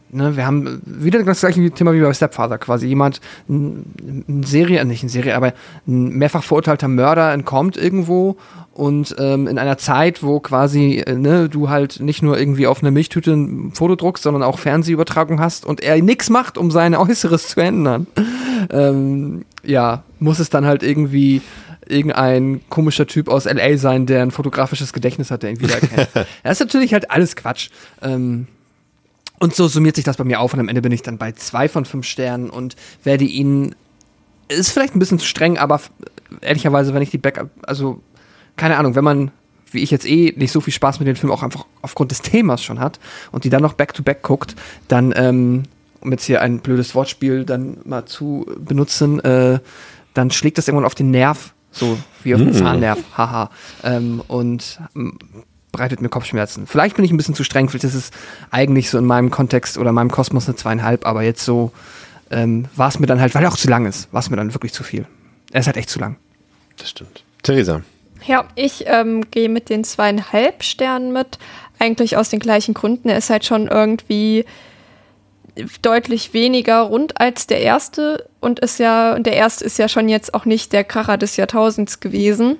Ne, 0.10 0.38
wir 0.38 0.46
haben 0.46 0.82
wieder 0.86 1.22
das 1.22 1.42
gleiche 1.42 1.70
Thema 1.72 1.94
wie 1.94 2.00
bei 2.00 2.14
Stepfather 2.14 2.58
quasi. 2.58 2.88
Jemand, 2.88 3.20
ein, 3.50 4.44
Serie, 4.46 4.86
nicht 4.86 5.04
eine 5.04 5.10
Serie, 5.10 5.36
aber 5.36 5.54
ein 5.86 6.18
mehrfach 6.18 6.44
verurteilter 6.44 6.88
Mörder 6.88 7.34
entkommt 7.34 7.76
irgendwo 7.76 8.38
und 8.74 9.16
ähm, 9.20 9.48
in 9.48 9.60
einer 9.60 9.78
Zeit, 9.78 10.24
wo 10.24 10.40
quasi 10.40 11.04
äh, 11.06 11.16
ne, 11.16 11.50
du 11.50 11.68
halt 11.68 12.00
nicht 12.00 12.24
nur 12.24 12.40
irgendwie 12.40 12.68
auf 12.68 12.82
eine 12.82 12.92
Milchtüte 12.92 13.34
ein 13.34 13.72
Foto 13.74 13.98
druckst, 13.98 14.24
sondern 14.24 14.44
auch 14.44 14.60
Fernsehübertragung 14.60 15.42
hast 15.42 15.66
und 15.66 15.82
er 15.82 16.02
nichts 16.02 16.30
macht, 16.30 16.58
um 16.58 16.72
sein 16.72 16.96
Äußeres 16.96 17.50
zu 17.50 17.60
ändern. 17.60 18.08
ähm, 18.70 19.44
ja, 19.64 20.04
muss 20.20 20.40
es 20.40 20.50
dann 20.50 20.66
halt 20.66 20.84
irgendwie 20.84 21.42
irgendein 21.90 22.62
komischer 22.70 23.08
Typ 23.08 23.30
aus 23.30 23.46
LA 23.46 23.78
sein, 23.78 24.06
der 24.06 24.22
ein 24.22 24.32
fotografisches 24.32 24.94
Gedächtnis 24.94 25.32
hat, 25.32 25.44
der 25.44 25.52
ihn 25.52 25.60
wiedererkennt. 25.60 26.10
das 26.44 26.52
ist 26.52 26.60
natürlich 26.60 26.94
halt 26.94 27.12
alles 27.12 27.36
Quatsch. 27.36 27.70
Ähm, 28.02 28.48
und 29.40 29.56
so 29.56 29.68
summiert 29.68 29.96
sich 29.96 30.06
das 30.06 30.18
bei 30.18 30.24
mir 30.24 30.40
auf 30.40 30.54
und 30.54 30.60
am 30.60 30.68
Ende 30.68 30.82
bin 30.82 30.92
ich 30.92 31.04
dann 31.04 31.18
bei 31.18 31.32
zwei 31.32 31.70
von 31.70 31.86
fünf 31.86 32.06
Sternen 32.06 32.50
und 32.50 32.76
werde 33.04 33.24
ihn. 33.26 33.76
Ist 34.50 34.72
vielleicht 34.72 34.96
ein 34.96 35.00
bisschen 35.00 35.20
zu 35.20 35.26
streng, 35.26 35.58
aber 35.58 35.82
ehrlicherweise, 36.42 36.94
wenn 36.94 37.02
ich 37.02 37.10
die 37.10 37.18
Backup, 37.18 37.50
also 37.64 38.02
keine 38.56 38.78
Ahnung, 38.78 38.96
wenn 38.96 39.04
man, 39.04 39.32
wie 39.72 39.80
ich 39.80 39.92
jetzt 39.92 40.08
eh, 40.08 40.34
nicht 40.38 40.54
so 40.54 40.62
viel 40.62 40.74
Spaß 40.74 41.00
mit 41.00 41.08
dem 41.08 41.18
Film 41.18 41.32
auch 41.32 41.44
einfach 41.44 41.66
aufgrund 41.82 42.12
des 42.12 42.22
Themas 42.22 42.64
schon 42.64 42.80
hat 42.80 43.00
und 43.32 43.44
die 43.44 43.50
dann 43.50 43.62
noch 43.62 43.74
back-to-back 43.74 44.20
-back 44.20 44.28
guckt, 44.28 44.56
dann, 44.88 45.14
ähm, 45.16 45.64
um 46.00 46.12
jetzt 46.12 46.24
hier 46.24 46.42
ein 46.42 46.60
blödes 46.60 46.96
Wortspiel 46.96 47.44
dann 47.44 47.78
mal 47.84 48.06
zu 48.06 48.46
benutzen, 48.58 49.20
äh, 49.20 49.60
dann 50.14 50.32
schlägt 50.32 50.58
das 50.58 50.68
irgendwann 50.68 50.86
auf 50.86 50.96
den 50.96 51.12
Nerv, 51.12 51.54
so 51.78 51.98
wie 52.24 52.34
auf 52.36 52.42
den 52.42 52.52
mm. 52.52 52.54
Zahnnerv, 52.54 53.00
haha. 53.18 53.50
Ähm, 53.84 54.22
und 54.28 54.80
bereitet 55.72 56.02
mir 56.02 56.10
Kopfschmerzen. 56.10 56.68
Vielleicht 56.68 56.96
bin 56.96 57.06
ich 57.06 57.12
ein 57.12 57.18
bisschen 57.18 57.36
zu 57.36 57.44
streng, 57.44 57.70
vielleicht 57.70 57.86
ist 57.86 57.94
es 57.94 58.12
eigentlich 58.52 58.90
so 58.90 58.98
in 58.98 59.06
meinem 59.06 59.30
Kontext 59.30 59.78
oder 59.78 59.92
meinem 59.92 60.12
Kosmos 60.12 60.48
eine 60.48 60.56
zweieinhalb, 60.56 61.06
aber 61.06 61.22
jetzt 61.22 61.46
so 61.46 61.72
ähm, 62.32 62.66
war 62.76 62.90
es 62.90 63.00
mir 63.00 63.08
dann 63.08 63.22
halt, 63.22 63.36
weil 63.36 63.44
er 63.44 63.52
auch 63.52 63.58
zu 63.58 63.70
lang 63.70 63.86
ist, 63.86 64.12
war 64.12 64.20
es 64.20 64.30
mir 64.30 64.38
dann 64.38 64.54
wirklich 64.54 64.74
zu 64.74 64.84
viel. 64.84 65.06
Er 65.52 65.62
ist 65.62 65.68
halt 65.68 65.78
echt 65.78 65.90
zu 65.90 66.00
lang. 66.00 66.18
Das 66.78 66.90
stimmt. 66.90 67.24
Theresa. 67.44 67.82
Ja, 68.26 68.46
ich 68.56 68.86
ähm, 68.88 69.30
gehe 69.32 69.50
mit 69.50 69.70
den 69.70 69.84
zweieinhalb 69.84 70.64
Sternen 70.64 71.14
mit. 71.14 71.38
Eigentlich 71.80 72.18
aus 72.18 72.30
den 72.30 72.40
gleichen 72.40 72.74
Gründen. 72.74 73.10
Er 73.10 73.18
ist 73.18 73.30
halt 73.30 73.46
schon 73.46 73.68
irgendwie 73.68 74.46
deutlich 75.82 76.34
weniger 76.34 76.82
rund 76.82 77.20
als 77.20 77.48
der 77.48 77.62
erste 77.62 78.30
und 78.40 78.60
ist 78.60 78.80
ja, 78.80 79.18
der 79.20 79.34
erste 79.34 79.66
ist 79.66 79.78
ja 79.78 79.88
schon 79.88 80.10
jetzt 80.10 80.34
auch 80.34 80.46
nicht 80.46 80.74
der 80.74 80.84
Kracher 80.84 81.18
des 81.18 81.38
Jahrtausends 81.38 82.00
gewesen 82.00 82.58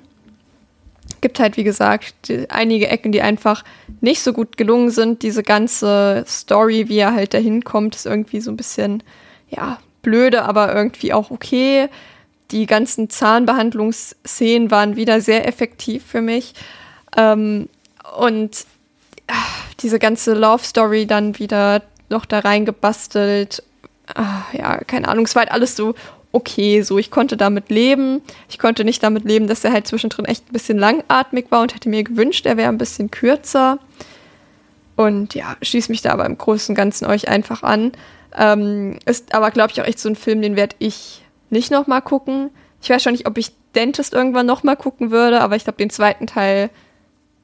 gibt 1.20 1.40
halt, 1.40 1.56
wie 1.56 1.64
gesagt, 1.64 2.14
die, 2.28 2.48
einige 2.50 2.88
Ecken, 2.88 3.12
die 3.12 3.22
einfach 3.22 3.64
nicht 4.00 4.22
so 4.22 4.32
gut 4.32 4.56
gelungen 4.56 4.90
sind. 4.90 5.22
Diese 5.22 5.42
ganze 5.42 6.24
Story, 6.26 6.88
wie 6.88 6.98
er 6.98 7.14
halt 7.14 7.34
dahin 7.34 7.64
kommt, 7.64 7.96
ist 7.96 8.06
irgendwie 8.06 8.40
so 8.40 8.50
ein 8.50 8.56
bisschen, 8.56 9.02
ja, 9.48 9.78
blöde, 10.02 10.44
aber 10.44 10.74
irgendwie 10.74 11.12
auch 11.12 11.30
okay. 11.30 11.88
Die 12.50 12.66
ganzen 12.66 13.10
Zahnbehandlungsszenen 13.10 14.70
waren 14.70 14.96
wieder 14.96 15.20
sehr 15.20 15.46
effektiv 15.46 16.04
für 16.04 16.22
mich. 16.22 16.54
Ähm, 17.16 17.68
und 18.16 18.64
ach, 19.26 19.64
diese 19.80 19.98
ganze 19.98 20.34
Love 20.34 20.64
Story 20.64 21.06
dann 21.06 21.38
wieder 21.38 21.82
noch 22.08 22.26
da 22.26 22.40
reingebastelt. 22.40 23.62
Ach, 24.14 24.52
ja, 24.52 24.78
keine 24.78 25.08
Ahnung, 25.08 25.24
es 25.24 25.34
war 25.34 25.42
halt 25.42 25.52
alles 25.52 25.76
so 25.76 25.94
okay. 26.32 26.82
So, 26.82 26.98
ich 26.98 27.10
konnte 27.10 27.36
damit 27.36 27.70
leben. 27.70 28.22
Ich 28.48 28.58
konnte 28.58 28.84
nicht 28.84 29.02
damit 29.02 29.24
leben, 29.24 29.46
dass 29.46 29.64
er 29.64 29.72
halt 29.72 29.86
zwischendrin 29.86 30.24
echt 30.24 30.48
ein 30.48 30.52
bisschen 30.52 30.78
langatmig 30.78 31.46
war 31.50 31.62
und 31.62 31.74
hätte 31.74 31.88
mir 31.88 32.04
gewünscht, 32.04 32.46
er 32.46 32.56
wäre 32.56 32.68
ein 32.68 32.78
bisschen 32.78 33.10
kürzer. 33.10 33.78
Und 34.96 35.34
ja, 35.34 35.56
schließe 35.62 35.90
mich 35.90 36.02
da 36.02 36.12
aber 36.12 36.26
im 36.26 36.38
Großen 36.38 36.72
und 36.72 36.76
Ganzen 36.76 37.06
euch 37.06 37.28
einfach 37.28 37.62
an. 37.62 37.92
Ähm, 38.36 38.98
ist 39.06 39.34
aber, 39.34 39.50
glaube 39.50 39.70
ich, 39.72 39.80
auch 39.80 39.86
echt 39.86 40.00
so 40.00 40.08
ein 40.08 40.16
Film, 40.16 40.42
den 40.42 40.56
werde 40.56 40.76
ich 40.80 41.22
nicht 41.50 41.70
nochmal 41.70 42.02
gucken. 42.02 42.50
Ich 42.82 42.90
weiß 42.90 43.02
schon 43.02 43.12
nicht, 43.12 43.26
ob 43.26 43.38
ich 43.38 43.52
Dentist 43.74 44.12
irgendwann 44.12 44.46
nochmal 44.46 44.76
gucken 44.76 45.10
würde, 45.10 45.40
aber 45.40 45.56
ich 45.56 45.64
glaube, 45.64 45.78
den 45.78 45.90
zweiten 45.90 46.26
Teil 46.26 46.70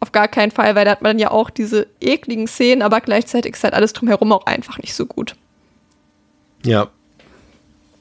auf 0.04 0.12
gar 0.12 0.28
keinen 0.28 0.50
Fall, 0.50 0.74
weil 0.74 0.84
da 0.84 0.92
hat 0.92 1.02
man 1.02 1.18
ja 1.18 1.30
auch 1.30 1.50
diese 1.50 1.86
ekligen 2.00 2.46
Szenen, 2.46 2.82
aber 2.82 3.00
gleichzeitig 3.00 3.54
ist 3.54 3.64
halt 3.64 3.74
alles 3.74 3.94
drumherum 3.94 4.32
auch 4.32 4.46
einfach 4.46 4.78
nicht 4.78 4.94
so 4.94 5.06
gut. 5.06 5.34
Ja, 6.64 6.90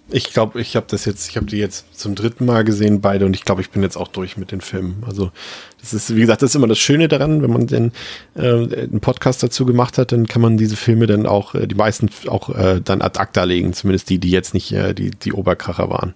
ich 0.10 0.34
glaube, 0.34 0.60
ich 0.60 0.76
habe 0.76 0.86
das 0.90 1.06
jetzt, 1.06 1.30
ich 1.30 1.38
habe 1.38 1.46
die 1.46 1.58
jetzt 1.58 1.98
zum 1.98 2.14
dritten 2.14 2.46
Mal 2.46 2.64
gesehen, 2.64 3.02
beide, 3.02 3.26
und 3.26 3.36
ich 3.36 3.46
glaube, 3.46 3.62
ich 3.62 3.72
bin 3.72 3.82
jetzt 3.82 3.96
auch 3.96 4.10
durch 4.10 4.38
mit 4.38 4.52
den 4.52 4.62
Filmen. 4.62 5.04
Also 5.08 5.32
das 5.80 5.94
ist, 5.94 6.16
wie 6.16 6.22
gesagt, 6.22 6.42
das 6.42 6.52
ist 6.52 6.56
immer 6.56 6.68
das 6.68 6.78
Schöne 6.78 7.08
daran, 7.08 7.42
wenn 7.42 7.52
man 7.52 7.68
den 7.68 7.94
äh, 8.36 8.42
einen 8.42 9.00
Podcast 9.00 9.42
dazu 9.42 9.66
gemacht 9.66 9.98
hat, 9.98 10.12
dann 10.12 10.28
kann 10.28 10.42
man 10.42 10.58
diese 10.58 10.76
Filme 10.76 11.08
dann 11.08 11.26
auch, 11.26 11.56
äh, 11.56 11.68
die 11.68 11.76
meisten 11.76 12.10
auch 12.28 12.50
äh, 12.50 12.82
dann 12.84 13.02
ad 13.02 13.18
acta 13.18 13.44
legen, 13.46 13.74
zumindest 13.74 14.10
die, 14.10 14.20
die 14.20 14.30
jetzt 14.30 14.54
nicht 14.54 14.72
äh, 14.74 14.94
die, 14.94 15.12
die 15.12 15.34
Oberkracher 15.34 15.90
waren. 15.90 16.14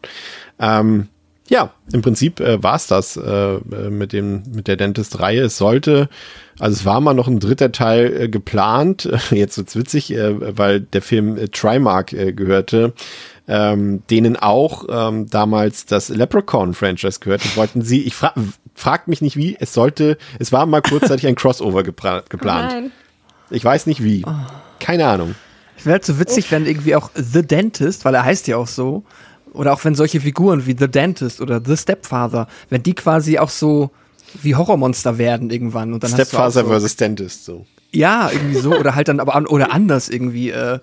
Ähm, 0.60 1.08
ja, 1.50 1.72
im 1.94 2.02
Prinzip 2.02 2.40
äh, 2.40 2.62
war 2.62 2.76
es 2.76 2.88
das 2.88 3.18
äh, 3.18 3.60
mit 3.90 4.14
dem 4.14 4.44
mit 4.54 4.68
der 4.68 4.76
Dentist-Reihe. 4.76 5.44
Es 5.44 5.58
sollte, 5.58 6.10
also 6.60 6.74
es 6.74 6.86
war 6.86 7.00
mal 7.00 7.14
noch 7.14 7.28
ein 7.28 7.40
dritter 7.40 7.72
Teil 7.72 8.22
äh, 8.22 8.30
geplant. 8.30 9.10
Jetzt 9.32 9.58
wird's 9.58 9.76
witzig, 9.76 10.14
äh, 10.14 10.58
weil 10.58 10.82
der 10.82 11.02
Film 11.02 11.38
äh, 11.38 11.48
Trimark 11.48 12.14
äh, 12.14 12.34
gehörte 12.34 12.94
ähm, 13.48 14.04
denen 14.10 14.36
auch 14.36 14.86
ähm, 14.90 15.28
damals 15.30 15.86
das 15.86 16.10
Leprechaun-Franchise 16.10 17.20
gehört. 17.20 17.44
Und 17.46 17.58
wollten 17.58 17.82
sie, 17.82 18.02
ich 18.02 18.14
fra 18.14 18.34
frag 18.76 19.08
mich 19.08 19.22
nicht 19.22 19.38
wie, 19.38 19.58
es 19.60 19.74
sollte, 19.74 20.18
es 20.38 20.52
war 20.52 20.66
mal 20.66 20.82
kurzzeitig 20.82 21.26
ein 21.26 21.36
Crossover 21.36 21.84
geplant. 21.84 22.26
Oh 22.32 22.90
ich 23.50 23.64
weiß 23.64 23.88
nicht 23.88 24.04
wie. 24.04 24.24
Keine 24.80 25.08
Ahnung. 25.08 25.36
Es 25.78 25.86
wäre 25.86 25.94
halt 25.94 26.06
so 26.06 26.20
witzig, 26.20 26.52
wenn 26.52 26.66
irgendwie 26.66 26.96
auch 26.96 27.10
The 27.16 27.42
Dentist, 27.42 28.06
weil 28.06 28.14
er 28.14 28.24
heißt 28.26 28.48
ja 28.48 28.58
auch 28.58 28.68
so, 28.68 29.04
oder 29.58 29.74
auch 29.74 29.84
wenn 29.84 29.96
solche 29.96 30.22
Figuren 30.22 30.66
wie 30.66 30.76
The 30.78 30.88
Dentist 30.88 31.42
oder 31.42 31.62
The 31.64 31.76
Stepfather, 31.76 32.48
wenn 32.70 32.84
die 32.84 32.94
quasi 32.94 33.38
auch 33.40 33.50
so 33.50 33.92
wie 34.42 34.56
Horrormonster 34.56 35.18
werden 35.18 35.50
irgendwann. 35.50 35.94
Und 35.94 36.04
dann 36.04 36.12
Stepfather 36.12 36.64
so, 36.64 36.68
versus 36.68 36.96
Dentist, 36.96 37.46
so. 37.46 37.66
Ja, 37.92 38.30
irgendwie 38.32 38.60
so, 38.60 38.76
oder 38.76 38.96
halt 38.96 39.08
dann 39.08 39.20
aber 39.20 39.36
an, 39.36 39.48
oder 39.48 39.72
anders 39.72 40.10
irgendwie, 40.10 40.52
äh, 40.52 40.80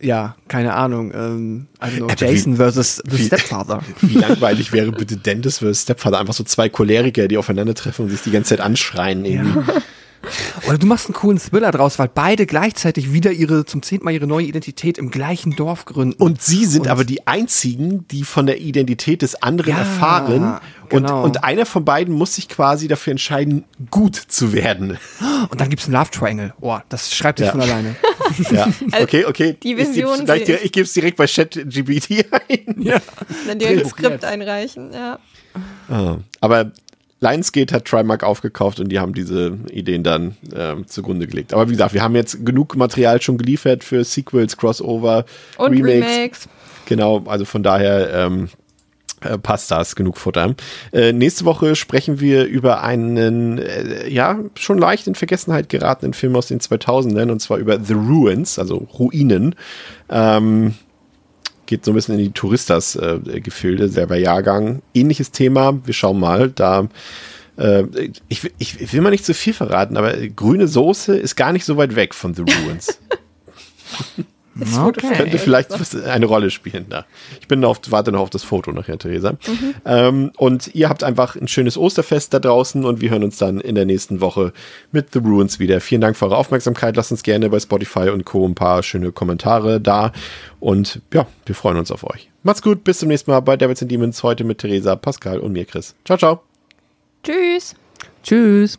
ja, 0.00 0.36
keine 0.46 0.74
Ahnung, 0.74 1.12
ähm, 1.12 1.66
also 1.80 2.06
Jason 2.16 2.54
wie, 2.54 2.56
versus 2.56 3.02
The 3.04 3.18
wie, 3.18 3.24
Stepfather. 3.24 3.82
Wie 4.00 4.14
langweilig 4.14 4.72
wäre 4.72 4.92
bitte 4.92 5.16
Dentist 5.16 5.58
versus 5.58 5.82
Stepfather? 5.82 6.20
Einfach 6.20 6.34
so 6.34 6.44
zwei 6.44 6.68
Choleriker, 6.68 7.26
die 7.26 7.36
aufeinandertreffen 7.36 8.04
und 8.04 8.10
sich 8.12 8.22
die 8.22 8.30
ganze 8.30 8.50
Zeit 8.50 8.60
anschreien 8.60 9.24
irgendwie. 9.24 9.58
Ja. 9.58 9.82
Oder 10.66 10.78
du 10.78 10.86
machst 10.86 11.06
einen 11.06 11.14
coolen 11.14 11.38
Thriller 11.38 11.70
draus, 11.70 11.98
weil 11.98 12.08
beide 12.12 12.46
gleichzeitig 12.46 13.12
wieder 13.12 13.32
ihre, 13.32 13.64
zum 13.64 13.82
zehnten 13.82 14.04
Mal 14.04 14.12
ihre 14.12 14.26
neue 14.26 14.46
Identität 14.46 14.98
im 14.98 15.10
gleichen 15.10 15.56
Dorf 15.56 15.84
gründen. 15.84 16.20
Und 16.20 16.42
sie 16.42 16.64
sind 16.64 16.82
und 16.82 16.88
aber 16.88 17.04
die 17.04 17.26
einzigen, 17.26 18.06
die 18.08 18.24
von 18.24 18.46
der 18.46 18.60
Identität 18.60 19.22
des 19.22 19.42
anderen 19.42 19.72
ja, 19.72 19.78
erfahren. 19.78 20.60
Genau. 20.88 21.18
Und, 21.18 21.24
und 21.24 21.44
einer 21.44 21.66
von 21.66 21.84
beiden 21.84 22.14
muss 22.14 22.34
sich 22.34 22.48
quasi 22.48 22.88
dafür 22.88 23.12
entscheiden, 23.12 23.64
gut 23.90 24.16
zu 24.16 24.52
werden. 24.52 24.98
Und 25.50 25.60
dann 25.60 25.70
gibt 25.70 25.82
es 25.82 25.88
einen 25.88 25.94
Love 25.94 26.10
Triangle. 26.10 26.54
Oh, 26.60 26.78
das 26.88 27.14
schreibt 27.14 27.38
sich 27.38 27.46
ja. 27.46 27.52
von 27.52 27.60
alleine. 27.60 27.96
Ja, 28.50 28.68
okay, 29.00 29.24
okay. 29.24 29.56
Die 29.62 29.76
Vision. 29.78 30.28
Ich, 30.34 30.48
ich 30.48 30.72
gebe 30.72 30.84
es 30.84 30.92
direkt 30.92 31.16
bei 31.16 31.26
ChatGPT 31.26 32.26
ein. 32.30 32.74
Ja. 32.78 33.00
Dann 33.46 33.58
dir 33.58 33.70
ein 33.70 33.84
Skript 33.86 34.22
einreichen, 34.22 34.92
ja. 34.92 35.18
Ah, 35.88 36.18
aber 36.40 36.72
Lionsgate 37.20 37.74
hat 37.74 37.84
Trimark 37.84 38.22
aufgekauft 38.22 38.80
und 38.80 38.90
die 38.90 39.00
haben 39.00 39.12
diese 39.12 39.58
Ideen 39.70 40.02
dann 40.02 40.36
ähm, 40.54 40.86
zugrunde 40.86 41.26
gelegt. 41.26 41.52
Aber 41.52 41.68
wie 41.68 41.72
gesagt, 41.72 41.94
wir 41.94 42.02
haben 42.02 42.14
jetzt 42.14 42.46
genug 42.46 42.76
Material 42.76 43.20
schon 43.20 43.38
geliefert 43.38 43.82
für 43.82 44.04
Sequels, 44.04 44.56
Crossover, 44.56 45.24
und 45.56 45.72
Remakes. 45.72 46.16
Remakes. 46.16 46.48
Genau, 46.86 47.24
also 47.26 47.44
von 47.44 47.62
daher 47.62 48.12
ähm, 48.14 48.48
äh, 49.20 49.36
passt 49.36 49.70
das, 49.70 49.96
genug 49.96 50.16
Futter. 50.16 50.54
Äh, 50.92 51.12
nächste 51.12 51.44
Woche 51.44 51.74
sprechen 51.74 52.20
wir 52.20 52.44
über 52.44 52.82
einen, 52.82 53.58
äh, 53.58 54.08
ja, 54.08 54.38
schon 54.54 54.78
leicht 54.78 55.08
in 55.08 55.16
Vergessenheit 55.16 55.68
geratenen 55.68 56.14
Film 56.14 56.36
aus 56.36 56.46
den 56.46 56.60
2000ern 56.60 57.30
und 57.30 57.40
zwar 57.40 57.58
über 57.58 57.80
The 57.80 57.94
Ruins, 57.94 58.58
also 58.58 58.86
Ruinen. 58.98 59.56
Ähm, 60.08 60.74
geht 61.68 61.84
so 61.84 61.92
ein 61.92 61.94
bisschen 61.94 62.18
in 62.18 62.24
die 62.24 62.32
Touristas-Gefilde, 62.32 63.84
äh, 63.84 63.88
selber 63.88 64.16
Jahrgang. 64.16 64.82
Ähnliches 64.94 65.30
Thema, 65.30 65.78
wir 65.84 65.94
schauen 65.94 66.18
mal, 66.18 66.48
da 66.48 66.88
äh, 67.58 67.84
ich, 68.28 68.50
ich, 68.58 68.92
will 68.92 69.02
mal 69.02 69.10
nicht 69.10 69.26
zu 69.26 69.34
viel 69.34 69.52
verraten, 69.52 69.96
aber 69.96 70.16
grüne 70.28 70.66
Soße 70.66 71.16
ist 71.16 71.36
gar 71.36 71.52
nicht 71.52 71.64
so 71.64 71.76
weit 71.76 71.94
weg 71.94 72.14
von 72.14 72.34
The 72.34 72.42
Ruins. 72.42 72.98
Das 74.58 74.78
okay. 74.78 75.14
könnte 75.16 75.38
vielleicht 75.38 75.70
eine 76.04 76.26
Rolle 76.26 76.50
spielen 76.50 76.86
da. 76.88 77.06
Ich 77.40 77.48
bin 77.48 77.64
auf, 77.64 77.80
warte 77.90 78.12
noch 78.12 78.20
auf 78.20 78.30
das 78.30 78.42
Foto 78.42 78.72
nachher, 78.72 78.98
Theresa. 78.98 79.32
Mhm. 79.32 79.74
Ähm, 79.84 80.32
und 80.36 80.74
ihr 80.74 80.88
habt 80.88 81.04
einfach 81.04 81.36
ein 81.36 81.48
schönes 81.48 81.76
Osterfest 81.76 82.34
da 82.34 82.40
draußen 82.40 82.84
und 82.84 83.00
wir 83.00 83.10
hören 83.10 83.24
uns 83.24 83.38
dann 83.38 83.60
in 83.60 83.74
der 83.74 83.84
nächsten 83.84 84.20
Woche 84.20 84.52
mit 84.90 85.12
The 85.12 85.20
Ruins 85.20 85.58
wieder. 85.58 85.80
Vielen 85.80 86.00
Dank 86.00 86.16
für 86.16 86.26
eure 86.26 86.36
Aufmerksamkeit. 86.36 86.96
Lasst 86.96 87.12
uns 87.12 87.22
gerne 87.22 87.48
bei 87.50 87.60
Spotify 87.60 88.10
und 88.10 88.24
Co. 88.24 88.46
ein 88.46 88.54
paar 88.54 88.82
schöne 88.82 89.12
Kommentare 89.12 89.80
da. 89.80 90.12
Und 90.60 91.00
ja, 91.12 91.26
wir 91.46 91.54
freuen 91.54 91.76
uns 91.76 91.90
auf 91.92 92.04
euch. 92.04 92.28
Macht's 92.42 92.62
gut, 92.62 92.84
bis 92.84 92.98
zum 92.98 93.08
nächsten 93.08 93.30
Mal 93.30 93.40
bei 93.40 93.56
Devils 93.56 93.82
and 93.82 93.90
Demons. 93.90 94.22
Heute 94.22 94.44
mit 94.44 94.58
Theresa, 94.58 94.96
Pascal 94.96 95.38
und 95.38 95.52
mir, 95.52 95.64
Chris. 95.64 95.94
Ciao, 96.04 96.18
ciao. 96.18 96.42
Tschüss. 97.22 97.74
Tschüss. 98.22 98.78